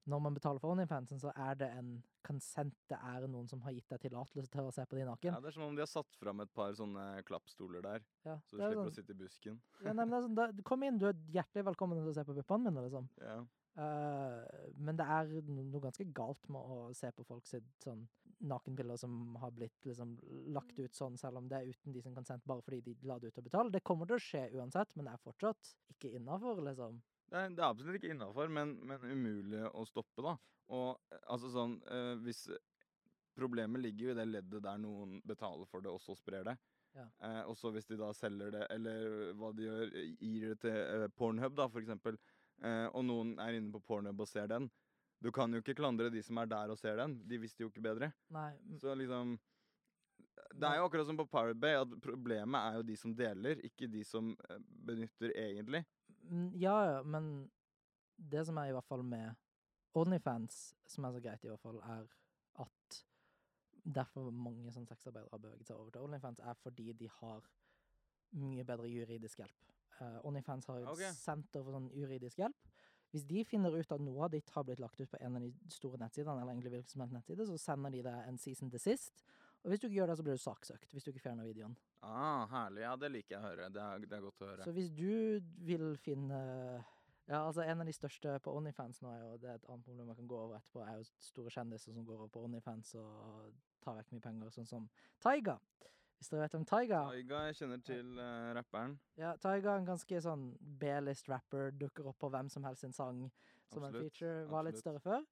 Når 0.07 0.21
man 0.23 0.33
betaler 0.37 0.59
for 0.63 0.71
OnlyFansen, 0.71 1.19
så 1.19 1.33
er 1.35 1.57
det 1.59 1.67
en 1.75 1.89
consent. 2.23 2.73
Det 2.87 2.95
er 2.95 3.25
noen 3.27 3.47
som 3.51 3.59
har 3.65 3.73
gitt 3.75 3.89
deg 3.91 3.99
tillatelse 4.05 4.47
til 4.53 4.63
å 4.69 4.71
se 4.71 4.85
på 4.87 4.95
de 4.95 5.03
naken. 5.03 5.33
ja, 5.35 5.41
Det 5.43 5.49
er 5.51 5.55
som 5.57 5.65
om 5.67 5.75
de 5.75 5.83
har 5.83 5.91
satt 5.91 6.15
fram 6.15 6.39
et 6.39 6.53
par 6.55 6.71
sånne 6.79 7.21
klappstoler 7.27 7.83
der, 7.83 8.05
Ja, 8.25 8.37
så 8.47 8.55
du 8.55 8.63
er 8.63 8.69
slipper 8.71 8.79
sånn- 8.85 8.91
å 8.93 8.95
sitte 8.95 9.11
i 9.11 9.19
busken. 9.21 9.59
ja, 9.83 9.91
nei, 9.93 10.05
men 10.05 10.09
det 10.09 10.17
er 10.17 10.27
sånn, 10.29 10.35
da, 10.39 10.47
kom 10.63 10.83
inn, 10.87 10.97
du 10.97 11.07
er 11.11 11.19
hjertelig 11.35 11.65
velkommen 11.73 11.99
til 11.99 12.07
å 12.09 12.15
se 12.15 12.23
på 12.23 12.33
puppene 12.39 12.71
mine, 12.71 12.85
liksom. 12.87 13.09
Ja. 13.21 13.37
Eh, 13.77 14.69
men 14.81 14.97
det 14.97 15.05
er 15.05 15.33
noe 15.45 15.81
ganske 15.83 16.07
galt 16.17 16.47
med 16.53 16.61
å 16.61 16.93
se 16.97 17.11
på 17.13 17.25
folk 17.27 17.45
sitt 17.45 17.67
sånn 17.83 18.07
nakenbilder 18.47 18.97
som 19.01 19.35
har 19.41 19.53
blitt 19.53 19.85
liksom 19.85 20.15
lagt 20.53 20.77
ut 20.77 20.93
sånn, 20.93 21.17
selv 21.17 21.39
om 21.39 21.47
det 21.49 21.59
er 21.59 21.69
uten 21.73 21.93
de 21.93 22.01
som 22.05 22.13
consent, 22.13 22.45
bare 22.45 22.61
fordi 22.65 22.81
de 22.85 23.09
la 23.09 23.17
det 23.21 23.31
ut 23.31 23.39
og 23.41 23.47
betale. 23.49 23.73
Det 23.73 23.83
kommer 23.85 24.09
til 24.09 24.17
å 24.17 24.23
skje 24.23 24.43
uansett, 24.57 24.93
men 24.95 25.09
det 25.09 25.13
er 25.13 25.23
fortsatt 25.23 25.71
ikke 25.93 26.13
innafor, 26.19 26.61
liksom. 26.65 26.99
Det 27.27 27.39
er, 27.39 27.53
det 27.53 27.63
er 27.63 27.67
absolutt 27.69 27.99
ikke 27.99 28.13
innafor, 28.13 28.49
men, 28.53 28.77
men 28.87 29.05
umulig 29.09 29.63
å 29.73 29.85
stoppe, 29.89 30.25
da. 30.25 30.37
Og 30.73 30.89
eh, 31.13 31.21
altså 31.31 31.47
sånn 31.53 31.77
eh, 31.87 32.15
Hvis 32.25 32.49
Problemet 33.37 33.79
ligger 33.83 34.07
jo 34.07 34.13
i 34.15 34.17
det 34.17 34.23
leddet 34.25 34.63
der 34.65 34.79
noen 34.81 35.19
betaler 35.29 35.67
for 35.69 35.85
det, 35.85 35.91
og 35.93 36.01
så 36.01 36.15
sprer 36.17 36.47
det. 36.47 36.55
Ja. 36.97 37.03
Eh, 37.21 37.43
og 37.45 37.53
så 37.59 37.69
hvis 37.75 37.85
de 37.85 37.99
da 37.99 38.09
selger 38.17 38.49
det, 38.55 38.63
eller 38.73 39.33
hva 39.37 39.51
de 39.53 39.67
gjør, 39.67 39.91
gir 40.17 40.55
det 40.55 40.57
til 40.63 40.77
eh, 40.77 41.05
Pornhub, 41.13 41.53
da, 41.59 41.67
for 41.69 41.83
eksempel, 41.83 42.17
eh, 42.63 42.87
og 42.91 43.05
noen 43.05 43.35
er 43.43 43.57
inne 43.57 43.73
på 43.73 43.81
Pornhub 43.85 44.23
og 44.23 44.29
ser 44.29 44.49
den. 44.51 44.69
Du 45.19 45.31
kan 45.33 45.51
jo 45.53 45.61
ikke 45.63 45.75
klandre 45.77 46.11
de 46.13 46.21
som 46.23 46.37
er 46.37 46.49
der 46.49 46.71
og 46.73 46.77
ser 46.77 46.99
den. 46.99 47.17
De 47.27 47.39
visste 47.41 47.63
jo 47.63 47.71
ikke 47.71 47.83
bedre. 47.83 48.11
Nei, 48.33 48.51
Så 48.77 48.93
liksom 48.95 49.37
Det 50.53 50.67
er 50.67 50.77
jo 50.77 50.85
akkurat 50.85 51.05
som 51.05 51.17
på 51.17 51.25
Pirate 51.25 51.59
Bay, 51.59 51.75
at 51.75 52.01
problemet 52.01 52.59
er 52.61 52.77
jo 52.77 52.83
de 52.83 52.95
som 52.95 53.15
deler, 53.15 53.59
ikke 53.65 53.89
de 53.91 54.03
som 54.05 54.35
eh, 54.49 54.59
benytter 54.59 55.33
egentlig. 55.35 55.85
ja, 56.53 56.77
ja, 56.85 57.03
men 57.03 57.49
det 58.17 58.45
som 58.45 58.57
er 58.57 58.69
i 58.69 58.71
hvert 58.71 58.87
fall 58.87 59.03
med 59.03 59.35
Onlyfans, 59.93 60.75
som 60.85 61.05
er 61.05 61.11
så 61.11 61.21
greit 61.21 61.43
i 61.43 61.49
hvert 61.49 61.61
fall, 61.61 61.79
er 61.81 62.07
at 62.61 63.03
derfor 63.87 64.31
mange 64.31 64.71
sånn 64.73 64.87
sexarbeidere 64.87 65.31
har 65.31 65.41
beveget 65.41 65.69
seg 65.69 65.77
over 65.77 65.91
til 65.93 66.05
Onlyfans, 66.05 66.39
er 66.39 66.57
fordi 66.61 66.91
de 66.93 67.09
har 67.19 67.45
mye 68.37 68.65
bedre 68.67 68.89
juridisk 68.91 69.41
hjelp. 69.41 69.76
Eh, 70.01 70.19
Onlyfans 70.27 70.67
har 70.69 70.81
et 70.81 70.91
okay. 70.91 71.13
senter 71.17 71.63
for 71.63 71.77
sånn 71.77 71.89
juridisk 71.97 72.41
hjelp. 72.41 72.69
Hvis 73.13 73.23
de 73.25 73.43
finner 73.47 73.73
ut 73.73 73.91
at 73.93 74.03
noe 74.03 74.25
av 74.25 74.33
ditt 74.33 74.49
har 74.53 74.65
blitt 74.67 74.81
lagt 74.83 74.99
ut 74.99 75.09
på 75.09 75.19
en 75.23 75.37
av 75.39 75.43
de 75.45 75.51
store 75.71 75.99
nettsidene, 76.01 76.41
eller 76.41 76.53
egentlig 76.53 76.73
hvilken 76.73 76.91
som 76.91 77.03
helst 77.05 77.15
nettside, 77.15 77.47
så 77.47 77.59
sender 77.61 77.93
de 77.95 78.01
deg 78.05 78.17
en 78.27 78.39
season 78.41 78.71
desist. 78.73 79.23
Og 79.63 79.71
hvis 79.71 79.81
du 79.81 79.87
ikke 79.87 79.97
gjør 80.01 80.11
det, 80.11 80.17
så 80.19 80.25
blir 80.27 80.37
du 80.37 80.43
saksøkt. 80.43 80.91
Hvis 80.93 81.07
du 81.07 81.09
ikke 81.13 81.23
fjerner 81.23 81.47
videoen. 81.47 81.77
Ah, 82.05 82.45
herlig. 82.51 82.83
Ja, 82.83 82.93
det 82.99 83.09
liker 83.13 83.37
jeg 83.37 83.39
å 83.39 83.47
høre. 83.47 83.69
Det 83.73 83.81
er, 83.83 84.03
det 84.03 84.17
er 84.19 84.27
godt 84.27 84.43
å 84.43 84.51
høre. 84.51 84.67
Så 84.67 84.75
hvis 84.75 84.91
du 84.95 85.39
vil 85.67 85.89
finne 86.03 86.41
Ja, 87.27 87.41
altså 87.41 87.65
en 87.65 87.81
av 87.83 87.89
de 87.89 87.91
største 87.91 88.37
på 88.39 88.53
Onlyfans 88.55 89.01
nå, 89.03 89.09
er 89.11 89.23
jo 89.25 89.31
det 89.43 89.49
er 89.51 89.57
et 89.59 89.65
annet 89.67 89.83
problem 89.83 90.07
man 90.07 90.15
kan 90.15 90.29
gå 90.31 90.37
over 90.39 90.55
etterpå, 90.55 90.79
er 90.85 91.01
jo 91.01 91.09
store 91.25 91.51
kjendiser 91.51 91.91
som 91.91 92.05
går 92.07 92.21
over 92.21 92.29
på 92.31 92.43
Onlyfans 92.47 92.93
og 93.01 93.49
tar 93.83 93.97
vekk 93.97 94.13
mye 94.13 94.23
penger, 94.23 94.53
sånn 94.55 94.69
som 94.69 94.85
Taiga. 95.19 95.57
Hvis 96.17 96.31
dere 96.31 96.41
vet 96.41 96.55
om 96.57 96.65
Taiga? 96.65 97.01
Taiga, 97.11 97.41
jeg 97.47 97.57
kjenner 97.59 97.81
til 97.85 98.07
uh, 98.17 98.53
rapperen. 98.57 98.95
Ja, 99.21 99.35
Taiga 99.41 99.75
er 99.75 99.83
en 99.83 99.89
ganske 99.89 100.21
sånn 100.25 100.47
B-list 100.81 101.29
rapper, 101.29 101.69
dukker 101.77 102.09
opp 102.09 102.17
på 102.23 102.31
hvem 102.33 102.49
som 102.49 102.65
helst 102.65 102.85
sin 102.85 102.95
sang 102.95 103.27
som 103.69 103.85
en 103.85 103.93
feature, 103.93 104.47
var 104.49 104.65
litt 104.65 104.79
større 104.79 105.01
før. 105.03 105.27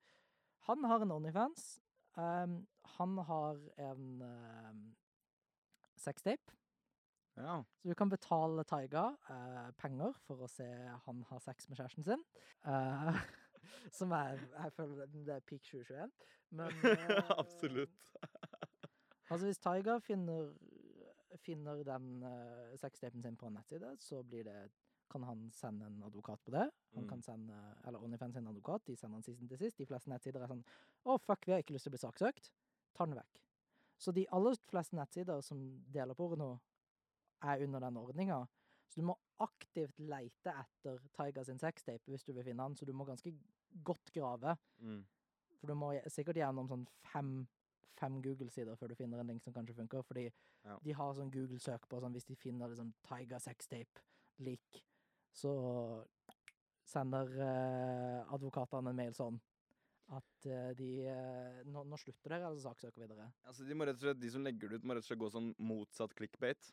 Han 0.68 0.86
har 0.86 1.06
en 1.06 1.14
Onlyfans. 1.16 1.66
Um, 2.16 2.60
han 2.98 3.18
har 3.28 3.58
en 3.90 4.22
um, 4.22 4.84
sextape. 6.00 6.54
Ja. 7.36 7.64
Så 7.82 7.90
du 7.90 7.96
kan 7.98 8.10
betale 8.10 8.64
Taiga 8.64 9.10
uh, 9.30 9.72
penger 9.82 10.14
for 10.28 10.46
å 10.46 10.48
se 10.52 10.68
han 11.08 11.26
har 11.32 11.42
sex 11.44 11.68
med 11.70 11.82
kjæresten 11.82 12.06
sin. 12.08 12.24
Uh, 12.64 13.18
som 13.98 14.14
er 14.16 14.38
Jeg 14.38 14.74
føler 14.78 15.10
det- 15.12 15.36
er 15.36 15.44
peak 15.50 15.66
2021. 15.66 16.14
Men 16.56 16.72
Absolutt. 17.42 18.14
Altså, 19.30 19.46
hvis 19.46 19.60
Taiga 19.60 19.98
finner, 20.00 20.54
finner 21.38 21.84
den 21.84 22.24
uh, 22.24 22.76
sextapen 22.78 23.22
sin 23.24 23.36
på 23.38 23.48
en 23.48 23.54
nettside, 23.60 23.96
så 24.00 24.24
blir 24.24 24.44
det 24.48 24.72
kan 25.12 25.24
han 25.24 25.52
sende 25.54 25.86
en 25.86 26.00
advokat 26.04 26.42
på 26.44 26.52
det. 26.52 26.64
Han 26.96 27.04
Mm. 27.04 27.10
kan 27.10 27.22
sende, 27.22 27.54
eller 27.86 28.00
OnlyFans 28.04 28.34
sin 28.34 28.48
advokat. 28.48 28.86
De 28.88 28.96
sender 28.98 29.16
han 29.16 29.24
sist 29.24 29.40
til 29.50 29.58
sist. 29.58 29.78
De 29.78 29.86
fleste 29.86 30.10
nettsider 30.10 30.42
er 30.42 30.48
sånn 30.48 30.64
Å, 31.06 31.18
fuck, 31.22 31.46
vi 31.46 31.52
har 31.54 31.60
ikke 31.62 31.74
lyst 31.76 31.84
til 31.86 31.92
å 31.92 31.96
bli 31.96 32.02
saksøkt. 32.02 32.52
Tar 32.96 33.06
den 33.06 33.16
vekk. 33.20 33.42
Så 34.02 34.12
de 34.12 34.26
aller 34.34 34.56
fleste 34.68 34.96
nettsider 34.98 35.42
som 35.46 35.60
deler 35.94 36.14
porno, 36.16 36.60
er 37.44 37.62
under 37.64 37.80
den 37.80 37.98
ordninga. 37.98 38.48
Så 38.90 38.96
du 39.02 39.06
må 39.06 39.16
aktivt 39.40 40.00
leite 40.00 40.50
etter 40.56 40.98
Tiger 41.14 41.44
sin 41.44 41.60
sextape 41.60 42.08
hvis 42.08 42.24
du 42.26 42.34
vil 42.34 42.44
finne 42.44 42.64
han, 42.64 42.76
så 42.76 42.86
du 42.86 42.94
må 42.94 43.06
ganske 43.06 43.32
godt 43.84 44.12
grave. 44.12 44.58
Mm. 44.80 45.06
For 45.60 45.68
du 45.68 45.76
må 45.76 45.94
sikkert 46.10 46.36
gjennom 46.42 46.68
sånn 46.68 46.88
fem, 47.12 47.48
fem 47.98 48.22
Google-sider 48.22 48.76
før 48.80 48.92
du 48.92 48.96
finner 49.00 49.20
en 49.24 49.28
link 49.32 49.44
som 49.44 49.54
kanskje 49.54 49.76
funker. 49.76 50.04
Fordi 50.04 50.28
Ja. 50.66 50.78
de 50.84 50.92
har 50.94 51.14
sånn 51.14 51.32
Google-søk 51.32 51.88
på 51.90 52.00
sånn 52.02 52.14
hvis 52.14 52.26
de 52.28 52.36
finner 52.36 52.68
liksom 52.70 52.94
Tiger 53.08 53.40
sextape 53.40 54.02
lik, 54.40 54.84
så 55.34 56.06
sender 56.86 57.32
eh, 57.42 58.34
advokatene 58.34 58.90
en 58.92 58.96
mail 59.00 59.14
sånn 59.18 59.40
at 60.14 60.46
eh, 60.46 60.72
de 60.78 60.90
eh, 61.10 61.62
nå, 61.66 61.82
nå 61.90 61.98
slutter 61.98 62.30
dere, 62.36 62.46
altså 62.52 62.70
saksøker 62.70 63.02
videre. 63.08 63.32
Altså, 63.48 63.66
de, 63.66 63.74
må 63.74 63.88
rett 63.88 63.98
og 63.98 64.06
slett, 64.06 64.20
de 64.22 64.30
som 64.30 64.44
legger 64.46 64.70
det 64.70 64.82
ut, 64.82 64.84
må 64.86 64.94
rett 64.98 65.06
og 65.06 65.10
slett 65.10 65.22
gå 65.24 65.30
sånn 65.34 65.54
motsatt 65.66 66.14
clickbait. 66.18 66.70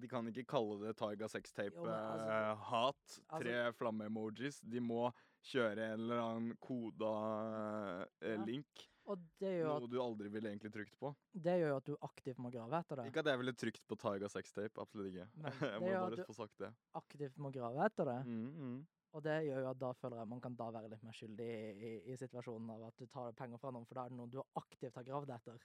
De 0.00 0.08
kan 0.08 0.24
ikke 0.30 0.46
kalle 0.48 0.78
det 0.86 0.94
Taiga 0.96 1.28
sextape-hat, 1.28 1.90
altså- 1.90 2.24
tre 2.24 2.54
hat, 2.70 3.02
altså- 3.28 3.40
tre 3.42 3.72
flamme-emojis. 3.76 4.60
De 4.62 4.80
må 4.80 5.10
kjøre 5.44 5.90
en 5.92 6.00
eller 6.00 6.22
annen 6.24 6.56
koda 6.62 8.06
eh, 8.22 8.36
Ja. 8.36 8.44
link. 8.44 8.86
Og 9.10 9.24
det 9.42 9.50
gjør, 9.56 9.72
Noe 9.82 9.90
du 9.90 9.98
aldri 10.02 10.30
ville 10.30 10.52
egentlig 10.52 10.70
trykt 10.74 10.94
på. 11.00 11.10
det 11.34 11.56
gjør 11.58 11.72
jo 11.72 11.78
at 11.80 11.88
du 11.88 11.96
aktivt 12.06 12.38
må 12.42 12.52
grave 12.54 12.78
etter 12.78 13.00
det. 13.00 13.08
Ikke 13.10 13.24
at 13.24 13.30
jeg 13.32 13.40
ville 13.40 13.54
trykt 13.58 13.82
på 13.90 13.98
Taiga 13.98 14.30
sextape, 14.30 14.82
absolutt 14.82 15.10
ikke. 15.10 15.26
Men 15.34 15.50
jeg 15.72 15.82
må 15.82 15.92
bare 15.96 16.26
få 16.28 16.36
sagt 16.38 16.62
det. 16.62 16.70
Aktivt 17.00 17.42
må 17.42 17.50
grave 17.54 17.84
etter 17.88 18.10
det. 18.12 18.18
Mm, 18.28 18.48
mm. 18.54 18.80
Og 19.18 19.24
det 19.26 19.36
gjør 19.48 19.64
jo 19.64 19.70
at 19.72 19.80
da 19.80 19.90
føler 19.98 20.20
jeg 20.20 20.30
man 20.30 20.42
kan 20.44 20.56
da 20.58 20.68
være 20.76 20.92
litt 20.92 21.02
mer 21.02 21.16
skyldig 21.18 21.46
i, 21.50 21.70
i, 21.74 21.92
i 22.12 22.18
situasjonen 22.20 22.70
av 22.76 22.84
at 22.92 23.00
du 23.02 23.08
tar 23.10 23.34
penger 23.38 23.58
fra 23.58 23.72
noen, 23.74 23.88
for 23.88 23.98
da 23.98 24.06
er 24.06 24.12
det 24.12 24.18
noe 24.20 24.30
du 24.30 24.38
aktivt 24.60 25.00
har 25.00 25.06
gravd 25.08 25.32
etter. 25.34 25.64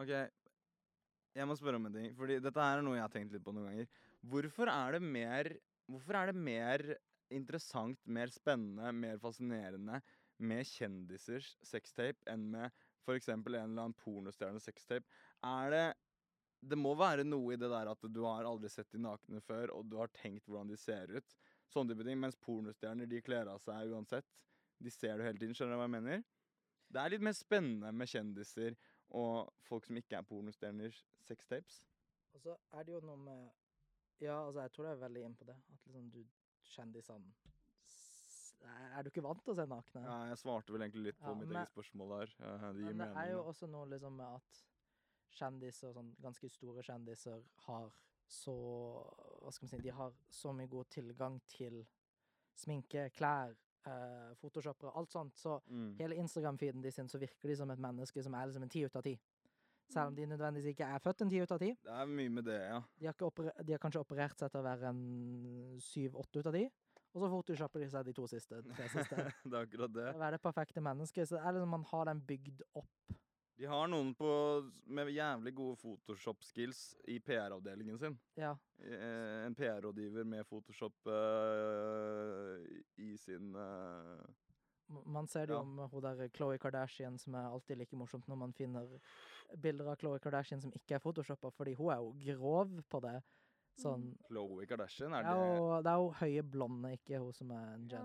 Ok, 0.00 0.12
jeg 1.36 1.48
må 1.48 1.56
spørre 1.60 1.80
om 1.80 1.88
en 1.90 1.98
ting, 1.98 2.12
fordi 2.16 2.38
dette 2.40 2.68
her 2.68 2.80
er 2.80 2.86
noe 2.86 2.96
jeg 2.96 3.04
har 3.04 3.12
tenkt 3.12 3.36
litt 3.36 3.44
på 3.44 3.52
noen 3.52 3.68
ganger. 3.68 3.90
Hvorfor 4.32 4.72
er 4.72 4.96
det 4.96 5.02
mer, 5.04 5.50
hvorfor 5.92 6.16
er 6.16 6.32
det 6.32 6.44
mer 6.48 6.86
interessant, 7.36 8.00
mer 8.08 8.32
spennende, 8.32 8.92
mer 8.96 9.20
fascinerende 9.20 10.00
med 10.38 10.68
kjendisers 10.68 11.54
sextape 11.64 12.24
enn 12.30 12.44
med 12.52 12.85
eksempel 13.14 13.54
en 13.54 13.70
eller 13.70 13.86
annen 13.86 13.98
pornostjerne 14.00 14.60
sextape? 14.62 15.06
Er 15.46 15.70
det, 15.70 15.84
det 16.60 16.78
må 16.80 16.94
være 16.98 17.26
noe 17.26 17.54
i 17.54 17.60
det 17.60 17.70
der 17.70 17.92
at 17.92 18.08
du 18.10 18.22
har 18.24 18.48
aldri 18.48 18.70
sett 18.72 18.90
de 18.90 19.02
nakne 19.02 19.42
før, 19.44 19.74
og 19.76 19.86
du 19.86 19.98
har 20.00 20.10
tenkt 20.16 20.48
hvordan 20.48 20.72
de 20.72 20.78
ser 20.80 21.12
ut. 21.14 21.36
Sånne 21.70 21.92
type 21.92 22.06
ting, 22.06 22.18
mens 22.22 22.38
pornostjerner, 22.42 23.06
de 23.10 23.22
kler 23.22 23.50
av 23.52 23.60
seg 23.62 23.92
uansett. 23.94 24.26
De 24.82 24.90
ser 24.92 25.18
du 25.18 25.26
hele 25.26 25.38
tiden, 25.38 25.54
skjønner 25.56 25.76
du 25.76 25.80
hva 25.80 25.88
jeg 25.88 25.96
mener? 25.96 26.24
Det 26.86 27.02
er 27.02 27.12
litt 27.12 27.24
mer 27.26 27.34
spennende 27.34 27.92
med 27.92 28.10
kjendiser 28.10 28.76
og 29.16 29.52
folk 29.66 29.86
som 29.86 29.98
ikke 29.98 30.18
er 30.18 30.26
pornostjerners 30.26 31.02
sextapes. 31.26 31.80
Og 32.34 32.42
så 32.42 32.56
er 32.76 32.86
det 32.86 32.96
jo 32.96 33.04
noe 33.06 33.20
med 33.20 33.46
Ja, 34.20 34.46
altså, 34.46 34.62
jeg 34.62 34.72
tror 34.72 34.86
jeg 34.86 34.96
er 34.96 35.02
veldig 35.02 35.22
inn 35.26 35.36
på 35.36 35.44
det. 35.44 35.56
At 35.72 35.88
liksom 35.88 36.10
du 36.12 36.22
Kjendisene 36.66 37.34
Er 38.64 39.02
du 39.02 39.10
ikke 39.10 39.22
vant 39.22 39.42
til 39.44 39.52
å 39.52 39.56
se 39.56 39.66
nakne? 39.68 40.02
Ja, 40.02 40.28
jeg 40.30 40.38
svarte 40.40 40.72
vel 40.72 40.80
egentlig 40.86 41.04
litt 41.10 41.18
på 41.20 41.28
Ja, 41.28 41.34
mitt 41.34 41.48
men- 41.48 41.56
eget 41.66 41.72
spørsmål 41.74 42.08
der. 42.18 42.26
Det 42.72 42.80
gir 42.80 42.94
Men 42.94 42.98
det 42.98 43.16
er 43.16 43.30
jo 43.32 43.42
også 43.44 43.68
noe 43.68 43.86
liksom 43.86 44.16
med 44.16 44.26
at 44.26 44.64
kjendiser, 45.36 45.92
sånn 45.92 46.14
ganske 46.22 46.50
store 46.50 46.82
kjendiser, 46.82 47.42
har 47.66 47.90
så 48.28 48.54
Hva 49.42 49.52
skal 49.52 49.66
man 49.66 49.70
si 49.70 49.78
De 49.82 49.90
har 49.92 50.12
så 50.30 50.52
mye 50.52 50.66
god 50.68 50.88
tilgang 50.90 51.40
til 51.46 51.86
sminke, 52.56 53.10
klær, 53.12 53.54
eh, 53.86 54.34
photoshoppere, 54.40 54.96
alt 54.96 55.10
sånt. 55.10 55.34
Så 55.36 55.60
Mm. 55.68 55.96
hele 55.98 56.16
Instagram-feeden 56.16 56.82
de 56.82 56.90
sin, 56.90 57.06
så 57.08 57.18
virker 57.20 57.42
de 57.48 57.54
som 57.56 57.70
et 57.70 57.78
menneske 57.78 58.22
som 58.24 58.34
er 58.34 58.46
liksom 58.46 58.62
en 58.62 58.68
ti 58.68 58.82
ut 58.84 58.96
av 58.96 59.02
ti. 59.02 59.20
Selv 59.88 60.08
om 60.08 60.14
Mm. 60.14 60.16
de 60.16 60.26
nødvendigvis 60.26 60.74
ikke 60.74 60.84
er 60.94 60.98
født 60.98 61.20
en 61.20 61.30
ti 61.30 61.38
ut 61.40 61.52
av 61.52 61.58
ti. 61.60 61.74
Det 61.84 61.92
er 61.92 62.06
mye 62.06 62.28
med 62.30 62.44
det, 62.46 62.60
ja. 62.60 62.82
De 62.98 63.06
har, 63.06 63.12
de 63.62 63.72
har 63.72 63.78
kanskje 63.78 64.00
operert 64.04 64.36
seg 64.38 64.50
til 64.50 64.60
å 64.60 64.64
være 64.64 64.82
en 64.88 65.78
syv-åtte 65.78 66.38
ut 66.38 66.46
av 66.46 66.52
ti. 66.54 66.70
Og 67.16 67.22
så 67.22 67.28
photoshopper 67.32 67.80
de 67.80 67.86
seg 67.88 68.04
de 68.04 68.12
to 68.12 68.26
siste. 68.28 68.58
Tre 68.76 68.88
siste. 68.96 69.16
det 69.48 69.54
er 69.56 69.62
akkurat 69.64 69.92
det. 69.94 70.08
Å 70.12 70.20
være 70.20 70.36
det 70.36 70.42
perfekte 70.44 70.82
mennesket. 70.84 71.30
Så 71.30 71.38
det 71.38 71.44
er 71.48 71.56
liksom 71.56 71.72
man 71.72 71.86
har 71.88 72.10
den 72.10 72.20
bygd 72.28 72.60
opp. 72.76 73.14
De 73.56 73.64
har 73.64 73.86
noen 73.88 74.10
på, 74.12 74.28
med 74.92 75.08
jævlig 75.14 75.54
gode 75.56 75.78
Photoshop-skills 75.80 76.80
i 77.08 77.16
PR-avdelingen 77.24 77.96
sin. 78.02 78.18
Ja. 78.36 78.50
Eh, 78.84 79.46
En 79.46 79.54
PR-rådgiver 79.56 80.26
med 80.28 80.44
Photoshop 80.44 81.08
uh, 81.08 82.60
i 83.00 83.14
sin 83.16 83.54
uh, 83.56 84.20
Man 85.08 85.26
ser 85.26 85.46
det 85.48 85.54
jo 85.56 85.62
Ja. 85.62 85.62
om 85.64 85.88
hun 85.88 86.02
der 86.04 86.28
Khloe 86.36 86.58
Kardashian, 86.60 87.16
som 87.18 87.34
er 87.34 87.48
alltid 87.48 87.78
like 87.80 87.96
morsomt 87.96 88.28
når 88.28 88.36
man 88.44 88.52
finner 88.52 88.98
bilder 89.56 89.88
av 89.88 89.96
Khloe 90.02 90.20
Kardashian 90.20 90.60
som 90.60 90.72
ikke 90.76 90.94
er 90.98 91.02
photoshoppa, 91.02 91.50
fordi 91.50 91.74
hun 91.80 91.90
er 91.94 92.04
jo 92.04 92.12
grov 92.36 92.76
på 92.92 93.00
det. 93.08 93.16
Sånn 93.76 94.04
Chloé 94.28 94.66
Kardashian. 94.66 95.12
Er 95.14 95.22
ja, 95.26 95.34
det 95.34 95.60
og 95.60 95.84
Det 95.84 95.90
er 95.92 95.96
jo 96.00 96.10
høye 96.20 96.42
blonde, 96.42 96.92
ikke 96.96 97.18
hun 97.20 97.32
som 97.32 97.50
er 97.50 97.74
en 97.74 97.88
Ja. 97.90 98.02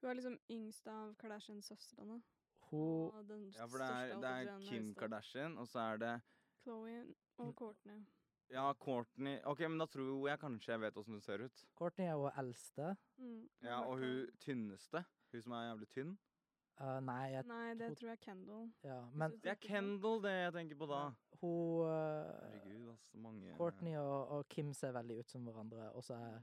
Hun 0.00 0.10
er 0.10 0.14
liksom 0.14 0.38
yngst 0.50 0.86
av 0.88 1.14
Kardashian-søstrene. 1.18 2.20
Hun 2.70 3.10
Ja, 3.56 3.66
for 3.66 3.78
det 3.78 3.88
er, 3.88 4.20
det 4.20 4.30
er 4.30 4.58
Kim. 4.60 4.94
Kardashian, 4.94 5.58
og 5.58 5.66
så 5.66 5.78
er 5.94 5.96
det 5.98 6.20
Chloe 6.62 7.02
Mm. 7.04 7.14
og 7.38 7.54
Courtney. 7.56 8.04
Ja, 8.50 8.72
Courtney 8.74 9.40
Ok, 9.44 9.60
men 9.60 9.78
da 9.78 9.86
tror 9.86 10.28
jeg 10.28 10.38
kanskje 10.40 10.68
jeg 10.72 10.80
vet 10.80 10.94
åssen 10.96 11.12
hun 11.14 11.20
ser 11.20 11.44
ut. 11.44 11.64
Courtney 11.76 12.06
er 12.06 12.12
jo 12.12 12.30
eldste. 12.36 12.96
Mm. 13.18 13.48
Ja, 13.62 13.80
Og 13.82 13.98
hun 13.98 14.26
tynneste. 14.40 15.04
Hun 15.32 15.42
som 15.42 15.52
er 15.52 15.74
jævlig 15.74 15.88
tynn. 15.88 16.18
Uh, 16.80 17.00
nei, 17.02 17.32
jeg, 17.32 17.44
Nei, 17.50 17.74
det 17.74 17.86
tror- 17.88 17.94
tror 17.98 18.08
jeg 18.08 18.18
er 18.18 18.24
Kendal. 18.24 18.68
ja. 18.84 18.98
Men 19.14 19.32
Det 19.42 19.50
er 19.50 19.54
Kendal, 19.54 20.20
det 20.22 20.30
jeg 20.30 20.52
tenker 20.52 20.76
på 20.78 20.86
da. 20.86 21.00
hun 21.40 21.80
uh, 21.80 21.88
Herregud, 22.52 22.92
ass. 22.92 23.08
Mange 23.14 23.54
Courtney 23.56 23.96
og, 23.98 24.28
og 24.36 24.48
Kim 24.48 24.72
ser 24.72 24.92
veldig 24.92 25.18
ut 25.18 25.30
som 25.30 25.42
hverandre, 25.48 25.88
og 25.92 26.04
så 26.04 26.14
er 26.14 26.36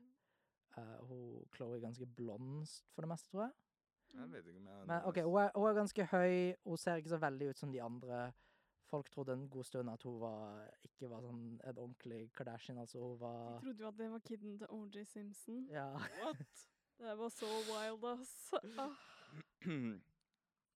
uh, 0.78 1.06
hun 1.08 1.46
Chloé 1.56 1.80
ganske 1.80 2.06
blond 2.06 2.68
for 2.94 3.02
det 3.02 3.10
meste, 3.14 3.30
tror 3.32 3.42
jeg. 3.46 3.52
Jeg 4.16 4.32
vet 4.32 4.48
ikke 4.48 4.60
om 4.60 4.68
jeg 4.68 4.88
Men 4.88 5.02
OK, 5.06 5.16
hun 5.24 5.38
er, 5.42 5.50
hun 5.56 5.70
er 5.70 5.74
ganske 5.74 6.06
høy. 6.06 6.54
Hun 6.66 6.78
ser 6.78 6.96
ikke 6.96 7.10
så 7.10 7.18
veldig 7.18 7.50
ut 7.50 7.58
som 7.60 7.72
de 7.72 7.82
andre. 7.84 8.32
Folk 8.86 9.10
trodde 9.12 9.34
en 9.34 9.50
god 9.50 9.64
stund 9.64 9.90
at 9.90 10.04
hun 10.04 10.20
var, 10.22 10.68
ikke 10.84 11.10
var 11.10 11.22
sånn 11.26 11.60
en 11.64 11.78
ordentlig 11.78 12.32
Kardashian. 12.34 12.78
Altså, 12.78 13.00
hun 13.00 13.18
De 13.18 13.62
trodde 13.66 13.82
jo 13.82 13.88
at 13.88 13.98
det 13.98 14.12
var 14.12 14.20
kiden 14.20 14.58
til 14.60 14.68
OJ 14.70 15.04
Simpson. 15.06 15.68
Ja. 15.72 15.88
What? 15.96 16.68
Det 17.00 17.18
var 17.18 17.30
så 17.30 17.46
wild, 17.72 18.04
ass. 18.12 18.54
Ah. 18.80 19.96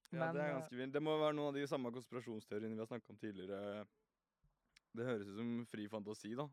Ja, 0.10 0.20
Men, 0.20 0.36
det 0.36 0.42
er 0.42 0.48
eh, 0.48 0.56
ganske 0.58 0.80
vilt. 0.80 0.94
Det 0.96 1.04
må 1.04 1.18
være 1.22 1.36
noen 1.38 1.52
av 1.52 1.60
de 1.60 1.68
samme 1.70 1.92
konspirasjonsteoriene 1.94 2.76
vi 2.78 2.84
har 2.84 2.90
snakka 2.90 3.14
om 3.14 3.20
tidligere. 3.22 3.86
Det 4.98 5.06
høres 5.06 5.30
ut 5.30 5.38
som 5.38 5.52
fri 5.70 5.86
fantasi, 5.92 6.34
da. 6.38 6.48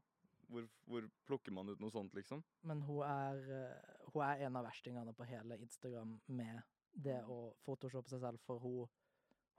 Hvor, 0.47 0.67
hvor 0.87 1.07
plukker 1.27 1.55
man 1.55 1.73
ut 1.73 1.81
noe 1.83 1.91
sånt, 1.91 2.15
liksom? 2.15 2.45
Men 2.69 2.85
hun 2.87 3.01
er, 3.07 3.41
eh, 3.57 3.97
hun 4.13 4.23
er 4.29 4.45
en 4.47 4.61
av 4.61 4.69
verstingene 4.69 5.15
på 5.17 5.27
hele 5.27 5.59
Instagram 5.59 6.13
med 6.29 6.61
det 6.93 7.19
å 7.27 7.41
photoshoppe 7.65 8.13
seg 8.13 8.23
selv, 8.23 8.45
for 8.47 8.63
hun, 8.63 8.93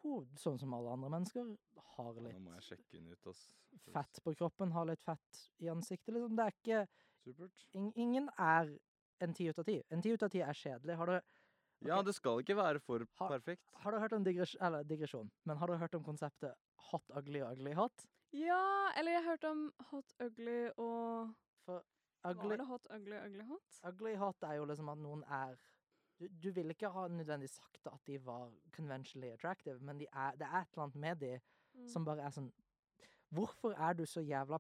hun 0.04 0.30
sånn 0.39 0.62
som 0.62 0.78
alle 0.78 0.93
andre 0.95 1.12
mennesker, 1.18 1.52
har 1.98 2.22
litt 2.22 2.38
nå 2.38 2.45
må 2.45 2.56
jeg 2.56 2.70
sjekke 2.70 3.00
henne 3.00 3.18
ut, 3.18 3.28
ass. 3.34 3.43
fett 3.91 4.22
på 4.24 4.34
kroppen, 4.38 4.72
har 4.72 4.88
litt 4.88 5.04
fett 5.04 5.43
i 5.60 5.70
ansiktet, 5.74 6.14
liksom. 6.16 6.38
Det 6.38 6.45
er 6.45 6.56
ikke 6.56 6.82
Supert. 7.28 7.66
In, 7.74 7.91
Ingen 7.95 8.30
er 8.38 8.70
en 9.20 9.34
ti 9.34 9.50
ut 9.50 9.60
av 9.60 9.66
ti. 9.68 9.82
En 9.89 10.02
ti 10.02 10.14
ut 10.14 10.24
av 10.24 10.32
ti 10.32 10.41
er 10.43 10.56
kjedelig. 10.56 10.95
Har 11.00 11.12
dere, 11.12 11.24
Ja, 11.86 12.01
det 12.01 12.15
skal 12.15 12.39
ikke 12.41 12.55
være 12.57 12.80
for 12.80 12.99
Har- 13.19 13.30
perfekt. 13.30 13.61
har 13.75 13.91
du 13.91 13.99
hørt 13.99 14.13
om 14.13 14.23
digres, 14.23 14.55
eller 14.61 14.84
digresjon, 14.84 15.32
men 15.45 15.57
har 15.57 15.67
du 15.67 15.73
hørt 15.78 15.95
om 15.95 16.03
konseptet 16.03 16.53
hot, 16.91 17.03
ugly 17.15 17.41
og 17.41 17.51
ugly 17.51 17.73
hot? 17.73 18.05
Ja, 18.34 18.89
eller 18.97 19.11
jeg 19.11 19.23
hørte 19.23 19.49
om 19.49 19.73
Hot 19.91 20.13
Ugly 20.19 20.69
og 20.78 21.34
For 21.65 21.84
Var 22.23 22.34
det 22.57 22.65
Hot 22.67 22.88
Ugly 22.91 23.15
Ugly 23.25 23.43
Hot? 23.47 23.80
ugly 23.88 24.15
hot 24.15 24.36
er 24.43 24.53
jo 24.53 24.65
liksom 24.65 24.89
at 24.89 24.97
noen 24.97 25.23
er 25.23 25.55
du, 26.19 26.28
du 26.28 26.51
vil 26.51 26.69
ikke 26.69 26.89
ha 26.89 27.07
nødvendig 27.07 27.49
sagt 27.49 27.88
at 27.88 27.99
de 28.07 28.17
var 28.25 28.51
conventionally 28.75 29.32
attractive, 29.32 29.80
men 29.80 29.99
de 29.99 30.07
er, 30.13 30.32
det 30.32 30.41
er 30.41 30.61
et 30.61 30.67
eller 30.73 30.84
annet 30.84 30.95
med 30.95 31.15
de 31.15 31.39
Mm. 31.75 31.88
som 31.88 32.05
bare 32.05 32.21
er 32.25 32.30
sånn 32.32 32.51
Hvorfor 33.32 33.73
er 33.78 33.93
du 33.93 34.03
så 34.05 34.21
jævla 34.21 34.57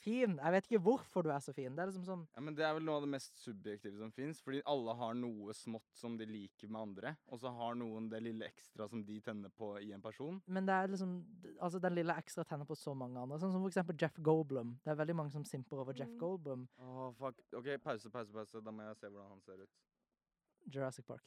fin? 0.00 0.36
Jeg 0.40 0.52
vet 0.54 0.66
ikke 0.68 0.80
hvorfor 0.82 1.22
du 1.26 1.30
er 1.30 1.42
så 1.44 1.52
fin. 1.54 1.74
Det 1.76 1.82
er 1.84 1.90
liksom 1.92 2.04
sånn 2.08 2.22
Ja, 2.34 2.40
men 2.42 2.54
Det 2.58 2.64
er 2.66 2.74
vel 2.76 2.84
noe 2.88 2.96
av 2.98 3.04
det 3.06 3.10
mest 3.12 3.38
subjektive 3.42 3.98
som 4.00 4.10
fins. 4.16 4.40
Fordi 4.44 4.62
alle 4.66 4.94
har 4.98 5.14
noe 5.18 5.54
smått 5.56 5.86
som 6.00 6.16
de 6.18 6.26
liker 6.26 6.68
med 6.72 6.80
andre. 6.80 7.12
Og 7.30 7.40
så 7.42 7.52
har 7.54 7.74
noen 7.78 8.08
det 8.10 8.22
lille 8.24 8.48
ekstra 8.48 8.88
som 8.90 9.04
de 9.04 9.20
tenner 9.20 9.52
på 9.56 9.74
i 9.84 9.92
en 9.92 10.02
person. 10.04 10.40
Men 10.46 10.66
det 10.66 10.74
er 10.74 10.88
liksom 10.94 11.14
Altså, 11.60 11.78
den 11.80 11.94
lille 11.94 12.14
ekstra 12.16 12.44
tenner 12.44 12.64
på 12.66 12.76
så 12.76 12.94
mange 12.96 13.20
andre. 13.20 13.38
Sånn 13.38 13.52
som 13.52 13.60
for 13.62 13.68
eksempel 13.70 13.96
Jeff 14.00 14.16
Goldblum. 14.24 14.78
Det 14.84 14.90
er 14.94 14.96
veldig 15.04 15.16
mange 15.16 15.32
som 15.32 15.44
simper 15.44 15.78
over 15.84 15.92
Jeff 15.94 16.08
Mm. 16.10 16.18
Goldblum. 16.18 16.68
Åh, 16.80 17.12
fuck. 17.18 17.36
Ok, 17.54 17.66
pause, 17.82 18.10
pause, 18.10 18.32
pause. 18.32 18.60
Da 18.64 18.70
må 18.72 18.82
jeg 18.88 18.96
se 18.96 19.06
hvordan 19.08 19.28
han 19.28 19.40
ser 19.40 19.62
ut. 19.62 19.70
Jurassic 20.72 21.06
Park. 21.06 21.22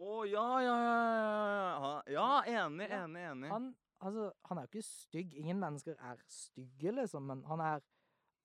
Å, 0.00 0.24
ja, 0.30 0.44
ja, 0.64 0.74
ja, 0.80 1.00
ja, 1.04 1.70
ja. 1.76 2.02
Ja, 2.08 2.42
enig, 2.66 2.88
Ja, 2.88 3.04
enig, 3.04 3.20
enig. 3.30 3.50
Han, 3.52 3.74
altså, 4.00 4.32
han 4.48 4.58
er 4.58 4.62
jo 4.66 4.70
ikke 4.72 4.82
stygg. 4.86 5.34
Ingen 5.34 5.60
mennesker 5.60 5.94
er 6.00 6.20
stygge, 6.28 6.92
liksom, 6.92 7.22
men 7.30 7.44
han 7.44 7.60
er 7.60 7.80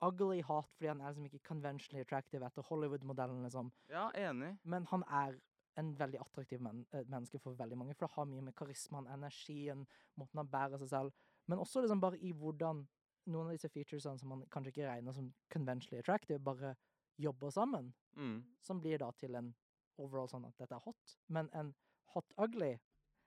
ugly 0.04 0.42
hot 0.44 0.68
fordi 0.76 0.88
han 0.90 1.00
er 1.00 1.08
liksom 1.12 1.24
ikke 1.24 1.40
conventionally 1.48 2.00
attractive 2.04 2.44
etter 2.46 2.62
Hollywood-modellen, 2.68 3.42
liksom. 3.46 3.70
Ja, 3.88 4.10
enig. 4.14 4.58
Men 4.64 4.86
han 4.90 5.04
er 5.08 5.38
en 5.78 5.94
veldig 5.98 6.20
attraktiv 6.20 6.60
men 6.64 6.86
eh, 6.92 7.04
menneske 7.08 7.38
for 7.38 7.52
veldig 7.56 7.76
mange, 7.78 7.94
for 7.94 8.06
det 8.06 8.14
har 8.14 8.24
mye 8.30 8.42
med 8.42 8.54
karismaen, 8.56 9.06
energien, 9.12 9.86
måten 10.16 10.38
han 10.40 10.48
bærer 10.48 10.78
seg 10.80 10.88
selv, 10.88 11.12
men 11.46 11.58
også 11.58 11.80
liksom 11.84 12.00
bare 12.00 12.18
i 12.18 12.32
hvordan 12.32 12.86
noen 13.26 13.46
av 13.50 13.52
disse 13.56 13.68
featuresene 13.68 14.18
som 14.18 14.28
man 14.32 14.44
kanskje 14.52 14.72
ikke 14.72 14.86
regner 14.88 15.12
som 15.12 15.32
conventionally 15.52 16.00
attractive, 16.00 16.38
bare 16.40 16.74
jobber 17.18 17.50
sammen, 17.50 17.92
Mm. 18.16 18.44
som 18.62 18.80
blir 18.80 18.98
da 18.98 19.10
til 19.12 19.34
en 19.34 19.54
overall 19.98 20.28
sånn 20.28 20.46
at 20.46 20.56
dette 20.58 20.72
er 20.74 20.80
hot. 20.84 21.16
Men 21.28 21.50
en 21.52 21.74
hot 22.14 22.32
ugly 22.38 22.78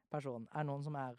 person 0.09 0.47
er 0.51 0.63
noen 0.63 0.83
som 0.83 0.95
er 0.95 1.15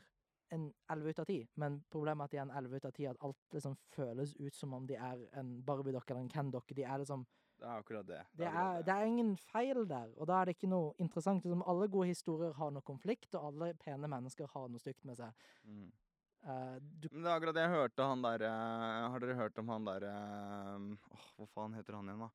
en 0.55 0.73
11 0.93 1.11
ut 1.11 1.19
av 1.23 1.29
10, 1.31 1.49
men 1.63 1.77
problemet 1.93 2.23
er 2.23 2.29
at 2.29 2.33
de 2.33 2.39
er 2.41 2.47
en 2.47 2.57
11 2.63 2.77
ut 2.77 2.89
av 2.89 2.95
10, 2.97 3.07
at 3.11 3.23
alt 3.29 3.57
liksom 3.57 3.77
føles 3.95 4.35
ut 4.41 4.57
som 4.57 4.75
om 4.77 4.89
de 4.89 4.97
er 4.97 5.23
en 5.41 5.53
Barbie-dokke 5.67 6.15
eller 6.15 6.27
en 6.27 6.33
Ken-dokke. 6.33 6.77
De 6.77 6.85
er 6.87 7.03
liksom 7.03 7.27
Det 7.61 7.69
er 7.69 7.79
akkurat 7.79 8.07
det. 8.09 8.21
det 8.33 8.45
det, 8.45 8.53
er, 8.63 8.83
det 8.83 8.93
er 8.95 9.07
ingen 9.07 9.35
feil 9.37 9.83
der, 9.89 10.13
og 10.17 10.27
da 10.31 10.41
er 10.41 10.49
det 10.49 10.57
ikke 10.57 10.71
noe 10.73 10.95
interessant. 10.99 11.45
Liksom, 11.45 11.65
alle 11.69 11.89
gode 11.89 12.09
historier 12.09 12.55
har 12.57 12.71
noe 12.73 12.83
konflikt, 12.83 13.35
og 13.35 13.51
alle 13.51 13.75
pene 13.85 14.09
mennesker 14.09 14.49
har 14.55 14.69
noe 14.69 14.81
stygt 14.81 15.05
med 15.05 15.19
seg. 15.21 15.51
Mm. 15.65 15.91
Uh, 16.41 16.77
du, 16.81 17.09
Men 17.13 17.23
det 17.23 17.29
er 17.29 17.35
akkurat 17.37 17.57
det 17.59 17.65
jeg 17.67 17.73
hørte 17.75 18.05
han 18.09 18.23
derre 18.25 18.51
Har 19.13 19.21
dere 19.21 19.35
hørt 19.37 19.59
om 19.61 19.69
han 19.69 19.85
derre 19.85 20.13
Åh, 20.89 21.27
hva 21.37 21.47
faen 21.53 21.75
heter 21.77 21.99
han 21.99 22.09
igjen, 22.09 22.23
da? 22.25 22.29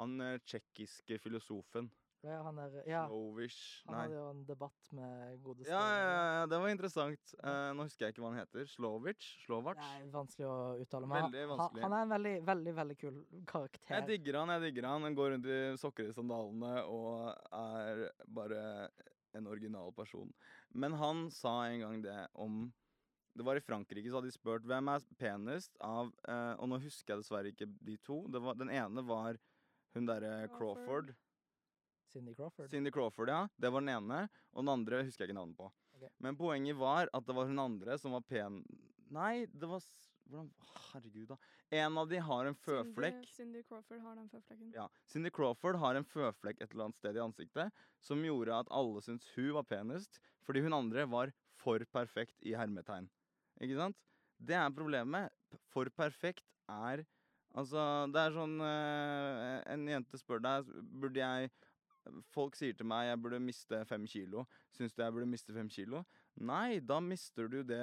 Han 0.00 0.14
eh, 0.24 0.38
tsjekkiske 0.48 1.18
filosofen. 1.20 1.90
Det 2.22 2.30
er 2.34 2.42
han 2.44 2.56
der, 2.60 2.74
ja, 2.86 3.02
Snowish 3.08 3.82
han 3.86 3.94
Nei. 3.94 4.00
hadde 4.02 4.16
jo 4.18 4.24
en 4.30 4.40
debatt 4.44 4.88
med 4.92 5.38
godeste 5.44 5.70
Ja, 5.72 5.80
ja, 5.80 6.00
ja, 6.04 6.24
ja, 6.40 6.46
det 6.52 6.58
var 6.60 6.68
interessant. 6.74 7.34
Eh, 7.42 7.68
nå 7.78 7.86
husker 7.86 8.06
jeg 8.06 8.14
ikke 8.14 8.24
hva 8.24 8.32
han 8.34 8.40
heter. 8.42 8.66
Slovic? 8.68 9.28
Slovac? 9.46 9.80
Vanskelig 10.12 10.48
å 10.50 10.56
uttale, 10.82 11.08
meg. 11.08 11.22
han- 11.22 11.32
Veldig 11.32 11.46
vanskelig. 11.54 11.82
han 11.86 11.92
er 11.96 12.02
en 12.02 12.12
veldig, 12.14 12.34
veldig 12.50 12.74
veldig 12.80 12.98
kul 13.00 13.16
karakter. 13.46 13.94
Jeg 13.96 14.06
digger 14.10 14.38
han, 14.42 14.48
jeg 14.60 14.66
digger 14.74 14.88
han. 14.90 15.02
Han 15.08 15.14
går 15.16 15.30
rundt 15.36 15.46
i 15.46 15.60
sokker 15.80 16.08
i 16.10 16.12
sandalene 16.12 16.74
og 16.84 17.34
er 17.52 18.10
bare 18.28 18.90
en 19.34 19.46
original 19.46 19.92
person. 19.92 20.32
Men 20.74 20.92
han 20.92 21.30
sa 21.30 21.62
en 21.70 21.80
gang 21.80 22.02
det 22.02 22.28
om 22.34 22.72
Det 23.36 23.44
var 23.46 23.54
i 23.56 23.60
Frankrike, 23.60 24.10
så 24.10 24.16
hadde 24.18 24.26
de 24.26 24.32
spurt 24.36 24.64
hvem 24.66 24.88
er 24.90 25.00
penest 25.16 25.70
av 25.80 26.08
eh, 26.26 26.54
Og 26.58 26.68
nå 26.68 26.80
husker 26.82 27.14
jeg 27.14 27.22
dessverre 27.22 27.52
ikke 27.54 27.68
de 27.86 27.96
to. 28.02 28.26
Det 28.28 28.42
var, 28.42 28.54
den 28.58 28.68
ene 28.68 29.04
var 29.06 29.38
hun 29.94 30.04
derre 30.04 30.48
Crawford. 30.48 31.14
Crawford. 31.14 31.14
Cindy 32.10 32.34
Crawford. 32.34 32.70
Cindy 32.70 32.90
Crawford, 32.94 33.30
ja. 33.30 33.40
Det 33.56 33.70
var 33.70 33.84
den 33.84 33.92
ene. 33.94 34.20
Og 34.52 34.64
den 34.64 34.72
andre 34.72 35.04
husker 35.06 35.24
jeg 35.24 35.30
ikke 35.30 35.38
navnet 35.38 35.58
på. 35.58 35.70
Okay. 35.96 36.10
Men 36.24 36.38
poenget 36.38 36.78
var 36.80 37.10
at 37.12 37.26
det 37.26 37.36
var 37.36 37.48
hun 37.50 37.60
andre 37.62 37.98
som 38.00 38.14
var 38.16 38.24
pen 38.24 38.62
Nei, 39.10 39.44
det 39.50 39.68
var 39.68 39.82
Hvordan 40.30 40.50
Herregud, 40.92 41.26
da. 41.32 41.36
En 41.74 41.96
av 41.98 42.06
de 42.10 42.18
har 42.22 42.46
en 42.46 42.54
føflekk. 42.54 43.24
Cindy, 43.26 43.34
Cindy 43.34 43.62
Crawford 43.66 44.02
har 44.04 44.14
den 44.18 44.28
føflekken. 44.30 44.68
Ja. 44.74 44.84
Cindy 45.10 45.30
Crawford 45.34 45.78
har 45.82 45.98
en 45.98 46.06
føflekk 46.06 46.60
et 46.62 46.70
eller 46.70 46.86
annet 46.86 46.98
sted 46.98 47.18
i 47.18 47.22
ansiktet 47.22 47.80
som 48.06 48.22
gjorde 48.22 48.60
at 48.62 48.70
alle 48.74 49.02
syntes 49.02 49.26
hun 49.34 49.52
var 49.58 49.66
penest, 49.66 50.20
fordi 50.46 50.62
hun 50.62 50.76
andre 50.76 51.06
var 51.10 51.32
for 51.58 51.82
perfekt 51.94 52.38
i 52.46 52.54
hermetegn. 52.58 53.10
Ikke 53.58 53.78
sant? 53.78 53.98
Det 54.38 54.54
er 54.56 54.70
problemet. 54.74 55.34
For 55.74 55.90
perfekt 55.94 56.46
er 56.70 57.04
Altså, 57.58 57.82
det 58.14 58.20
er 58.22 58.30
sånn 58.30 58.60
eh, 58.62 59.56
En 59.74 59.88
jente 59.90 60.18
spør 60.20 60.38
deg 60.44 60.68
Burde 61.02 61.18
jeg 61.18 61.48
Folk 62.32 62.56
sier 62.56 62.76
til 62.76 62.86
meg 62.88 63.08
jeg 63.10 63.20
burde 63.22 63.40
miste 63.44 63.82
fem 63.88 64.06
kilo. 64.08 64.46
Syns 64.76 64.94
du 64.96 65.02
jeg 65.02 65.12
burde 65.12 65.28
miste 65.30 65.54
fem 65.56 65.68
kilo? 65.68 66.04
Nei, 66.40 66.80
da 66.80 67.00
mister 67.04 67.48
du 67.50 67.60
det, 67.66 67.82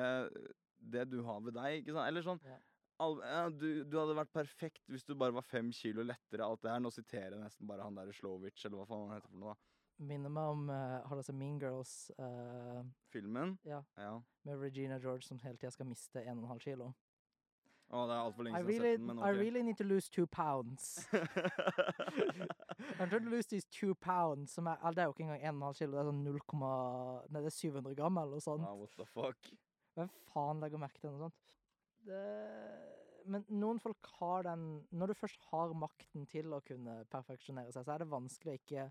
det 0.80 1.06
du 1.12 1.22
har 1.28 1.44
ved 1.46 1.54
deg. 1.58 1.82
ikke 1.82 1.94
sant? 1.94 2.08
Eller 2.10 2.26
sånn 2.26 2.42
Ja. 2.46 2.58
Al 2.98 3.20
du, 3.54 3.84
du 3.86 3.94
hadde 4.00 4.16
vært 4.18 4.32
perfekt 4.34 4.88
hvis 4.90 5.04
du 5.06 5.12
bare 5.14 5.36
var 5.36 5.46
fem 5.46 5.68
kilo 5.70 6.02
lettere. 6.02 6.42
alt 6.42 6.64
det 6.64 6.72
her. 6.72 6.80
Nå 6.82 6.90
siterer 6.90 7.36
jeg 7.36 7.44
nesten 7.44 7.70
bare 7.70 7.86
han 7.86 7.94
der 8.00 8.10
Slovic, 8.12 8.58
eller 8.66 8.80
hva 8.82 8.88
faen 8.90 9.04
han 9.06 9.20
heter 9.20 9.30
for 9.30 9.42
noe. 9.44 9.54
da. 9.54 9.74
Minner 10.08 10.30
meg 10.30 10.52
om 10.54 10.68
uh, 10.70 11.02
Har 11.10 11.18
du 11.18 11.24
sett 11.26 11.38
Mean 11.38 11.60
Girls 11.62 12.12
Uh, 12.18 12.82
Filmen. 13.14 13.58
Ja. 13.66 13.84
ja. 13.98 14.16
med 14.46 14.60
Regina 14.62 14.98
George 15.02 15.26
som 15.26 15.40
hele 15.42 15.58
tida 15.58 15.72
skal 15.74 15.90
miste 15.90 16.22
1,5 16.22 16.60
kilo? 16.66 16.92
Å, 17.88 18.02
det 18.04 18.16
er 18.18 18.20
altfor 18.20 18.44
lenge 18.44 18.60
I 18.60 18.64
siden 18.68 18.74
jeg 18.74 18.82
har 18.82 18.84
really, 18.84 18.92
sett 18.92 19.00
den, 19.00 19.08
men 19.08 19.20
I 19.24 19.30
really 19.38 19.62
need 19.64 19.78
to 19.80 19.86
lose 19.88 20.10
two 20.12 20.28
pounds. 20.28 21.08
I'm 23.00 23.08
trying 23.08 23.24
to 23.24 23.32
lose 23.32 23.48
these 23.48 23.66
two 23.72 23.96
pounds, 23.96 24.52
som 24.58 24.68
er, 24.68 24.82
det 24.92 25.04
er 25.06 25.08
jo 25.08 25.16
ikke 25.16 25.24
engang 25.24 25.46
1,5 25.54 25.80
kilo, 25.80 25.96
det 25.96 26.02
er 26.02 26.10
sånn 26.10 26.24
0, 26.26 26.42
nei, 27.32 27.42
det 27.46 27.52
er 27.54 27.56
700 27.56 27.96
gram 27.96 28.20
eller 28.20 28.36
noe 28.36 28.44
sånt. 28.44 28.68
ah, 28.68 28.76
what 28.76 28.92
the 29.00 29.08
fuck? 29.08 29.52
Hvem 29.96 30.12
faen 30.34 30.60
legger 30.62 30.82
merke 30.84 31.00
til 31.00 31.14
noe 31.14 31.30
sånt? 31.30 31.40
Det, 32.08 32.22
men 33.28 33.48
noen 33.60 33.80
folk 33.84 34.08
har 34.20 34.46
den 34.48 34.62
Når 34.96 35.12
du 35.12 35.14
først 35.18 35.42
har 35.50 35.74
makten 35.76 36.28
til 36.32 36.54
å 36.56 36.62
kunne 36.64 37.02
perfeksjonere 37.12 37.74
seg, 37.76 37.84
så 37.88 37.96
er 37.96 38.04
det 38.04 38.12
vanskelig 38.12 38.54
å 38.54 38.60
ikke 38.62 38.86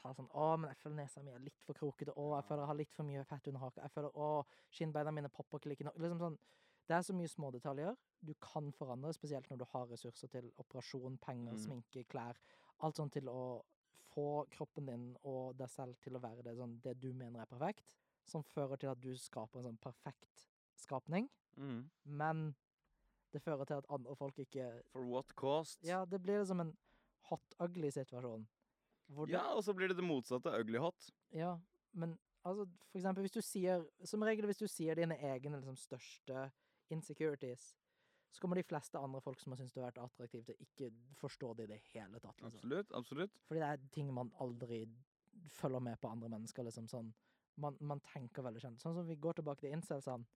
ta 0.00 0.12
sånn 0.16 0.30
Å, 0.30 0.48
men 0.60 0.70
jeg 0.72 0.80
føler 0.82 0.96
nesa 1.02 1.22
mi 1.24 1.34
er 1.34 1.42
litt 1.42 1.62
for 1.66 1.78
krokete. 1.78 2.14
Å, 2.14 2.26
jeg 2.38 2.46
føler 2.48 2.62
jeg 2.62 2.70
har 2.70 2.80
litt 2.80 2.94
for 2.96 3.08
mye 3.08 3.26
fett 3.28 3.50
under 3.50 3.66
haka. 3.66 3.82
Jeg 3.82 3.94
føler 3.94 4.18
Å, 4.22 4.30
skinnbeina 4.78 5.14
mine 5.14 5.32
popper 5.32 5.60
ikke 5.60 5.72
like 5.72 5.86
nok. 5.88 5.98
Liksom 6.02 6.22
sånn 6.22 6.38
Det 6.86 6.94
er 6.96 7.02
så 7.02 7.14
mye 7.16 7.28
smådetaljer 7.28 7.96
du 8.26 8.32
kan 8.42 8.70
forandre, 8.72 9.12
spesielt 9.14 9.48
når 9.50 9.58
du 9.58 9.64
har 9.72 9.86
ressurser 9.90 10.28
til 10.32 10.50
operasjon, 10.58 11.18
penger, 11.18 11.52
Mm. 11.52 11.58
sminke, 11.58 12.04
klær. 12.08 12.36
Alt 12.80 12.96
sånn 12.96 13.10
til 13.10 13.28
å 13.28 13.64
få 14.14 14.46
kroppen 14.50 14.86
din 14.86 15.16
og 15.24 15.56
deg 15.56 15.68
selv 15.68 15.96
til 16.00 16.14
å 16.16 16.20
være 16.20 16.42
det, 16.42 16.56
sånn, 16.56 16.80
det 16.82 16.98
du 17.00 17.12
mener 17.12 17.40
er 17.42 17.46
perfekt. 17.46 17.92
Som 18.24 18.42
fører 18.42 18.76
til 18.78 18.88
at 18.90 19.00
du 19.00 19.14
skaper 19.16 19.58
en 19.58 19.64
sånn 19.64 19.78
perfekt 19.80 20.48
skapning. 20.76 21.28
Mm. 21.56 21.90
Men 22.04 22.54
det 23.32 23.42
fører 23.42 23.64
til 23.66 23.76
at 23.76 23.86
andre 23.90 24.14
folk 24.16 24.36
ikke 24.38 24.82
For 24.92 25.02
what 25.04 25.34
cost? 25.36 25.82
Ja, 25.84 26.04
det 26.04 26.22
blir 26.22 26.38
liksom 26.40 26.60
en 26.60 26.76
hot 27.30 27.54
ugly 27.60 27.90
situasjon. 27.90 28.46
Hvor 29.10 29.28
Ja, 29.28 29.54
og 29.54 29.62
så 29.64 29.74
blir 29.74 29.88
det 29.88 29.96
det 29.96 30.04
motsatte. 30.04 30.46
Ugly 30.60 30.78
hot. 30.78 31.10
ja, 31.32 31.58
men 31.92 32.18
altså, 32.44 32.66
for 32.90 32.98
eksempel 32.98 33.22
hvis 33.22 33.32
du 33.32 33.40
sier 33.42 33.84
Som 34.04 34.22
regel 34.22 34.46
hvis 34.46 34.58
du 34.58 34.66
sier 34.66 34.94
dine 34.94 35.16
egne 35.18 35.60
liksom, 35.60 35.76
største 35.76 36.50
insecurities, 36.94 37.74
så 38.30 38.40
kommer 38.42 38.56
de 38.56 38.66
fleste 38.66 38.98
andre 38.98 39.20
folk 39.24 39.40
som 39.40 39.52
har 39.52 39.60
syntes 39.60 39.74
det 39.74 39.80
har 39.80 39.90
vært 39.90 40.02
attraktivt, 40.04 40.46
til 40.50 40.64
ikke 40.64 40.90
forstå 41.20 41.52
det 41.56 41.66
i 41.66 41.70
det 41.74 41.78
hele 41.92 42.20
tatt. 42.20 42.42
Liksom. 42.42 42.58
Absolutt. 42.58 42.92
absolutt. 42.98 43.38
Fordi 43.48 43.62
det 43.62 43.68
er 43.68 43.86
ting 43.94 44.10
man 44.14 44.32
aldri 44.44 44.82
følger 45.56 45.80
med 45.80 46.00
på 46.00 46.10
andre 46.10 46.30
mennesker, 46.32 46.66
liksom 46.66 46.88
sånn. 46.90 47.12
Man, 47.62 47.78
man 47.80 48.02
tenker 48.04 48.44
veldig 48.44 48.60
kjent. 48.60 48.82
Sånn 48.82 48.96
som 48.98 49.06
vi 49.08 49.16
går 49.16 49.38
tilbake 49.38 49.64
til 49.64 49.72
incelsene. 49.72 50.28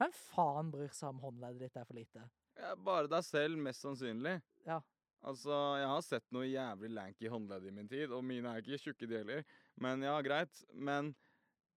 Hvem 0.00 0.12
faen 0.16 0.72
bryr 0.72 0.92
seg 0.92 1.12
om 1.12 1.22
håndleddet 1.24 1.66
ditt 1.66 1.76
er 1.80 1.88
for 1.88 1.96
lite? 1.96 2.24
Ja, 2.56 2.72
bare 2.88 3.08
deg 3.12 3.24
selv, 3.24 3.60
mest 3.60 3.84
sannsynlig. 3.84 4.38
Ja. 4.64 4.80
Altså, 5.26 5.52
jeg 5.80 5.88
har 5.90 6.02
sett 6.04 6.26
noe 6.34 6.46
jævlig 6.46 6.90
lanky 6.94 7.30
håndledd 7.32 7.68
i 7.68 7.72
min 7.74 7.88
tid, 7.90 8.12
og 8.14 8.24
mine 8.24 8.52
er 8.52 8.62
ikke 8.62 8.80
tjukke 8.80 9.08
de 9.10 9.20
heller. 9.20 9.46
Men 9.82 10.04
ja, 10.04 10.14
greit. 10.24 10.60
Men 10.72 11.12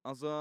altså, 0.08 0.32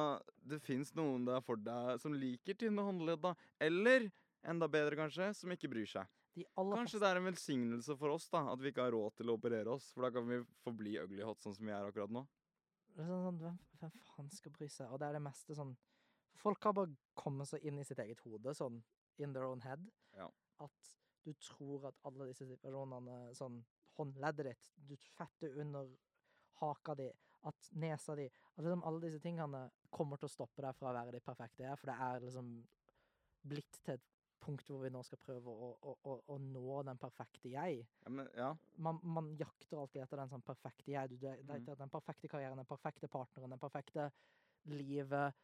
det 0.48 0.60
fins 0.64 0.94
noen 0.94 1.24
der 1.28 1.40
for 1.44 1.56
deg 1.60 1.98
som 2.02 2.14
liker 2.14 2.54
tynne 2.58 2.84
håndledd, 2.86 3.20
da. 3.24 3.34
Eller 3.60 4.10
enda 4.46 4.68
bedre, 4.70 4.96
kanskje, 4.96 5.32
som 5.34 5.52
ikke 5.54 5.70
bryr 5.72 5.88
seg. 5.90 6.06
Kanskje 6.54 7.00
det 7.02 7.08
er 7.08 7.18
en 7.18 7.26
velsignelse 7.26 7.96
for 7.98 8.14
oss 8.14 8.28
da, 8.30 8.44
at 8.52 8.60
vi 8.62 8.70
ikke 8.70 8.84
har 8.86 8.94
råd 8.94 9.16
til 9.18 9.30
å 9.32 9.34
operere 9.38 9.72
oss. 9.74 9.88
For 9.94 10.06
da 10.06 10.12
kan 10.14 10.28
vi 10.28 10.38
forbli 10.62 10.94
ugly 11.02 11.24
hot 11.26 11.42
sånn 11.42 11.56
som 11.56 11.66
vi 11.66 11.72
er 11.74 11.88
akkurat 11.88 12.12
nå. 12.14 12.22
Det 12.94 13.06
sånn, 13.06 13.24
sånn, 13.24 13.40
hvem, 13.42 13.58
hvem 13.80 13.96
faen 14.06 14.30
skal 14.34 14.54
bry 14.54 14.68
seg? 14.70 14.90
Og 14.92 15.00
det 15.02 15.08
er 15.08 15.18
det 15.18 15.24
meste 15.26 15.56
sånn 15.58 15.76
Folk 16.38 16.62
har 16.68 16.74
bare 16.76 16.92
kommet 17.18 17.48
seg 17.50 17.64
inn 17.66 17.80
i 17.80 17.84
sitt 17.86 17.98
eget 17.98 18.20
hode, 18.22 18.52
sånn 18.54 18.76
in 19.18 19.32
their 19.34 19.48
own 19.48 19.58
head, 19.64 19.82
Ja. 20.14 20.28
at 20.62 20.90
du 21.26 21.32
tror 21.42 21.88
at 21.88 21.96
alle 22.06 22.28
disse 22.28 22.46
situasjonene 22.46 23.34
Sånn 23.34 23.56
håndleddet 23.96 24.46
ditt, 24.46 24.68
du 24.86 24.94
fetter 24.96 25.56
under 25.58 25.88
haka 26.60 26.94
di, 26.94 27.08
at 27.46 27.70
nesa 27.72 28.14
di 28.18 28.24
At 28.56 28.64
liksom 28.64 28.82
alle 28.84 29.00
disse 29.00 29.20
tingene 29.22 29.70
kommer 29.90 30.16
til 30.18 30.26
å 30.26 30.32
stoppe 30.32 30.62
deg 30.62 30.74
fra 30.76 30.90
å 30.90 30.94
være 30.96 31.12
det 31.12 31.22
perfekte 31.24 31.62
jeg 31.62 31.70
er, 31.72 31.76
for 31.76 31.86
det 31.92 31.98
er 32.00 32.20
liksom 32.24 32.48
blitt 33.48 33.78
til 33.84 33.94
et 33.94 34.06
punkt 34.40 34.68
hvor 34.70 34.82
vi 34.82 34.90
nå 34.90 35.02
skal 35.02 35.18
prøve 35.18 35.50
å, 35.50 35.68
å, 35.82 35.94
å, 36.04 36.16
å 36.34 36.38
nå 36.38 36.82
den 36.86 36.98
perfekte 36.98 37.50
jeg 37.50 37.80
Ja, 38.04 38.10
men, 38.10 38.28
ja. 38.36 38.50
man, 38.76 38.98
man 39.02 39.32
jakter 39.38 39.78
alltid 39.80 40.02
etter 40.02 40.16
den 40.20 40.30
sånn 40.30 40.42
perfekte 40.46 40.90
jeg. 40.92 41.10
Du 41.10 41.16
det- 41.16 41.36
det 41.46 41.54
er 41.54 41.60
Mm. 41.60 41.78
den 41.78 41.90
perfekte 41.90 42.28
karrieren, 42.28 42.56
den 42.56 42.66
perfekte 42.66 43.08
partneren, 43.08 43.50
den 43.50 43.58
perfekte 43.58 44.10
livet. 44.64 45.34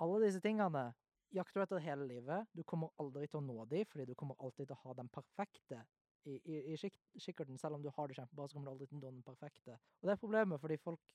Alle 0.00 0.20
disse 0.26 0.40
tingene 0.40 0.94
jakter 1.34 1.60
du 1.60 1.62
etter 1.64 1.78
hele 1.84 2.06
livet. 2.06 2.46
Du 2.54 2.62
kommer 2.62 2.90
aldri 2.98 3.26
til 3.28 3.40
å 3.40 3.44
nå 3.46 3.64
de, 3.68 3.84
fordi 3.84 4.06
du 4.06 4.14
kommer 4.14 4.36
alltid 4.40 4.66
til 4.68 4.76
å 4.76 4.82
ha 4.84 4.94
den 4.94 5.08
perfekte 5.08 5.82
i, 6.24 6.38
i, 6.44 6.72
i 6.74 6.76
kikkerten. 7.18 7.58
Selv 7.58 7.74
om 7.78 7.82
du 7.82 7.90
har 7.90 8.08
det 8.08 8.16
kjempebra, 8.16 8.46
så 8.48 8.54
kommer 8.56 8.70
du 8.70 8.74
aldri 8.76 8.86
til 8.86 8.98
å 8.98 9.00
nå 9.02 9.10
den 9.10 9.22
perfekte. 9.26 9.72
Og 10.00 10.08
det 10.08 10.12
er 10.14 10.22
problemet, 10.22 10.60
fordi 10.60 10.76
folk 10.76 11.14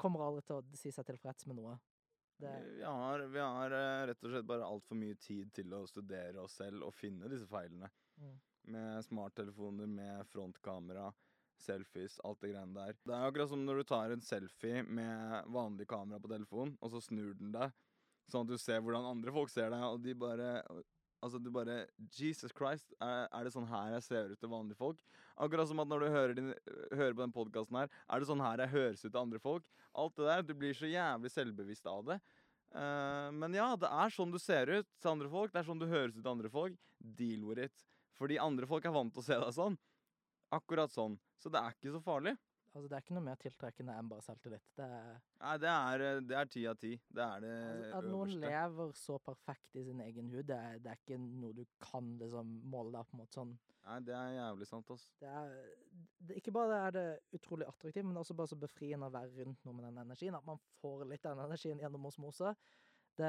kommer 0.00 0.24
aldri 0.24 0.44
til 0.46 0.58
å 0.58 0.78
si 0.78 0.92
seg 0.94 1.06
tilfreds 1.08 1.46
med 1.50 1.58
noe. 1.60 1.76
Det, 2.36 2.52
Vi 2.76 2.84
har, 2.84 3.22
vi 3.32 3.40
har 3.40 3.72
eh, 3.72 4.06
rett 4.10 4.24
og 4.24 4.32
slett 4.32 4.48
bare 4.48 4.66
altfor 4.66 4.98
mye 5.00 5.16
tid 5.20 5.52
til 5.56 5.72
å 5.72 5.86
studere 5.88 6.42
oss 6.42 6.58
selv 6.60 6.84
og 6.84 6.92
finne 6.94 7.30
disse 7.32 7.48
feilene. 7.48 7.88
Mm. 8.20 8.34
Med 8.74 9.06
smarttelefoner, 9.06 9.88
med 9.88 10.26
frontkamera, 10.28 11.08
selfies, 11.56 12.18
alt 12.24 12.42
det 12.42 12.52
greiene 12.52 12.76
der. 12.76 12.98
Det 13.00 13.14
er 13.14 13.24
akkurat 13.28 13.52
som 13.52 13.62
når 13.64 13.80
du 13.80 13.88
tar 13.88 14.12
en 14.12 14.24
selfie 14.24 14.82
med 14.84 15.48
vanlig 15.54 15.88
kamera 15.88 16.20
på 16.20 16.30
telefonen, 16.32 16.76
og 16.80 16.92
så 16.92 17.00
snur 17.00 17.32
den 17.38 17.54
deg, 17.54 17.72
sånn 18.28 18.44
at 18.44 18.52
du 18.52 18.60
ser 18.60 18.82
hvordan 18.84 19.08
andre 19.14 19.32
folk 19.32 19.52
ser 19.52 19.72
deg, 19.72 19.86
og 19.86 20.02
de 20.04 20.16
bare 20.18 20.50
Altså, 21.24 21.40
du 21.40 21.48
bare 21.50 21.86
Jesus 22.12 22.52
Christ, 22.54 22.92
er, 23.00 23.26
er 23.32 23.46
det 23.46 23.52
sånn 23.54 23.68
her 23.70 23.94
jeg 23.96 24.04
ser 24.04 24.32
ut 24.32 24.40
til 24.40 24.52
vanlige 24.52 24.78
folk? 24.78 24.98
Akkurat 25.42 25.68
som 25.68 25.80
at 25.82 25.88
når 25.90 26.04
du 26.04 26.08
hører, 26.12 26.34
din, 26.36 26.50
hører 26.92 27.16
på 27.16 27.22
den 27.22 27.34
podkasten 27.34 27.78
her, 27.80 27.90
er 28.12 28.20
det 28.20 28.28
sånn 28.28 28.44
her 28.44 28.62
jeg 28.64 28.74
høres 28.74 29.04
ut 29.04 29.10
til 29.10 29.22
andre 29.22 29.40
folk? 29.42 29.68
Alt 29.96 30.16
det 30.20 30.28
der. 30.28 30.44
Du 30.46 30.54
blir 30.56 30.76
så 30.76 30.90
jævlig 30.90 31.32
selvbevisst 31.32 31.88
av 31.90 32.04
det. 32.12 32.18
Uh, 32.76 33.32
men 33.32 33.56
ja, 33.56 33.70
det 33.80 33.88
er 33.88 34.12
sånn 34.12 34.32
du 34.34 34.38
ser 34.42 34.70
ut 34.72 34.88
til 35.00 35.12
andre 35.12 35.30
folk. 35.32 35.52
Det 35.52 35.62
er 35.62 35.68
sånn 35.68 35.80
du 35.80 35.88
høres 35.88 36.16
ut 36.16 36.22
til 36.22 36.32
andre 36.32 36.52
folk. 36.52 36.80
Deal 36.98 37.44
with 37.48 37.68
it. 37.68 37.86
Fordi 38.16 38.40
andre 38.40 38.68
folk 38.68 38.84
er 38.88 38.94
vant 38.96 39.12
til 39.12 39.24
å 39.24 39.26
se 39.26 39.40
deg 39.40 39.56
sånn. 39.56 39.78
Akkurat 40.56 40.92
sånn. 40.92 41.16
Så 41.40 41.52
det 41.52 41.60
er 41.60 41.76
ikke 41.76 41.96
så 41.96 42.02
farlig. 42.04 42.36
Altså, 42.76 42.88
det 42.90 42.96
er 42.96 43.04
ikke 43.04 43.16
noe 43.16 43.26
mer 43.26 43.38
tiltrekkende 43.40 43.94
enn 43.96 44.10
bare 44.10 44.24
selvtillit. 44.24 44.66
Det 44.76 44.88
er, 44.98 45.20
Nei, 45.42 45.54
det 45.62 45.70
er, 45.72 46.04
eh, 46.06 46.18
det 46.30 46.36
er 46.40 46.50
ti 46.52 46.64
av 46.70 46.80
ti. 46.80 46.92
Det 47.08 47.24
er 47.24 47.44
det 47.44 47.54
altså, 47.54 47.92
at 48.00 48.10
noen 48.12 48.34
lever 48.42 48.92
så 48.98 49.18
perfekt 49.24 49.80
i 49.80 49.86
sin 49.86 50.02
egen 50.04 50.28
hud, 50.34 50.44
det 50.50 50.58
er, 50.58 50.82
det 50.84 50.92
er 50.92 51.00
ikke 51.00 51.20
noe 51.22 51.56
du 51.56 51.64
kan 51.82 52.12
liksom 52.20 52.52
måle 52.68 52.92
deg 52.94 53.08
på 53.08 53.16
en 53.16 53.24
måte 53.24 53.40
sånn. 53.40 53.56
Nei, 53.86 54.00
det 54.02 54.14
er 54.18 54.32
jævlig 54.34 54.66
sant, 54.66 54.88
ass. 54.90 55.04
det 55.22 55.28
er, 55.30 55.52
det, 56.18 56.40
ikke 56.40 56.54
bare 56.56 56.78
er 56.88 56.94
det 56.96 57.04
utrolig 57.38 57.68
attraktivt, 57.68 58.08
men 58.08 58.18
også 58.18 58.34
bare 58.34 58.50
så 58.50 58.58
befriende 58.58 59.06
å 59.06 59.14
være 59.14 59.46
rundt 59.46 59.62
noe 59.66 59.76
med 59.76 59.86
den 59.86 60.00
energien. 60.02 60.34
At 60.34 60.48
man 60.48 60.58
får 60.80 61.04
litt 61.06 61.22
den 61.22 61.42
energien 61.44 61.82
gjennom 61.82 62.08
osmose. 62.10 62.50
Det, 63.16 63.28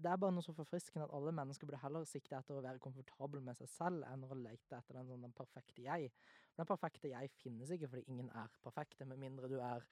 det 0.00 0.08
er 0.08 0.20
bare 0.20 0.32
noe 0.32 0.44
så 0.44 0.54
forfriskende 0.56 1.04
at 1.04 1.12
alle 1.12 1.32
mennesker 1.36 1.68
burde 1.68 1.80
heller 1.82 2.06
sikte 2.08 2.38
etter 2.38 2.56
å 2.56 2.62
være 2.64 2.80
komfortabel 2.80 3.42
med 3.44 3.58
seg 3.58 3.68
selv 3.68 4.06
enn 4.08 4.24
å 4.24 4.38
lete 4.38 4.78
etter 4.78 4.96
den, 4.96 5.10
sånn, 5.10 5.26
den 5.26 5.34
perfekte 5.36 5.84
jeg. 5.84 6.08
For 6.54 6.62
den 6.62 6.70
perfekte 6.70 7.10
jeg 7.12 7.32
finnes 7.42 7.72
ikke, 7.74 7.90
fordi 7.92 8.06
ingen 8.08 8.30
er 8.32 8.54
perfekte, 8.64 9.04
med 9.08 9.20
mindre 9.20 9.50
du 9.52 9.58
er 9.60 9.84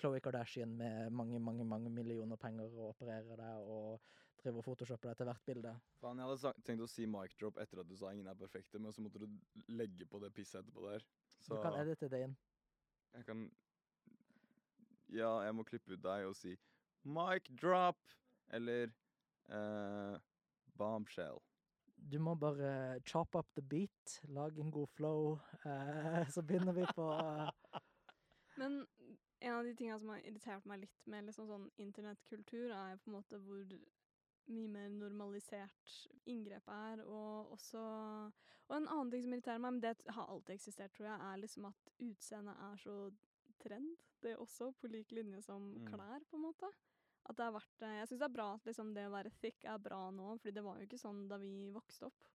Khloe 0.00 0.20
Kardashian 0.24 0.72
med 0.80 1.12
mange, 1.12 1.38
mange 1.38 1.64
mange 1.64 1.90
millioner 1.92 2.40
penger 2.40 2.72
og 2.72 2.94
opererer 2.94 3.38
deg 3.38 3.70
og 3.70 4.00
driver 4.40 4.62
og 4.62 4.64
photoshopper 4.64 5.10
deg 5.10 5.18
til 5.18 5.28
hvert 5.28 5.46
bilde. 5.46 5.72
Faen, 6.00 6.20
jeg 6.20 6.30
hadde 6.30 6.52
tenkt 6.66 6.84
å 6.84 6.88
si 6.88 7.06
mic 7.10 7.34
drop 7.40 7.58
etter 7.60 7.82
at 7.82 7.90
du 7.90 7.96
sa 8.00 8.12
ingen 8.14 8.30
er 8.30 8.38
perfekte, 8.38 8.80
men 8.80 8.94
så 8.96 9.04
måtte 9.04 9.20
du 9.20 9.28
legge 9.68 10.08
på 10.08 10.20
det 10.22 10.32
pisset 10.36 10.62
etterpå 10.62 10.86
der. 10.86 11.04
Så 11.44 11.54
Du 11.54 11.62
kan 11.62 11.76
edite 11.78 12.08
det 12.08 12.24
inn. 12.26 12.36
jeg 13.14 13.26
kan 13.26 13.50
Ja, 15.10 15.42
jeg 15.42 15.54
må 15.54 15.64
klippe 15.66 15.92
ut 15.92 16.02
deg 16.02 16.26
og 16.28 16.36
si 16.38 16.56
mic 17.02 17.48
drop 17.60 17.98
eller 18.50 18.92
eh, 19.48 20.18
bombshell. 20.78 21.40
Du 21.96 22.18
må 22.18 22.34
bare 22.34 23.00
chop 23.04 23.34
up 23.36 23.50
the 23.54 23.62
beat, 23.62 24.20
lage 24.24 24.60
en 24.62 24.70
god 24.72 24.88
flow, 24.96 25.38
eh, 25.64 26.28
så 26.32 26.42
begynner 26.42 26.72
vi 26.72 26.86
på 26.96 27.10
eh, 27.12 27.50
Men 28.56 28.86
en 29.40 29.54
av 29.56 29.64
de 29.64 29.74
tingene 29.76 29.98
som 30.00 30.08
har 30.12 30.20
irritert 30.26 30.64
meg 30.68 30.80
litt 30.84 31.06
med 31.08 31.24
liksom 31.28 31.46
sånn 31.48 31.68
internettkultur, 31.80 32.70
er 32.72 32.96
på 33.00 33.10
en 33.10 33.16
måte 33.18 33.38
hvor 33.40 33.64
mye 34.50 34.68
mer 34.68 34.88
normalisert 34.90 35.92
inngrepet 36.26 36.72
er, 36.74 37.04
og 37.06 37.52
også 37.56 37.84
Og 38.70 38.76
en 38.76 38.86
annen 38.86 39.08
ting 39.10 39.22
som 39.24 39.32
irriterer 39.34 39.58
meg, 39.58 39.72
men 39.72 39.80
det 39.82 39.96
har 40.14 40.28
alltid 40.30 40.54
eksistert, 40.54 40.92
tror 40.94 41.08
jeg, 41.08 41.20
er 41.26 41.40
liksom 41.42 41.64
at 41.66 41.88
utseendet 42.06 42.60
er 42.68 42.76
så 42.78 42.96
trend, 43.58 43.96
det 44.22 44.30
er 44.30 44.36
også, 44.44 44.68
på 44.78 44.86
lik 44.86 45.10
linje 45.12 45.40
som 45.42 45.72
Mm. 45.74 45.86
klær, 45.88 46.22
på 46.30 46.36
en 46.36 46.42
måte. 46.44 46.70
At 47.30 47.38
det 47.38 47.46
har 47.46 47.54
vært 47.54 47.82
eh, 47.86 47.96
Jeg 48.00 48.08
syns 48.10 48.20
det 48.24 48.26
er 48.26 48.34
bra 48.34 48.48
at 48.56 48.64
liksom 48.66 48.90
det 48.96 49.06
å 49.06 49.12
være 49.14 49.30
thick 49.42 49.64
er 49.70 49.78
bra 49.82 50.00
nå, 50.14 50.32
fordi 50.40 50.54
det 50.56 50.64
var 50.66 50.80
jo 50.80 50.88
ikke 50.88 50.98
sånn 50.98 51.24
da 51.30 51.38
vi 51.38 51.54
vokste 51.74 52.08
opp. 52.10 52.26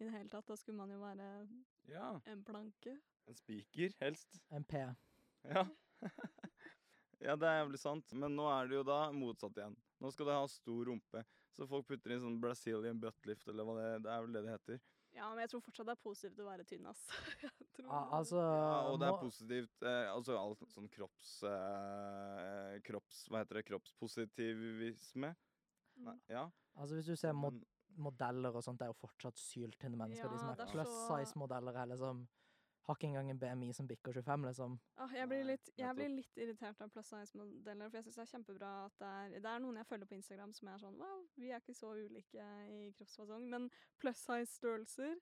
i 0.00 0.04
det 0.08 0.12
hele 0.16 0.28
tatt. 0.32 0.48
Da 0.48 0.56
skulle 0.58 0.80
man 0.80 0.90
jo 0.90 0.98
være 0.98 1.26
Ja. 1.92 2.08
en 2.26 2.42
planke. 2.44 2.96
En 3.30 3.36
spiker, 3.38 3.92
helst. 4.00 4.40
En 4.50 4.64
P. 4.66 4.80
Ja. 5.46 5.62
ja, 7.22 7.36
det 7.38 7.46
er 7.46 7.60
jævlig 7.60 7.78
sant. 7.78 8.12
Men 8.18 8.34
nå 8.34 8.48
er 8.50 8.66
det 8.66 8.80
jo 8.80 8.82
da 8.88 8.98
motsatt 9.14 9.56
igjen. 9.60 9.76
Nå 10.02 10.10
skal 10.10 10.26
det 10.26 10.34
ha 10.40 10.48
stor 10.50 10.88
rumpe. 10.90 11.22
Så 11.54 11.68
folk 11.70 11.86
putter 11.86 12.14
inn 12.14 12.22
sånn 12.24 12.40
Brazilian 12.42 12.98
buttlift, 12.98 13.46
eller 13.52 13.68
hva 13.68 13.76
det 13.78 13.88
Det 14.06 14.10
er 14.10 14.24
vel 14.26 14.32
det 14.34 14.42
det 14.46 14.54
heter. 14.56 14.80
Ja, 15.12 15.28
men 15.28 15.42
jeg 15.44 15.50
tror 15.52 15.60
fortsatt 15.66 15.88
det 15.90 15.92
er 15.92 16.00
positivt 16.02 16.38
å 16.40 16.46
være 16.48 16.64
tynn, 16.64 16.86
ass. 16.88 17.02
Tror 17.76 17.90
altså 18.16 18.38
Ja, 18.40 18.78
og 18.88 18.98
det 19.00 19.08
er 19.08 19.18
positivt 19.20 19.84
eh, 19.88 20.08
Altså 20.12 20.36
alt 20.40 20.64
sånn 20.72 20.88
kropps... 20.92 21.34
Eh, 21.48 22.78
kropps... 22.86 23.26
Hva 23.28 23.42
heter 23.42 23.60
det? 23.60 23.66
Kroppspositivisme? 23.68 25.34
Nei, 26.06 26.16
ja. 26.32 26.46
Altså 26.80 26.96
Hvis 26.96 27.10
du 27.12 27.16
ser 27.20 27.36
mod 27.36 27.60
modeller 28.00 28.56
og 28.56 28.64
sånt, 28.64 28.80
det 28.80 28.86
er 28.86 28.92
jo 28.94 29.00
fortsatt 29.02 29.36
syltynne 29.36 29.98
mennesker. 30.00 30.30
de 30.32 30.38
som 30.40 30.48
er 30.54 30.62
er 30.64 30.70
plus 30.72 30.88
så- 30.88 31.18
size-modeller, 31.18 31.76
er 31.76 31.90
liksom 31.92 32.22
Har 32.86 32.96
ikke 32.98 33.06
engang 33.06 33.30
en 33.30 33.38
BMI 33.38 33.68
som 33.76 33.86
bikker 33.86 34.16
25, 34.18 34.44
liksom. 34.48 34.72
Ah, 34.98 35.12
jeg, 35.14 35.28
blir 35.30 35.44
litt, 35.46 35.68
jeg 35.78 35.94
blir 35.94 36.08
litt 36.16 36.40
irritert 36.42 36.80
av 36.82 36.90
plus 36.90 37.12
size-modeller, 37.12 37.90
for 37.90 37.98
jeg 38.00 38.06
syns 38.08 38.18
det 38.18 38.24
er 38.24 38.30
kjempebra 38.32 38.70
at 38.88 38.96
det 38.98 39.10
er 39.10 39.44
Det 39.44 39.52
er 39.52 39.62
noen 39.62 39.78
jeg 39.78 39.88
følger 39.90 40.10
på 40.10 40.18
Instagram 40.18 40.54
som 40.56 40.72
er 40.72 40.80
sånn 40.82 40.98
Wow, 40.98 41.20
vi 41.38 41.52
er 41.52 41.62
ikke 41.62 41.76
så 41.78 41.92
ulike 41.94 42.48
i 42.74 42.80
kroppsfasong, 42.98 43.46
men 43.54 43.68
plus 44.02 44.24
size-størrelser 44.26 45.14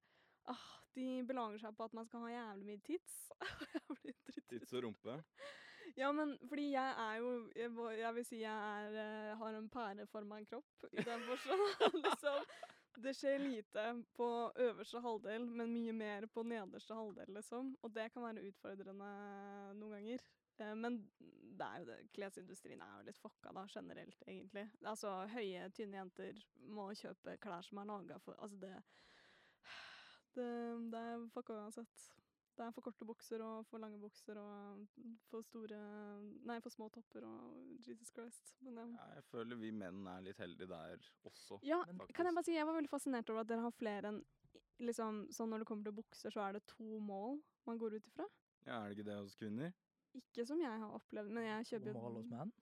ah, 0.48 0.68
De 0.96 1.08
belager 1.28 1.60
seg 1.66 1.76
på 1.76 1.90
at 1.90 1.98
man 2.00 2.08
skal 2.08 2.24
ha 2.24 2.32
jævlig 2.32 2.70
mye 2.70 2.84
tits. 2.86 3.18
jeg 3.74 3.84
blir 3.92 4.16
dritt. 4.30 4.46
Tits 4.54 4.72
og 4.78 4.86
rumpe. 4.88 5.20
Ja, 5.98 6.10
men 6.16 6.36
fordi 6.48 6.70
jeg 6.72 6.90
er 7.04 7.14
jo 7.20 7.30
Jeg, 7.56 7.70
jeg 7.98 8.14
vil 8.14 8.24
si 8.24 8.40
jeg 8.40 8.56
er, 8.80 8.98
eh, 9.04 9.38
har 9.38 9.56
en 9.58 9.68
pæreforma 9.68 10.40
kropp 10.48 10.92
i 10.92 11.04
den 11.04 11.24
forstand. 11.28 11.64
liksom. 12.06 12.44
Det 12.96 13.12
skjer 13.14 13.38
lite 13.38 13.84
på 14.16 14.26
øverste 14.58 15.00
halvdel, 15.00 15.46
men 15.46 15.72
mye 15.72 15.92
mer 15.94 16.26
på 16.34 16.42
nederste 16.42 16.94
halvdel, 16.94 17.30
liksom. 17.36 17.74
Og 17.82 17.92
det 17.94 18.08
kan 18.12 18.24
være 18.26 18.46
utfordrende 18.48 19.10
noen 19.78 19.94
ganger. 19.94 20.24
Eh, 20.60 20.74
Men 20.74 20.98
det 21.20 21.66
er 21.66 21.78
jo 21.78 21.88
det. 21.90 21.98
Klesindustrien 22.16 22.82
er 22.82 22.96
jo 22.98 23.06
litt 23.06 23.20
fucka 23.20 23.52
da, 23.56 23.66
generelt, 23.70 24.22
egentlig. 24.26 24.66
Altså, 24.84 25.12
høye, 25.34 25.68
tynne 25.76 26.00
jenter 26.00 26.42
må 26.66 26.90
kjøpe 26.98 27.38
klær 27.42 27.62
som 27.66 27.78
er 27.78 27.90
laga 27.92 28.18
for 28.24 28.34
Altså, 28.38 28.58
det 28.60 28.74
det, 30.34 30.50
det 30.92 30.98
er 30.98 31.28
fucka 31.34 31.56
uansett. 31.58 32.10
Det 32.60 32.66
er 32.66 32.74
for 32.76 32.84
korte 32.84 33.06
bukser 33.08 33.40
og 33.40 33.62
for 33.70 33.80
lange 33.80 33.96
bukser 33.96 34.36
og 34.36 34.82
for 35.30 35.40
store 35.46 35.78
Nei, 36.44 36.58
for 36.60 36.68
små 36.74 36.90
topper 36.92 37.24
og 37.24 37.86
Jesus 37.86 38.10
Christ. 38.12 38.52
Men 38.60 38.76
ja. 38.76 38.84
Ja, 38.98 39.06
jeg 39.16 39.24
føler 39.30 39.56
vi 39.56 39.70
menn 39.72 40.02
er 40.12 40.26
litt 40.26 40.42
heldige 40.42 40.68
der 40.68 41.00
også. 41.24 41.56
Ja, 41.64 41.78
faktisk. 41.86 42.12
kan 42.18 42.28
jeg 42.28 42.36
bare 42.36 42.48
si, 42.50 42.56
jeg 42.58 42.68
var 42.68 42.76
veldig 42.76 42.92
fascinert 42.92 43.32
over 43.32 43.40
at 43.40 43.48
dere 43.48 43.64
har 43.64 43.72
flere 43.78 44.12
enn 44.12 44.20
liksom, 44.80 45.22
sånn 45.32 45.50
Når 45.52 45.62
det 45.62 45.68
kommer 45.70 45.88
til 45.88 45.96
bukser, 46.02 46.32
så 46.36 46.44
er 46.44 46.58
det 46.58 46.66
to 46.68 47.00
mål 47.04 47.40
man 47.68 47.80
går 47.80 47.96
ut 47.96 48.12
ifra. 48.12 48.28
Ja, 48.66 48.82
Er 48.82 48.90
det 48.90 48.98
ikke 48.98 49.08
det 49.08 49.16
hos 49.22 49.38
kvinner? 49.40 49.72
Ikke 50.20 50.44
som 50.44 50.60
jeg 50.60 50.84
har 50.84 50.98
opplevd, 51.00 51.32
men 51.32 51.48
jeg 51.48 51.68
kjøper 51.72 51.96
Moral 51.96 52.20
hos 52.20 52.28
menn. 52.28 52.52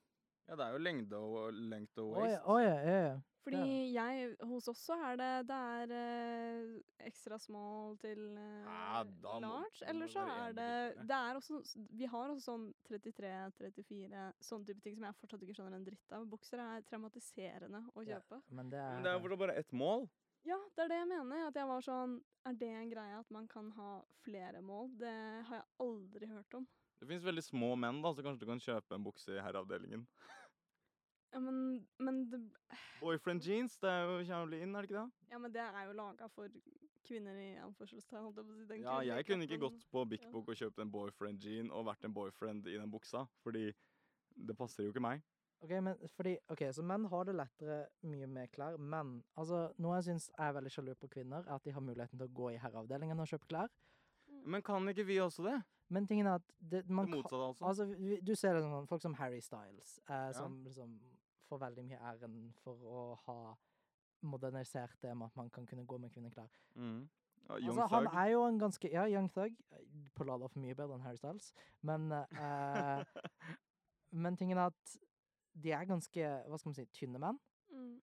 Ja, 0.48 0.56
det 0.56 0.64
er 0.64 0.72
jo 0.72 0.78
lengde 0.80 1.18
og 1.20 1.52
length 1.52 1.98
og 2.00 2.14
ja, 2.14 2.20
waist. 2.22 2.46
ja, 2.46 2.76
ja, 2.88 3.00
ja. 3.08 3.18
Fordi 3.48 3.92
jeg, 3.94 4.32
hos 4.44 4.66
oss 4.68 4.80
så 4.84 4.96
er 5.08 5.16
det 5.16 5.28
Det 5.48 5.56
er 5.56 5.92
eh, 5.96 6.72
ekstra 7.08 7.38
small 7.40 7.94
til 8.02 8.18
eh, 8.36 8.64
Ja, 8.66 9.04
da 9.04 9.34
må- 9.38 9.40
large. 9.40 9.78
da 9.80 9.86
må 9.86 9.90
Eller 9.92 10.06
det 10.06 10.12
så 10.12 10.24
er 10.28 10.52
det 10.58 10.68
butikk, 10.96 11.06
Det 11.08 11.16
er 11.18 11.38
også 11.40 11.86
Vi 12.00 12.06
har 12.12 12.28
også 12.34 12.44
sånn 12.50 12.66
33, 12.88 13.30
34, 13.56 14.24
sånne 14.50 14.66
type 14.68 14.82
ting 14.84 14.96
som 14.98 15.04
jeg 15.08 15.14
fortsatt 15.20 15.42
ikke 15.46 15.56
skjønner 15.56 15.76
en 15.78 15.84
dritt 15.86 16.12
av. 16.12 16.26
Bukser 16.28 16.58
er 16.64 16.82
traumatiserende 16.90 17.84
å 17.94 18.04
Ja. 18.06 18.18
kjøpe. 18.20 18.42
Men 18.50 18.70
det 18.70 18.78
er, 18.80 18.94
Men 18.94 19.02
det 19.02 19.10
er 19.12 19.16
jo 19.18 19.24
fortsatt 19.28 19.38
bare 19.46 19.56
ett 19.62 19.72
mål. 19.72 20.08
Ja, 20.44 20.58
det 20.76 20.84
er 20.84 20.88
det 20.88 20.98
jeg 20.98 21.08
mener. 21.08 21.46
At 21.48 21.54
jeg 21.54 21.66
var 21.66 21.80
sånn 21.80 22.20
Er 22.46 22.52
det 22.54 22.68
en 22.68 22.90
greie 22.90 23.18
at 23.18 23.30
man 23.30 23.46
kan 23.48 23.70
ha 23.72 24.02
flere 24.24 24.60
mål? 24.62 24.90
Det 24.98 25.44
har 25.44 25.56
jeg 25.56 25.64
aldri 25.80 26.26
hørt 26.26 26.54
om. 26.54 26.66
Det 27.00 27.06
fins 27.08 27.22
veldig 27.22 27.42
små 27.44 27.76
menn, 27.78 28.02
da, 28.02 28.12
så 28.12 28.22
kanskje 28.24 28.40
du 28.40 28.46
kan 28.46 28.58
kjøpe 28.60 28.94
en 28.94 29.04
bukse 29.04 29.28
i 29.30 29.40
herreavdelingen. 29.40 30.06
Ja, 31.32 31.40
men, 31.44 31.86
men 31.98 32.30
det 32.30 32.40
Boyfriend 33.00 33.42
jeans, 33.44 33.76
det 33.78 33.90
er 33.90 34.04
jo 34.08 34.18
jævlig 34.24 34.62
inn, 34.64 34.74
er 34.74 34.82
det 34.82 34.90
ikke 34.90 35.02
det? 35.02 35.30
Ja, 35.30 35.38
men 35.38 35.52
det 35.52 35.60
er 35.60 35.82
jo 35.86 35.92
laga 35.98 36.28
for 36.32 36.48
kvinner 37.08 37.36
i 37.40 37.48
anførselstegn. 37.62 38.22
holdt 38.24 38.36
jeg 38.40 38.46
på 38.48 38.52
å 38.52 38.58
si. 38.60 38.66
Den 38.70 38.82
Ja, 38.82 38.98
jeg 39.04 39.26
kunne 39.28 39.44
ikke 39.48 39.58
gått 39.66 39.84
på 39.92 40.04
Big 40.08 40.22
ja. 40.24 40.30
Bok 40.32 40.48
og 40.48 40.56
kjøpt 40.56 40.78
en 40.84 40.90
boyfriend 40.92 41.40
jean 41.44 41.70
og 41.70 41.84
vært 41.86 42.04
en 42.08 42.14
boyfriend 42.16 42.66
i 42.66 42.78
den 42.78 42.90
buksa, 42.90 43.26
fordi 43.44 43.66
det 44.36 44.56
passer 44.56 44.84
jo 44.84 44.92
ikke 44.94 45.04
meg. 45.04 45.22
Ok, 45.60 45.70
men 45.82 45.96
fordi, 46.14 46.36
ok, 46.48 46.60
Så 46.72 46.82
menn 46.86 47.04
har 47.10 47.24
det 47.26 47.34
lettere 47.34 47.78
mye 48.06 48.26
med 48.30 48.50
klær, 48.54 48.76
men 48.78 49.24
altså, 49.36 49.72
noe 49.78 49.96
jeg 49.98 50.04
syns 50.04 50.30
er 50.38 50.52
veldig 50.54 50.70
sjalu 50.70 50.92
på 50.94 51.08
kvinner, 51.10 51.42
er 51.48 51.56
at 51.56 51.64
de 51.64 51.72
har 51.74 51.82
muligheten 51.82 52.18
til 52.18 52.28
å 52.28 52.32
gå 52.32 52.52
i 52.54 52.60
herreavdelingen 52.62 53.18
og 53.20 53.26
kjøpe 53.26 53.48
klær. 53.50 53.68
Men 54.46 54.62
kan 54.62 54.86
ikke 54.88 55.04
vi 55.04 55.16
også 55.20 55.42
det? 55.48 55.56
Men 55.90 56.06
tingen 56.06 56.26
er 56.28 56.34
at 56.38 56.42
det, 56.60 56.84
man 56.88 57.06
Det 57.06 57.12
kan, 57.12 57.22
motsatte, 57.22 57.46
altså. 57.48 57.64
Altså, 57.64 57.84
vi- 57.98 58.20
du 58.20 58.34
ser 58.36 58.54
det 58.54 58.62
sånn, 58.62 58.86
folk 58.86 59.02
som 59.02 59.14
Harry 59.14 59.40
Styles, 59.40 59.98
eh, 60.08 60.14
Ja. 60.14 60.32
som 60.32 60.62
liksom 60.64 61.00
får 61.48 61.60
veldig 61.64 61.84
mye 61.88 61.98
æren 62.12 62.36
for 62.62 62.84
å 62.88 63.02
ha 63.26 63.38
modernisert 64.28 64.96
det 65.02 65.14
med 65.16 65.26
at 65.30 65.36
man 65.38 65.50
kan 65.54 65.66
kunne 65.66 65.86
gå 65.86 65.98
med 65.98 66.10
kvinneklær. 66.14 66.48
Mm. 66.74 67.08
Ja, 67.48 67.54
Altså, 67.54 67.86
han 67.86 68.06
er 68.12 68.26
jo 68.32 68.42
en 68.44 68.58
ganske 68.60 68.90
Ja, 68.92 69.06
Young 69.08 69.28
Thug. 69.32 69.54
eh, 69.72 69.84
På 70.14 70.24
Lala 70.24 70.48
for 70.48 70.60
mye 70.60 70.74
bedre 70.76 70.94
enn 70.98 71.04
Harry 71.06 71.16
Styles. 71.16 71.52
Men 71.82 72.10
eh, 72.12 73.04
Men 74.12 74.36
tingen 74.36 74.58
er 74.58 74.66
at 74.72 74.98
de 75.58 75.72
er 75.74 75.84
ganske, 75.88 76.28
hva 76.48 76.58
skal 76.58 76.70
man 76.70 76.74
si, 76.76 76.84
tynne 76.94 77.18
menn. 77.18 77.38
Mm. 77.72 77.96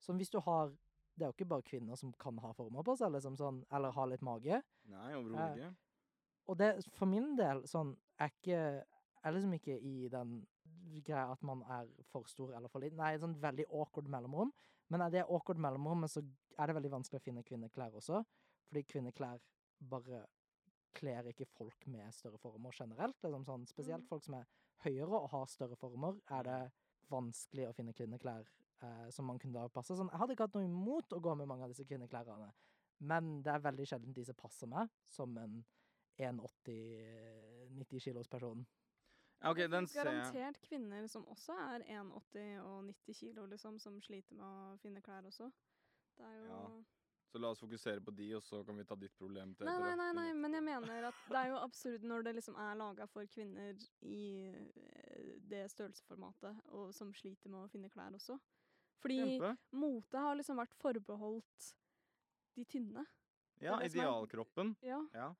Så 0.00 0.12
hvis 0.16 0.30
du 0.30 0.38
har 0.40 0.70
Det 1.16 1.24
er 1.26 1.30
jo 1.32 1.36
ikke 1.38 1.48
bare 1.50 1.62
kvinner 1.66 1.96
som 1.96 2.12
kan 2.12 2.38
ha 2.38 2.52
former 2.56 2.82
på 2.86 2.94
seg, 2.96 3.10
liksom 3.12 3.34
sånn, 3.36 3.64
eller 3.72 3.90
ha 3.92 4.04
litt 4.08 4.22
mage. 4.24 4.60
Nei, 4.88 5.08
overhodet 5.14 5.56
ikke. 5.58 5.72
Og 6.48 6.56
det, 6.58 6.70
for 6.96 7.06
min 7.06 7.34
del, 7.36 7.64
sånn, 7.68 7.96
er 8.18 8.30
ikke 8.32 8.60
Er 9.22 9.32
liksom 9.36 9.52
ikke 9.52 9.74
i 9.78 10.08
den 10.08 10.46
greia 11.06 11.30
at 11.32 11.42
man 11.46 11.62
er 11.70 11.88
for 12.10 12.26
stor 12.30 12.52
eller 12.56 12.68
for 12.72 12.82
liten. 12.82 12.98
Nei, 13.00 13.14
sånn 13.22 13.36
veldig 13.40 13.66
awkward 13.70 14.10
mellomrom. 14.10 14.52
Men 14.90 15.04
er 15.04 15.14
det 15.14 15.24
awkward 15.28 15.60
mellomrommet, 15.62 16.10
så 16.10 16.22
er 16.58 16.66
det 16.66 16.76
veldig 16.76 16.92
vanskelig 16.96 17.20
å 17.20 17.24
finne 17.24 17.46
kvinneklær 17.46 17.94
også. 18.00 18.24
Fordi 18.68 18.82
kvinneklær 18.90 19.40
bare 19.90 20.24
kler 20.98 21.30
ikke 21.30 21.46
folk 21.46 21.86
med 21.86 22.10
større 22.14 22.38
former 22.42 22.74
generelt. 22.74 23.16
Liksom 23.22 23.44
sånn, 23.46 23.66
spesielt 23.66 24.02
Mm. 24.02 24.08
folk 24.08 24.24
som 24.24 24.34
er 24.34 24.46
høyere 24.84 25.20
og 25.22 25.30
har 25.30 25.46
større 25.46 25.76
former, 25.76 26.20
er 26.30 26.42
det 26.42 26.72
vanskelig 27.10 27.68
å 27.68 27.74
finne 27.74 27.92
kvinneklær 27.92 28.46
eh, 28.82 29.10
som 29.10 29.26
man 29.26 29.38
kunne 29.38 29.54
da 29.54 29.68
passe. 29.68 29.94
Sånn, 29.96 30.10
jeg 30.10 30.18
hadde 30.18 30.32
ikke 30.32 30.46
hatt 30.48 30.54
noe 30.54 30.64
imot 30.64 31.12
å 31.12 31.20
gå 31.20 31.36
med 31.36 31.46
mange 31.46 31.62
av 31.64 31.68
disse 31.68 31.84
kvinneklærne, 31.84 32.52
men 33.00 33.42
det 33.42 33.52
er 33.52 33.60
veldig 33.60 33.86
sjelden 33.86 34.14
de 34.16 34.24
som 34.24 34.34
passer 34.34 34.66
meg, 34.66 34.88
som 35.08 35.36
en 35.38 35.64
1,80-90 36.18 38.00
kilos 38.00 38.28
person. 38.28 38.66
Ja, 39.40 39.50
OK, 39.50 39.56
den 39.72 39.86
ser 39.88 40.04
jeg. 40.04 40.20
garantert 40.20 40.60
kvinner 40.66 41.06
som 41.08 41.24
også 41.32 41.54
er 41.56 41.84
1,80 41.88 42.62
og 42.62 42.84
90 42.84 43.14
kilo, 43.22 43.46
liksom, 43.48 43.78
som 43.80 44.00
sliter 44.04 44.36
med 44.36 44.44
å 44.44 44.78
finne 44.82 45.00
klær 45.00 45.24
også. 45.28 45.50
Det 46.18 46.26
er 46.26 46.34
jo 46.40 46.48
Ja. 46.50 46.64
Så 47.30 47.38
la 47.38 47.52
oss 47.54 47.60
fokusere 47.62 48.00
på 48.02 48.10
de, 48.10 48.24
og 48.34 48.42
så 48.42 48.64
kan 48.66 48.74
vi 48.76 48.82
ta 48.84 48.96
ditt 48.98 49.12
problem 49.16 49.52
til 49.54 49.64
Nei, 49.68 49.76
nei, 49.78 49.94
nei, 49.94 50.08
nei, 50.12 50.32
men 50.34 50.52
jeg 50.56 50.62
mener 50.66 51.04
at 51.12 51.14
det 51.28 51.36
er 51.38 51.48
jo 51.52 51.60
absurd 51.62 52.02
når 52.02 52.24
det 52.26 52.32
liksom 52.40 52.56
er 52.58 52.74
laga 52.74 53.06
for 53.06 53.24
kvinner 53.30 53.78
i 54.02 54.48
eh, 54.50 55.36
det 55.46 55.60
størrelsesformatet, 55.70 56.58
og 56.74 56.90
som 56.92 57.12
sliter 57.14 57.48
med 57.48 57.60
å 57.62 57.68
finne 57.70 57.88
klær 57.88 58.16
også. 58.18 58.34
Fordi 59.00 59.38
mote 59.72 60.18
har 60.18 60.34
liksom 60.40 60.58
vært 60.58 60.74
forbeholdt 60.82 61.68
de 62.56 62.64
tynne. 62.64 63.06
Ja, 63.62 63.78
idealkroppen. 63.80 64.74
Ja, 64.82 64.98
Ja. 65.14 65.30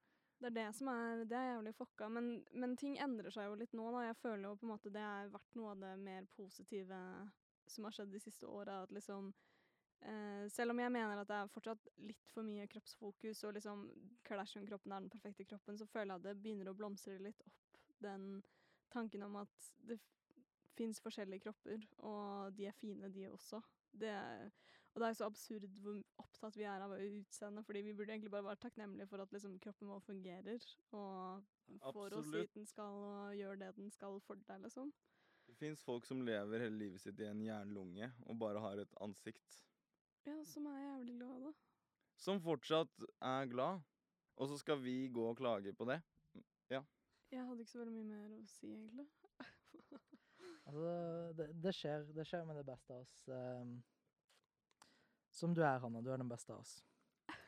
Det 0.41 0.49
er 0.49 0.57
det 0.57 0.69
som 0.77 0.89
er 0.89 1.25
Det 1.29 1.37
er 1.37 1.51
jævlig 1.53 1.75
fucka. 1.77 2.09
Men, 2.09 2.33
men 2.53 2.77
ting 2.81 2.97
endrer 2.99 3.33
seg 3.35 3.51
jo 3.51 3.59
litt 3.61 3.77
nå, 3.77 3.91
da. 3.93 4.07
Jeg 4.09 4.19
føler 4.23 4.49
jo 4.49 4.57
på 4.57 4.67
en 4.67 4.73
måte 4.73 4.93
det 4.95 5.05
har 5.05 5.33
vært 5.33 5.57
noe 5.59 5.75
av 5.75 5.83
det 5.85 5.95
mer 6.01 6.29
positive 6.37 7.01
som 7.71 7.87
har 7.87 7.95
skjedd 7.95 8.13
de 8.15 8.23
siste 8.23 8.49
åra. 8.49 8.83
At 8.85 8.95
liksom 8.97 9.33
eh, 10.01 10.47
Selv 10.53 10.75
om 10.75 10.81
jeg 10.81 10.95
mener 10.97 11.21
at 11.21 11.29
det 11.29 11.41
er 11.41 11.53
fortsatt 11.53 11.91
litt 12.09 12.33
for 12.35 12.47
mye 12.47 12.69
kroppsfokus, 12.73 13.45
og 13.45 13.59
liksom 13.59 13.85
Kardashian-kroppen 14.27 14.97
er 14.97 15.05
den 15.05 15.13
perfekte 15.13 15.47
kroppen, 15.53 15.79
så 15.79 15.89
føler 15.91 16.15
jeg 16.15 16.23
at 16.23 16.29
det 16.31 16.39
begynner 16.41 16.73
å 16.73 16.79
blomstre 16.79 17.19
litt 17.21 17.45
opp 17.47 17.77
den 18.01 18.41
tanken 18.91 19.23
om 19.23 19.37
at 19.43 19.71
det 19.87 20.01
fins 20.79 21.01
forskjellige 21.05 21.45
kropper, 21.45 21.83
og 22.09 22.57
de 22.57 22.67
er 22.71 22.77
fine, 22.81 23.11
de 23.13 23.29
også. 23.29 23.61
Det 23.93 24.09
er, 24.09 24.49
og 24.95 25.03
det 25.03 25.09
er 25.09 25.17
så 25.19 25.29
absurd 25.31 25.79
hvor 25.85 26.01
opptatt 26.23 26.57
vi 26.59 26.67
er 26.67 26.83
av 26.85 26.95
utseendet, 26.97 27.67
fordi 27.67 27.85
vi 27.87 27.95
burde 27.95 28.15
egentlig 28.15 28.33
bare 28.35 28.49
være 28.49 28.63
takknemlige 28.65 29.07
for 29.11 29.23
at 29.23 29.33
liksom, 29.35 29.59
kroppen 29.63 29.93
vår 29.93 30.03
fungerer, 30.07 30.67
og 30.99 31.45
får 31.95 32.19
oss 32.19 32.33
dit 32.35 32.55
den 32.59 32.67
skal, 32.67 32.99
og 33.07 33.37
gjør 33.39 33.61
det 33.63 33.73
den 33.77 33.91
skal 33.95 34.21
for 34.27 34.41
deg, 34.49 34.65
liksom. 34.67 34.93
Det 35.47 35.57
fins 35.59 35.83
folk 35.83 36.07
som 36.07 36.23
lever 36.27 36.63
hele 36.63 36.79
livet 36.79 37.03
sitt 37.03 37.19
i 37.23 37.27
en 37.27 37.43
jernlunge 37.43 38.13
og 38.27 38.39
bare 38.39 38.63
har 38.63 38.83
et 38.83 38.93
ansikt. 39.03 39.63
Ja, 40.27 40.37
som 40.47 40.69
er 40.71 40.79
jævlig 40.79 41.17
glad, 41.19 41.47
da. 41.49 41.55
Som 42.21 42.43
fortsatt 42.45 43.07
er 43.19 43.49
glad. 43.51 43.81
Og 44.41 44.49
så 44.49 44.59
skal 44.61 44.79
vi 44.83 45.09
gå 45.13 45.25
og 45.27 45.39
klage 45.41 45.73
på 45.77 45.89
det. 45.89 46.01
Jeg 47.31 47.47
hadde 47.47 47.63
ikke 47.63 47.71
så 47.71 47.79
veldig 47.79 47.95
mye 47.95 48.09
mer 48.11 48.31
å 48.35 48.47
si, 48.51 48.73
egentlig. 48.75 49.07
Altså, 50.67 50.87
det, 51.39 51.47
det, 51.63 51.73
skjer, 51.75 52.09
det 52.15 52.25
skjer 52.27 52.47
med 52.47 52.59
det 52.59 52.65
beste 52.67 52.95
av 52.95 53.05
oss. 53.05 53.21
ehm, 53.31 53.77
som 55.41 55.55
du 55.57 55.63
er, 55.65 55.81
Hanna. 55.83 56.03
Du 56.05 56.13
er 56.13 56.21
den 56.21 56.31
beste 56.31 56.55
av 56.55 56.65
oss. 56.65 56.79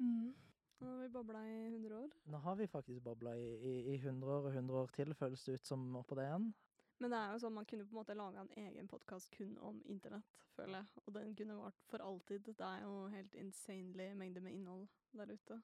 Mm. 0.00 0.32
Nå 0.80 0.86
har 0.86 0.98
vi 1.02 1.08
babla 1.12 1.40
i 1.44 1.66
100 1.66 1.96
år. 1.98 2.10
Nå 2.24 2.38
har 2.40 2.56
vi 2.56 2.66
faktisk 2.66 3.02
babla 3.04 3.34
i, 3.36 3.48
i, 3.68 3.72
i 3.92 3.96
100 3.96 4.30
år 4.32 4.46
og 4.48 4.54
100 4.54 4.78
år 4.80 4.92
til, 4.96 5.14
føles 5.14 5.42
det 5.44 5.58
ut 5.58 5.66
som 5.68 5.82
oppå 6.00 6.16
det 6.16 6.24
igjen. 6.24 6.46
Men 7.00 7.12
det 7.12 7.18
er 7.18 7.34
jo 7.34 7.40
sånn 7.42 7.54
man 7.56 7.66
kunne 7.68 7.84
på 7.88 7.94
en 7.94 7.98
måte 8.00 8.16
laga 8.16 8.42
en 8.42 8.50
egen 8.62 8.88
podkast 8.88 9.30
kun 9.32 9.52
om 9.64 9.82
internett, 9.92 10.40
føler 10.56 10.80
jeg. 10.80 11.02
Og 11.04 11.14
den 11.16 11.34
kunne 11.36 11.58
vart 11.58 11.84
for 11.92 12.04
alltid. 12.04 12.48
Det 12.48 12.64
er 12.64 12.86
jo 12.86 12.94
helt 13.12 13.36
insanely 13.40 14.08
mengde 14.16 14.42
med 14.44 14.56
innhold 14.56 14.88
der 15.16 15.32
ute. 15.32 15.60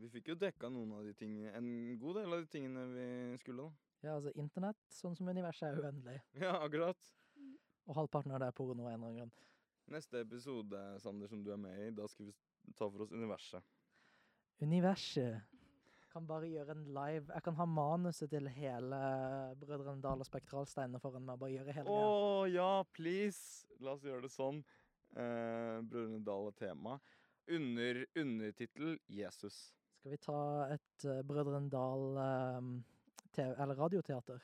Vi 0.00 0.10
fikk 0.12 0.32
jo 0.32 0.38
dekka 0.40 0.68
noen 0.72 0.92
av 0.96 1.04
de 1.04 1.12
tingene, 1.16 1.52
en 1.56 1.98
god 2.00 2.20
del 2.20 2.32
av 2.36 2.44
de 2.44 2.50
tingene 2.52 2.86
vi 2.92 3.08
skulle, 3.40 3.68
da. 3.68 3.86
Ja, 4.04 4.16
altså 4.18 4.32
internett, 4.36 4.82
sånn 4.92 5.16
som 5.16 5.28
universet 5.32 5.70
er 5.70 5.80
uendelig. 5.80 6.18
Ja, 6.36 6.56
akkurat. 6.60 7.12
Og 7.86 7.98
halvparten 8.00 8.34
av 8.34 8.42
det 8.42 8.50
er 8.50 8.56
porno 8.56 8.86
av 8.86 8.92
en 8.92 8.96
eller 8.96 9.10
annen 9.10 9.20
grunn. 9.20 9.34
Neste 9.94 10.20
episode, 10.24 10.78
Sander, 11.02 11.30
som 11.30 11.44
du 11.46 11.52
er 11.54 11.60
med 11.62 11.76
i, 11.84 11.90
da 11.94 12.08
skal 12.10 12.26
vi 12.26 12.34
ta 12.74 12.88
for 12.90 13.04
oss 13.04 13.12
universet. 13.14 13.62
Universet 14.58 15.44
kan 16.16 16.24
bare 16.26 16.48
gjøre 16.48 16.72
en 16.72 16.84
live 16.96 17.34
Jeg 17.34 17.44
kan 17.44 17.56
ha 17.58 17.66
manuset 17.68 18.30
til 18.32 18.48
hele 18.48 18.98
Brødrene 19.60 20.00
Dal 20.00 20.22
og 20.24 20.28
Spektralsteinene 20.28 21.00
foran 21.02 21.26
meg 21.28 21.36
bare 21.42 21.52
gjøre 21.52 21.74
hele 21.76 21.92
Å 21.92 22.06
oh, 22.06 22.44
ja, 22.48 22.70
please! 22.96 23.66
La 23.84 23.92
oss 23.92 24.06
gjøre 24.06 24.24
det 24.24 24.32
sånn. 24.32 24.62
Eh, 25.12 25.76
Brødrene 25.84 26.22
Dal 26.24 26.48
er 26.48 26.56
tema. 26.56 26.96
Under 27.52 28.00
undertittel 28.16 28.96
Jesus. 29.12 29.60
Skal 30.00 30.14
vi 30.16 30.20
ta 30.24 30.40
et 30.72 31.06
uh, 31.06 31.20
Brødrene 31.26 31.70
Dal 31.70 32.08
um, 32.16 32.72
eller 33.36 33.76
radioteater? 33.76 34.40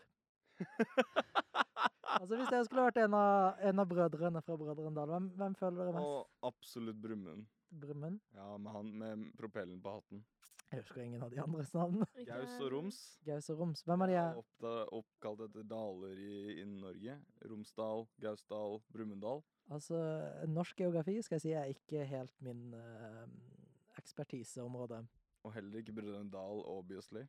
altså 2.20 2.36
Hvis 2.36 2.52
jeg 2.52 2.68
skulle 2.68 2.84
vært 2.88 3.00
en 3.04 3.16
av, 3.18 3.64
en 3.70 3.82
av 3.82 3.88
brødrene 3.88 4.42
fra 4.44 4.56
Brødrene 4.60 4.94
Dal, 4.96 5.12
hvem, 5.14 5.28
hvem 5.40 5.56
føler 5.58 5.82
dere 5.82 5.96
mest? 5.96 6.06
Og 6.06 6.52
absolutt 6.52 7.02
Brumund. 7.02 7.48
Brumund? 7.82 8.20
Ja, 8.36 8.56
med 8.56 8.72
han 8.76 8.92
med 9.02 9.26
propellen 9.38 9.80
på 9.82 9.96
hatten. 9.96 10.24
Jeg 10.72 10.80
husker 10.80 11.02
ingen 11.02 11.20
av 11.20 11.28
de 11.32 11.40
andres 11.42 11.72
navn. 11.76 12.00
Gaus 12.30 12.54
og 12.64 12.70
Roms. 12.72 12.98
Gaus 13.26 13.50
og 13.52 13.58
Roms. 13.60 13.82
Hvem 13.84 14.04
er 14.06 14.08
de 14.08 14.14
Ja, 14.16 14.28
oppkalt 14.96 15.42
etter 15.44 15.66
daler 15.68 16.16
i, 16.16 16.60
i 16.62 16.64
Norge. 16.64 17.18
Romsdal, 17.44 18.06
Gausdal, 18.24 18.78
Brumunddal. 18.94 19.42
Altså, 19.72 19.98
norsk 20.48 20.80
geografi 20.80 21.18
skal 21.22 21.36
jeg 21.36 21.44
si 21.44 21.52
er 21.56 21.74
ikke 21.74 22.06
helt 22.08 22.40
min 22.40 22.72
uh, 22.72 23.26
ekspertiseområde. 24.00 25.02
Og 25.44 25.52
heller 25.52 25.82
ikke 25.82 25.92
Brødrene 25.92 26.32
Dal, 26.32 26.64
obviously. 26.64 27.26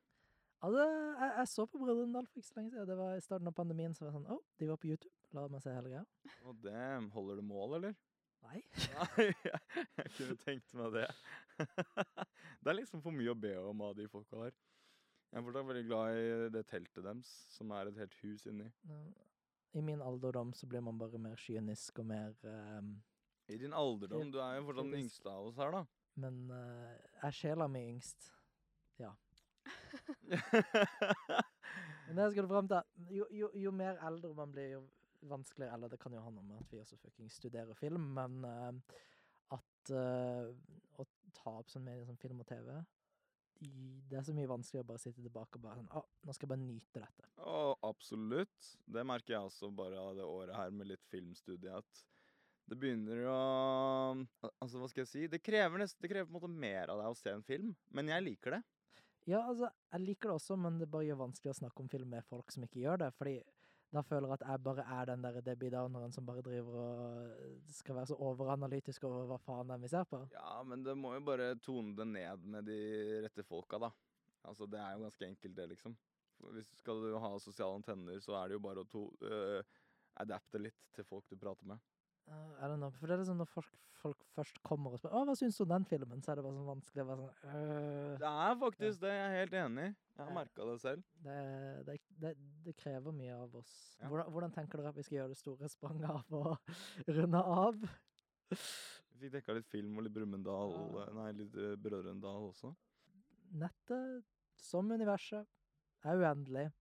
Altså, 0.64 0.84
jeg, 1.20 1.32
jeg 1.38 1.48
så 1.52 1.66
på 1.68 1.80
Brødrene 1.82 2.16
Dal 2.16 2.28
for 2.32 2.40
ikke 2.40 2.48
så 2.48 2.56
lenge 2.56 2.72
siden. 2.72 2.88
Det 2.88 2.96
var 2.98 3.16
i 3.18 3.22
starten 3.22 3.50
av 3.50 3.56
pandemien, 3.58 3.94
så 3.96 4.06
var 4.06 4.12
jeg 4.12 4.16
sånn 4.16 4.32
Å, 4.32 4.40
de 4.60 4.68
var 4.70 4.78
på 4.80 4.90
YouTube. 4.94 5.16
La 5.36 5.44
meg 5.52 5.64
se 5.64 5.74
hele 5.76 5.92
greia. 5.92 6.04
Og 6.48 6.60
damn, 6.64 7.10
holder 7.12 7.40
du 7.42 7.44
mål, 7.48 7.80
eller? 7.80 7.98
Nei. 8.44 8.62
Nei, 8.96 9.26
jeg, 9.44 9.60
jeg 10.00 10.14
kunne 10.18 10.38
tenkt 10.40 10.76
meg 10.80 10.96
det. 10.96 11.08
det 12.64 12.72
er 12.72 12.78
liksom 12.78 13.04
for 13.04 13.16
mye 13.16 13.34
å 13.34 13.40
be 13.40 13.52
om 13.60 13.84
av 13.84 13.98
de 13.98 14.08
folka 14.12 14.40
der. 14.46 14.56
Jeg 15.34 15.42
er 15.42 15.46
fortsatt 15.48 15.68
veldig 15.68 15.84
glad 15.90 16.20
i 16.22 16.50
det 16.54 16.62
teltet 16.70 17.04
deres, 17.08 17.34
som 17.52 17.72
er 17.76 17.90
et 17.90 18.00
helt 18.00 18.16
hus 18.22 18.46
inni. 18.48 18.70
I 19.74 19.82
min 19.84 20.04
alderdom 20.06 20.54
så 20.56 20.70
blir 20.70 20.84
man 20.86 21.00
bare 21.02 21.20
mer 21.20 21.40
kynisk 21.42 22.04
og 22.04 22.08
mer 22.12 22.36
um, 22.46 22.94
I 23.50 23.58
din 23.58 23.74
alderdom, 23.74 24.30
du 24.32 24.38
er 24.38 24.60
jo 24.60 24.68
fortsatt 24.70 24.92
den 24.92 25.02
yngste 25.02 25.34
av 25.34 25.50
oss 25.50 25.58
her, 25.58 25.74
da. 25.74 25.84
Men 26.24 26.40
uh, 26.54 27.26
er 27.26 27.34
sjela 27.36 27.68
mi 27.68 27.82
yngst? 27.90 28.30
Men 32.08 32.18
det 32.18 32.26
jeg 32.26 32.36
skulle 32.36 32.52
fram 32.52 32.68
til 32.70 33.20
jo, 33.20 33.28
jo, 33.32 33.50
jo 33.56 33.72
mer 33.76 34.00
eldre 34.08 34.34
man 34.38 34.52
blir, 34.54 34.76
jo 34.76 34.82
vanskeligere 35.30 35.78
Eller 35.78 35.94
det 35.94 36.02
kan 36.02 36.14
jo 36.14 36.24
handle 36.24 36.44
om 36.44 36.58
at 36.58 36.74
vi 36.74 36.82
også 36.82 37.00
fucking 37.00 37.32
studerer 37.32 37.78
film, 37.80 38.10
men 38.18 38.46
uh, 38.46 38.74
at 39.56 39.94
uh, 39.94 40.52
å 41.00 41.06
ta 41.34 41.56
opp 41.60 41.72
sånn 41.72 41.86
medier 41.86 42.06
som 42.08 42.20
film 42.20 42.44
og 42.44 42.50
TV 42.50 42.68
Det 44.10 44.20
er 44.20 44.28
så 44.28 44.36
mye 44.36 44.52
vanskeligere 44.52 44.88
å 44.88 44.92
bare 44.94 45.04
sitte 45.04 45.24
tilbake 45.24 45.60
og 45.60 45.68
bare 45.68 45.82
sånn 45.82 45.94
Å, 45.96 46.04
nå 46.24 46.36
skal 46.36 46.48
jeg 46.48 46.54
bare 46.54 46.66
nyte 46.66 47.04
dette. 47.04 47.30
Å, 47.40 47.76
absolutt. 47.88 48.74
Det 48.86 49.06
merker 49.08 49.38
jeg 49.38 49.52
også 49.52 49.72
bare 49.76 50.02
av 50.02 50.18
det 50.18 50.28
året 50.28 50.58
her 50.58 50.76
med 50.76 50.92
litt 50.92 51.06
filmstudie, 51.12 51.72
at 51.72 52.04
det 52.72 52.78
begynner 52.80 53.26
å 53.28 53.40
Altså, 54.62 54.80
hva 54.80 54.88
skal 54.92 55.04
jeg 55.04 55.12
si? 55.12 55.26
Det 55.32 55.42
krever, 55.44 55.84
nest, 55.84 56.00
det 56.02 56.12
krever 56.12 56.30
på 56.30 56.36
en 56.36 56.40
måte 56.40 56.64
mer 56.66 56.94
av 56.94 57.02
deg 57.02 57.12
å 57.12 57.20
se 57.20 57.34
en 57.34 57.46
film, 57.46 57.74
men 57.96 58.12
jeg 58.12 58.28
liker 58.28 58.58
det. 58.58 58.62
Ja, 59.30 59.40
altså, 59.48 59.70
jeg 59.94 60.04
liker 60.04 60.30
det 60.30 60.38
også, 60.40 60.56
men 60.60 60.80
det 60.82 60.90
bare 60.92 61.08
gjør 61.08 61.22
vanskelig 61.22 61.54
å 61.54 61.60
snakke 61.62 61.84
om 61.84 61.92
film 61.92 62.10
med 62.12 62.26
folk 62.28 62.52
som 62.52 62.66
ikke 62.66 62.82
gjør 62.82 63.06
det. 63.06 63.12
Fordi 63.16 63.36
da 63.94 64.02
føler 64.02 64.28
jeg 64.28 64.40
at 64.40 64.46
jeg 64.50 64.64
bare 64.66 64.86
er 64.96 65.10
den 65.12 65.24
der 65.24 65.38
Debbie 65.46 65.72
Downeren 65.72 66.16
som 66.16 66.26
bare 66.26 66.42
driver 66.46 66.80
og 66.82 67.70
skal 67.72 68.00
være 68.00 68.10
så 68.10 68.18
overanalytisk 68.28 69.06
over 69.08 69.28
hva 69.30 69.38
faen 69.44 69.72
er 69.72 69.84
vi 69.84 69.92
ser 69.92 70.08
på. 70.10 70.24
Ja, 70.34 70.58
men 70.68 70.84
det 70.86 70.98
må 70.98 71.14
jo 71.14 71.22
bare 71.28 71.54
tone 71.62 71.94
det 72.00 72.08
ned 72.10 72.48
med 72.56 72.68
de 72.68 72.80
rette 73.28 73.46
folka, 73.48 73.80
da. 73.86 73.92
Altså, 74.50 74.68
det 74.68 74.82
er 74.82 74.98
jo 74.98 75.06
ganske 75.06 75.30
enkelt, 75.30 75.56
det, 75.56 75.70
liksom. 75.76 75.96
Hvis 76.44 76.68
hvis 76.74 76.82
skal 76.82 77.00
du 77.00 77.14
ha 77.22 77.32
sosiale 77.40 77.78
antenner, 77.78 78.20
så 78.20 78.36
er 78.42 78.50
det 78.50 78.58
jo 78.58 78.66
bare 78.66 78.84
å 78.84 78.90
to, 78.90 79.06
uh, 79.24 79.62
adapte 80.20 80.60
litt 80.60 80.82
til 80.98 81.08
folk 81.08 81.30
du 81.30 81.38
prater 81.40 81.70
med. 81.70 81.80
I 82.32 82.68
don't 82.68 82.78
know, 82.80 82.90
for 82.96 83.08
det 83.12 83.18
er 83.20 83.26
sånn 83.28 83.38
når 83.42 83.50
folk, 83.52 83.74
folk 84.00 84.22
først 84.36 84.60
kommer 84.64 84.94
og 84.96 85.00
spør 85.02 85.12
'Å, 85.12 85.24
hva 85.28 85.34
syns 85.36 85.58
du 85.58 85.64
om 85.66 85.70
den 85.74 85.86
filmen?' 85.86 86.22
så 86.24 86.32
er 86.32 86.36
det 86.40 86.44
bare 86.46 86.56
sånn 86.56 86.70
vanskelig 86.72 87.04
å 87.04 87.08
være 87.10 87.20
sånn 87.20 87.50
øh, 87.52 88.18
Det 88.22 88.30
er 88.32 88.56
faktisk 88.62 89.02
det, 89.02 89.12
jeg 89.12 89.26
er 89.28 89.36
helt 89.40 89.54
enig. 89.54 89.88
Jeg 90.16 90.24
har 90.24 90.30
Ja. 90.32 90.36
merka 90.38 90.66
det 90.72 90.80
selv. 90.82 91.04
det, 91.24 91.86
det, 91.86 91.98
det, 92.22 92.34
det 92.66 92.76
krever 92.78 93.12
mye 93.12 93.36
av 93.36 93.56
oss. 93.56 93.98
Ja. 94.02 94.08
Hvordan, 94.08 94.32
hvordan 94.32 94.52
tenker 94.56 94.78
dere 94.78 94.90
at 94.90 94.96
vi 94.96 95.04
skal 95.04 95.18
gjøre 95.18 95.30
det 95.34 95.38
store 95.38 95.70
spranget 95.70 96.10
av 96.10 96.26
å 96.32 96.58
runde 97.08 97.44
av? 97.44 97.76
Vi 99.14 99.30
fikk 99.30 99.32
dekka 99.34 99.54
litt 99.56 99.68
film 99.68 99.98
og 99.98 100.04
litt 100.04 100.14
Brumunddal, 100.14 100.72
Ja. 100.94 101.06
nei, 101.14 101.32
litt 101.32 101.56
uh, 101.56 101.76
Brødrendal 101.76 102.50
også. 102.52 102.74
Nettet, 103.54 104.24
som 104.56 104.90
universet, 104.92 105.46
er 106.04 106.18
uendelig. 106.18 106.72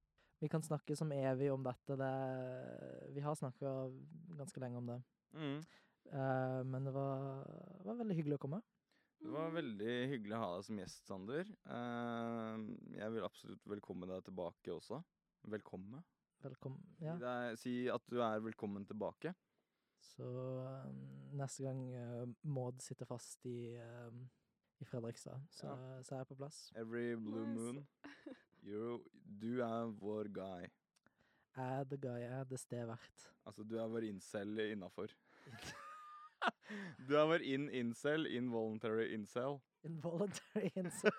Vi 0.40 0.48
kan 0.48 0.62
snakke 0.62 0.96
som 0.96 1.10
evig 1.12 1.52
om 1.52 1.62
dette. 1.62 1.96
Det, 1.96 2.12
vi 3.14 3.20
har 3.20 3.34
snakka 3.34 3.92
ganske 4.38 4.60
lenge 4.60 4.76
om 4.80 4.86
det. 4.86 5.02
Mm. 5.32 5.58
Uh, 6.12 6.60
men 6.68 6.84
det 6.86 6.92
var, 6.94 7.42
var 7.86 8.00
veldig 8.02 8.16
hyggelig 8.18 8.38
å 8.38 8.42
komme. 8.46 8.60
Det 9.22 9.30
var 9.30 9.54
veldig 9.54 9.92
hyggelig 10.10 10.34
å 10.34 10.40
ha 10.42 10.48
deg 10.56 10.66
som 10.66 10.80
gjest, 10.82 11.06
Sander. 11.06 11.52
Uh, 11.68 12.64
jeg 12.96 13.14
vil 13.14 13.26
absolutt 13.28 13.70
velkomme 13.70 14.08
deg 14.10 14.26
tilbake 14.26 14.74
også. 14.74 14.98
Velkomme. 15.52 16.02
Velkommen. 16.42 16.82
Ja. 16.98 17.14
deg, 17.22 17.56
si 17.60 17.76
at 17.92 18.02
du 18.10 18.18
er 18.24 18.42
velkommen 18.42 18.86
tilbake. 18.88 19.34
Så 20.02 20.26
uh, 20.26 20.90
neste 21.38 21.68
gang 21.68 21.84
uh, 21.94 22.26
Maud 22.42 22.82
sitter 22.82 23.06
fast 23.06 23.46
i, 23.46 23.78
i 23.78 24.88
Fredrikstad, 24.90 25.46
så, 25.54 25.76
så 26.02 26.16
er 26.16 26.24
jeg 26.24 26.32
på 26.32 26.40
plass. 26.42 26.64
Every 26.74 27.14
blue 27.14 27.46
moon. 27.46 27.84
You're, 28.66 28.98
du 29.42 29.62
er 29.62 29.90
vår 30.02 30.34
guy. 30.34 30.66
Er 31.56 31.84
the 31.84 31.96
guy, 31.96 32.18
jeg 32.20 32.32
er 32.40 32.44
det 32.44 32.60
sted 32.60 32.86
verdt. 32.86 33.26
Altså, 33.46 33.62
du 33.62 33.76
er 33.78 33.88
vår 33.88 34.06
incel 34.08 34.58
innafor. 34.72 35.06
du 37.08 37.16
er 37.16 37.26
vår 37.28 37.44
in-incel, 37.44 38.26
involuntary 38.26 39.10
incel. 39.14 39.58
Involuntary 39.84 40.70
incel. 40.76 41.12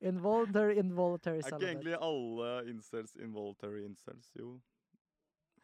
Involuntary, 0.00 0.76
involuntary 0.78 1.38
Er 1.40 1.46
ikke 1.56 1.68
egentlig 1.70 1.96
alle 2.02 2.68
incels 2.70 3.16
involuntary 3.16 3.84
incels? 3.84 4.34
Jo, 4.36 4.60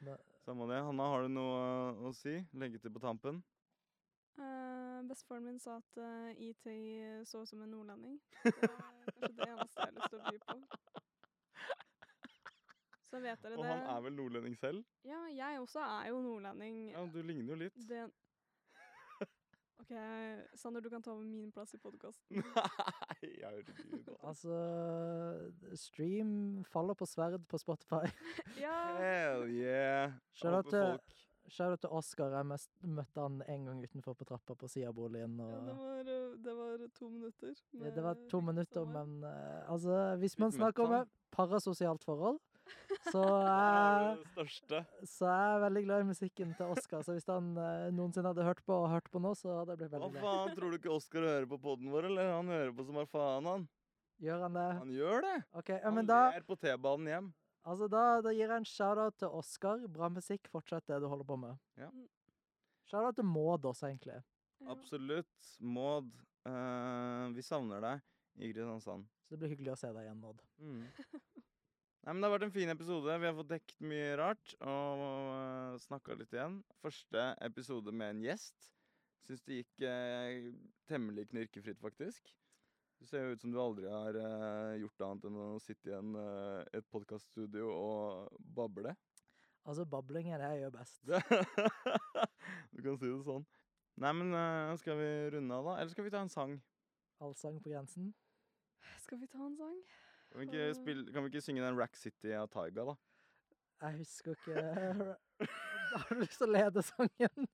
Ne- 0.00 0.16
samme 0.44 0.72
det. 0.74 0.82
Hanna, 0.84 1.02
har 1.02 1.22
du 1.22 1.28
noe 1.28 2.08
å 2.08 2.12
si? 2.14 2.38
Legge 2.54 2.78
til 2.78 2.92
på 2.94 3.02
tampen? 3.02 3.42
Uh, 4.38 5.02
Bestefaren 5.10 5.44
min 5.44 5.58
sa 5.58 5.76
at 5.76 5.98
uh, 5.98 6.30
IT 6.38 6.64
så 7.26 7.42
ut 7.42 7.48
som 7.50 7.62
en 7.62 7.70
nordlending. 7.74 8.20
Det 8.44 8.54
er 8.62 9.10
kanskje 9.10 9.34
det 9.34 9.48
eneste 9.48 9.80
jeg 9.80 9.84
har 9.84 9.96
lyst 9.98 10.10
til 10.14 10.18
å 10.18 10.30
by 10.30 10.38
på. 10.46 10.97
Så 13.08 13.20
vet 13.24 13.40
dere 13.42 13.56
Og 13.56 13.64
han 13.64 13.84
er 13.88 14.00
vel 14.04 14.12
nordlending 14.18 14.56
selv? 14.60 14.82
Ja, 15.08 15.20
jeg 15.32 15.60
også 15.62 15.80
er 15.80 16.08
jo 16.10 16.18
nordlending. 16.20 16.90
Ja, 16.92 17.04
du 17.14 17.22
ligner 17.24 17.54
jo 17.54 17.60
litt. 17.64 17.78
Det 17.88 18.02
OK, 19.80 19.92
Sander, 20.58 20.82
du 20.84 20.90
kan 20.90 21.02
ta 21.02 21.12
over 21.14 21.24
min 21.24 21.52
plass 21.54 21.72
i 21.74 21.78
podkasten. 21.80 22.42
Nei, 23.22 23.30
herregud. 23.44 23.78
det. 24.08 24.16
Altså 24.26 24.58
Stream 25.78 26.64
faller 26.68 26.98
på 26.98 27.06
sverd 27.08 27.46
på 27.48 27.60
Spotify. 27.62 28.04
Ja! 28.64 28.74
Hell 28.98 29.46
yeah. 29.54 30.12
Shout 30.34 30.52
out 30.58 30.68
til, 30.68 30.82
folk- 30.82 31.16
shout 31.54 31.70
out 31.76 31.80
til 31.84 31.94
Oskar. 31.94 32.34
Jeg 32.36 32.46
mest, 32.50 32.70
møtte 32.82 33.22
han 33.24 33.38
en 33.48 33.64
gang 33.70 33.80
utenfor 33.86 34.18
på 34.18 34.26
trappa 34.28 34.56
på 34.58 34.68
sida 34.68 34.90
av 34.90 34.98
boligen. 34.98 35.38
ja 35.38 35.62
det, 35.64 35.76
var, 35.78 36.02
det 36.44 36.56
var 36.58 36.84
to 36.98 37.08
minutter. 37.08 37.54
ja, 37.78 37.94
det 37.94 38.04
var 38.04 38.20
to 38.30 38.40
minutter, 38.40 38.82
sammen. 38.84 39.16
men 39.22 39.30
eh, 39.30 39.70
altså 39.72 40.16
Hvis 40.20 40.38
man 40.42 40.52
snakker 40.52 40.84
om 40.84 40.98
et 41.00 41.14
parasosialt 41.32 42.04
forhold, 42.04 42.40
så 43.12 43.22
jeg, 43.44 44.84
så 45.08 45.28
er 45.30 45.62
veldig 45.64 45.82
glad 45.86 46.04
i 46.04 46.08
musikken 46.08 46.52
til 46.58 46.72
Oskar. 46.74 47.02
Så 47.06 47.16
hvis 47.16 47.28
han 47.30 47.50
eh, 47.60 47.88
noensinne 47.94 48.32
hadde 48.32 48.46
hørt 48.46 48.62
på 48.66 48.76
og 48.76 48.88
hørt 48.92 49.10
på 49.12 49.22
nå, 49.22 49.34
så 49.38 49.60
hadde 49.60 49.74
jeg 49.74 49.82
blitt 49.82 49.96
veldig 49.96 50.10
glad. 50.14 50.24
faen, 50.26 50.54
tror 50.58 50.72
du 50.72 50.78
ikke 50.78 50.94
Oskar 50.94 51.26
hører 51.26 51.48
på 51.50 51.58
podden 51.64 51.90
vår, 51.92 52.08
eller? 52.10 52.30
Han 52.36 52.52
hører 52.52 52.72
på 52.76 52.86
som 52.88 53.00
er 53.02 53.10
faen, 53.10 53.50
han. 53.52 53.66
Gjør 54.18 54.46
han 54.46 54.56
det? 54.58 54.68
Han 54.80 54.94
gjør 54.96 55.26
det. 55.28 55.34
Okay, 55.60 55.76
ja, 55.78 55.84
Han 55.86 55.98
men 56.00 56.08
da, 56.08 56.22
ler 56.34 56.46
på 56.48 56.56
T-banen 56.58 57.12
hjem. 57.12 57.28
altså 57.62 57.86
da, 57.92 58.04
da 58.24 58.32
gir 58.34 58.48
jeg 58.48 58.56
en 58.56 58.66
shout-out 58.66 59.18
til 59.22 59.36
Oskar. 59.40 59.84
Bra 59.94 60.08
musikk. 60.10 60.48
Fortsett 60.50 60.88
det 60.90 60.98
du 61.04 61.06
holder 61.10 61.28
på 61.28 61.36
med. 61.38 61.60
Shout-out 62.90 63.20
til 63.20 63.28
Maud 63.28 63.68
også, 63.68 63.90
egentlig. 63.92 64.18
Ja. 64.58 64.72
Absolutt. 64.74 65.52
Maud, 65.60 66.10
uh, 66.48 67.28
vi 67.36 67.44
savner 67.46 67.84
deg 67.84 68.02
i 68.42 68.50
Kristiansand. 68.50 69.06
Så 69.28 69.36
det 69.36 69.42
blir 69.42 69.52
hyggelig 69.52 69.74
å 69.74 69.78
se 69.78 69.92
deg 69.92 70.08
igjen, 70.08 70.18
Maud. 70.22 70.42
Mm. 70.58 70.82
Nei, 72.08 72.14
men 72.14 72.22
Det 72.22 72.28
har 72.30 72.32
vært 72.38 72.44
en 72.46 72.52
fin 72.54 72.70
episode. 72.72 73.14
Vi 73.20 73.26
har 73.28 73.34
fått 73.36 73.50
dekket 73.50 73.82
mye 73.84 74.12
rart 74.16 74.52
og 74.64 75.00
uh, 75.04 75.74
snakka 75.82 76.14
litt 76.16 76.30
igjen. 76.32 76.54
Første 76.80 77.24
episode 77.44 77.92
med 77.92 78.14
en 78.14 78.22
gjest. 78.24 78.70
Syns 79.26 79.44
det 79.44 79.58
gikk 79.58 79.84
uh, 79.84 80.46
temmelig 80.88 81.26
knirkefritt, 81.28 81.76
faktisk. 81.82 82.32
Det 82.96 83.10
ser 83.10 83.26
jo 83.26 83.36
ut 83.36 83.44
som 83.44 83.52
du 83.52 83.60
aldri 83.60 83.92
har 83.92 84.16
uh, 84.16 84.72
gjort 84.80 85.04
annet 85.10 85.28
enn 85.28 85.38
å 85.50 85.50
sitte 85.60 85.92
i 85.92 85.98
en, 85.98 86.16
uh, 86.16 86.64
et 86.72 86.88
podkaststudio 86.88 87.68
og 87.74 88.40
bable. 88.56 88.96
Altså, 89.68 89.84
babling 89.84 90.32
er 90.32 90.40
det 90.40 90.50
jeg 90.54 90.64
gjør 90.64 90.76
best. 90.80 90.98
du 92.72 92.84
kan 92.88 92.96
si 92.96 93.12
det 93.12 93.22
sånn. 93.28 93.48
Nei, 94.00 94.16
men 94.16 94.32
skal 94.80 94.96
vi 94.96 95.14
runde 95.36 95.60
av, 95.60 95.74
da? 95.74 95.76
Eller 95.76 95.92
skal 95.92 96.08
vi 96.08 96.16
ta 96.16 96.24
en 96.24 96.32
sang? 96.32 96.56
Allsang 97.20 97.60
på 97.60 97.68
grensen. 97.68 98.14
Skal 99.04 99.20
vi 99.20 99.28
ta 99.28 99.44
en 99.44 99.60
sang? 99.60 99.82
Kan 100.32 100.40
vi 100.40 100.46
ikke, 100.46 100.74
spille, 100.74 101.12
kan 101.12 101.24
vi 101.24 101.32
ikke 101.32 101.40
synge 101.40 101.64
den 101.64 101.78
Rack 101.78 101.96
City 101.96 102.34
av 102.36 102.48
Taiga, 102.52 102.84
da? 102.90 102.94
Jeg 103.80 103.98
husker 104.02 104.34
ikke 104.34 105.16
Har 105.94 106.08
du 106.10 106.20
lyst 106.20 106.36
til 106.40 106.48
å 106.48 106.52
lede 106.52 106.82
sangen? 106.84 107.48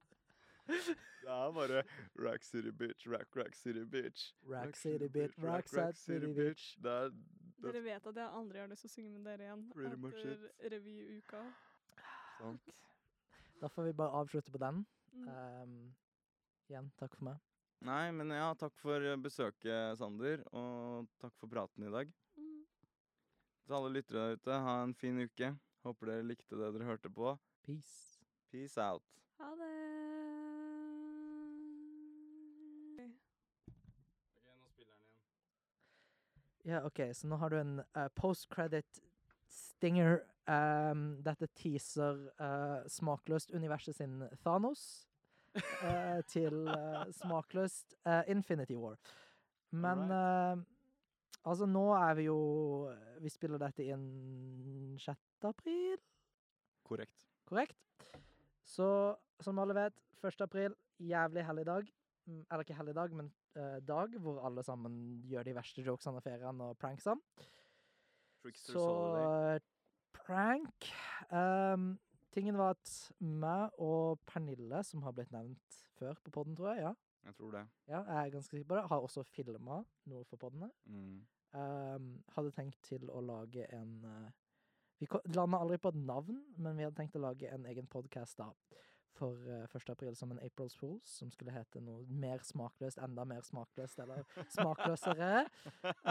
Det 0.66 1.32
er 1.32 1.52
bare 1.54 1.82
Rack 2.18 2.44
City 2.44 2.72
Bitch, 2.72 3.06
Rack 3.06 3.36
Rack 3.36 3.54
City 3.54 3.84
Bitch. 3.84 4.32
Rack 4.50 4.76
City 4.76 5.08
Bitch, 5.08 5.38
Rack 5.44 5.68
City 5.96 6.32
Bitch. 6.34 6.74
Det 6.82 6.90
er 6.90 7.12
det 7.64 7.72
Dere 7.72 7.84
vet 7.84 8.06
at 8.10 8.18
jeg 8.20 8.28
aldri 8.38 8.60
har 8.60 8.68
lyst 8.68 8.84
til 8.84 8.90
å 8.90 8.94
synge 8.94 9.10
med 9.14 9.24
dere 9.28 9.46
igjen 9.46 9.60
Pretty 9.72 10.00
much 10.00 10.18
etter 10.20 10.74
revyuka. 10.74 11.44
sant. 12.40 12.72
Da 13.62 13.68
får 13.70 13.86
vi 13.86 13.92
bare 13.96 14.18
avslutte 14.18 14.52
på 14.52 14.58
den. 14.60 14.80
Um, 15.24 15.76
igjen, 16.68 16.90
takk 17.00 17.14
for 17.16 17.30
meg. 17.30 17.38
Nei, 17.86 18.10
men 18.12 18.32
ja, 18.34 18.48
takk 18.60 18.74
for 18.82 19.06
besøket, 19.22 19.94
Sander. 19.96 20.42
Og 20.52 21.06
takk 21.22 21.32
for 21.38 21.48
praten 21.48 21.86
i 21.86 21.92
dag. 21.94 22.10
Til 23.64 23.74
alle 23.78 23.92
lyttere 23.94 24.20
der 24.20 24.32
ute, 24.36 24.52
ha 24.60 24.82
en 24.84 24.94
fin 24.94 25.22
uke. 25.24 25.54
Håper 25.84 26.10
dere 26.10 26.24
likte 26.28 26.56
det 26.60 26.72
dere 26.74 26.84
hørte 26.84 27.10
på. 27.10 27.30
Peace. 27.64 28.20
Peace 28.52 28.76
out. 28.80 29.02
Ha 29.40 29.50
det. 29.56 29.70
Ok, 32.92 33.00
nå 34.60 34.68
spiller 34.68 34.92
den 34.92 35.08
igjen. 35.08 35.08
Ja, 36.64 36.84
OK, 36.84 37.00
så 37.16 37.28
nå 37.28 37.40
har 37.40 37.48
du 37.52 37.58
en 37.60 37.80
uh, 37.96 38.08
post-credit 38.16 39.00
stinger. 39.48 40.20
Um, 40.44 41.22
dette 41.24 41.48
teaser 41.56 42.18
uh, 42.36 42.84
smakløst 42.84 43.54
universet 43.56 43.96
sin 43.96 44.18
Thanos 44.44 45.06
uh, 45.56 46.20
til 46.28 46.68
uh, 46.68 47.06
smakløst 47.16 47.96
uh, 48.04 48.20
Infinity 48.28 48.76
War. 48.76 49.00
Men 49.72 50.04
uh, 50.12 50.60
altså, 51.44 51.66
nå 51.66 51.84
er 51.96 52.14
vi 52.18 52.24
jo 52.28 52.38
Vi 53.22 53.28
spiller 53.32 53.58
dette 53.62 53.84
inn 53.86 54.96
6. 55.00 55.18
april, 55.48 55.98
Korrekt. 56.84 57.24
korrekt? 57.48 57.76
Så 58.64 58.86
som 59.40 59.58
alle 59.58 59.74
vet, 59.76 59.94
1. 60.24 60.40
april, 60.44 60.74
jævlig 61.00 61.44
hellig 61.46 61.66
dag. 61.66 61.88
Mm, 62.26 62.44
Eller 62.50 62.64
ikke 62.64 62.74
helligdag, 62.78 63.12
men 63.12 63.26
eh, 63.56 63.80
dag 63.84 64.14
hvor 64.20 64.38
alle 64.46 64.62
sammen 64.64 65.22
gjør 65.28 65.42
de 65.44 65.54
verste 65.54 65.82
jokesene 65.84 66.16
og 66.16 66.22
feriene 66.24 66.64
og 66.70 66.78
pranksene. 66.80 67.20
Trickster 68.42 68.72
Så 68.72 68.84
Holiday. 68.84 69.56
eh, 69.56 69.60
prank 70.12 70.88
um, 71.32 71.98
Tingen 72.34 72.56
var 72.58 72.70
at 72.74 73.12
meg 73.20 73.70
og 73.78 74.18
Pernille, 74.26 74.80
som 74.84 75.02
har 75.06 75.12
blitt 75.14 75.30
nevnt 75.32 75.76
før 75.98 76.14
på 76.24 76.30
podden, 76.34 76.56
tror 76.56 76.72
jeg, 76.74 76.82
ja, 76.88 76.94
Jeg 77.28 77.34
tror 77.38 77.50
det. 77.54 77.66
ja 77.88 78.00
jeg 78.08 78.26
er 78.26 78.32
ganske 78.34 78.50
sikker 78.56 78.66
på 78.72 78.74
det, 78.80 78.88
har 78.90 79.04
også 79.06 79.22
filma 79.22 79.82
noe 80.10 80.24
for 80.24 80.36
podene. 80.40 80.70
Mm. 80.86 81.20
Ehm, 81.54 82.08
hadde 82.34 82.50
tenkt 82.54 82.80
til 82.82 83.06
å 83.14 83.20
lage 83.22 83.66
en 83.74 83.92
uh, 84.02 84.30
Vi 84.98 85.06
landa 85.34 85.60
aldri 85.60 85.78
på 85.78 85.90
et 85.92 85.98
navn, 86.00 86.40
men 86.56 86.78
vi 86.78 86.86
hadde 86.86 86.96
tenkt 86.98 87.16
å 87.18 87.22
lage 87.22 87.50
en 87.50 87.66
egen 87.70 87.86
podkast 87.90 88.38
da. 88.38 88.48
For 89.14 89.38
eh, 89.50 89.66
1. 89.68 89.90
april 89.92 90.14
som 90.18 90.32
en 90.32 90.40
April's 90.42 90.74
Fools, 90.78 91.10
som 91.18 91.30
skulle 91.30 91.52
hete 91.54 91.82
noe 91.82 92.02
mer 92.08 92.42
smakløst, 92.46 92.98
enda 93.02 93.26
mer 93.28 93.44
smakløst, 93.46 94.00
eller 94.02 94.24
smakløsere. 94.54 95.44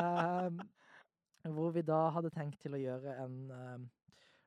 um, 0.03 0.61
hvor 1.55 1.73
vi 1.75 1.83
da 1.83 2.05
hadde 2.15 2.31
tenkt 2.31 2.61
til 2.63 2.77
å 2.77 2.79
gjøre 2.79 3.17
en 3.23 3.35
ehm, 3.51 3.87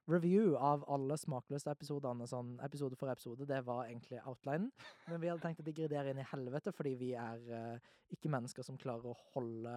review 0.09 0.55
av 0.56 0.85
alle 0.89 1.18
smakløse 1.20 1.73
episodene, 1.73 2.28
sånn 2.31 2.55
episode 2.64 2.97
for 2.97 3.12
episode. 3.12 3.48
Det 3.48 3.60
var 3.66 3.90
egentlig 3.90 4.23
outlinen. 4.24 4.70
Men 5.10 5.20
vi 5.20 5.32
hadde 5.32 5.44
tenkt 5.44 5.60
å 5.60 5.66
digredere 5.66 6.12
inn 6.12 6.23
i 6.23 6.31
helvete, 6.32 6.73
fordi 6.77 6.94
vi 7.01 7.12
er 7.20 7.48
uh, 7.51 7.94
ikke 8.14 8.32
mennesker 8.32 8.64
som 8.64 8.81
klarer 8.81 9.10
å 9.12 9.18
holde 9.35 9.77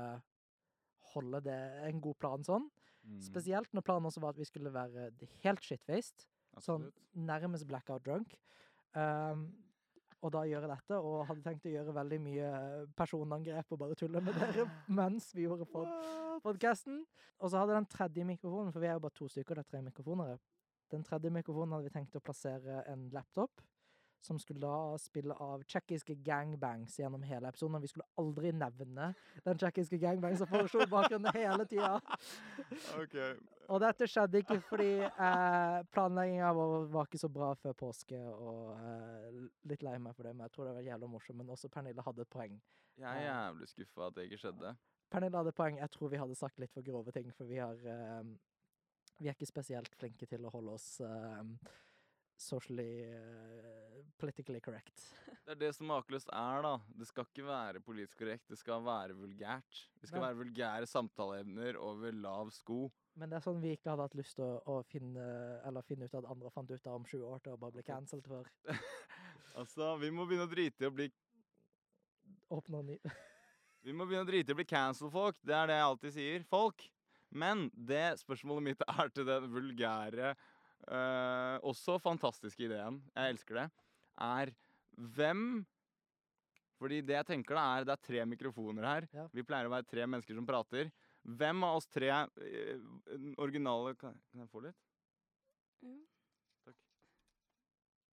holde 1.14 1.42
det 1.46 1.60
en 1.88 2.02
god 2.04 2.20
plan 2.22 2.46
sånn. 2.46 2.68
Mm. 3.06 3.22
Spesielt 3.24 3.74
når 3.74 3.86
planen 3.88 4.10
også 4.10 4.22
var 4.24 4.36
at 4.36 4.42
vi 4.42 4.48
skulle 4.48 4.74
være 4.74 5.10
helt 5.46 5.66
shitfaced. 5.66 6.28
Sånn 6.60 6.90
nærmest 7.16 7.68
blackout 7.70 8.06
drunk. 8.06 8.36
Um, 8.98 9.48
og 10.20 10.34
da 10.36 10.42
gjøre 10.44 10.68
dette, 10.68 10.98
og 11.00 11.24
hadde 11.30 11.44
tenkt 11.46 11.68
å 11.70 11.72
gjøre 11.72 11.96
veldig 11.96 12.18
mye 12.20 12.48
personangrep 13.00 13.70
og 13.72 13.80
bare 13.80 13.96
tulle 14.00 14.20
med 14.24 14.36
dere 14.36 14.66
mens 15.00 15.30
vi 15.36 15.46
gjorde 15.46 15.68
pod 15.72 15.88
podcasten. 16.44 17.06
Og 17.40 17.52
så 17.52 17.62
hadde 17.62 17.78
den 17.78 17.88
tredje 17.88 18.26
mikrofonen, 18.28 18.74
for 18.76 18.84
vi 18.84 18.90
er 18.90 18.98
jo 18.98 19.04
bare 19.06 19.16
to 19.16 19.30
stykker, 19.32 19.56
det 19.56 19.64
er 19.64 19.72
tre 19.72 19.82
mikrofoner. 19.86 20.42
Den 20.92 21.06
tredje 21.08 21.32
mikrofonen 21.32 21.78
hadde 21.78 21.88
vi 21.88 21.94
tenkt 21.94 22.18
å 22.20 22.24
plassere 22.24 22.82
en 22.92 23.08
laptop, 23.16 23.64
som 24.22 24.40
skulle 24.40 24.62
da 24.64 24.98
spille 25.00 25.36
av 25.40 25.64
tsjekkiske 25.64 26.16
gangbangs 26.26 26.98
gjennom 27.00 27.24
hele 27.24 27.50
episoden. 27.50 27.78
Og 27.78 27.86
vi 27.86 27.92
skulle 27.92 28.08
aldri 28.20 28.52
nevne 28.56 29.14
den 29.46 29.62
tsjekkiske 29.62 30.00
gangbangs 30.02 30.42
som 30.42 30.50
foreslo 30.52 30.88
bakgrunnen 30.92 31.36
hele 31.36 31.68
tida. 31.70 31.98
Okay. 33.00 33.36
Og 33.70 33.80
dette 33.82 34.08
skjedde 34.10 34.42
ikke 34.42 34.58
fordi 34.66 34.90
eh, 35.06 35.78
planlegginga 35.94 36.50
vår 36.58 36.88
var 36.92 37.08
ikke 37.08 37.22
så 37.22 37.30
bra 37.32 37.52
før 37.60 37.76
påske, 37.78 38.18
og 38.18 38.72
eh, 38.76 39.40
litt 39.70 39.84
lei 39.86 39.96
meg 40.02 40.16
for 40.18 40.26
det, 40.26 40.34
men 40.34 40.48
jeg 40.48 40.56
tror 40.56 40.70
det 40.70 40.76
var 40.80 40.88
jævlig 40.88 41.10
morsomt. 41.14 41.40
Men 41.40 41.54
også 41.54 41.70
Pernille 41.72 42.06
hadde 42.06 42.26
et 42.26 42.32
poeng. 42.34 42.58
Jeg 43.00 43.10
er 43.10 43.28
jævlig 43.28 43.70
skuffa 43.72 44.08
at 44.08 44.18
det 44.18 44.26
ikke 44.28 44.42
skjedde. 44.44 44.74
Pernille 45.14 45.42
hadde 45.42 45.56
poeng. 45.58 45.78
Jeg 45.80 45.94
tror 45.94 46.12
vi 46.12 46.22
hadde 46.22 46.38
sagt 46.38 46.60
litt 46.62 46.74
for 46.74 46.86
grove 46.86 47.14
ting, 47.16 47.30
for 47.38 47.50
vi 47.50 47.62
har 47.62 47.86
eh, 47.94 48.34
Vi 49.20 49.28
er 49.28 49.36
ikke 49.36 49.50
spesielt 49.50 49.96
flinke 50.00 50.26
til 50.32 50.46
å 50.48 50.52
holde 50.54 50.76
oss 50.80 50.90
eh, 51.04 51.40
socially 52.40 53.04
uh, 53.06 54.00
politically 54.20 54.62
correct. 54.64 55.04
Det 55.50 55.56
er 55.56 55.62
det 55.64 55.70
som 55.74 55.88
makeløst 55.90 56.30
er, 56.30 56.60
da. 56.62 56.72
Det 56.94 57.08
skal 57.10 57.26
ikke 57.26 57.46
være 57.48 57.80
politisk 57.82 58.20
korrekt, 58.22 58.46
det 58.52 58.58
skal 58.60 58.84
være 58.86 59.16
vulgært. 59.18 59.80
Det 59.98 60.10
skal 60.12 60.20
Men- 60.20 60.28
være 60.28 60.38
vulgære 60.44 60.90
samtaleevner 60.92 61.80
over 61.82 62.14
lav 62.14 62.52
sko. 62.54 62.84
Men 63.18 63.32
det 63.32 63.40
er 63.40 63.46
sånn 63.48 63.58
vi 63.64 63.72
ikke 63.74 63.90
hadde 63.90 64.06
hatt 64.06 64.16
lyst 64.20 64.38
til 64.38 64.46
å, 64.46 64.60
å 64.70 64.84
finne, 64.88 65.24
eller 65.66 65.88
finne 65.88 66.06
ut 66.06 66.14
at 66.20 66.28
andre 66.30 66.52
fant 66.54 66.70
ut 66.70 66.86
av 66.88 67.00
om 67.00 67.08
sju 67.10 67.18
år 67.26 67.42
til 67.44 67.56
å 67.56 67.60
bare 67.60 67.76
bli 67.80 67.86
cancelled 67.88 68.30
for. 68.30 68.46
Altså, 69.60 69.96
vi 70.00 70.12
må 70.14 70.24
begynne 70.30 70.46
å 70.46 70.52
drite 70.52 70.86
i 70.86 70.88
å 70.88 70.94
bli 70.94 71.08
Åpne 72.54 72.84
ny 72.86 72.98
Vi 73.84 73.96
må 73.98 74.06
begynne 74.06 74.24
å 74.24 74.30
drite 74.30 74.54
i 74.54 74.56
å 74.56 74.60
bli 74.60 74.68
cancelled, 74.70 75.12
folk. 75.12 75.40
Det 75.42 75.56
er 75.58 75.68
det 75.68 75.76
jeg 75.80 75.88
alltid 75.88 76.14
sier. 76.16 76.46
Folk. 76.48 76.86
Men 77.32 77.66
det 77.74 78.20
spørsmålet 78.22 78.66
mitt 78.70 78.86
er 78.86 79.12
til 79.14 79.26
den 79.28 79.50
vulgære, 79.54 80.34
eh, 80.88 81.58
også 81.68 81.98
fantastiske 82.04 82.68
ideen, 82.68 83.02
jeg 83.16 83.36
elsker 83.36 83.62
det, 83.62 83.68
er 84.20 84.54
hvem 85.00 85.66
Fordi 86.80 87.02
det 87.04 87.16
jeg 87.18 87.28
tenker 87.28 87.58
da 87.58 87.64
er, 87.76 87.86
det 87.88 87.92
er 87.92 88.04
tre 88.08 88.22
mikrofoner 88.24 88.86
her. 88.88 89.08
Ja. 89.12 89.26
Vi 89.36 89.44
pleier 89.44 89.68
å 89.68 89.72
være 89.74 89.84
tre 89.84 90.06
mennesker 90.08 90.38
som 90.38 90.46
prater. 90.48 90.88
Hvem 91.28 91.66
av 91.68 91.76
oss 91.76 91.90
tre 91.92 92.08
uh, 92.08 92.86
originale 93.44 93.98
kan, 94.00 94.16
kan 94.32 94.46
jeg 94.46 94.52
få 94.54 94.62
litt? 94.64 94.80
Ja. 95.84 95.98
Takk. 96.64 96.78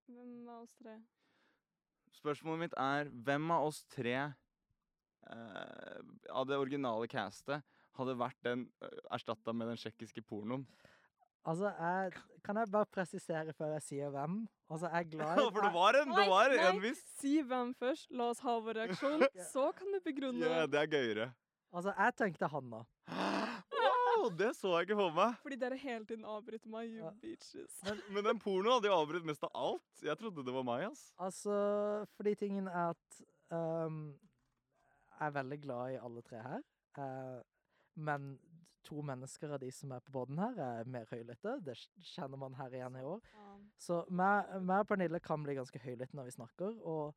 Hvem 0.10 0.50
av 0.50 0.64
oss 0.64 0.74
tre? 0.82 0.96
Spørsmålet 2.18 2.64
mitt 2.64 2.76
er 2.82 3.14
hvem 3.30 3.54
av 3.54 3.68
oss 3.68 3.84
tre 3.94 4.18
uh, 5.30 6.02
av 6.34 6.50
det 6.50 6.58
originale 6.58 7.06
castet 7.12 7.62
hadde 8.00 8.18
vært 8.18 8.42
den 8.50 8.66
uh, 8.82 9.00
erstatta 9.14 9.54
med 9.54 9.70
den 9.76 9.82
tsjekkiske 9.82 10.26
pornoen? 10.26 10.66
Altså, 11.46 11.70
jeg, 11.70 12.12
kan 12.46 12.58
jeg 12.58 12.72
bare 12.74 12.88
presisere 12.90 13.54
før 13.54 13.76
jeg 13.76 13.84
sier 13.86 14.10
hvem? 14.14 14.38
Altså, 14.70 14.90
jeg 14.90 15.06
er 15.06 15.10
glad 15.12 15.38
i 15.38 15.44
For 15.54 15.62
det 15.62 15.74
var 15.76 15.98
en, 16.00 16.14
det 16.18 16.26
var 16.32 16.54
en 16.70 16.80
viss 16.82 17.02
Si 17.22 17.36
hvem 17.46 17.74
først. 17.78 18.08
La 18.18 18.32
oss 18.34 18.42
ha 18.46 18.56
vår 18.66 18.80
reaksjon. 18.82 19.26
Så 19.54 19.68
kan 19.78 19.94
du 19.94 20.00
begrunne. 20.06 20.42
Ja, 20.42 20.66
det 20.66 20.82
er 20.82 20.90
gøyere. 20.90 21.28
Altså, 21.76 21.94
jeg 21.94 22.16
tenkte 22.18 22.50
Hanna. 22.50 22.82
Wow, 23.76 24.30
det 24.40 24.54
så 24.56 24.72
jeg 24.78 24.88
ikke 24.88 24.98
for 24.98 25.14
meg. 25.14 25.36
Fordi 25.44 25.58
dere 25.60 25.78
hele 25.78 26.06
tiden 26.08 26.26
avbryter 26.26 26.72
meg, 26.72 26.90
you 26.90 27.04
Ja. 27.04 27.12
bitches. 27.22 27.78
Men 28.16 28.26
den 28.26 28.40
pornoen 28.42 28.78
hadde 28.78 28.90
jo 28.90 28.96
avbrutt 28.98 29.26
mest 29.28 29.44
av 29.44 29.52
alt. 29.54 30.04
Jeg 30.08 30.18
trodde 30.18 30.46
det 30.48 30.56
var 30.56 30.66
meg, 30.66 30.86
ass. 30.90 31.10
Altså, 31.20 31.58
fordi 32.16 32.34
tingen 32.40 32.68
er 32.72 32.96
at 32.96 33.20
um, 33.52 34.16
Jeg 35.20 35.28
er 35.28 35.36
veldig 35.36 35.60
glad 35.62 35.94
i 35.94 36.00
alle 36.02 36.24
tre 36.26 36.42
her. 36.48 36.64
Uh, 36.98 37.44
men 37.96 38.40
to 38.86 39.04
mennesker 39.06 39.54
av 39.56 39.62
de 39.62 39.70
som 39.74 39.92
er 39.96 40.04
på 40.06 40.14
båten 40.16 40.40
her, 40.40 40.58
er 40.62 40.90
mer 40.90 41.08
høylytte. 41.12 41.58
Det 41.66 41.78
kjenner 42.14 42.40
man 42.42 42.58
her 42.60 42.74
igjen 42.74 42.98
i 43.00 43.06
år. 43.06 43.22
Så 43.82 44.04
meg 44.10 44.52
og 44.62 44.90
Pernille 44.90 45.22
kan 45.24 45.44
bli 45.44 45.58
ganske 45.58 45.82
høylytte 45.84 46.18
når 46.18 46.30
vi 46.30 46.36
snakker, 46.38 46.82
og 46.86 47.16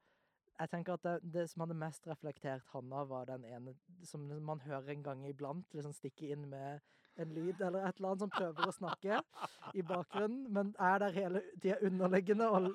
jeg 0.58 0.70
tenker 0.72 0.96
at 0.96 1.04
det, 1.06 1.18
det 1.34 1.44
som 1.50 1.62
hadde 1.62 1.78
mest 1.78 2.06
reflektert 2.10 2.64
Hanna, 2.72 3.04
var 3.06 3.28
den 3.28 3.44
ene 3.46 3.76
som 4.06 4.24
man 4.42 4.62
hører 4.64 4.90
en 4.90 5.04
gang 5.06 5.26
iblant, 5.28 5.68
liksom 5.74 5.94
stikke 5.94 6.32
inn 6.34 6.48
med 6.50 6.80
en 7.18 7.34
lyd 7.34 7.60
eller 7.60 7.86
et 7.86 7.98
eller 7.98 8.12
annet 8.12 8.24
som 8.24 8.30
prøver 8.30 8.68
å 8.68 8.74
snakke 8.74 9.20
i 9.74 9.82
bakgrunnen, 9.86 10.46
men 10.54 10.70
er 10.78 11.00
der 11.02 11.14
hele 11.16 11.42
tida 11.62 11.78
underliggende 11.86 12.48
og 12.50 12.68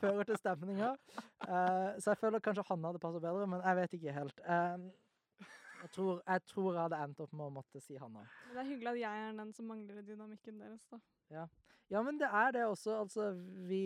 fører 0.00 0.26
til 0.28 0.38
stemninga. 0.40 0.94
Uh, 1.46 1.94
så 1.98 2.12
jeg 2.12 2.20
føler 2.22 2.42
kanskje 2.42 2.66
Hanna 2.70 2.90
hadde 2.90 3.02
passet 3.02 3.22
bedre, 3.22 3.46
men 3.50 3.62
jeg 3.62 3.80
vet 3.80 3.96
ikke 3.98 4.16
helt. 4.18 4.44
Eh, 4.46 4.86
jeg, 5.84 5.92
tror, 5.92 6.22
jeg 6.24 6.42
tror 6.48 6.70
jeg 6.72 6.80
hadde 6.80 6.98
endt 7.04 7.20
opp 7.20 7.32
med 7.36 7.44
å 7.44 7.54
måtte 7.58 7.80
si 7.84 7.98
Hanna. 8.00 8.24
Men 8.46 8.56
det 8.56 8.62
er 8.62 8.68
hyggelig 8.70 8.92
at 8.94 9.00
jeg 9.02 9.24
er 9.28 9.38
den 9.42 9.50
som 9.56 9.66
mangler 9.68 10.04
dynamikken 10.06 10.62
deres, 10.62 10.86
da. 10.88 11.00
Ja, 11.92 12.02
men 12.02 12.18
det 12.20 12.30
er 12.32 12.54
det 12.56 12.62
også. 12.64 12.94
Altså, 13.02 13.32
vi, 13.68 13.82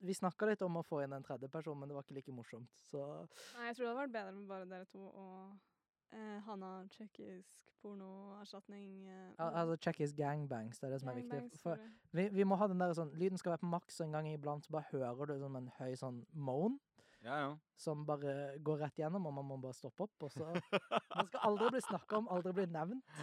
vi 0.00 0.16
snakka 0.16 0.48
litt 0.48 0.62
om 0.64 0.80
å 0.80 0.84
få 0.86 1.02
inn 1.04 1.12
en 1.12 1.26
tredje 1.26 1.50
person, 1.52 1.76
men 1.78 1.90
det 1.90 1.98
var 1.98 2.06
ikke 2.06 2.16
like 2.16 2.32
morsomt. 2.34 2.72
Så 2.88 3.02
Nei, 3.02 3.68
jeg 3.68 3.76
tror 3.76 3.84
det 3.84 3.90
hadde 3.90 4.00
vært 4.00 4.14
bedre 4.16 4.38
med 4.38 4.48
bare 4.54 4.70
dere 4.70 4.88
to 4.88 5.02
og 5.10 6.16
eh, 6.16 6.38
Hanna 6.46 6.72
tsjekkisk 6.94 7.68
pornoerstatning. 7.82 8.88
Eh, 9.10 9.28
al 9.42 9.58
altså, 9.64 9.76
tsjekkisk 9.84 10.16
gangbangs, 10.16 10.80
det 10.80 10.88
er 10.88 10.94
det 10.96 11.02
som 11.02 11.12
er 11.12 11.20
viktig. 11.20 11.42
For 11.60 11.84
vi, 12.16 12.28
vi 12.32 12.48
må 12.48 12.56
ha 12.56 12.70
den 12.70 12.80
der 12.80 12.96
sånn 12.96 13.12
Lyden 13.18 13.40
skal 13.40 13.56
være 13.56 13.66
på 13.66 13.74
maks, 13.74 14.00
og 14.00 14.08
en 14.08 14.16
gang 14.16 14.30
iblant 14.32 14.64
så 14.64 14.78
bare 14.78 14.88
hører 14.94 15.34
du 15.34 15.36
sånn 15.42 15.60
en 15.60 15.70
høy 15.76 15.92
sånn 15.98 16.24
moan. 16.32 16.80
Ja, 17.22 17.36
ja. 17.38 17.50
som 17.78 18.06
bare 18.06 18.58
går 18.58 18.80
rett 18.82 18.98
gjennom, 18.98 19.26
og 19.30 19.34
man 19.36 19.46
må 19.46 19.60
bare 19.62 19.78
stoppe 19.78 20.08
opp. 20.08 20.26
Og 20.26 20.32
så 20.34 20.48
Man 21.16 21.28
skal 21.28 21.44
aldri 21.50 21.70
bli 21.76 21.82
snakka 21.86 22.18
om, 22.18 22.30
aldri 22.34 22.54
bli 22.56 22.66
nevnt. 22.74 23.22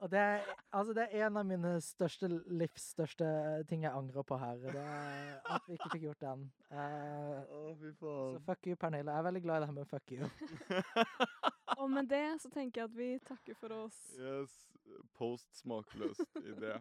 Og 0.00 0.08
det 0.10 0.18
er, 0.18 0.44
altså 0.72 0.94
det 0.96 1.02
er 1.02 1.26
en 1.26 1.36
av 1.36 1.44
mine 1.44 1.74
største 1.84 2.28
livs 2.48 2.86
største 2.94 3.26
ting 3.68 3.82
jeg 3.84 3.92
angrer 3.92 4.24
på 4.24 4.38
her. 4.40 4.62
Det 4.62 4.80
er 4.80 5.34
at 5.56 5.66
vi 5.68 5.76
ikke 5.76 5.90
fikk 5.92 6.06
gjort 6.06 6.22
den. 6.24 6.46
Eh, 6.72 7.52
oh, 7.58 7.74
fy 7.76 7.92
så 7.98 8.14
fuck 8.46 8.70
you, 8.70 8.78
Pernille. 8.80 9.12
Jeg 9.12 9.20
er 9.20 9.26
veldig 9.28 9.42
glad 9.44 9.58
i 9.58 9.60
det 9.60 9.68
her 9.68 9.76
med 9.76 9.90
fuck 9.90 10.14
you. 10.14 10.30
Og 11.80 11.90
med 11.90 12.08
det 12.08 12.24
så 12.40 12.48
tenker 12.54 12.80
jeg 12.80 12.88
at 12.88 12.96
vi 12.96 13.10
takker 13.28 13.60
for 13.60 13.76
oss. 13.82 14.00
Yes. 14.16 14.56
Post 15.20 15.52
smakløst 15.60 16.40
idé. 16.40 16.78